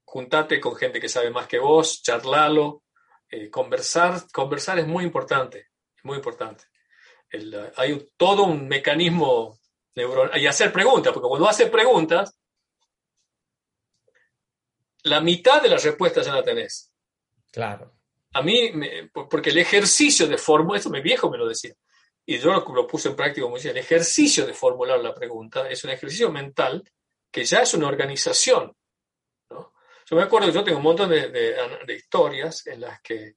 juntate 0.05 0.61
con 0.61 0.77
gente 0.77 1.01
que 1.01 1.09
sabe 1.09 1.31
más 1.31 1.48
que 1.48 1.59
vos, 1.59 2.02
charlalo, 2.02 2.85
eh, 3.28 3.51
conversar. 3.51 4.23
Conversar 4.32 4.78
es 4.78 4.86
muy 4.86 5.05
importante, 5.05 5.70
muy 6.05 6.16
importante. 6.16 6.65
Hay 7.77 8.09
todo 8.16 8.44
un 8.44 8.69
mecanismo 8.69 9.59
neuronal, 9.94 10.40
y 10.40 10.47
hacer 10.47 10.73
preguntas, 10.73 11.12
porque 11.12 11.28
cuando 11.28 11.48
haces 11.48 11.70
preguntas, 11.70 12.39
la 15.05 15.20
mitad 15.20 15.62
de 15.62 15.69
las 15.69 15.85
respuestas 15.85 16.27
ya 16.27 16.35
la 16.35 16.43
tenés. 16.43 16.93
Claro. 17.52 17.93
A 18.32 18.43
mí, 18.43 18.73
porque 19.31 19.51
el 19.51 19.59
ejercicio 19.59 20.27
de 20.27 20.39
formular, 20.39 20.81
eso 20.81 20.90
mi 20.90 21.01
viejo 21.01 21.31
me 21.31 21.39
lo 21.39 21.47
decía, 21.47 21.74
y 22.27 22.39
yo 22.39 22.52
lo, 22.52 22.86
puse 22.86 23.09
en 23.09 23.16
práctica 23.16 23.43
como 23.43 23.56
decía, 23.56 23.70
el 23.70 23.77
ejercicio 23.77 24.47
de 24.47 24.55
formular 24.55 24.98
la 24.98 25.15
pregunta 25.15 25.69
es 25.69 25.85
un 25.85 25.90
ejercicio 25.90 26.31
mental 26.31 26.82
que 27.31 27.44
ya 27.44 27.61
es 27.62 27.74
una 27.74 27.89
organización. 27.89 28.74
Yo 29.51 30.16
me 30.16 30.23
acuerdo, 30.23 30.51
yo 30.51 30.65
tengo 30.65 30.78
un 30.78 30.85
montón 30.85 31.11
de, 31.11 31.94
historias 31.94 32.66
en 32.66 32.81
las 32.81 33.01
que 33.01 33.36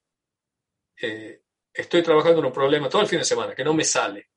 eh, 1.02 1.41
estoy 1.82 2.02
trabajando 2.02 2.40
en 2.40 2.45
un 2.45 2.52
problema 2.52 2.90
todo 2.90 3.02
el 3.02 3.08
fin 3.08 3.20
de 3.20 3.26
semana, 3.26 3.56
que 3.56 3.64
no 3.64 3.74
me 3.74 3.84
sale. 3.84 4.30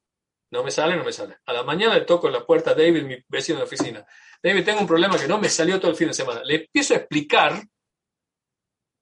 No 0.50 0.64
me 0.64 0.70
sale, 0.70 0.96
no 0.96 1.04
me 1.04 1.12
sale. 1.12 1.38
A 1.46 1.52
la 1.52 1.62
mañana 1.62 1.94
le 1.94 2.04
toco 2.04 2.26
en 2.26 2.32
la 2.32 2.44
puerta 2.44 2.72
a 2.72 2.74
David, 2.74 3.04
mi 3.04 3.16
vecino 3.28 3.58
de 3.58 3.64
oficina. 3.64 4.04
David, 4.42 4.64
tengo 4.64 4.80
un 4.80 4.86
problema 4.86 5.18
que 5.18 5.28
no 5.28 5.38
me 5.38 5.48
salió 5.48 5.78
todo 5.78 5.92
el 5.92 5.96
fin 5.96 6.08
de 6.08 6.14
semana. 6.14 6.42
Le 6.44 6.56
empiezo 6.56 6.94
a 6.94 6.98
explicar 6.98 7.62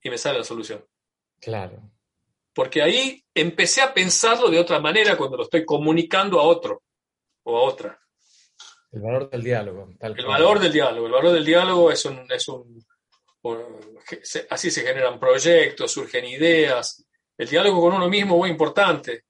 y 0.03 0.11
me 0.11 0.19
sale 0.19 0.39
la 0.39 0.45
solución. 0.45 0.85
Claro. 1.41 1.91
Porque 2.53 2.83
ahí 2.83 3.25
empecé 3.35 3.81
a 3.81 3.95
pensarlo 3.95 4.51
de 4.51 4.59
otra 4.59 4.79
manera 4.79 5.17
cuando 5.17 5.39
lo 5.39 5.45
estoy 5.45 5.65
comunicando 5.65 6.39
a 6.39 6.43
otro 6.43 6.83
o 7.45 7.57
a 7.57 7.63
otra. 7.63 7.99
El 8.91 9.01
valor 9.01 9.31
del 9.31 9.43
diálogo. 9.43 9.95
el 10.01 10.27
valor 10.27 10.59
del 10.59 10.73
diálogo. 10.73 11.07
El 11.07 11.13
valor 11.13 11.33
del 11.33 11.45
diálogo 11.45 11.91
es 11.91 12.05
un, 12.05 12.27
es 12.31 12.49
un, 12.49 12.85
así 14.51 14.71
se 14.71 14.83
generan 14.83 15.19
proyectos, 15.19 15.93
surgen 15.93 16.25
ideas. 16.25 17.08
El 17.39 17.49
diálogo 17.49 17.81
con 17.81 17.95
uno 17.95 18.09
mismo 18.09 18.35
es 18.35 18.39
muy 18.41 18.51
importante, 18.51 19.25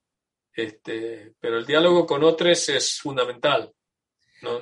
este, 0.53 1.35
pero 1.39 1.59
el 1.59 1.67
diálogo 1.67 2.07
con 2.07 2.25
otros 2.25 2.69
es 2.71 2.99
fundamental. 2.99 3.71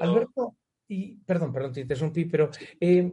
Alberto, 0.00 0.56
y 0.88 1.14
perdón, 1.18 1.52
perdón, 1.52 1.72
te 1.72 1.80
interrumpí, 1.82 2.24
pero 2.24 2.50
eh, 2.80 3.12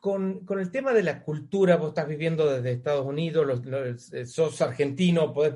con, 0.00 0.44
el 0.58 0.70
tema 0.70 0.92
de 0.92 1.02
la 1.02 1.22
cultura, 1.22 1.76
vos 1.76 1.88
estás 1.88 2.08
viviendo 2.08 2.50
desde 2.50 2.72
Estados 2.72 3.06
Unidos, 3.06 3.62
eh, 4.12 4.26
sos 4.26 4.60
argentino, 4.62 5.32
podés 5.32 5.54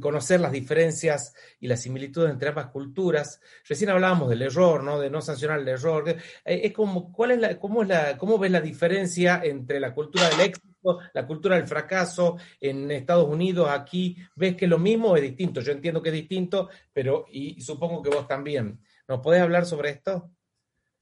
conocer 0.00 0.40
las 0.40 0.52
diferencias 0.52 1.34
y 1.60 1.66
las 1.66 1.82
similitudes 1.82 2.30
entre 2.30 2.48
ambas 2.48 2.68
culturas. 2.68 3.40
Recién 3.68 3.90
hablábamos 3.90 4.30
del 4.30 4.42
error, 4.42 4.82
¿no? 4.82 4.98
De 4.98 5.10
no 5.10 5.20
sancionar 5.20 5.60
el 5.60 5.68
error. 5.68 6.08
Eh, 6.08 6.16
es 6.44 6.72
como, 6.72 7.12
¿cuál 7.12 7.32
es 7.32 7.38
la, 7.38 7.58
cómo 7.58 7.82
es 7.82 7.88
la, 7.88 8.16
cómo 8.16 8.38
ves 8.38 8.50
la 8.50 8.60
diferencia 8.60 9.40
entre 9.44 9.80
la 9.80 9.94
cultura 9.94 10.28
del 10.30 10.40
éxito, 10.40 10.73
la 11.12 11.26
cultura 11.26 11.56
del 11.56 11.66
fracaso 11.66 12.36
en 12.60 12.90
Estados 12.90 13.28
Unidos, 13.28 13.68
aquí? 13.70 14.16
¿Ves 14.36 14.56
que 14.56 14.66
lo 14.66 14.78
mismo 14.78 15.16
es 15.16 15.22
distinto? 15.22 15.60
Yo 15.60 15.72
entiendo 15.72 16.02
que 16.02 16.10
es 16.10 16.14
distinto, 16.14 16.68
pero 16.92 17.26
y 17.30 17.60
supongo 17.60 18.02
que 18.02 18.10
vos 18.10 18.26
también. 18.26 18.80
¿Nos 19.08 19.20
podés 19.20 19.42
hablar 19.42 19.66
sobre 19.66 19.90
esto? 19.90 20.30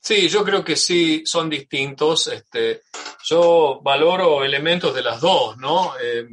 Sí, 0.01 0.29
yo 0.29 0.45
creo 0.45 0.65
que 0.65 0.75
sí 0.75 1.23
son 1.25 1.49
distintos. 1.49 2.27
Este, 2.27 2.83
yo 3.25 3.81
valoro 3.83 4.45
elementos 4.45 4.95
de 4.95 5.03
las 5.03 5.21
dos, 5.21 5.57
¿no? 5.59 5.93
Eh, 6.03 6.27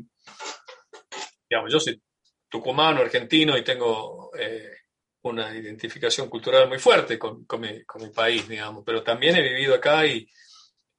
digamos, 1.47 1.71
yo 1.71 1.79
soy 1.79 2.01
tucumano, 2.49 3.01
argentino 3.01 3.55
y 3.55 3.63
tengo 3.63 4.31
eh, 4.37 4.73
una 5.21 5.55
identificación 5.55 6.29
cultural 6.29 6.67
muy 6.67 6.79
fuerte 6.79 7.19
con, 7.19 7.45
mi, 7.59 8.09
país, 8.09 8.47
digamos, 8.47 8.83
pero 8.85 9.03
también 9.03 9.35
he 9.35 9.41
vivido 9.41 9.75
acá 9.75 10.05
y, 10.05 10.27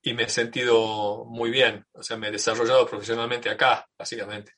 me 0.05 0.24
he 0.24 0.28
sentido 0.28 1.24
muy 1.27 1.51
bien. 1.51 1.85
O 1.93 2.02
sea, 2.02 2.16
me 2.16 2.28
he 2.28 2.32
desarrollado 2.32 2.86
profesionalmente 2.86 3.51
acá, 3.51 3.86
básicamente. 3.98 4.55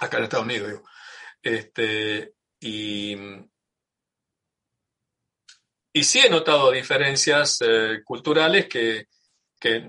Acá 0.00 0.18
en 0.18 0.24
Estados 0.24 0.46
Unidos, 0.46 0.68
digo. 0.68 0.82
Este, 1.42 2.34
y 2.60 3.16
y 5.98 6.04
sí 6.04 6.20
he 6.20 6.30
notado 6.30 6.70
diferencias 6.70 7.58
eh, 7.60 8.02
culturales 8.04 8.68
que, 8.68 9.06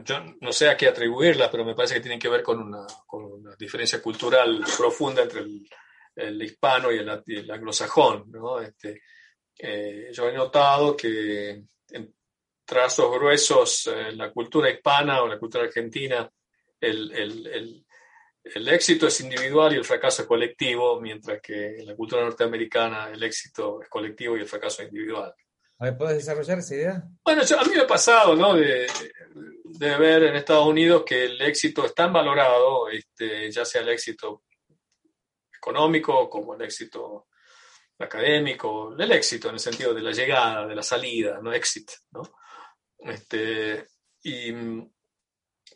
yo 0.03 0.23
no 0.41 0.51
sé 0.51 0.67
a 0.67 0.75
qué 0.75 0.87
atribuirlas, 0.87 1.49
pero 1.49 1.63
me 1.63 1.75
parece 1.75 1.93
que 1.93 2.01
tienen 2.01 2.19
que 2.19 2.29
ver 2.29 2.41
con 2.41 2.59
una, 2.59 2.87
diferencia 3.59 4.01
cultural 4.01 4.63
profunda 4.75 5.21
entre 5.21 5.41
el, 6.15 6.41
hispano 6.41 6.91
y 6.91 6.97
el, 6.97 7.51
anglosajón. 7.51 8.31
Este, 8.63 9.03
eh, 9.59 10.09
yo 10.11 10.27
he 10.27 10.33
notado 10.33 10.97
que 10.97 11.61
trazos 12.69 13.11
gruesos 13.11 13.87
en 13.87 14.17
la 14.17 14.31
cultura 14.31 14.69
hispana 14.69 15.23
o 15.23 15.27
la 15.27 15.39
cultura 15.39 15.63
argentina 15.63 16.29
el, 16.79 17.83
el 18.43 18.67
éxito 18.67 19.07
es 19.07 19.21
individual 19.21 19.73
y 19.73 19.77
el 19.77 19.85
fracaso 19.85 20.21
es 20.21 20.27
colectivo, 20.27 20.99
mientras 20.99 21.41
que 21.41 21.79
en 21.79 21.85
la 21.85 21.95
cultura 21.95 22.23
norteamericana 22.23 23.09
el 23.09 23.21
éxito 23.23 23.81
es 23.81 23.89
colectivo 23.89 24.37
y 24.37 24.41
el 24.41 24.47
fracaso 24.47 24.81
es 24.81 24.89
individual. 24.89 25.33
¿puedes 25.97 26.17
desarrollar 26.17 26.59
esa 26.59 26.75
idea? 26.75 27.03
Bueno, 27.23 27.41
a 27.41 27.63
mí 27.63 27.71
me 27.73 27.81
ha 27.81 27.87
pasado, 27.87 28.35
¿no? 28.35 28.53
De, 28.53 28.87
ver 29.79 30.23
en 30.23 30.35
Estados 30.35 30.67
Unidos 30.67 31.03
que 31.05 31.25
el 31.25 31.41
éxito 31.41 31.85
es 31.85 31.93
tan 31.93 32.11
valorado, 32.11 32.89
este, 32.89 33.49
ya 33.49 33.63
sea 33.63 33.81
el 33.81 33.89
éxito 33.89 34.43
económico 35.55 36.29
como 36.29 36.55
el 36.55 36.63
éxito 36.63 37.27
académico, 37.97 38.93
el 38.97 39.11
éxito 39.11 39.47
en 39.47 39.53
el 39.55 39.59
sentido 39.59 39.93
de 39.93 40.01
la 40.01 40.11
llegada, 40.11 40.67
de 40.67 40.75
la 40.75 40.83
salida, 40.83 41.39
no 41.41 41.53
éxito, 41.53 41.93
¿no? 42.11 42.23
Este, 42.99 43.87
y 44.23 44.53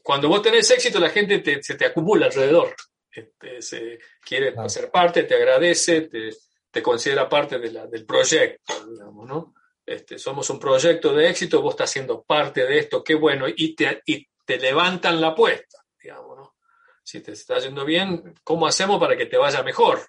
cuando 0.01 0.27
vos 0.27 0.41
tenés 0.41 0.69
éxito, 0.71 0.99
la 0.99 1.09
gente 1.09 1.61
se 1.63 1.75
te 1.75 1.85
acumula 1.85 2.25
alrededor. 2.27 2.75
Este, 3.11 3.61
se 3.61 3.99
quiere 4.21 4.53
ser 4.69 4.89
parte, 4.89 5.23
te 5.23 5.35
agradece, 5.35 6.01
te, 6.01 6.31
te 6.71 6.81
considera 6.81 7.29
parte 7.29 7.59
del 7.59 8.05
proyecto, 8.05 8.87
digamos, 8.89 9.27
¿no? 9.27 9.53
Este, 9.85 10.17
somos 10.17 10.49
un 10.49 10.59
proyecto 10.59 11.13
de 11.13 11.29
éxito, 11.29 11.61
vos 11.61 11.73
estás 11.73 11.91
siendo 11.91 12.23
parte 12.23 12.65
de 12.65 12.79
esto, 12.79 13.03
qué 13.03 13.15
bueno, 13.15 13.45
y 13.47 13.75
te, 13.75 14.01
y 14.05 14.27
te 14.45 14.57
levantan 14.57 15.19
la 15.19 15.27
apuesta, 15.29 15.83
digamos, 16.01 16.37
¿no? 16.37 16.55
Si 17.03 17.19
te 17.19 17.33
está 17.33 17.59
yendo 17.59 17.83
bien, 17.85 18.33
¿cómo 18.43 18.65
hacemos 18.65 18.99
para 18.99 19.17
que 19.17 19.25
te 19.25 19.37
vaya 19.37 19.61
mejor? 19.61 20.07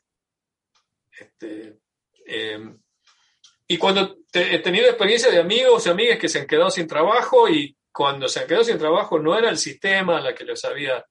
Este, 1.11 1.81
em, 2.25 2.81
y 3.67 3.79
cuando 3.79 4.17
he 4.33 4.59
tenido 4.59 4.87
experiencia 4.87 5.31
de 5.31 5.39
amigos 5.39 5.87
y 5.87 5.91
amigas 5.91 6.19
que 6.19 6.29
se 6.29 6.41
han 6.41 6.47
quedado 6.47 6.71
sin 6.71 6.87
trabajo 6.87 7.49
y 7.49 7.77
cuando 7.93 8.29
se 8.29 8.41
han 8.41 8.47
quedado 8.47 8.65
sin 8.65 8.79
trabajo 8.79 9.19
no 9.19 9.37
era 9.39 9.49
el 9.49 9.59
sistema 9.59 10.21
la 10.21 10.35
que 10.35 10.45
les 10.45 10.65
había 10.65 11.05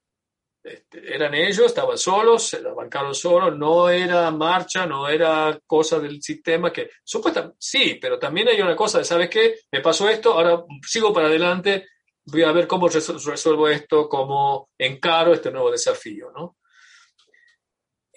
este, 0.63 1.13
eran 1.13 1.34
ellos, 1.34 1.65
estaban 1.65 1.97
solos, 1.97 2.47
se 2.47 2.61
la 2.61 2.73
bancaron 2.73 3.13
solos, 3.13 3.57
no 3.57 3.89
era 3.89 4.31
marcha, 4.31 4.85
no 4.85 5.09
era 5.09 5.59
cosa 5.67 5.99
del 5.99 6.21
sistema 6.21 6.71
que, 6.71 6.89
supuestamente, 7.03 7.57
sí, 7.59 7.99
pero 8.01 8.17
también 8.17 8.47
hay 8.47 8.61
una 8.61 8.75
cosa 8.75 8.99
de, 8.99 9.03
¿sabes 9.03 9.30
qué? 9.30 9.55
Me 9.69 9.81
pasó 9.81 10.07
esto, 10.07 10.34
ahora 10.34 10.63
sigo 10.88 11.11
para 11.11 11.27
adelante, 11.27 11.88
voy 12.25 12.43
a 12.43 12.53
ver 12.53 12.65
cómo 12.65 12.88
resuelvo 12.88 13.67
esto, 13.67 14.07
cómo 14.07 14.69
encaro 14.77 15.34
este 15.34 15.51
nuevo 15.51 15.69
desafío, 15.69 16.31
¿no? 16.31 16.55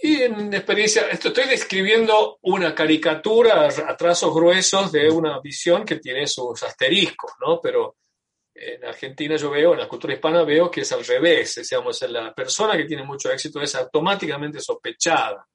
Y 0.02 0.22
en 0.22 0.52
experiencia, 0.52 1.08
esto, 1.08 1.28
estoy 1.28 1.46
describiendo 1.48 2.38
una 2.42 2.74
caricatura 2.74 3.66
a 3.66 3.96
trazos 3.96 4.34
gruesos 4.34 4.92
de 4.92 5.08
una 5.08 5.40
visión 5.40 5.84
que 5.84 5.96
tiene 5.96 6.26
sus 6.26 6.62
asteriscos, 6.62 7.32
¿no? 7.40 7.60
Pero 7.60 7.96
en 8.54 8.84
Argentina 8.84 9.36
yo 9.36 9.50
veo, 9.50 9.72
en 9.72 9.80
la 9.80 9.88
cultura 9.88 10.14
hispana 10.14 10.42
veo 10.42 10.70
que 10.70 10.82
es 10.82 10.92
al 10.92 11.04
revés, 11.04 11.60
digamos, 11.68 12.00
la 12.02 12.34
persona 12.34 12.76
que 12.76 12.84
tiene 12.84 13.04
mucho 13.04 13.30
éxito 13.30 13.60
es 13.60 13.74
automáticamente 13.74 14.60
sospechada 14.60 15.46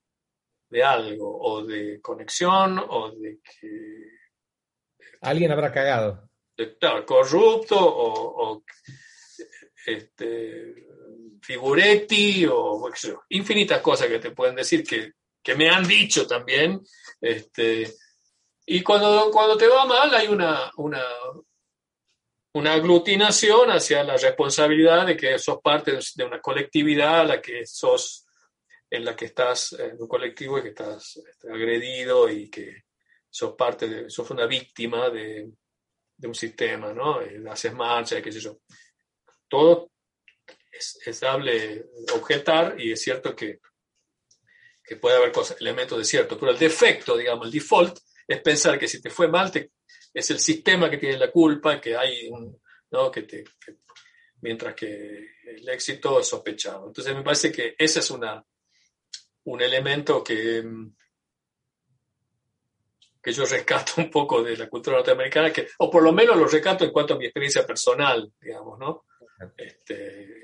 de 0.69 0.83
algo, 0.83 1.37
o 1.39 1.65
de 1.65 1.99
conexión, 2.01 2.79
o 2.79 3.11
de 3.11 3.39
que... 3.43 4.07
Alguien 5.21 5.51
habrá 5.51 5.71
cagado. 5.71 6.29
claro, 6.79 7.05
corrupto, 7.05 7.77
o, 7.77 8.63
este, 9.85 10.73
figuretti, 11.41 12.45
o 12.45 12.89
infinitas 13.29 13.81
cosas 13.81 14.07
que 14.07 14.19
te 14.19 14.31
pueden 14.31 14.55
decir 14.55 14.83
que, 14.83 15.13
que 15.41 15.55
me 15.55 15.69
han 15.69 15.87
dicho 15.87 16.27
también. 16.27 16.81
Este, 17.19 17.91
y 18.65 18.81
cuando, 18.81 19.29
cuando 19.31 19.57
te 19.57 19.67
va 19.67 19.85
mal 19.85 20.13
hay 20.13 20.27
una, 20.27 20.71
una, 20.77 21.03
una 22.53 22.73
aglutinación 22.73 23.71
hacia 23.71 24.03
la 24.03 24.17
responsabilidad 24.17 25.07
de 25.07 25.17
que 25.17 25.39
sos 25.39 25.59
parte 25.61 25.97
de 26.15 26.23
una 26.23 26.39
colectividad 26.39 27.21
a 27.21 27.25
la 27.25 27.41
que 27.41 27.65
sos, 27.65 28.25
en 28.89 29.05
la 29.05 29.15
que 29.15 29.25
estás 29.25 29.73
en 29.73 30.01
un 30.01 30.07
colectivo 30.07 30.59
y 30.59 30.63
que 30.63 30.69
estás 30.69 31.17
este, 31.17 31.49
agredido 31.49 32.29
y 32.29 32.49
que 32.49 32.83
sos 33.29 33.53
parte 33.53 33.87
de, 33.87 34.09
sos 34.09 34.29
una 34.31 34.45
víctima 34.45 35.09
de, 35.09 35.49
de 36.17 36.27
un 36.27 36.35
sistema, 36.35 36.93
¿no? 36.93 37.21
Eh, 37.21 37.41
haces 37.49 37.73
marcha, 37.73 38.21
qué 38.21 38.31
sé 38.31 38.39
yo. 38.39 38.59
Es, 40.71 40.99
es 41.05 41.19
dable 41.19 41.85
objetar 42.13 42.79
y 42.79 42.91
es 42.91 43.01
cierto 43.01 43.35
que, 43.35 43.59
que 44.83 44.95
puede 44.95 45.17
haber 45.17 45.31
cosas, 45.31 45.59
elementos 45.59 45.97
de 45.97 46.05
cierto, 46.05 46.39
pero 46.39 46.51
el 46.51 46.59
defecto, 46.59 47.17
digamos, 47.17 47.45
el 47.45 47.51
default, 47.51 47.97
es 48.27 48.41
pensar 48.41 48.79
que 48.79 48.87
si 48.87 49.01
te 49.01 49.09
fue 49.09 49.27
mal, 49.27 49.51
te, 49.51 49.71
es 50.13 50.29
el 50.31 50.39
sistema 50.39 50.89
que 50.89 50.97
tiene 50.97 51.17
la 51.17 51.31
culpa, 51.31 51.79
que 51.79 51.95
hay 51.95 52.27
un, 52.29 52.61
¿no? 52.91 53.11
que 53.11 53.23
te, 53.23 53.43
mientras 54.41 54.75
que 54.75 55.29
el 55.45 55.67
éxito 55.69 56.19
es 56.19 56.27
sospechado. 56.27 56.87
Entonces 56.87 57.15
me 57.15 57.23
parece 57.23 57.51
que 57.51 57.75
ese 57.77 57.99
es 57.99 58.11
una, 58.11 58.43
un 59.45 59.61
elemento 59.61 60.23
que, 60.23 60.63
que 63.21 63.31
yo 63.31 63.45
rescato 63.45 63.93
un 63.97 64.09
poco 64.09 64.43
de 64.43 64.57
la 64.57 64.67
cultura 64.67 64.97
norteamericana, 64.97 65.51
que, 65.51 65.67
o 65.79 65.89
por 65.89 66.03
lo 66.03 66.11
menos 66.11 66.37
lo 66.37 66.47
rescato 66.47 66.83
en 66.83 66.91
cuanto 66.91 67.13
a 67.13 67.17
mi 67.17 67.25
experiencia 67.25 67.65
personal, 67.65 68.31
digamos, 68.39 68.79
¿no? 68.79 69.05
Este, 69.57 70.40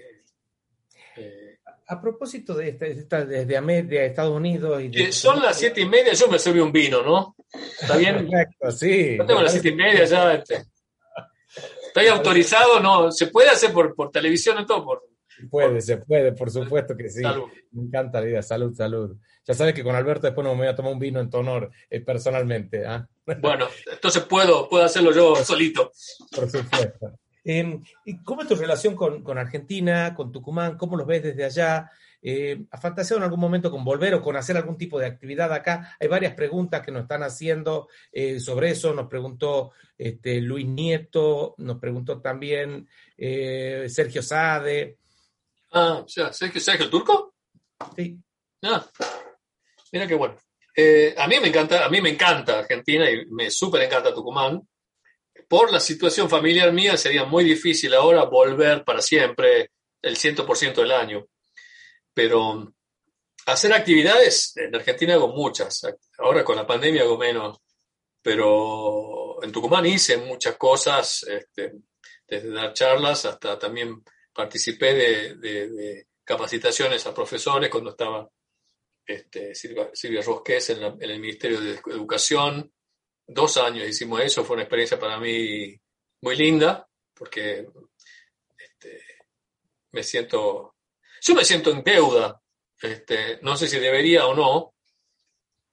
eh, 1.17 1.59
a 1.87 2.01
propósito 2.01 2.53
de 2.53 2.69
esta, 2.69 3.25
desde 3.25 3.57
América, 3.57 4.03
Estados 4.03 4.35
Unidos. 4.35 4.81
Y 4.83 5.11
son 5.11 5.41
las 5.41 5.57
siete 5.57 5.81
y 5.81 5.85
media, 5.85 6.13
yo 6.13 6.27
me 6.27 6.37
serví 6.37 6.59
un 6.59 6.71
vino, 6.71 7.01
¿no? 7.01 7.35
¿Está 7.81 7.95
bien? 7.97 8.27
Perfecto, 8.27 8.71
sí. 8.71 9.17
Yo 9.17 9.25
tengo 9.25 9.41
las 9.41 9.51
siete 9.51 9.69
y 9.69 9.75
media 9.75 10.05
ya. 10.05 10.33
Este. 10.33 10.65
Estoy 11.87 12.07
autorizado, 12.07 12.79
¿no? 12.79 13.11
¿Se 13.11 13.27
puede 13.27 13.49
hacer 13.49 13.71
por, 13.71 13.95
por 13.95 14.11
televisión 14.11 14.65
todo? 14.65 14.83
Por, 14.83 15.03
puede, 15.49 15.81
se 15.81 15.97
puede, 15.97 16.33
por 16.33 16.51
supuesto 16.51 16.95
que 16.95 17.09
sí. 17.09 17.21
Salud. 17.21 17.49
Me 17.71 17.83
encanta 17.83 18.19
la 18.21 18.27
idea, 18.27 18.43
salud, 18.43 18.73
salud. 18.75 19.15
Ya 19.45 19.53
sabes 19.53 19.73
que 19.73 19.83
con 19.83 19.95
Alberto 19.95 20.27
después 20.27 20.43
no 20.43 20.53
me 20.53 20.61
voy 20.61 20.67
a 20.67 20.75
tomar 20.75 20.91
un 20.91 20.99
vino 20.99 21.21
en 21.21 21.29
tu 21.29 21.37
honor 21.37 21.71
eh, 21.89 22.01
personalmente. 22.01 22.85
¿ah? 22.85 23.07
Bueno, 23.39 23.67
entonces 23.89 24.23
puedo, 24.23 24.67
puedo 24.67 24.83
hacerlo 24.83 25.13
yo 25.13 25.35
solito. 25.37 25.91
Por 26.35 26.49
supuesto. 26.49 27.13
Em, 27.49 27.81
¿Cómo 28.25 28.41
es 28.41 28.47
tu 28.49 28.55
relación 28.55 28.93
con, 28.93 29.23
con, 29.23 29.37
Argentina, 29.37 30.13
con 30.13 30.33
Tucumán? 30.33 30.77
¿Cómo 30.77 30.97
los 30.97 31.07
ves 31.07 31.23
desde 31.23 31.45
allá? 31.45 31.89
Eh, 32.21 32.65
¿Has 32.69 32.81
fantaseado 32.81 33.19
en 33.19 33.23
algún 33.23 33.39
momento 33.39 33.71
con 33.71 33.85
volver 33.85 34.15
o 34.15 34.21
con 34.21 34.35
hacer 34.35 34.57
algún 34.57 34.77
tipo 34.77 34.99
de 34.99 35.05
actividad 35.05 35.53
acá? 35.53 35.95
Hay 35.97 36.09
varias 36.09 36.33
preguntas 36.33 36.81
que 36.85 36.91
nos 36.91 37.03
están 37.03 37.23
haciendo 37.23 37.87
eh, 38.11 38.41
sobre 38.41 38.71
eso. 38.71 38.93
Nos 38.93 39.07
preguntó 39.07 39.71
este, 39.97 40.41
Luis 40.41 40.67
Nieto, 40.67 41.55
nos 41.59 41.79
preguntó 41.79 42.19
también 42.19 42.85
eh, 43.15 43.85
Sergio 43.87 44.21
Sade. 44.21 44.97
Ah, 45.71 46.01
o 46.03 46.07
sea, 46.09 46.33
¿Sergio, 46.33 46.59
Sergio 46.59 46.89
Turco? 46.89 47.33
Sí. 47.95 48.17
Ah, 48.63 48.85
mira 49.93 50.05
qué 50.05 50.15
bueno. 50.15 50.35
Eh, 50.75 51.15
a 51.17 51.29
mí 51.29 51.37
me 51.41 51.47
encanta, 51.47 51.85
a 51.85 51.89
mí 51.89 52.01
me 52.01 52.09
encanta 52.09 52.59
Argentina 52.59 53.09
y 53.09 53.25
me 53.27 53.49
súper 53.49 53.83
encanta 53.83 54.13
Tucumán 54.13 54.61
por 55.47 55.71
la 55.71 55.79
situación 55.79 56.29
familiar 56.29 56.71
mía 56.73 56.97
sería 56.97 57.25
muy 57.25 57.43
difícil 57.43 57.93
ahora 57.93 58.25
volver 58.25 58.83
para 58.83 59.01
siempre 59.01 59.71
el 60.01 60.17
100% 60.17 60.75
del 60.75 60.91
año. 60.91 61.27
Pero 62.13 62.73
hacer 63.45 63.73
actividades, 63.73 64.55
en 64.57 64.75
Argentina 64.75 65.13
hago 65.13 65.29
muchas, 65.29 65.81
ahora 66.17 66.43
con 66.43 66.55
la 66.55 66.67
pandemia 66.67 67.03
hago 67.03 67.17
menos, 67.17 67.59
pero 68.21 69.41
en 69.41 69.51
Tucumán 69.51 69.85
hice 69.85 70.17
muchas 70.17 70.57
cosas, 70.57 71.23
este, 71.23 71.73
desde 72.27 72.51
dar 72.51 72.73
charlas 72.73 73.25
hasta 73.25 73.57
también 73.57 74.03
participé 74.33 74.93
de, 74.93 76.07
capacitaciones 76.23 77.05
a 77.07 77.13
profesores 77.13 77.69
cuando 77.69 77.91
estaba 77.91 78.29
este, 79.05 79.55
Silvia, 79.55 79.89
Silvia 79.93 80.21
Rosqués 80.21 80.71
en, 80.71 80.83
en 80.83 81.09
el 81.09 81.19
Ministerio 81.21 81.61
de 81.61 81.79
Educación 81.85 82.69
dos 83.27 83.57
años 83.57 83.87
hicimos 83.87 84.21
eso, 84.21 84.43
fue 84.43 84.55
una 84.55 84.63
experiencia 84.63 84.97
para 84.99 85.19
mí 85.19 85.79
muy 86.21 86.35
linda, 86.35 86.87
porque 87.13 87.67
este, 88.57 89.01
me 89.91 90.03
siento, 90.03 90.75
yo 91.21 91.35
me 91.35 91.45
siento 91.45 91.71
en 91.71 91.83
deuda, 91.83 92.41
este, 92.81 93.39
no 93.41 93.57
sé 93.57 93.67
si 93.67 93.79
debería 93.79 94.25
o 94.27 94.33
no, 94.33 94.73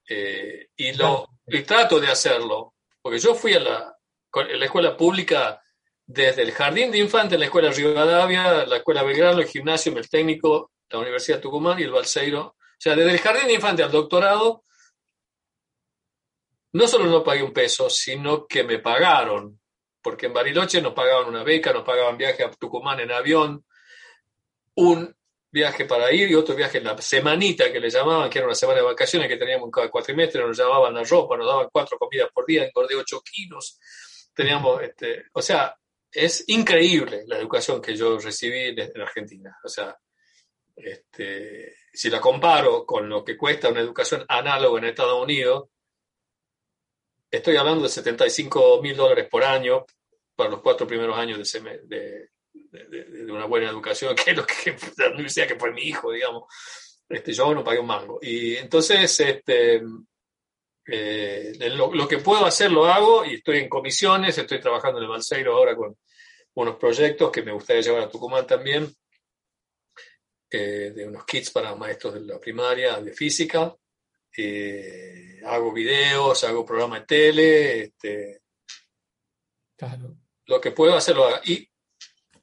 eh, 0.09 0.69
y, 0.77 0.93
lo, 0.95 1.29
trato 1.67 2.01
de 2.01 2.09
hacerlo, 2.09 2.75
porque 3.01 3.19
yo 3.19 3.35
fui 3.35 3.55
a 3.55 3.61
la, 3.61 3.97
la 4.33 4.65
escuela 4.65 4.97
pública 4.97 5.63
desde 6.07 6.43
el 6.43 6.53
jardín 6.53 6.91
de 6.91 6.99
infantes, 6.99 7.39
la 7.39 7.47
escuela 7.47 7.71
Rivadavia, 7.71 8.67
la 8.67 8.77
escuela 8.77 9.03
Belgrano, 9.03 9.41
el 9.41 9.47
gimnasio, 9.47 9.97
el 9.97 10.09
técnico, 10.09 10.73
la 10.91 10.99
Universidad 10.99 11.39
de 11.39 11.43
Tucumán 11.43 11.79
y 11.79 11.85
el 11.85 11.91
Balseiro. 11.91 12.43
O 12.47 12.57
sea, 12.79 12.95
desde 12.95 13.13
el 13.13 13.19
jardín 13.19 13.47
de 13.47 13.55
infantes 13.55 13.87
al 13.87 13.93
doctorado, 13.93 14.65
no 16.75 16.89
solo 16.89 17.07
no 17.07 17.23
pagué 17.23 17.43
un 17.43 17.53
peso, 17.53 17.89
sino 17.89 18.47
que 18.47 18.65
me 18.65 18.81
pagaron, 18.81 19.61
porque 20.03 20.27
en 20.27 20.33
Bariloche 20.33 20.83
nos 20.83 20.93
pagaban 20.93 21.29
una 21.29 21.45
beca, 21.45 21.73
nos 21.73 21.85
pagaban 21.85 22.19
viaje 22.19 22.43
a 22.43 22.51
Tucumán 22.51 22.99
en 22.99 23.13
avión, 23.13 23.65
un 24.75 25.17
viaje 25.53 25.85
para 25.85 26.13
ir 26.13 26.29
y 26.29 26.35
otro 26.35 26.57
viaje 26.57 26.79
en 26.79 26.85
la 26.85 27.01
semanita 27.01 27.73
que 27.73 27.79
le 27.79 27.91
llamaban, 27.91 28.29
que 28.29 28.39
era 28.39 28.49
una 28.49 28.57
semana 28.57 28.81
de 28.81 28.87
vacaciones 28.87 29.29
que 29.29 29.37
teníamos 29.37 29.71
cada 29.71 29.89
cuatrimestre, 29.89 30.43
nos 30.43 30.59
llamaban 30.59 30.95
la 30.95 31.05
ropa, 31.05 31.37
nos 31.37 31.47
daban 31.47 31.69
cuatro 31.73 31.97
comidas 31.97 32.29
por 32.35 32.45
día, 32.45 32.65
engordé 32.65 32.97
ocho 32.97 33.21
kilos, 33.21 33.79
teníamos, 34.35 34.83
este, 34.83 35.27
o 35.33 35.41
sea, 35.41 35.77
es 36.11 36.43
increíble 36.49 37.23
la 37.29 37.39
educación 37.39 37.81
que 37.81 37.95
yo 37.95 38.19
recibí 38.19 38.75
en 38.77 39.01
Argentina, 39.01 39.57
o 39.63 39.69
sea, 39.69 39.97
este, 40.75 41.77
si 41.93 42.11
la 42.11 42.21
comparo 42.21 42.85
con 42.85 43.09
lo 43.09 43.25
que 43.25 43.37
cuesta 43.37 43.69
una 43.69 43.81
educación 43.81 44.25
análoga 44.29 44.81
en 44.81 44.87
Estados 44.87 45.23
Unidos, 45.23 45.69
Estoy 47.35 47.57
hablando 47.57 47.83
de 47.83 47.89
75 47.89 48.81
mil 48.81 48.97
dólares 48.97 49.27
por 49.29 49.43
año 49.43 49.85
para 50.37 50.51
los 50.51 50.61
cuatro 50.61 50.87
primeros 50.87 51.19
años 51.19 51.53
de, 51.89 52.31
una 53.29 53.47
buena 53.47 53.71
educación, 53.71 54.15
que 54.25 54.31
es 54.31 54.37
lo 54.37 54.47
que 54.47 54.77
la 54.99 55.11
universidad 55.11 55.49
que 55.49 55.59
fue 55.59 55.73
mi 55.73 55.83
hijo, 55.83 56.13
digamos. 56.13 56.45
Este, 57.09 57.33
yo 57.33 57.53
no 57.53 57.65
pagué 57.65 57.81
un 57.81 57.89
mango. 57.89 58.21
Y 58.23 58.55
entonces, 58.55 59.19
este, 59.19 59.83
eh, 60.87 61.53
lo, 61.73 62.07
que 62.07 62.19
puedo 62.19 62.47
hacer 62.47 62.71
lo 62.71 62.87
hago 62.87 63.25
y 63.25 63.35
estoy 63.35 63.59
en 63.59 63.69
comisiones, 63.69 64.39
estoy 64.39 64.61
trabajando 64.61 64.99
en 64.99 65.05
el 65.05 65.11
Balseiro 65.11 65.57
ahora 65.57 65.75
con 65.75 65.97
unos 66.55 66.77
proyectos 66.77 67.33
que 67.33 67.43
me 67.43 67.53
gustaría 67.53 67.83
llevar 67.83 68.03
a 68.03 68.09
Tucumán 68.09 68.47
también, 68.47 68.95
eh, 70.51 70.93
de 70.95 71.09
unos 71.09 71.25
kits 71.25 71.51
para 71.51 71.75
maestros 71.75 72.15
de 72.15 72.21
la 72.21 72.39
primaria 72.39 73.01
de 73.01 73.13
física. 73.13 73.75
Eh, 74.37 75.41
hago 75.47 75.73
videos, 75.73 76.43
hago 76.45 76.65
programas 76.65 77.01
de 77.01 77.07
tele, 77.07 77.83
este, 77.85 78.43
claro. 79.77 80.17
lo 80.47 80.61
que 80.61 80.73
puedo 80.73 80.97
hacer 80.97 81.17
lo 81.17 81.27
hago. 81.27 81.41
Y 81.45 81.69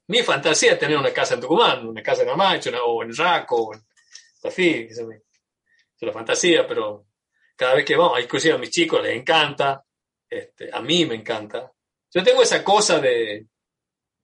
mi 0.08 0.22
fantasía 0.22 0.72
es 0.72 0.78
tener 0.78 0.96
una 0.96 1.12
casa 1.12 1.34
en 1.34 1.40
Tucumán, 1.40 1.86
una 1.86 2.02
casa 2.02 2.22
en 2.22 2.30
Amacho, 2.30 2.70
o 2.84 3.02
en 3.02 3.14
Raco, 3.14 3.56
o 3.56 3.74
en 3.74 3.82
Tafí, 4.40 4.88
es 4.88 5.00
la 6.00 6.12
fantasía, 6.12 6.66
pero 6.66 7.06
cada 7.54 7.74
vez 7.74 7.84
que 7.84 7.96
vamos, 7.96 8.20
inclusive 8.20 8.54
a 8.54 8.58
mis 8.58 8.70
chicos 8.70 9.02
les 9.02 9.16
encanta, 9.16 9.84
este, 10.28 10.70
a 10.72 10.80
mí 10.80 11.06
me 11.06 11.14
encanta. 11.14 11.72
Yo 12.12 12.22
tengo 12.22 12.42
esa 12.42 12.64
cosa 12.64 12.98
de, 12.98 13.46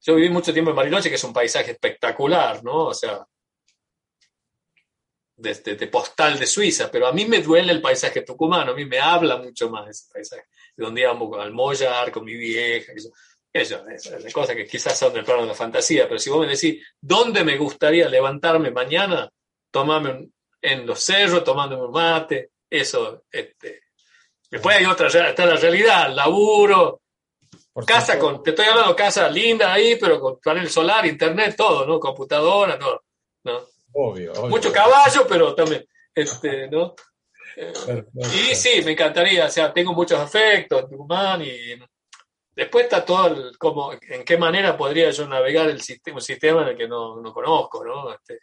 yo 0.00 0.14
viví 0.14 0.28
mucho 0.28 0.52
tiempo 0.52 0.70
en 0.70 0.76
Bariloche, 0.76 1.08
que 1.08 1.14
es 1.16 1.24
un 1.24 1.32
paisaje 1.32 1.72
espectacular, 1.72 2.64
¿no? 2.64 2.86
O 2.86 2.94
sea, 2.94 3.24
de, 5.38 5.86
postal 5.86 6.38
de 6.38 6.46
Suiza, 6.46 6.90
pero 6.90 7.06
a 7.06 7.12
mí 7.12 7.24
me 7.24 7.40
duele 7.40 7.72
el 7.72 7.80
paisaje 7.80 8.22
tucumano, 8.22 8.72
a 8.72 8.74
mí 8.74 8.84
me 8.84 8.98
habla 8.98 9.36
mucho 9.36 9.70
más 9.70 9.88
ese 9.88 10.12
paisaje, 10.12 10.46
de 10.76 10.84
donde 10.84 11.02
íbamos 11.02 11.30
con 11.30 11.40
Almoyar, 11.40 12.10
con 12.10 12.24
mi 12.24 12.34
vieja, 12.34 12.92
eso, 12.92 13.88
eso 13.88 14.16
es 14.16 14.32
cosas 14.32 14.56
que 14.56 14.66
quizás 14.66 14.98
son 14.98 15.12
del 15.12 15.24
plano 15.24 15.42
de 15.42 15.48
la 15.48 15.54
fantasía, 15.54 16.08
pero 16.08 16.18
si 16.18 16.28
vos 16.28 16.40
me 16.40 16.52
decís, 16.52 16.84
¿dónde 17.00 17.44
me 17.44 17.56
gustaría 17.56 18.08
levantarme 18.08 18.70
mañana? 18.70 19.30
Tomarme 19.70 20.28
en 20.60 20.86
los 20.86 21.00
cerros, 21.00 21.44
tomándome 21.44 21.84
un 21.84 21.92
mate, 21.92 22.50
eso, 22.68 23.24
este. 23.30 23.82
Después 24.50 24.76
hay 24.76 24.86
otra, 24.86 25.08
está 25.08 25.46
la 25.46 25.56
realidad, 25.56 26.12
laburo, 26.14 27.02
casa 27.86 28.18
con, 28.18 28.42
te 28.42 28.50
estoy 28.50 28.66
hablando 28.66 28.96
casa 28.96 29.28
linda 29.28 29.72
ahí, 29.72 29.96
pero 29.96 30.20
con 30.20 30.38
panel 30.40 30.68
solar, 30.68 31.06
internet, 31.06 31.54
todo, 31.56 31.86
¿no? 31.86 32.00
Computadora, 32.00 32.78
todo, 32.78 33.04
¿no? 33.44 33.60
Obvio, 33.92 34.32
Mucho 34.48 34.72
caballo, 34.72 35.26
pero 35.28 35.54
también, 35.54 35.86
este, 36.14 36.68
¿no? 36.68 36.94
y 37.56 38.54
sí, 38.54 38.82
me 38.84 38.92
encantaría, 38.92 39.46
o 39.46 39.50
sea, 39.50 39.72
tengo 39.72 39.92
muchos 39.92 40.18
afectos 40.20 40.84
en 40.84 40.90
Tucumán 40.90 41.42
y 41.42 41.74
después 42.52 42.84
está 42.84 43.04
todo 43.04 43.26
el, 43.26 43.58
como, 43.58 43.92
en 43.92 44.24
qué 44.24 44.36
manera 44.38 44.76
podría 44.76 45.10
yo 45.10 45.26
navegar 45.26 45.68
el 45.68 45.80
sistema, 45.80 46.16
un 46.16 46.22
sistema 46.22 46.62
en 46.62 46.68
el 46.68 46.76
que 46.76 46.86
no, 46.86 47.20
no 47.20 47.32
conozco, 47.32 47.84
¿no? 47.84 48.12
Este, 48.12 48.40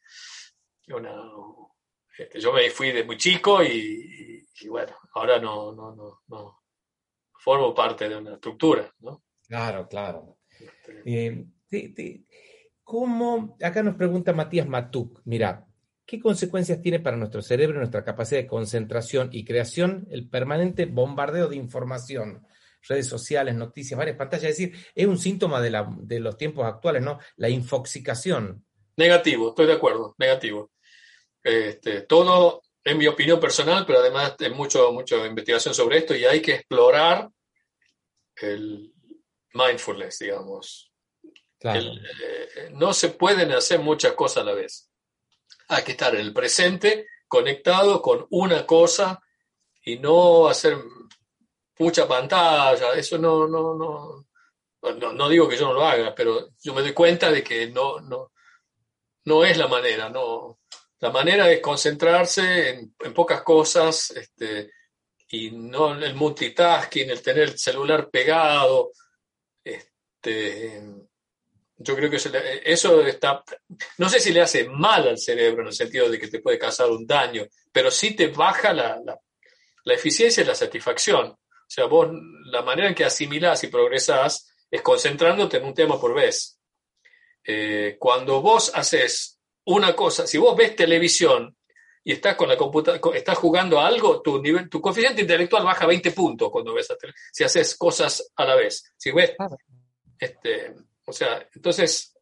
este, 2.18 2.40
yo 2.40 2.54
me 2.54 2.70
fui 2.70 2.92
de 2.92 3.04
muy 3.04 3.18
chico 3.18 3.64
y, 3.64 4.46
bueno, 4.70 4.96
ahora 5.14 5.40
no, 5.40 5.72
no, 5.72 5.96
no, 5.96 6.22
no, 6.28 6.62
formo 7.38 7.74
parte 7.74 8.10
de 8.10 8.18
una 8.18 8.36
estructura, 8.36 8.92
¿no? 9.00 9.24
Claro, 9.48 9.88
claro. 9.88 10.38
Eh, 11.06 11.46
¿Cómo? 12.86 13.58
Acá 13.62 13.84
nos 13.84 13.96
pregunta 13.96 14.32
Matías 14.32 14.68
Matuk, 14.68 15.20
mira, 15.26 15.68
¿qué 16.06 16.20
consecuencias 16.22 16.82
tiene 16.82 17.02
para 17.02 17.18
nuestro 17.18 17.42
cerebro, 17.42 17.80
nuestra 17.80 18.06
capacidad 18.06 18.40
de 18.40 18.48
concentración 18.48 19.30
y 19.34 19.44
creación 19.44 20.08
el 20.12 20.30
permanente 20.30 20.86
bombardeo 20.86 21.50
de 21.50 21.58
información? 21.58 22.48
redes 22.88 23.08
sociales, 23.08 23.56
noticias, 23.56 23.98
varias 23.98 24.16
pantallas. 24.16 24.52
Es 24.52 24.58
decir, 24.58 24.86
es 24.94 25.08
un 25.08 25.18
síntoma 25.18 25.62
de, 25.62 26.20
los 26.20 26.38
tiempos 26.38 26.66
actuales, 26.66 27.02
¿no? 27.02 27.20
La 27.38 27.50
infoxicación. 27.50 28.64
Negativo, 28.98 29.50
estoy 29.50 29.66
de 29.66 29.74
acuerdo, 29.74 30.16
negativo. 30.18 30.72
Este, 31.44 32.02
todo, 32.02 32.62
en 32.84 32.98
mi 32.98 33.08
opinión 33.08 33.40
personal, 33.40 33.86
pero 33.86 34.00
además 34.00 34.36
hay 34.40 34.52
mucho, 34.52 34.92
mucha 34.92 35.26
investigación 35.26 35.74
sobre 35.74 35.98
esto 35.98 36.16
y 36.16 36.26
hay 36.26 36.42
que 36.42 36.54
explorar 36.54 37.30
el 38.36 38.94
mindfulness, 39.54 40.20
digamos. 40.20 40.92
Eh, 41.62 42.70
no 42.74 42.94
se 42.94 43.10
pueden 43.10 43.52
hacer 43.52 43.80
muchas 43.80 44.14
cosas 44.14 44.44
a 44.44 44.46
la 44.46 44.54
vez. 44.54 44.90
Hay 45.70 45.84
que 45.84 45.94
estar 45.94 46.14
en 46.14 46.22
el 46.22 46.34
presente, 46.34 47.08
conectado 47.28 48.02
con 48.02 48.28
una 48.30 48.66
cosa 48.66 49.22
y 49.84 49.98
no 49.98 50.48
hacer 50.48 50.78
mucha 51.80 52.08
pantalla. 52.08 52.94
Eso 52.94 53.18
no, 53.18 53.48
no, 53.48 53.76
no, 53.76 54.28
no, 54.94 55.14
no 55.14 55.30
digo 55.30 55.48
que 55.48 55.58
yo 55.58 55.68
no 55.68 55.74
lo 55.74 55.86
haga, 55.86 56.14
pero 56.14 56.50
yo 56.62 56.74
me 56.74 56.82
doy 56.82 56.94
cuenta 56.94 57.32
de 57.32 57.44
que 57.44 57.68
no, 57.68 58.00
no, 58.02 58.32
no 59.26 59.46
es 59.46 59.58
la 59.58 59.68
manera. 59.68 60.10
No. 60.10 60.60
La 61.00 61.12
manera 61.12 61.50
es 61.52 61.60
concentrarse 61.62 62.70
en, 62.70 62.96
en 63.00 63.14
pocas 63.14 63.42
cosas 63.42 64.12
este, 64.12 64.72
y 65.30 65.52
no 65.52 65.94
el 65.94 66.16
multitasking, 66.16 67.10
el 67.10 67.22
tener 67.22 67.50
el 67.50 67.58
celular 67.58 68.10
pegado. 68.10 68.92
Este, 69.64 71.05
yo 71.78 71.96
creo 71.96 72.10
que 72.10 72.18
eso 72.18 73.02
está, 73.02 73.44
no 73.98 74.08
sé 74.08 74.20
si 74.20 74.32
le 74.32 74.42
hace 74.42 74.68
mal 74.70 75.08
al 75.08 75.18
cerebro 75.18 75.62
en 75.62 75.68
el 75.68 75.74
sentido 75.74 76.10
de 76.10 76.20
que 76.20 76.28
te 76.28 76.40
puede 76.40 76.58
causar 76.58 76.90
un 76.90 77.06
daño, 77.06 77.46
pero 77.72 77.92
sí 77.92 78.16
te 78.16 78.28
baja 78.28 78.74
la, 78.74 79.02
la, 79.84 79.94
eficiencia 79.94 80.44
y 80.44 80.48
la 80.48 80.56
satisfacción. 80.56 81.28
O 81.28 81.68
sea, 81.68 81.86
vos, 81.86 82.10
la 82.46 82.62
manera 82.62 82.88
en 82.88 82.96
que 82.96 83.04
asimilás 83.04 83.64
y 83.64 83.68
progresás 83.68 84.54
es 84.72 84.82
concentrándote 84.82 85.58
en 85.58 85.66
un 85.66 85.74
tema 85.74 86.00
por 86.00 86.14
vez. 86.14 86.60
Eh, 87.44 87.98
cuando 88.00 88.42
vos 88.42 88.72
haces 88.74 89.40
una 89.66 89.96
cosa, 89.96 90.26
si 90.26 90.38
vos 90.38 90.56
ves 90.56 90.76
televisión 90.76 91.56
y 92.04 92.14
estás 92.14 92.36
con 92.36 92.48
la 92.48 92.56
computadora, 92.56 93.18
estás 93.18 93.38
jugando 93.38 93.80
a 93.80 93.88
algo, 93.88 94.22
tu 94.22 94.42
nivel, 94.42 94.70
tu 94.70 94.80
coeficiente 94.80 95.22
intelectual 95.22 95.64
baja 95.64 95.86
20 95.86 96.12
puntos 96.12 96.50
cuando 96.52 96.74
ves 96.74 96.90
a 96.92 96.96
si 97.32 97.44
haces 97.44 97.76
cosas 97.76 98.32
a 98.36 98.46
la 98.46 98.56
vez. 98.56 98.94
Si 98.96 99.12
ves, 99.12 99.34
este, 100.18 100.74
o 101.06 101.14
sea, 101.14 101.48
entonces, 101.54 102.16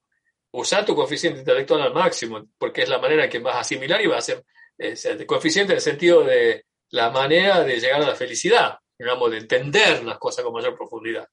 usa 0.52 0.86
tu 0.86 0.96
coeficiente 0.96 1.40
intelectual 1.40 1.82
al 1.82 1.94
máximo, 1.94 2.48
porque 2.58 2.84
es 2.84 2.90
la 2.90 3.00
manera 3.00 3.26
en 3.26 3.30
que 3.30 3.40
vas 3.40 3.56
a 3.56 3.62
asimilar 3.62 4.02
y 4.02 4.08
vas 4.08 4.30
a 4.30 4.34
hacer 4.34 4.46
eh, 4.78 5.26
coeficiente 5.26 5.74
en 5.74 5.78
el 5.78 5.82
sentido 5.82 6.24
de 6.24 6.66
la 6.90 7.10
manera 7.10 7.64
de 7.64 7.80
llegar 7.80 8.02
a 8.02 8.08
la 8.08 8.16
felicidad, 8.16 8.78
digamos, 8.98 9.32
de 9.32 9.38
entender 9.38 10.04
las 10.04 10.20
cosas 10.20 10.44
con 10.46 10.54
mayor 10.54 10.76
profundidad. 10.76 11.28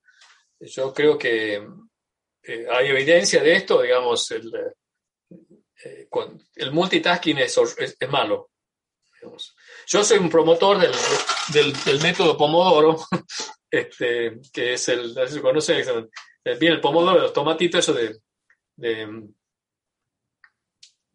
Yo 0.61 0.93
creo 0.95 1.19
que 1.19 1.63
eh, 2.43 2.67
hay 2.71 2.89
evidencia 2.89 3.43
de 3.43 3.57
esto, 3.57 3.83
digamos, 3.83 4.31
el, 4.31 4.53
eh, 5.85 6.09
el 6.57 6.73
multitasking 6.73 7.39
es, 7.39 7.59
es, 7.79 8.09
malo. 8.09 8.51
Yo 9.87 10.03
soy 10.03 10.19
un 10.19 10.31
promotor 10.31 10.79
del, 10.79 11.73
del, 11.85 12.01
método 12.01 12.39
Pomodoro, 12.39 13.05
este, 13.71 14.41
que 14.51 14.75
es 14.75 14.89
el, 14.89 15.15
si 15.29 15.41
conoce, 15.41 15.83
eh, 16.45 16.57
viene 16.59 16.77
el 16.77 16.81
pomodoro, 16.81 17.21
los 17.21 17.33
tomatitos, 17.33 17.81
eso 17.81 17.93
de, 17.93 18.21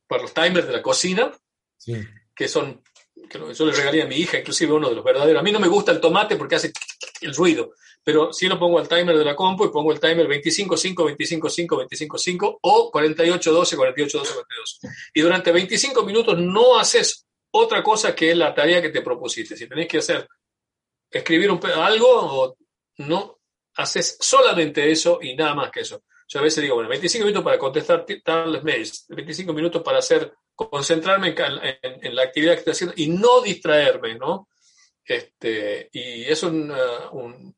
para 0.07 0.21
los 0.21 0.33
timers 0.33 0.67
de 0.67 0.73
la 0.73 0.81
cocina, 0.81 1.31
que 2.35 2.47
son, 2.47 2.81
que 3.29 3.39
yo 3.53 3.65
le 3.65 3.71
regalé 3.71 4.03
a 4.03 4.07
mi 4.07 4.17
hija, 4.17 4.37
inclusive 4.37 4.73
uno 4.73 4.89
de 4.89 4.95
los 4.95 5.03
verdaderos. 5.03 5.39
A 5.39 5.43
mí 5.43 5.51
no 5.51 5.59
me 5.59 5.67
gusta 5.67 5.91
el 5.91 5.99
tomate 5.99 6.35
porque 6.35 6.55
hace 6.55 6.71
el 7.21 7.33
ruido, 7.33 7.73
pero 8.03 8.31
sí 8.31 8.47
lo 8.47 8.59
pongo 8.59 8.77
al 8.77 8.87
timer 8.87 9.17
de 9.17 9.25
la 9.25 9.35
compu 9.35 9.65
y 9.65 9.71
pongo 9.71 9.91
el 9.91 9.99
timer 9.99 10.27
25, 10.27 10.77
5, 10.77 11.05
25, 11.05 11.49
5, 11.49 11.77
25, 11.77 12.17
5 12.17 12.59
o 12.61 12.91
48, 12.91 13.51
12, 13.51 13.75
48, 13.77 14.17
12, 14.19 14.33
42. 14.33 14.79
Y 15.13 15.21
durante 15.21 15.51
25 15.51 16.03
minutos 16.03 16.37
no 16.37 16.77
haces 16.77 17.25
otra 17.51 17.81
cosa 17.81 18.13
que 18.15 18.35
la 18.35 18.53
tarea 18.53 18.81
que 18.81 18.89
te 18.89 19.01
propusiste. 19.01 19.57
Si 19.57 19.67
tenés 19.67 19.87
que 19.87 19.99
hacer, 19.99 20.27
escribir 21.09 21.49
un, 21.49 21.59
algo 21.65 22.07
o 22.09 22.57
no, 22.97 23.34
haces 23.75 24.17
solamente 24.19 24.89
eso 24.89 25.19
y 25.21 25.35
nada 25.35 25.53
más 25.53 25.71
que 25.71 25.81
eso. 25.81 26.03
Yo 26.27 26.39
a 26.39 26.43
veces 26.43 26.61
digo, 26.61 26.75
bueno, 26.75 26.89
25 26.89 27.25
minutos 27.25 27.43
para 27.43 27.59
contestar 27.59 28.05
tales 28.23 28.63
mails, 28.63 29.05
25 29.09 29.53
minutos 29.53 29.83
para 29.83 29.99
hacer, 29.99 30.33
concentrarme 30.55 31.35
en, 31.81 32.15
la 32.15 32.23
actividad 32.23 32.53
que 32.53 32.59
estoy 32.59 32.71
haciendo 32.71 32.93
y 32.97 33.07
no 33.07 33.41
distraerme, 33.41 34.15
¿no? 34.15 34.49
Este, 35.07 35.87
y 35.91 36.23
es 36.23 36.41
un, 36.41 36.73
un, 37.11 37.55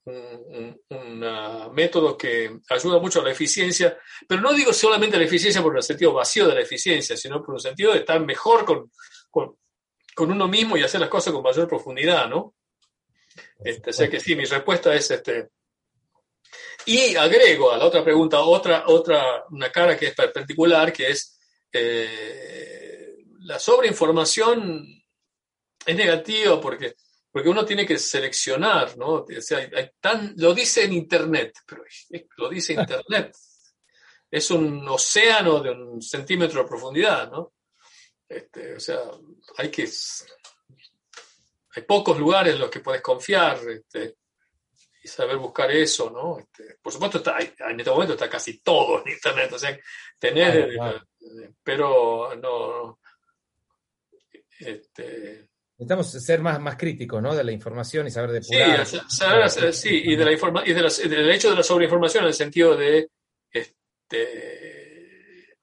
método 1.71 2.17
que 2.17 2.59
ayuda 2.69 2.99
mucho 2.99 3.21
a 3.21 3.23
la 3.23 3.31
eficiencia, 3.31 3.97
pero 4.27 4.41
no 4.41 4.51
digo 4.51 4.73
solamente 4.73 5.17
la 5.17 5.23
eficiencia 5.23 5.61
por 5.61 5.77
el 5.77 5.83
sentido 5.83 6.13
vacío 6.13 6.45
de 6.47 6.55
la 6.55 6.61
eficiencia, 6.61 7.15
sino 7.15 7.41
por 7.41 7.55
el 7.55 7.61
sentido 7.61 7.93
de 7.93 7.99
estar 7.99 8.19
mejor 8.19 8.65
con, 8.65 8.91
con, 9.29 9.57
con 10.13 10.31
uno 10.31 10.47
mismo 10.49 10.75
y 10.75 10.83
hacer 10.83 10.99
las 10.99 11.09
cosas 11.09 11.31
con 11.31 11.43
mayor 11.43 11.69
profundidad, 11.69 12.27
¿no? 12.27 12.55
Este, 13.63 13.91
o 13.91 13.93
sea 13.93 14.09
que 14.09 14.19
sí, 14.19 14.35
mi 14.35 14.43
respuesta 14.43 14.93
es 14.93 15.09
este, 15.11 15.49
y 16.87 17.17
agrego 17.17 17.71
a 17.71 17.77
la 17.77 17.85
otra 17.85 18.01
pregunta 18.01 18.39
otra, 18.39 18.85
otra, 18.87 19.43
una 19.49 19.69
cara 19.69 19.97
que 19.97 20.07
es 20.07 20.15
particular, 20.15 20.93
que 20.93 21.09
es 21.09 21.37
eh, 21.69 23.17
la 23.41 23.59
sobreinformación 23.59 24.87
es 25.85 25.95
negativa 25.95 26.61
porque, 26.61 26.95
porque 27.29 27.49
uno 27.49 27.65
tiene 27.65 27.85
que 27.85 27.99
seleccionar, 27.99 28.97
¿no? 28.97 29.25
O 29.25 29.41
sea, 29.41 29.69
tan, 29.99 30.33
lo 30.37 30.53
dice 30.53 30.85
en 30.85 30.93
Internet, 30.93 31.57
pero 31.65 31.83
lo 32.37 32.49
dice 32.49 32.73
Internet. 32.79 33.35
Es 34.31 34.49
un 34.51 34.87
océano 34.87 35.59
de 35.59 35.71
un 35.71 36.01
centímetro 36.01 36.61
de 36.61 36.69
profundidad, 36.69 37.29
¿no? 37.29 37.53
Este, 38.29 38.75
o 38.75 38.79
sea, 38.79 38.99
hay 39.57 39.69
que... 39.69 39.89
Hay 41.75 41.83
pocos 41.83 42.17
lugares 42.17 42.55
en 42.55 42.61
los 42.61 42.71
que 42.71 42.79
puedes 42.79 43.01
confiar. 43.01 43.59
Este, 43.69 44.15
saber 45.07 45.37
buscar 45.37 45.71
eso, 45.71 46.09
¿no? 46.09 46.39
Este, 46.39 46.77
por 46.81 46.93
supuesto, 46.93 47.17
está, 47.17 47.37
en 47.39 47.79
este 47.79 47.91
momento 47.91 48.13
está 48.13 48.29
casi 48.29 48.59
todo 48.59 49.03
en 49.03 49.13
Internet, 49.13 49.51
o 49.53 49.59
sea, 49.59 49.77
tener, 50.19 50.69
eh, 50.69 51.51
pero 51.63 52.35
no. 52.35 52.99
Este, 54.59 55.47
Necesitamos 55.77 56.11
ser 56.11 56.41
más, 56.41 56.59
más 56.59 56.75
críticos, 56.75 57.21
¿no? 57.21 57.35
De 57.35 57.43
la 57.43 57.51
información 57.51 58.07
y 58.07 58.11
saber 58.11 58.31
de 58.31 58.41
Sí, 58.41 58.55
saber, 59.09 59.73
sí, 59.73 60.01
y, 60.05 60.15
de 60.15 60.25
la 60.25 60.31
informa 60.31 60.63
y 60.65 60.73
de 60.73 60.81
del 60.81 61.29
hecho 61.29 61.51
de 61.51 61.55
la 61.55 61.63
sobreinformación 61.63 62.23
en 62.23 62.29
el 62.29 62.33
sentido 62.33 62.75
de 62.75 63.11
este, 63.51 65.55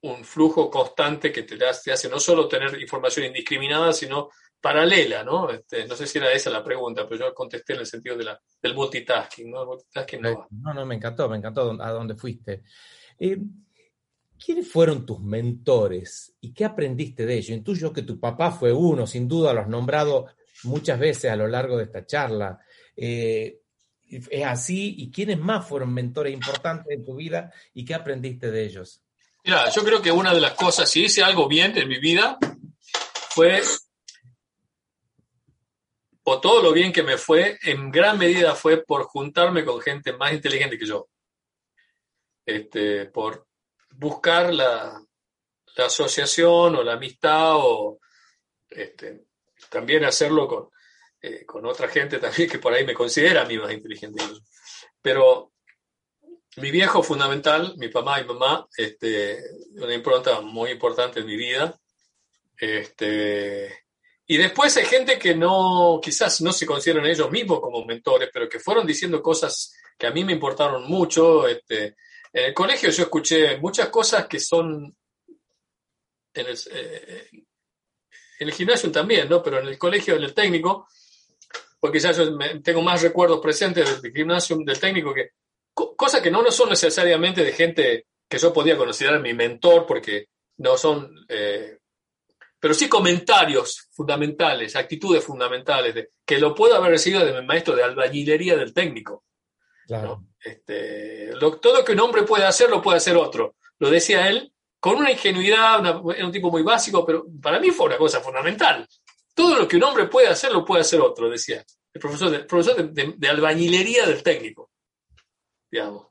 un 0.00 0.24
flujo 0.24 0.68
constante 0.68 1.30
que 1.30 1.44
te, 1.44 1.56
te 1.56 1.92
hace 1.92 2.08
no 2.08 2.18
solo 2.18 2.48
tener 2.48 2.80
información 2.80 3.26
indiscriminada, 3.26 3.92
sino 3.92 4.30
paralela, 4.60 5.22
¿no? 5.22 5.50
Este, 5.50 5.86
no 5.86 5.94
sé 5.94 6.06
si 6.06 6.18
era 6.18 6.32
esa 6.32 6.50
la 6.50 6.64
pregunta, 6.64 7.06
pero 7.08 7.26
yo 7.26 7.34
contesté 7.34 7.74
en 7.74 7.80
el 7.80 7.86
sentido 7.86 8.16
de 8.16 8.24
la, 8.24 8.40
del 8.62 8.74
multitasking, 8.74 9.50
¿no? 9.50 9.66
multitasking 9.66 10.22
no, 10.22 10.48
no, 10.50 10.74
no, 10.74 10.86
me 10.86 10.94
encantó, 10.94 11.28
me 11.28 11.36
encantó 11.36 11.76
a 11.82 11.90
dónde 11.90 12.14
fuiste. 12.14 12.62
Eh, 13.18 13.38
¿Quiénes 14.42 14.70
fueron 14.70 15.06
tus 15.06 15.20
mentores 15.20 16.34
y 16.40 16.52
qué 16.52 16.64
aprendiste 16.64 17.24
de 17.24 17.34
ellos? 17.34 17.50
Intuyo 17.50 17.92
que 17.92 18.02
tu 18.02 18.18
papá 18.18 18.50
fue 18.50 18.72
uno, 18.72 19.06
sin 19.06 19.28
duda 19.28 19.52
lo 19.52 19.60
has 19.60 19.68
nombrado 19.68 20.26
muchas 20.64 20.98
veces 20.98 21.30
a 21.30 21.36
lo 21.36 21.46
largo 21.46 21.76
de 21.76 21.84
esta 21.84 22.04
charla. 22.04 22.58
Eh, 22.96 23.60
¿Es 24.08 24.44
así? 24.44 24.94
¿Y 24.98 25.10
quiénes 25.10 25.38
más 25.38 25.66
fueron 25.66 25.92
mentores 25.92 26.32
importantes 26.32 26.92
en 26.92 27.04
tu 27.04 27.16
vida 27.16 27.52
y 27.72 27.84
qué 27.84 27.94
aprendiste 27.94 28.50
de 28.50 28.64
ellos? 28.64 29.02
Mira, 29.44 29.68
yo 29.70 29.84
creo 29.84 30.00
que 30.00 30.12
una 30.12 30.32
de 30.32 30.40
las 30.40 30.52
cosas, 30.52 30.88
si 30.88 31.04
hice 31.04 31.22
algo 31.22 31.48
bien 31.48 31.76
en 31.76 31.88
mi 31.88 31.98
vida, 31.98 32.38
fue 33.30 33.62
o 36.24 36.40
todo 36.40 36.62
lo 36.62 36.72
bien 36.72 36.92
que 36.92 37.02
me 37.02 37.18
fue, 37.18 37.58
en 37.62 37.90
gran 37.90 38.18
medida 38.18 38.54
fue 38.54 38.82
por 38.82 39.04
juntarme 39.04 39.64
con 39.64 39.80
gente 39.80 40.12
más 40.14 40.32
inteligente 40.32 40.78
que 40.78 40.86
yo. 40.86 41.08
Este, 42.46 43.06
por 43.06 43.46
buscar 43.90 44.52
la, 44.52 45.00
asociación 45.76 46.76
o 46.76 46.84
la 46.84 46.92
amistad 46.92 47.56
o 47.56 47.98
este, 48.70 49.24
también 49.68 50.04
hacerlo 50.04 50.46
con, 50.46 50.68
eh, 51.20 51.44
con 51.44 51.66
otra 51.66 51.88
gente 51.88 52.18
también 52.20 52.48
que 52.48 52.60
por 52.60 52.72
ahí 52.72 52.86
me 52.86 52.94
considera 52.94 53.42
a 53.42 53.44
mí 53.44 53.58
más 53.58 53.72
inteligente. 53.72 54.22
Pero 55.02 55.52
mi 56.56 56.70
viejo 56.70 57.02
fundamental, 57.02 57.74
mi 57.76 57.88
papá 57.88 58.20
y 58.20 58.24
mamá, 58.24 58.66
este, 58.76 59.42
una 59.72 59.94
impronta 59.94 60.40
muy 60.40 60.70
importante 60.70 61.20
en 61.20 61.26
mi 61.26 61.36
vida, 61.36 61.78
este, 62.56 63.83
y 64.26 64.36
después 64.36 64.76
hay 64.76 64.86
gente 64.86 65.18
que 65.18 65.34
no, 65.34 66.00
quizás 66.02 66.40
no 66.40 66.52
se 66.52 66.66
consideran 66.66 67.06
ellos 67.06 67.30
mismos 67.30 67.60
como 67.60 67.84
mentores, 67.84 68.30
pero 68.32 68.48
que 68.48 68.58
fueron 68.58 68.86
diciendo 68.86 69.22
cosas 69.22 69.74
que 69.98 70.06
a 70.06 70.10
mí 70.10 70.24
me 70.24 70.32
importaron 70.32 70.84
mucho. 70.84 71.46
Este, 71.46 71.96
en 72.32 72.44
el 72.46 72.54
colegio 72.54 72.90
yo 72.90 73.02
escuché 73.04 73.58
muchas 73.58 73.88
cosas 73.88 74.26
que 74.26 74.40
son 74.40 74.96
en 76.34 76.46
el, 76.46 76.58
eh, 76.72 78.52
gimnasio 78.52 78.90
también, 78.90 79.28
¿no? 79.28 79.42
Pero 79.42 79.60
en 79.60 79.68
el 79.68 79.78
colegio, 79.78 80.16
en 80.16 80.24
el 80.24 80.34
técnico, 80.34 80.88
porque 81.78 82.00
ya 82.00 82.12
yo 82.12 82.36
tengo 82.62 82.82
más 82.82 83.02
recuerdos 83.02 83.40
presentes 83.40 84.00
del 84.00 84.12
gimnasio, 84.12 84.56
del 84.64 84.80
técnico, 84.80 85.12
que 85.12 85.30
cosas 85.74 86.22
que 86.22 86.30
no, 86.30 86.42
no 86.42 86.50
son 86.50 86.70
necesariamente 86.70 87.44
de 87.44 87.52
gente 87.52 88.06
que 88.28 88.38
yo 88.38 88.52
podía 88.52 88.76
considerar 88.76 89.20
mi 89.20 89.34
mentor, 89.34 89.84
porque 89.86 90.28
no 90.58 90.78
son, 90.78 91.14
eh, 91.28 91.78
pero 92.64 92.72
sí 92.72 92.88
comentarios 92.88 93.90
fundamentales, 93.92 94.74
actitudes 94.74 95.22
fundamentales, 95.22 95.94
de, 95.94 96.08
que 96.24 96.38
lo 96.38 96.54
puedo 96.54 96.74
haber 96.74 96.92
recibido 96.92 97.22
de 97.22 97.38
mi 97.38 97.46
maestro 97.46 97.76
de 97.76 97.82
albañilería 97.82 98.56
del 98.56 98.72
técnico. 98.72 99.24
Claro. 99.86 100.28
Este, 100.42 101.30
todo 101.60 101.76
lo 101.80 101.84
que 101.84 101.92
un 101.92 102.00
hombre 102.00 102.22
puede 102.22 102.46
hacer, 102.46 102.70
lo 102.70 102.80
puede 102.80 102.96
hacer 102.96 103.18
otro. 103.18 103.56
Lo 103.80 103.90
decía 103.90 104.30
él 104.30 104.50
con 104.80 104.96
una 104.96 105.12
ingenuidad, 105.12 105.84
era 106.16 106.24
un 106.26 106.32
tipo 106.32 106.50
muy 106.50 106.62
básico, 106.62 107.04
pero 107.04 107.26
para 107.42 107.60
mí 107.60 107.70
fue 107.70 107.84
una 107.84 107.98
cosa 107.98 108.22
fundamental. 108.22 108.88
Todo 109.34 109.58
lo 109.58 109.68
que 109.68 109.76
un 109.76 109.82
hombre 109.82 110.06
puede 110.06 110.28
hacer, 110.28 110.50
lo 110.50 110.64
puede 110.64 110.80
hacer 110.80 111.02
otro, 111.02 111.28
decía 111.28 111.62
el 111.92 112.00
profesor 112.00 112.30
de, 112.30 112.38
profesor 112.44 112.90
de, 112.90 113.28
albañilería 113.28 114.06
del 114.06 114.22
técnico. 114.22 114.70
Digamos. 115.70 116.06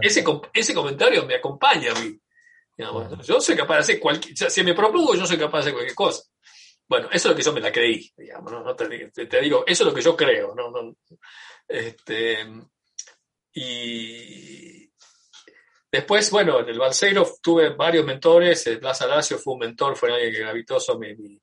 Ese, 0.00 0.24
ese 0.52 0.74
comentario 0.74 1.24
me 1.26 1.36
acompaña 1.36 1.92
a 1.92 2.00
mí. 2.00 2.18
Yo 2.76 3.40
soy 3.40 3.56
capaz 3.56 3.74
de 3.74 3.80
hacer 3.80 4.00
cualquier, 4.00 4.50
si 4.50 4.62
me 4.62 4.74
propongo, 4.74 5.14
yo 5.14 5.26
soy 5.26 5.38
capaz 5.38 5.58
de 5.58 5.60
hacer 5.62 5.72
cualquier 5.72 5.94
cosa. 5.94 6.22
Bueno, 6.88 7.08
eso 7.10 7.16
es 7.16 7.24
lo 7.32 7.36
que 7.36 7.42
yo 7.42 7.52
me 7.52 7.60
la 7.60 7.72
creí, 7.72 8.12
digamos, 8.16 8.52
¿no? 8.52 8.76
te, 8.76 9.40
digo, 9.40 9.64
eso 9.66 9.82
es 9.82 9.88
lo 9.88 9.94
que 9.94 10.02
yo 10.02 10.16
creo, 10.16 10.54
¿no? 10.54 10.94
este, 11.66 12.46
y 13.52 14.88
después, 15.90 16.30
bueno, 16.30 16.60
en 16.60 16.68
el 16.68 16.78
Balseiro 16.78 17.26
tuve 17.42 17.70
varios 17.70 18.04
mentores, 18.04 18.78
Blas 18.78 19.02
Alacio 19.02 19.38
fue 19.38 19.54
un 19.54 19.60
mentor, 19.60 19.96
fue 19.96 20.12
alguien 20.12 20.32
que 20.32 20.40
gravitó 20.40 20.78
sobre 20.78 21.16
mi, 21.16 21.40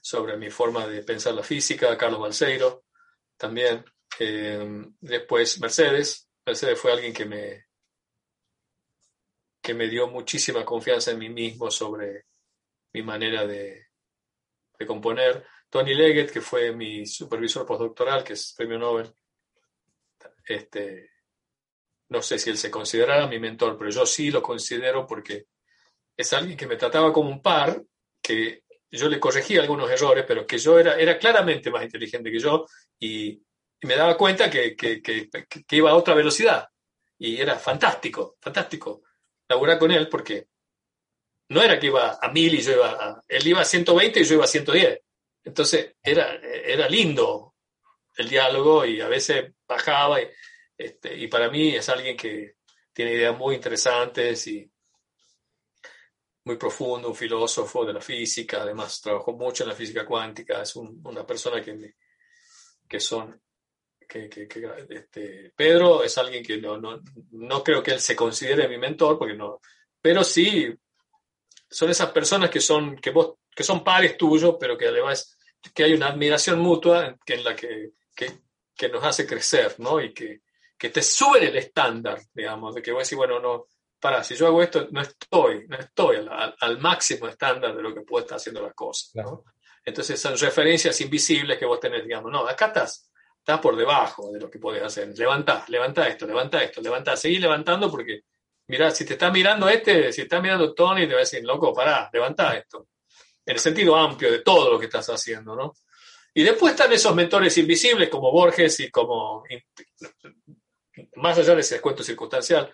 sobre 0.00 0.36
mi 0.38 0.48
forma 0.48 0.86
de 0.86 1.02
pensar 1.02 1.34
la 1.34 1.42
física, 1.42 1.98
Carlos 1.98 2.20
Balseiro 2.20 2.84
también. 3.36 3.84
Eh, 4.18 4.86
después 5.00 5.60
Mercedes, 5.60 6.28
Mercedes 6.46 6.80
fue 6.80 6.92
alguien 6.92 7.12
que 7.12 7.26
me, 7.26 7.67
que 9.68 9.74
me 9.74 9.86
dio 9.86 10.08
muchísima 10.08 10.64
confianza 10.64 11.10
en 11.10 11.18
mí 11.18 11.28
mismo 11.28 11.70
sobre 11.70 12.24
mi 12.94 13.02
manera 13.02 13.46
de, 13.46 13.88
de 14.78 14.86
componer. 14.86 15.44
Tony 15.68 15.92
Leggett, 15.92 16.32
que 16.32 16.40
fue 16.40 16.72
mi 16.72 17.04
supervisor 17.04 17.66
postdoctoral, 17.66 18.24
que 18.24 18.32
es 18.32 18.54
premio 18.56 18.78
Nobel, 18.78 19.12
este, 20.46 21.10
no 22.08 22.22
sé 22.22 22.38
si 22.38 22.48
él 22.48 22.56
se 22.56 22.70
considerara 22.70 23.26
mi 23.26 23.38
mentor, 23.38 23.76
pero 23.76 23.90
yo 23.90 24.06
sí 24.06 24.30
lo 24.30 24.40
considero 24.40 25.06
porque 25.06 25.48
es 26.16 26.32
alguien 26.32 26.56
que 26.56 26.66
me 26.66 26.76
trataba 26.76 27.12
como 27.12 27.28
un 27.28 27.42
par, 27.42 27.82
que 28.22 28.62
yo 28.90 29.06
le 29.10 29.20
corregía 29.20 29.60
algunos 29.60 29.90
errores, 29.90 30.24
pero 30.26 30.46
que 30.46 30.56
yo 30.56 30.78
era, 30.78 30.98
era 30.98 31.18
claramente 31.18 31.70
más 31.70 31.82
inteligente 31.84 32.32
que 32.32 32.40
yo 32.40 32.64
y, 32.98 33.38
me 33.82 33.96
daba 33.96 34.16
cuenta 34.16 34.48
que, 34.48 34.74
que, 34.74 35.02
que, 35.02 35.76
iba 35.76 35.90
a 35.90 35.94
otra 35.94 36.14
velocidad. 36.14 36.66
Y 37.18 37.36
era 37.36 37.56
fantástico, 37.56 38.36
fantástico 38.40 39.02
laburar 39.48 39.78
con 39.78 39.90
él 39.90 40.08
porque 40.08 40.48
no 41.48 41.62
era 41.62 41.78
que 41.78 41.86
iba 41.86 42.18
a 42.20 42.30
mil 42.30 42.54
y 42.54 42.60
yo 42.60 42.72
iba 42.72 42.90
a... 42.90 43.24
Él 43.26 43.46
iba 43.46 43.60
a 43.60 43.64
120 43.64 44.20
y 44.20 44.24
yo 44.24 44.34
iba 44.34 44.44
a 44.44 44.48
110. 44.48 45.00
Entonces 45.44 45.96
era, 46.02 46.34
era 46.34 46.88
lindo 46.88 47.54
el 48.16 48.28
diálogo 48.28 48.84
y 48.84 49.00
a 49.00 49.08
veces 49.08 49.52
bajaba 49.66 50.20
y, 50.20 50.28
este, 50.76 51.16
y 51.16 51.28
para 51.28 51.48
mí 51.48 51.74
es 51.74 51.88
alguien 51.88 52.16
que 52.16 52.56
tiene 52.92 53.14
ideas 53.14 53.36
muy 53.36 53.54
interesantes 53.54 54.46
y 54.48 54.70
muy 56.44 56.56
profundo, 56.56 57.08
un 57.08 57.14
filósofo 57.14 57.84
de 57.84 57.92
la 57.92 58.00
física, 58.00 58.62
además 58.62 59.00
trabajó 59.00 59.32
mucho 59.32 59.62
en 59.62 59.68
la 59.68 59.74
física 59.74 60.06
cuántica, 60.06 60.62
es 60.62 60.74
una 60.76 61.26
persona 61.26 61.62
que, 61.62 61.94
que 62.88 63.00
son 63.00 63.40
que, 64.08 64.48
este, 64.88 65.52
Pedro 65.54 66.02
es 66.02 66.16
alguien 66.16 66.42
que 66.42 66.56
no, 66.56 66.78
no, 66.78 67.00
no, 67.32 67.62
creo 67.62 67.82
que 67.82 67.92
él 67.92 68.00
se 68.00 68.16
considere 68.16 68.66
mi 68.66 68.78
mentor, 68.78 69.18
porque 69.18 69.34
no, 69.34 69.60
pero 70.00 70.24
sí 70.24 70.74
son 71.70 71.90
esas 71.90 72.10
personas 72.10 72.48
que 72.48 72.60
son, 72.60 72.96
que 72.96 73.10
vos, 73.10 73.34
que 73.54 73.62
son 73.62 73.84
pares 73.84 74.16
tuyos, 74.16 74.56
pero 74.58 74.78
que 74.78 74.86
además 74.86 75.36
que 75.74 75.84
hay 75.84 75.92
una 75.92 76.08
admiración 76.08 76.58
mutua 76.60 77.16
que 77.24 77.34
en 77.34 77.44
la 77.44 77.54
que, 77.54 77.90
que, 78.16 78.40
que 78.74 78.88
nos 78.88 79.04
hace 79.04 79.26
crecer, 79.26 79.74
¿no? 79.78 80.00
Y 80.00 80.14
que, 80.14 80.40
que 80.78 80.90
te 80.90 81.02
suben 81.02 81.42
el 81.42 81.56
estándar, 81.56 82.20
digamos, 82.32 82.74
de 82.74 82.82
que 82.82 82.92
voy 82.92 83.00
a 83.00 83.02
decir, 83.02 83.18
bueno, 83.18 83.40
no, 83.40 83.66
para, 84.00 84.22
si 84.22 84.36
yo 84.36 84.46
hago 84.46 84.62
esto, 84.62 84.88
no 84.92 85.00
estoy, 85.00 85.66
no 85.66 85.76
estoy 85.76 86.16
al, 86.60 86.78
máximo 86.78 87.26
estándar 87.26 87.74
de 87.74 87.82
lo 87.82 87.92
que 87.92 88.02
puedo 88.02 88.22
estar 88.22 88.36
haciendo 88.36 88.62
las 88.62 88.74
cosas. 88.74 89.12
Entonces 89.84 90.20
son 90.20 90.36
referencias 90.38 91.00
invisibles 91.00 91.58
que 91.58 91.66
vos 91.66 91.80
tenés, 91.80 92.04
digamos, 92.04 92.30
no, 92.30 92.46
acá 92.46 92.66
estás, 92.66 93.07
estás 93.48 93.60
por 93.60 93.76
debajo 93.76 94.30
de 94.30 94.40
lo 94.40 94.50
que 94.50 94.58
podés 94.58 94.82
hacer. 94.82 95.08
Levantá, 95.16 95.64
levanta 95.68 96.06
esto, 96.06 96.26
levanta 96.26 96.62
esto, 96.62 96.82
levantá, 96.82 97.16
seguí 97.16 97.38
levantando 97.38 97.90
porque, 97.90 98.24
mira, 98.66 98.90
si 98.90 99.06
te 99.06 99.14
está 99.14 99.30
mirando 99.30 99.66
este, 99.70 100.12
si 100.12 100.20
está 100.20 100.38
mirando 100.38 100.74
Tony, 100.74 101.06
te 101.06 101.14
va 101.14 101.20
a 101.20 101.24
decir, 101.24 101.42
loco, 101.42 101.72
pará, 101.72 102.10
levantá 102.12 102.54
esto. 102.58 102.88
En 103.46 103.54
el 103.54 103.58
sentido 103.58 103.96
amplio 103.96 104.30
de 104.30 104.40
todo 104.40 104.70
lo 104.70 104.78
que 104.78 104.84
estás 104.84 105.08
haciendo, 105.08 105.56
¿no? 105.56 105.72
Y 106.34 106.42
después 106.42 106.72
están 106.72 106.92
esos 106.92 107.14
mentores 107.14 107.56
invisibles 107.56 108.10
como 108.10 108.30
Borges 108.30 108.80
y 108.80 108.90
como 108.90 109.44
más 111.16 111.38
allá 111.38 111.54
de 111.54 111.62
ese 111.62 111.76
descuento 111.76 112.02
circunstancial, 112.02 112.70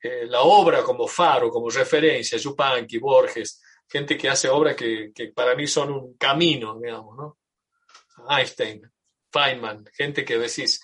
eh, 0.00 0.26
la 0.26 0.42
obra 0.42 0.84
como 0.84 1.08
faro, 1.08 1.50
como 1.50 1.68
referencia, 1.68 2.38
Yupanqui, 2.38 2.98
Borges, 2.98 3.60
gente 3.88 4.16
que 4.16 4.28
hace 4.28 4.48
obras 4.48 4.76
que, 4.76 5.12
para 5.34 5.56
mí 5.56 5.66
son 5.66 5.92
un 5.92 6.16
camino, 6.16 6.78
digamos, 6.78 7.16
¿no? 7.16 7.38
Einstein, 8.28 8.91
Feynman, 9.32 9.84
gente 9.94 10.24
que 10.24 10.38
decís, 10.38 10.80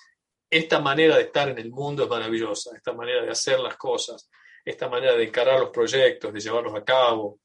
esta 0.49 0.79
manera 0.79 1.15
de 1.15 1.23
estar 1.23 1.49
en 1.49 1.59
el 1.59 1.69
mundo 1.69 2.03
es 2.03 2.09
maravillosa, 2.09 2.75
esta 2.75 2.93
manera 2.93 3.23
de 3.23 3.31
hacer 3.31 3.59
las 3.59 3.77
cosas, 3.77 4.29
esta 4.65 4.89
manera 4.89 5.13
de 5.13 5.25
encarar 5.25 5.59
los 5.59 5.69
proyectos, 5.69 6.33
de 6.33 6.39
llevarlos 6.39 6.75
a 6.75 6.83
cabo, 6.83 7.39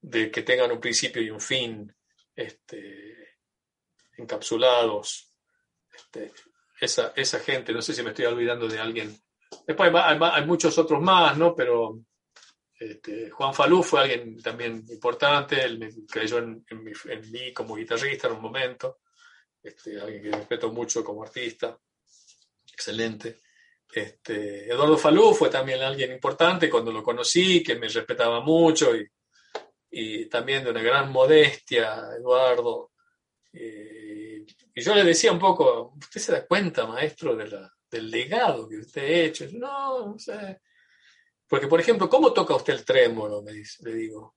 de 0.00 0.30
que 0.30 0.42
tengan 0.42 0.70
un 0.70 0.80
principio 0.80 1.20
y 1.20 1.30
un 1.30 1.40
fin 1.40 1.92
este, 2.34 3.38
encapsulados. 4.16 5.32
Este, 5.94 6.32
esa, 6.80 7.12
esa 7.16 7.40
gente, 7.40 7.72
no 7.72 7.82
sé 7.82 7.94
si 7.94 8.02
me 8.02 8.10
estoy 8.10 8.26
olvidando 8.26 8.68
de 8.68 8.78
alguien. 8.78 9.16
Después 9.66 9.92
hay, 9.94 10.46
muchos 10.46 10.76
otros 10.78 11.00
más, 11.00 11.36
¿no? 11.36 11.54
Pero 11.54 12.00
este, 12.78 13.30
Juan 13.30 13.54
Falú 13.54 13.82
fue 13.82 14.00
alguien 14.00 14.40
también 14.42 14.84
importante, 14.88 15.62
él 15.64 15.78
me 15.78 15.90
creyó 16.06 16.38
en, 16.38 16.64
mí 17.30 17.52
como 17.52 17.76
guitarrista 17.76 18.28
en 18.28 18.34
un 18.34 18.42
momento, 18.42 18.98
este, 19.66 20.00
alguien 20.00 20.22
que 20.22 20.30
respeto 20.30 20.72
mucho 20.72 21.04
como 21.04 21.22
artista, 21.22 21.78
excelente. 22.72 23.40
Este, 23.92 24.70
Eduardo 24.70 24.98
Falú 24.98 25.32
fue 25.34 25.48
también 25.48 25.82
alguien 25.82 26.12
importante 26.12 26.68
cuando 26.68 26.92
lo 26.92 27.02
conocí, 27.02 27.62
que 27.62 27.76
me 27.76 27.88
respetaba 27.88 28.40
mucho 28.40 28.92
y, 28.94 30.28
también 30.28 30.62
de 30.62 30.70
una 30.70 30.82
gran 30.82 31.10
modestia, 31.10 32.10
Eduardo. 32.18 32.92
Eh, 33.52 34.44
y 34.74 34.82
yo 34.82 34.94
le 34.94 35.04
decía 35.04 35.32
un 35.32 35.38
poco, 35.38 35.94
¿usted 35.98 36.20
se 36.20 36.32
da 36.32 36.46
cuenta, 36.46 36.86
maestro, 36.86 37.34
del 37.34 38.10
legado 38.10 38.68
que 38.68 38.78
usted 38.78 39.02
ha 39.02 39.24
hecho? 39.24 39.46
No, 39.52 40.06
no 40.08 40.18
sé. 40.18 40.60
Porque, 41.48 41.68
por 41.68 41.80
ejemplo, 41.80 42.08
¿cómo 42.08 42.32
toca 42.32 42.54
usted 42.54 42.74
el 42.74 42.84
trémolo? 42.84 43.42
Me 43.42 43.52
dice, 43.52 43.82
le 43.84 43.94
digo. 43.94 44.34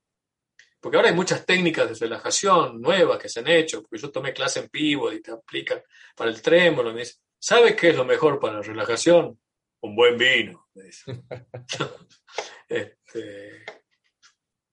Porque 0.80 0.96
ahora 0.96 1.10
hay 1.10 1.14
muchas 1.14 1.44
técnicas 1.44 1.88
de 1.88 2.06
relajación 2.06 2.80
nuevas 2.80 3.18
que 3.18 3.28
se 3.28 3.40
han 3.40 3.48
hecho, 3.48 3.82
porque 3.82 3.98
yo 3.98 4.10
tomé 4.10 4.32
clase 4.32 4.60
en 4.60 4.68
vivo 4.72 5.12
y 5.12 5.20
te 5.20 5.30
aplican 5.30 5.82
para 6.16 6.30
el 6.30 6.40
trémolo. 6.40 6.92
Me 6.92 7.00
dice, 7.00 7.16
¿sabe 7.38 7.76
qué 7.76 7.90
es 7.90 7.96
lo 7.96 8.04
mejor 8.04 8.40
para 8.40 8.54
la 8.54 8.62
relajación? 8.62 9.38
Un 9.82 9.96
buen 9.96 10.16
vino, 10.18 10.68
me 10.74 10.84
este, 12.68 13.64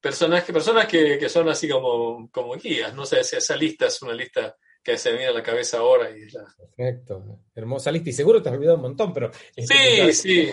personas, 0.02 0.44
personas 0.44 0.86
que, 0.86 1.18
que, 1.18 1.30
son 1.30 1.48
así 1.50 1.70
como, 1.70 2.30
como 2.30 2.56
guías, 2.56 2.94
no 2.94 3.06
sé, 3.06 3.22
esa 3.22 3.56
lista 3.56 3.88
es 3.88 4.02
una 4.02 4.14
lista 4.14 4.56
que 4.84 4.98
se 4.98 5.12
me 5.12 5.18
viene 5.18 5.32
a 5.32 5.36
la 5.36 5.44
cabeza 5.44 5.80
ahora. 5.80 6.10
Y 6.10 6.28
Perfecto, 6.32 7.42
hermosa 7.54 7.92
lista. 7.92 8.10
Y 8.10 8.14
seguro 8.14 8.42
te 8.42 8.48
has 8.48 8.56
olvidado 8.56 8.78
un 8.78 8.84
montón, 8.84 9.14
pero... 9.14 9.32
Sí, 9.56 10.14
sí, 10.14 10.50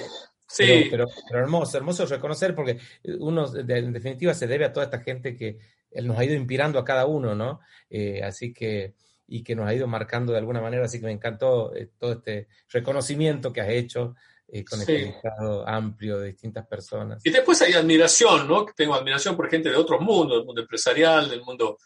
sí. 0.55 0.89
Pero, 0.91 1.07
hermoso, 1.31 1.77
hermoso 1.77 2.07
reconocer 2.07 2.55
porque 2.55 2.79
uno 3.19 3.51
en 3.57 3.93
definitiva 3.93 4.35
se 4.35 4.47
debe 4.47 4.65
a 4.65 4.73
toda 4.73 4.87
esta 4.87 5.01
gente 5.01 5.37
que 5.37 5.59
él 5.91 6.07
nos 6.07 6.19
ha 6.19 6.25
ido 6.25 6.35
inspirando 6.35 6.79
a 6.79 6.85
cada 6.85 7.07
uno, 7.07 7.35
¿no? 7.35 7.61
Eh, 7.91 8.23
así 8.23 8.53
que 8.53 8.95
y 9.27 9.43
que 9.43 9.55
nos 9.55 9.67
ha 9.67 9.75
ido 9.75 9.87
marcando 9.87 10.33
de 10.33 10.39
alguna 10.39 10.61
manera, 10.61 10.85
así 10.85 11.01
que 11.01 11.07
me 11.07 11.13
encantó 11.13 11.75
eh, 11.75 11.91
todo 11.99 12.13
este 12.13 12.49
reconocimiento 12.69 13.53
que 13.53 13.63
has 13.63 13.71
hecho 13.71 14.15
eh, 14.49 14.65
con 14.65 14.81
este 14.81 14.99
listado 14.99 15.67
amplio 15.67 16.19
de 16.19 16.29
distintas 16.29 16.67
personas. 16.67 17.25
Y 17.25 17.31
después 17.31 17.61
hay 17.63 17.73
admiración, 17.73 18.47
¿no? 18.47 18.67
Tengo 18.67 18.95
admiración 18.95 19.35
por 19.37 19.49
gente 19.49 19.71
de 19.71 19.77
otros 19.77 20.01
mundos, 20.01 20.39
del 20.39 20.47
mundo 20.47 20.61
empresarial, 20.61 21.31
del 21.31 21.43
mundo 21.43 21.79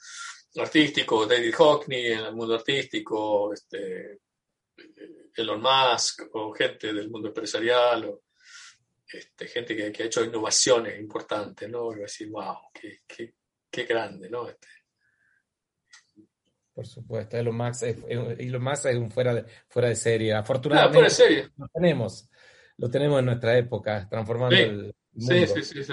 artístico, 0.57 1.27
David 1.27 1.55
Hockney 1.55 2.12
en 2.12 2.19
el 2.19 2.35
mundo 2.35 2.57
artístico, 2.57 3.53
este, 3.53 4.19
Elon 5.36 5.62
Musk, 5.62 6.23
o 6.32 6.53
gente 6.53 6.93
del 6.93 7.11
mundo 7.11 7.28
empresarial, 7.28 8.05
o 8.07 8.23
este, 9.13 9.47
gente 9.47 9.75
que, 9.77 10.03
ha 10.03 10.07
hecho 10.07 10.25
innovaciones 10.25 10.99
importantes, 10.99 11.69
¿no? 11.69 11.93
Y 11.93 12.01
decir, 12.01 12.29
wow, 12.31 12.57
qué, 12.73 13.01
qué, 13.07 13.35
qué 13.71 13.85
grande, 13.85 14.29
¿no? 14.29 14.49
Este, 14.49 14.69
por 16.79 16.87
supuesto, 16.87 17.37
Elon 17.37 17.57
Musk 17.57 17.83
es, 17.83 17.97
Elon 18.09 18.63
Musk 18.63 18.87
es 18.87 18.97
un 18.97 19.11
fuera 19.11 19.35
de, 19.35 19.45
fuera 19.69 19.89
de 19.89 19.97
serie. 19.97 20.33
Afortunadamente, 20.33 21.11
serie. 21.11 21.49
lo 21.57 21.67
tenemos, 21.67 22.31
lo 22.77 22.89
tenemos 22.89 23.19
en 23.19 23.25
nuestra 23.25 23.59
época, 23.59 24.07
transformando 24.09 24.55
el 24.55 24.77
mundo. 24.77 24.95
Sí, 25.19 25.45
sí, 25.49 25.63
sí, 25.65 25.83
sí, 25.83 25.93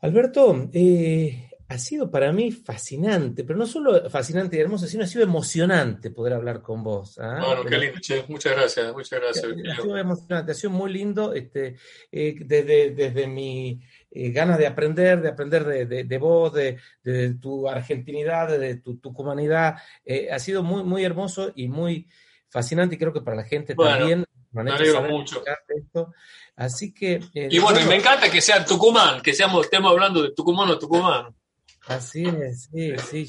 Alberto, 0.00 0.68
eh, 0.74 1.48
ha 1.68 1.78
sido 1.78 2.10
para 2.10 2.32
mí 2.32 2.52
fascinante, 2.52 3.42
pero 3.42 3.58
no 3.58 3.66
solo 3.66 4.08
fascinante 4.08 4.56
y 4.56 4.60
hermoso, 4.60 4.86
sino 4.86 5.02
ha 5.02 5.06
sido 5.06 5.24
emocionante 5.24 6.10
poder 6.10 6.34
hablar 6.34 6.62
con 6.62 6.84
vos. 6.84 7.18
¿ah? 7.18 7.42
Bueno, 7.44 7.64
qué 7.64 7.76
lindo, 7.76 8.00
che. 8.00 8.24
muchas 8.28 8.52
gracias, 8.52 8.92
muchas 8.92 9.20
gracias. 9.20 9.44
Ha 9.44 9.82
sido 9.82 9.96
emocionante, 9.96 10.52
ha 10.52 10.54
sido 10.54 10.70
muy 10.70 10.92
lindo, 10.92 11.32
este, 11.32 11.76
eh, 12.12 12.36
desde, 12.38 12.90
desde 12.90 13.26
mi 13.26 13.80
eh, 14.12 14.30
ganas 14.30 14.58
de 14.58 14.66
aprender, 14.68 15.20
de 15.20 15.28
aprender 15.28 15.64
de, 15.64 16.04
de, 16.04 16.18
vos, 16.18 16.52
de, 16.52 16.78
de, 17.02 17.34
tu 17.34 17.68
argentinidad, 17.68 18.58
de 18.58 18.76
tu, 18.76 18.98
tu 18.98 19.08
humanidad, 19.10 19.74
eh, 20.04 20.28
ha 20.30 20.38
sido 20.38 20.62
muy, 20.62 20.84
muy 20.84 21.04
hermoso 21.04 21.52
y 21.56 21.66
muy 21.66 22.08
fascinante 22.48 22.94
y 22.94 22.98
creo 22.98 23.12
que 23.12 23.22
para 23.22 23.38
la 23.38 23.44
gente 23.44 23.74
también. 23.74 24.24
Me 24.52 24.70
alegro 24.70 25.02
mucho. 25.02 25.42
Esto. 25.68 26.14
Así 26.54 26.94
que. 26.94 27.20
y 27.34 27.58
bueno, 27.58 27.78
y 27.80 27.84
me 27.84 27.96
encanta 27.96 28.30
que 28.30 28.40
sea 28.40 28.64
Tucumán, 28.64 29.20
que 29.20 29.34
seamos, 29.34 29.64
estemos 29.64 29.90
hablando 29.90 30.22
de 30.22 30.30
Tucumán 30.30 30.70
o 30.70 30.78
Tucumán. 30.78 31.34
Así 31.86 32.24
es, 32.24 32.68
sí, 32.72 32.94
sí. 32.98 33.26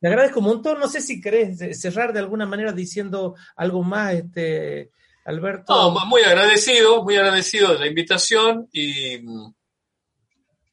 Te 0.00 0.08
agradezco 0.08 0.40
un 0.40 0.46
montón. 0.46 0.80
No 0.80 0.88
sé 0.88 1.00
si 1.00 1.20
querés 1.20 1.58
cerrar 1.80 2.12
de 2.12 2.20
alguna 2.20 2.46
manera 2.46 2.72
diciendo 2.72 3.34
algo 3.56 3.82
más, 3.82 4.14
este, 4.14 4.90
Alberto. 5.24 5.74
No, 5.74 6.06
muy 6.06 6.22
agradecido, 6.22 7.02
muy 7.04 7.16
agradecido 7.16 7.74
de 7.74 7.78
la 7.78 7.86
invitación 7.86 8.68
y, 8.72 9.16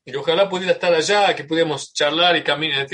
y 0.06 0.16
ojalá 0.16 0.48
pudiera 0.48 0.72
estar 0.72 0.94
allá, 0.94 1.36
que 1.36 1.44
pudiéramos 1.44 1.94
charlar 1.94 2.38
y 2.38 2.44
caminar. 2.44 2.88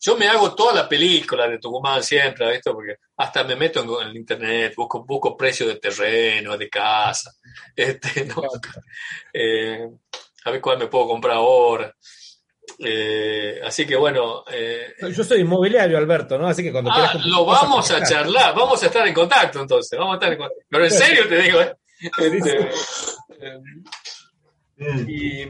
Yo 0.00 0.16
me 0.16 0.26
hago 0.26 0.56
toda 0.56 0.74
la 0.74 0.88
película 0.88 1.46
de 1.46 1.60
Tucumán 1.60 2.02
siempre, 2.02 2.50
¿visto? 2.50 2.74
porque 2.74 2.96
hasta 3.16 3.44
me 3.44 3.54
meto 3.54 4.02
en, 4.02 4.08
el 4.08 4.16
internet, 4.16 4.74
busco, 4.76 5.04
busco 5.04 5.36
precios 5.36 5.68
de 5.68 5.76
terreno, 5.76 6.58
de 6.58 6.68
casa, 6.68 7.32
este, 7.76 8.24
¿no? 8.24 8.42
Eh, 9.32 9.88
a 10.44 10.50
ver 10.50 10.60
cuál 10.60 10.78
me 10.78 10.88
puedo 10.88 11.06
comprar 11.06 11.36
ahora. 11.36 11.94
Eh, 12.78 13.60
así 13.64 13.86
que 13.86 13.96
bueno. 13.96 14.44
Eh, 14.50 14.94
Yo 15.14 15.24
soy 15.24 15.40
inmobiliario, 15.40 15.98
Alberto, 15.98 16.38
¿no? 16.38 16.46
Así 16.46 16.62
que 16.62 16.72
cuando 16.72 16.90
ah, 16.92 17.14
Lo 17.24 17.44
vamos 17.44 17.90
a 17.90 18.02
charlar, 18.02 18.54
vamos 18.54 18.82
a 18.82 18.86
estar 18.86 19.06
en 19.06 19.14
contacto 19.14 19.60
entonces. 19.60 19.98
Vamos 19.98 20.14
a 20.14 20.16
estar 20.16 20.32
en 20.32 20.38
contacto. 20.38 20.64
Pero 20.68 20.84
en 20.84 20.90
serio 20.90 21.28
te 21.28 21.42
digo, 21.42 21.60
¿eh? 21.60 21.74
Este, 22.00 22.70
y, 25.08 25.42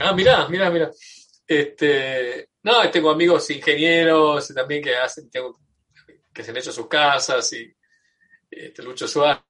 ah, 0.00 0.12
mirá, 0.14 0.48
mirá, 0.48 0.70
mirá. 0.70 0.90
Este, 1.46 2.48
no, 2.62 2.90
tengo 2.90 3.10
amigos 3.10 3.50
ingenieros 3.50 4.48
también 4.54 4.82
que 4.82 4.96
hacen, 4.96 5.28
que 6.32 6.42
se 6.42 6.50
han 6.50 6.56
hecho 6.56 6.72
sus 6.72 6.88
casas 6.88 7.52
y 7.52 7.70
este, 8.50 8.82
Lucho 8.82 9.06
Suárez 9.06 9.42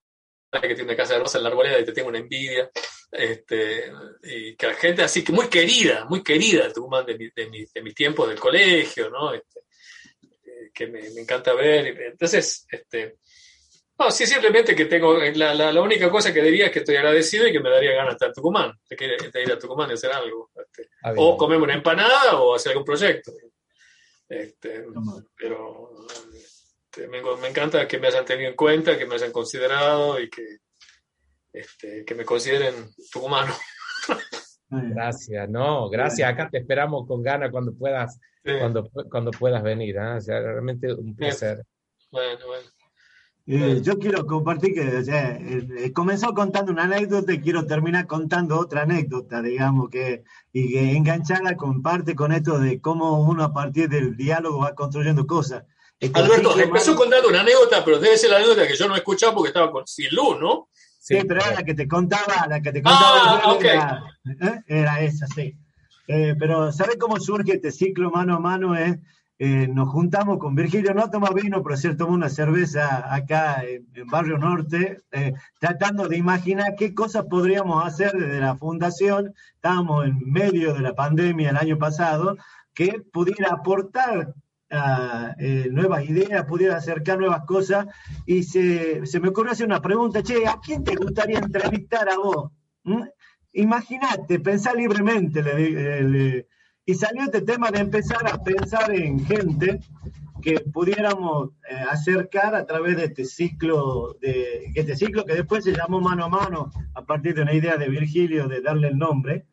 que 0.60 0.68
tiene 0.68 0.84
una 0.84 0.96
casa 0.96 1.14
de 1.14 1.20
rosa 1.20 1.38
en 1.38 1.44
la 1.44 1.50
arboleda 1.50 1.80
y 1.80 1.84
te 1.84 1.92
tengo 1.92 2.08
una 2.08 2.18
envidia. 2.18 2.70
Este, 3.16 3.92
y 4.24 4.56
que 4.56 4.66
la 4.66 4.74
gente 4.74 5.02
así 5.02 5.22
que 5.22 5.30
muy 5.30 5.46
querida, 5.46 6.04
muy 6.06 6.20
querida 6.22 6.72
Tucumán 6.72 7.06
de 7.06 7.16
mi, 7.16 7.30
de 7.30 7.48
mi, 7.48 7.64
de 7.64 7.82
mi 7.82 7.94
tiempo 7.94 8.26
del 8.26 8.40
colegio, 8.40 9.08
¿no? 9.08 9.32
Este, 9.32 9.60
eh, 10.22 10.70
que 10.74 10.88
me, 10.88 11.00
me, 11.10 11.20
encanta 11.20 11.54
ver. 11.54 11.86
Entonces, 12.10 12.66
este, 12.68 13.18
no, 13.96 14.10
sí, 14.10 14.26
simplemente 14.26 14.74
que 14.74 14.86
tengo, 14.86 15.16
la, 15.16 15.54
la, 15.54 15.72
la, 15.72 15.80
única 15.80 16.10
cosa 16.10 16.34
que 16.34 16.42
diría 16.42 16.66
es 16.66 16.72
que 16.72 16.80
estoy 16.80 16.96
agradecido 16.96 17.46
y 17.46 17.52
que 17.52 17.60
me 17.60 17.70
daría 17.70 17.92
ganas 17.92 18.08
de 18.08 18.14
estar 18.14 18.28
en 18.28 18.34
Tucumán, 18.34 18.72
de, 18.90 19.30
de 19.32 19.42
ir 19.42 19.52
a 19.52 19.58
Tucumán 19.60 19.90
y 19.90 19.94
hacer 19.94 20.10
algo. 20.10 20.50
Este, 20.56 20.88
ah, 21.04 21.12
o 21.16 21.36
comerme 21.36 21.64
una 21.64 21.74
empanada 21.74 22.40
o 22.40 22.56
hacer 22.56 22.72
algún 22.72 22.84
proyecto. 22.84 23.30
Este, 24.28 24.86
pero 25.36 25.90
este, 26.96 27.06
me, 27.06 27.22
me, 27.22 27.48
encanta 27.48 27.86
que 27.86 27.98
me 27.98 28.08
hayan 28.08 28.24
tenido 28.24 28.50
en 28.50 28.56
cuenta, 28.56 28.98
que 28.98 29.06
me 29.06 29.14
hayan 29.14 29.30
considerado 29.30 30.18
y 30.18 30.28
que, 30.28 30.42
este, 31.54 32.04
que 32.04 32.14
me 32.14 32.24
consideren 32.24 32.74
tucumano. 33.12 33.54
Gracias, 34.68 35.48
no, 35.48 35.88
gracias. 35.88 36.28
Acá 36.28 36.48
te 36.50 36.58
esperamos 36.58 37.06
con 37.06 37.22
ganas 37.22 37.50
cuando 37.52 37.72
puedas, 37.72 38.18
cuando, 38.42 38.90
cuando 39.08 39.30
puedas 39.30 39.62
venir. 39.62 39.96
¿eh? 39.96 40.16
O 40.16 40.20
sea, 40.20 40.40
realmente 40.40 40.92
un 40.92 41.14
placer. 41.14 41.64
Bueno, 42.10 42.46
bueno. 42.46 42.68
Eh, 43.46 43.82
yo 43.82 43.98
quiero 43.98 44.26
compartir 44.26 44.72
que 44.72 44.96
o 44.96 45.04
sea, 45.04 45.38
eh, 45.38 45.92
comenzó 45.92 46.32
contando 46.32 46.72
una 46.72 46.84
anécdota 46.84 47.32
y 47.32 47.40
quiero 47.40 47.66
terminar 47.66 48.06
contando 48.06 48.58
otra 48.58 48.82
anécdota, 48.82 49.42
digamos, 49.42 49.90
que, 49.90 50.24
y 50.50 50.72
que 50.72 50.96
engancharla 50.96 51.54
comparte 51.54 52.16
con 52.16 52.32
esto 52.32 52.58
de 52.58 52.80
cómo 52.80 53.22
uno 53.22 53.44
a 53.44 53.52
partir 53.52 53.88
del 53.90 54.16
diálogo 54.16 54.60
va 54.60 54.74
construyendo 54.74 55.26
cosas. 55.26 55.64
Alberto, 56.14 56.58
empezó 56.58 56.96
contando 56.96 57.28
una 57.28 57.40
anécdota, 57.40 57.84
pero 57.84 57.98
debe 57.98 58.16
ser 58.16 58.30
la 58.30 58.36
anécdota 58.36 58.66
que 58.66 58.76
yo 58.76 58.88
no 58.88 58.94
he 58.94 58.98
escuchado 58.98 59.34
porque 59.34 59.48
estaba 59.48 59.70
con, 59.70 59.86
sin 59.86 60.08
luz, 60.10 60.40
¿no? 60.40 60.68
Sí, 61.04 61.18
pero 61.28 61.42
era 61.42 61.52
la 61.52 61.62
que 61.64 61.74
te 61.74 61.86
contaba, 61.86 62.46
la 62.48 62.62
que 62.62 62.72
te 62.72 62.82
contaba. 62.82 63.42
Ah, 63.44 63.58
era, 63.60 64.02
¿eh? 64.40 64.60
era, 64.66 65.00
esa, 65.02 65.26
sí. 65.26 65.54
Eh, 66.08 66.34
pero 66.38 66.72
¿sabes 66.72 66.96
cómo 66.98 67.20
surge 67.20 67.52
este 67.52 67.72
ciclo 67.72 68.10
mano 68.10 68.36
a 68.36 68.40
mano? 68.40 68.74
Eh? 68.74 68.98
nos 69.38 69.90
juntamos 69.90 70.38
con 70.38 70.54
Virgilio, 70.54 70.94
no 70.94 71.10
toma 71.10 71.28
vino, 71.34 71.62
pero 71.62 71.76
sí 71.76 71.94
toma 71.94 72.14
una 72.14 72.30
cerveza 72.30 73.14
acá 73.14 73.62
en, 73.64 74.06
Barrio 74.06 74.38
Norte, 74.38 75.02
tratando 75.60 76.08
de 76.08 76.16
imaginar 76.16 76.74
qué 76.78 76.94
cosas 76.94 77.26
podríamos 77.28 77.84
hacer 77.84 78.12
desde 78.12 78.40
la 78.40 78.56
fundación. 78.56 79.34
Estábamos 79.56 80.06
en 80.06 80.18
medio 80.24 80.72
de 80.72 80.80
la 80.80 80.94
pandemia 80.94 81.50
el 81.50 81.58
año 81.58 81.76
pasado, 81.76 82.38
que 82.72 83.02
pudiera 83.12 83.50
aportar 83.50 84.32
eh, 85.38 85.68
nuevas 85.70 86.04
ideas, 86.04 86.44
pudiera 86.44 86.76
acercar 86.76 87.18
nuevas 87.18 87.44
cosas. 87.44 87.86
Y 88.26 88.42
se, 88.42 89.06
se, 89.06 89.20
me 89.20 89.28
ocurrió 89.28 89.52
hacer 89.52 89.66
una 89.66 89.82
pregunta, 89.82 90.22
che, 90.22 90.46
¿a 90.46 90.58
quién 90.62 90.84
te 90.84 90.94
gustaría 90.96 91.38
entrevistar 91.38 92.08
a 92.08 92.16
vos? 92.16 92.52
¿Mm? 92.84 93.02
Imagínate, 93.52 94.40
pensá 94.40 94.74
libremente. 94.74 95.42
Le, 95.42 96.46
y 96.86 96.94
salió 96.94 97.22
este 97.22 97.40
tema 97.40 97.70
de 97.70 97.80
empezar 97.80 98.26
a 98.30 98.42
pensar 98.42 98.92
en 98.92 99.24
gente 99.24 99.80
que 100.42 100.60
pudiéramos 100.60 101.52
eh, 101.70 101.74
acercar 101.90 102.54
a 102.54 102.66
través 102.66 102.98
de 102.98 103.04
este 103.04 103.24
ciclo, 103.24 104.18
de 104.20 104.70
este 104.74 104.94
ciclo 104.94 105.24
que 105.24 105.34
después 105.34 105.64
se 105.64 105.72
llamó 105.72 106.02
mano 106.02 106.26
a 106.26 106.28
mano 106.28 106.70
a 106.94 107.02
partir 107.02 107.34
de 107.34 107.42
una 107.42 107.54
idea 107.54 107.78
de 107.78 107.88
Virgilio 107.88 108.46
de 108.46 108.60
darle 108.60 108.88
el 108.88 108.98
nombre, 108.98 109.46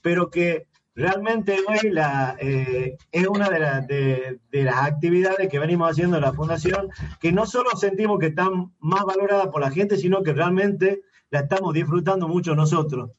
pero 0.00 0.30
que 0.30 0.68
Realmente 0.98 1.56
hoy 1.68 1.90
la, 1.92 2.36
eh, 2.40 2.96
es 3.12 3.28
una 3.28 3.48
de, 3.48 4.40
de, 4.50 4.64
las 4.64 4.78
actividades 4.78 5.48
que 5.48 5.60
venimos 5.60 5.88
haciendo 5.92 6.16
en 6.16 6.24
la 6.24 6.32
Fundación, 6.32 6.88
que 7.20 7.30
no 7.30 7.46
solo 7.46 7.70
sentimos 7.76 8.18
que 8.18 8.26
están 8.26 8.72
más 8.80 9.04
valoradas 9.04 9.46
por 9.46 9.60
la 9.60 9.70
gente, 9.70 9.96
sino 9.96 10.24
que 10.24 10.32
realmente 10.32 11.02
la 11.30 11.42
estamos 11.42 11.72
disfrutando 11.72 12.26
mucho 12.26 12.56
nosotros. 12.56 13.12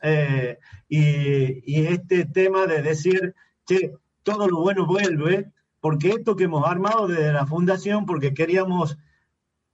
Eh, 0.00 0.56
y, 0.88 1.70
y, 1.70 1.86
este 1.88 2.24
tema 2.24 2.64
de 2.64 2.80
decir, 2.80 3.34
que 3.66 3.92
todo 4.22 4.48
lo 4.48 4.62
bueno 4.62 4.86
vuelve, 4.86 5.52
porque 5.80 6.08
esto 6.08 6.34
que 6.34 6.44
hemos 6.44 6.66
armado 6.66 7.08
desde 7.08 7.34
la 7.34 7.44
Fundación, 7.44 8.06
porque 8.06 8.32
queríamos 8.32 8.96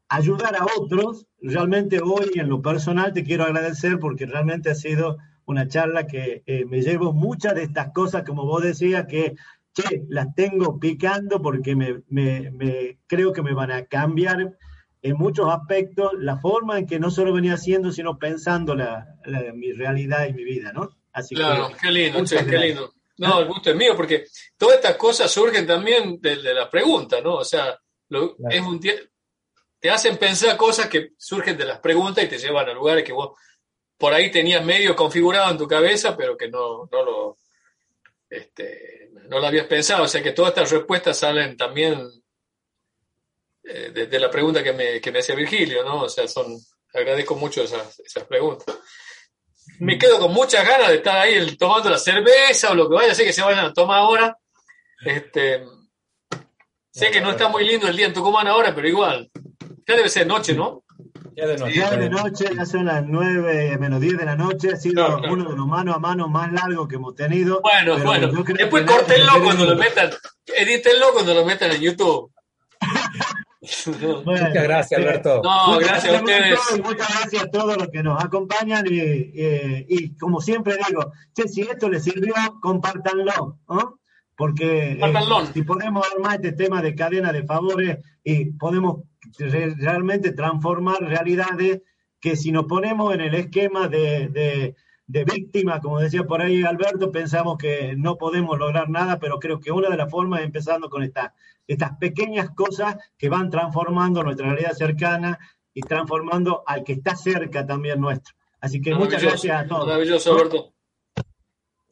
ayudar 0.09 0.57
a 0.57 0.67
otros, 0.77 1.29
realmente 1.41 2.01
hoy 2.03 2.33
en 2.35 2.49
lo 2.49 2.61
personal 2.63 3.13
te 3.13 3.23
quiero 3.23 3.45
agradecer 3.45 4.01
porque 4.01 4.27
realmente 4.27 4.71
ha 4.71 4.75
sido 4.75 5.19
una 5.47 5.69
charla 5.69 6.07
que 6.07 6.43
eh, 6.47 6.65
me 6.65 6.83
llevo 6.83 7.13
muchas 7.13 7.55
de 7.55 7.63
estas 7.63 7.93
cosas, 7.93 8.25
como 8.25 8.45
vos 8.45 8.63
decías, 8.63 9.07
que 9.07 9.35
che, 9.75 10.05
las 10.09 10.35
tengo 10.35 10.79
picando 10.79 11.43
porque 11.43 11.75
me, 11.77 12.03
me, 12.09 12.51
me, 12.51 12.99
creo 13.07 13.33
que 13.33 13.43
me 13.43 13.55
van 13.55 13.71
a 13.73 13.87
cambiar 13.87 14.57
en 15.03 15.17
muchos 15.17 15.49
aspectos 15.51 16.13
la 16.19 16.39
forma 16.39 16.79
en 16.79 16.87
que 16.87 16.99
no 16.99 17.11
solo 17.11 17.33
venía 17.33 17.55
haciendo, 17.55 17.93
sino 17.93 18.19
pensando 18.19 18.75
la, 18.75 19.07
la, 19.25 19.53
mi 19.53 19.73
realidad 19.73 20.27
y 20.29 20.33
mi 20.33 20.45
vida, 20.45 20.73
¿no? 20.73 20.91
Así 21.13 21.35
claro, 21.35 21.71
qué 21.81 21.91
lindo, 21.91 22.25
che, 22.25 22.45
qué 22.47 22.59
lindo. 22.59 22.95
No, 23.19 23.41
el 23.41 23.47
gusto 23.47 23.71
es 23.71 23.77
mío, 23.77 23.95
porque 23.97 24.25
todas 24.57 24.77
estas 24.77 24.97
cosas 24.97 25.31
surgen 25.31 25.67
también 25.67 26.21
de, 26.21 26.37
de 26.37 26.55
la 26.55 26.69
pregunta, 26.69 27.21
¿no? 27.21 27.35
O 27.35 27.45
sea, 27.45 27.79
lo, 28.09 28.35
claro. 28.35 28.55
es 28.55 28.61
un 28.63 28.81
te 29.85 29.91
hacen 29.91 30.17
pensar 30.17 30.57
cosas 30.57 30.89
que 30.89 31.11
surgen 31.19 31.59
de 31.59 31.67
las 31.67 31.79
preguntas 31.79 32.25
y 32.25 32.29
te 32.29 32.39
llevan 32.39 32.67
a 32.67 32.73
lugares 32.73 33.05
que 33.05 33.13
vos 33.13 33.39
por 34.05 34.13
ahí 34.13 34.31
tenías 34.31 34.63
medio 34.63 34.95
configurado 34.95 35.51
en 35.51 35.57
tu 35.57 35.67
cabeza, 35.67 36.15
pero 36.15 36.37
que 36.37 36.47
no, 36.47 36.87
no 36.93 37.03
lo, 37.03 37.39
este, 38.29 39.09
no 39.31 39.39
lo 39.39 39.47
habías 39.47 39.65
pensado. 39.65 40.03
O 40.03 40.09
sea 40.09 40.23
que 40.23 40.33
todas 40.33 40.51
estas 40.51 40.73
respuestas 40.73 41.19
salen 41.19 41.57
también 41.57 42.07
eh, 43.63 43.93
de, 43.95 44.07
de, 44.07 44.19
la 44.21 44.31
pregunta 44.31 44.63
que 44.63 44.75
me, 44.75 45.01
que 45.01 45.11
me 45.11 45.21
hacía 45.21 45.35
Virgilio, 45.35 45.83
¿no? 45.85 46.03
O 46.03 46.09
sea, 46.11 46.29
son, 46.29 46.55
agradezco 46.93 47.35
mucho 47.37 47.63
esas, 47.63 47.99
esas 48.01 48.25
preguntas. 48.25 48.77
Me 49.79 49.97
quedo 49.97 50.19
con 50.19 50.35
muchas 50.35 50.69
ganas 50.69 50.91
de 50.91 50.97
estar 50.97 51.17
ahí 51.17 51.57
tomando 51.57 51.89
la 51.89 51.97
cerveza 51.97 52.73
o 52.73 52.75
lo 52.75 52.91
que 52.91 52.97
vaya 52.97 53.13
a 53.13 53.15
ser 53.15 53.25
que 53.25 53.33
se 53.33 53.41
vayan 53.41 53.65
a 53.65 53.73
tomar 53.73 54.01
ahora. 54.01 54.37
Este, 55.03 55.65
sé 56.93 57.11
que 57.11 57.23
no 57.23 57.31
está 57.31 57.49
muy 57.49 57.65
lindo 57.65 57.89
el 57.89 57.97
día 57.97 58.05
en 58.05 58.13
Tucumán 58.13 58.49
ahora, 58.49 58.75
pero 58.75 58.87
igual. 58.87 59.31
Ya 59.89 59.97
debe 59.97 60.11
ser 60.11 60.27
noche, 60.27 60.53
¿no? 60.53 60.84
Ya 61.37 61.47
de 61.47 61.57
noche. 61.59 61.75
Ya 61.75 61.91
de 61.91 62.11
noche, 62.11 62.45
ya 62.57 62.67
son 62.67 62.87
las 62.87 63.05
9 63.05 63.79
menos 63.79 64.01
10 64.01 64.19
de 64.19 64.25
la 64.25 64.37
noche. 64.37 64.71
Ha 64.73 64.77
sido 64.77 65.19
uno 65.31 65.51
de 65.51 65.57
los 65.57 65.67
mano 65.67 65.95
a 65.95 65.99
mano 65.99 66.29
más 66.29 66.53
largos 66.53 66.87
que 66.89 66.97
hemos 66.97 67.15
tenido. 67.15 67.61
Bueno, 67.61 67.99
bueno. 67.99 68.29
Después 68.29 68.85
córtenlo 68.85 69.43
cuando 69.43 69.65
lo 69.65 69.77
metan. 69.77 70.11
Edítenlo 70.47 71.13
cuando 71.13 71.35
lo 71.35 71.45
metan 71.45 71.73
en 71.73 71.81
YouTube. 71.81 72.31
muchas 74.25 74.53
gracias, 74.53 75.01
Alberto. 75.01 75.41
No, 75.43 75.79
gracias, 75.79 76.15
a 76.15 76.19
ustedes. 76.19 76.59
muchas 76.85 77.09
gracias 77.09 77.43
a 77.43 77.51
todos 77.51 77.77
los 77.77 77.89
que 77.89 78.03
nos 78.03 78.23
acompañan 78.23 78.85
y, 78.89 79.33
y, 79.89 80.17
como 80.17 80.41
siempre 80.41 80.77
digo, 80.87 81.13
che, 81.35 81.49
si 81.49 81.63
esto 81.63 81.89
les 81.89 82.05
sirvió, 82.05 82.35
compártanlo, 82.61 83.59
¿no? 83.69 84.01
Porque 84.37 84.99
eh, 85.01 85.13
si 85.53 85.63
podemos 85.63 86.05
armar 86.13 86.37
este 86.37 86.53
tema 86.53 86.83
de 86.83 86.95
cadena 86.95 87.33
de 87.33 87.45
favores 87.45 87.99
y 88.25 88.47
podemos 88.53 89.03
realmente 89.39 90.33
transformar 90.33 91.03
realidades 91.03 91.83
que 92.21 92.37
si 92.37 92.53
nos 92.53 92.65
ponemos 92.65 93.15
en 93.15 93.21
el 93.21 93.35
esquema 93.35 93.89
de, 93.89 94.29
de, 94.29 94.77
de 95.07 95.25
víctima, 95.25 95.81
como 95.81 96.01
decía 96.01 96.25
por 96.25 96.41
ahí 96.41 96.63
Alberto, 96.63 97.13
pensamos 97.13 97.59
que 97.59 97.95
no 97.97 98.17
podemos 98.17 98.59
lograr 98.59 98.89
nada, 98.89 99.19
pero 99.19 99.39
creo 99.39 99.61
que 99.61 99.73
una 99.73 99.91
de 99.91 99.97
las 99.97 100.11
formas 100.11 100.41
es 100.41 100.47
empezando 100.47 100.89
con 100.89 101.03
estas 101.03 101.33
estas 101.67 101.97
pequeñas 101.99 102.51
cosas 102.51 102.97
que 103.17 103.29
van 103.29 103.51
transformando 103.51 104.23
nuestra 104.23 104.47
realidad 104.47 104.73
cercana 104.73 105.39
y 105.73 105.81
transformando 105.83 106.63
al 106.67 106.85
que 106.85 106.95
está 106.95 107.17
cerca 107.17 107.67
también 107.67 108.01
nuestro. 108.01 108.35
Así 108.61 108.81
que 108.81 108.95
muchas 108.95 109.23
gracias 109.23 109.65
a 109.65 109.67
todos. 109.67 109.87
Maravilloso, 109.87 110.33
Alberto. 110.33 110.73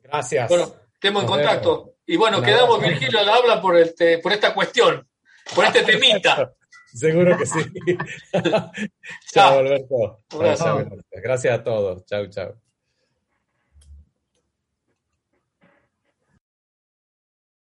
Gracias. 0.03 0.49
Bueno, 0.49 0.75
estemos 0.95 1.23
en 1.23 1.29
contacto. 1.29 1.95
Y 2.07 2.17
bueno, 2.17 2.43
quedamos, 2.43 2.81
Virgilio, 2.81 3.21
al 3.21 3.29
habla 3.29 3.61
por, 3.61 3.77
este, 3.77 4.19
por 4.19 4.33
esta 4.33 4.53
cuestión, 4.55 5.07
por 5.55 5.65
este 5.65 5.83
temita. 5.83 6.55
Seguro 6.95 7.37
que 7.39 7.47
sí. 7.47 7.61
chao, 9.33 9.59
Alberto. 9.59 10.21
Gracias 11.23 11.55
a 11.55 11.63
todos. 11.63 12.05
Chao, 12.07 12.27
chao. 12.29 12.62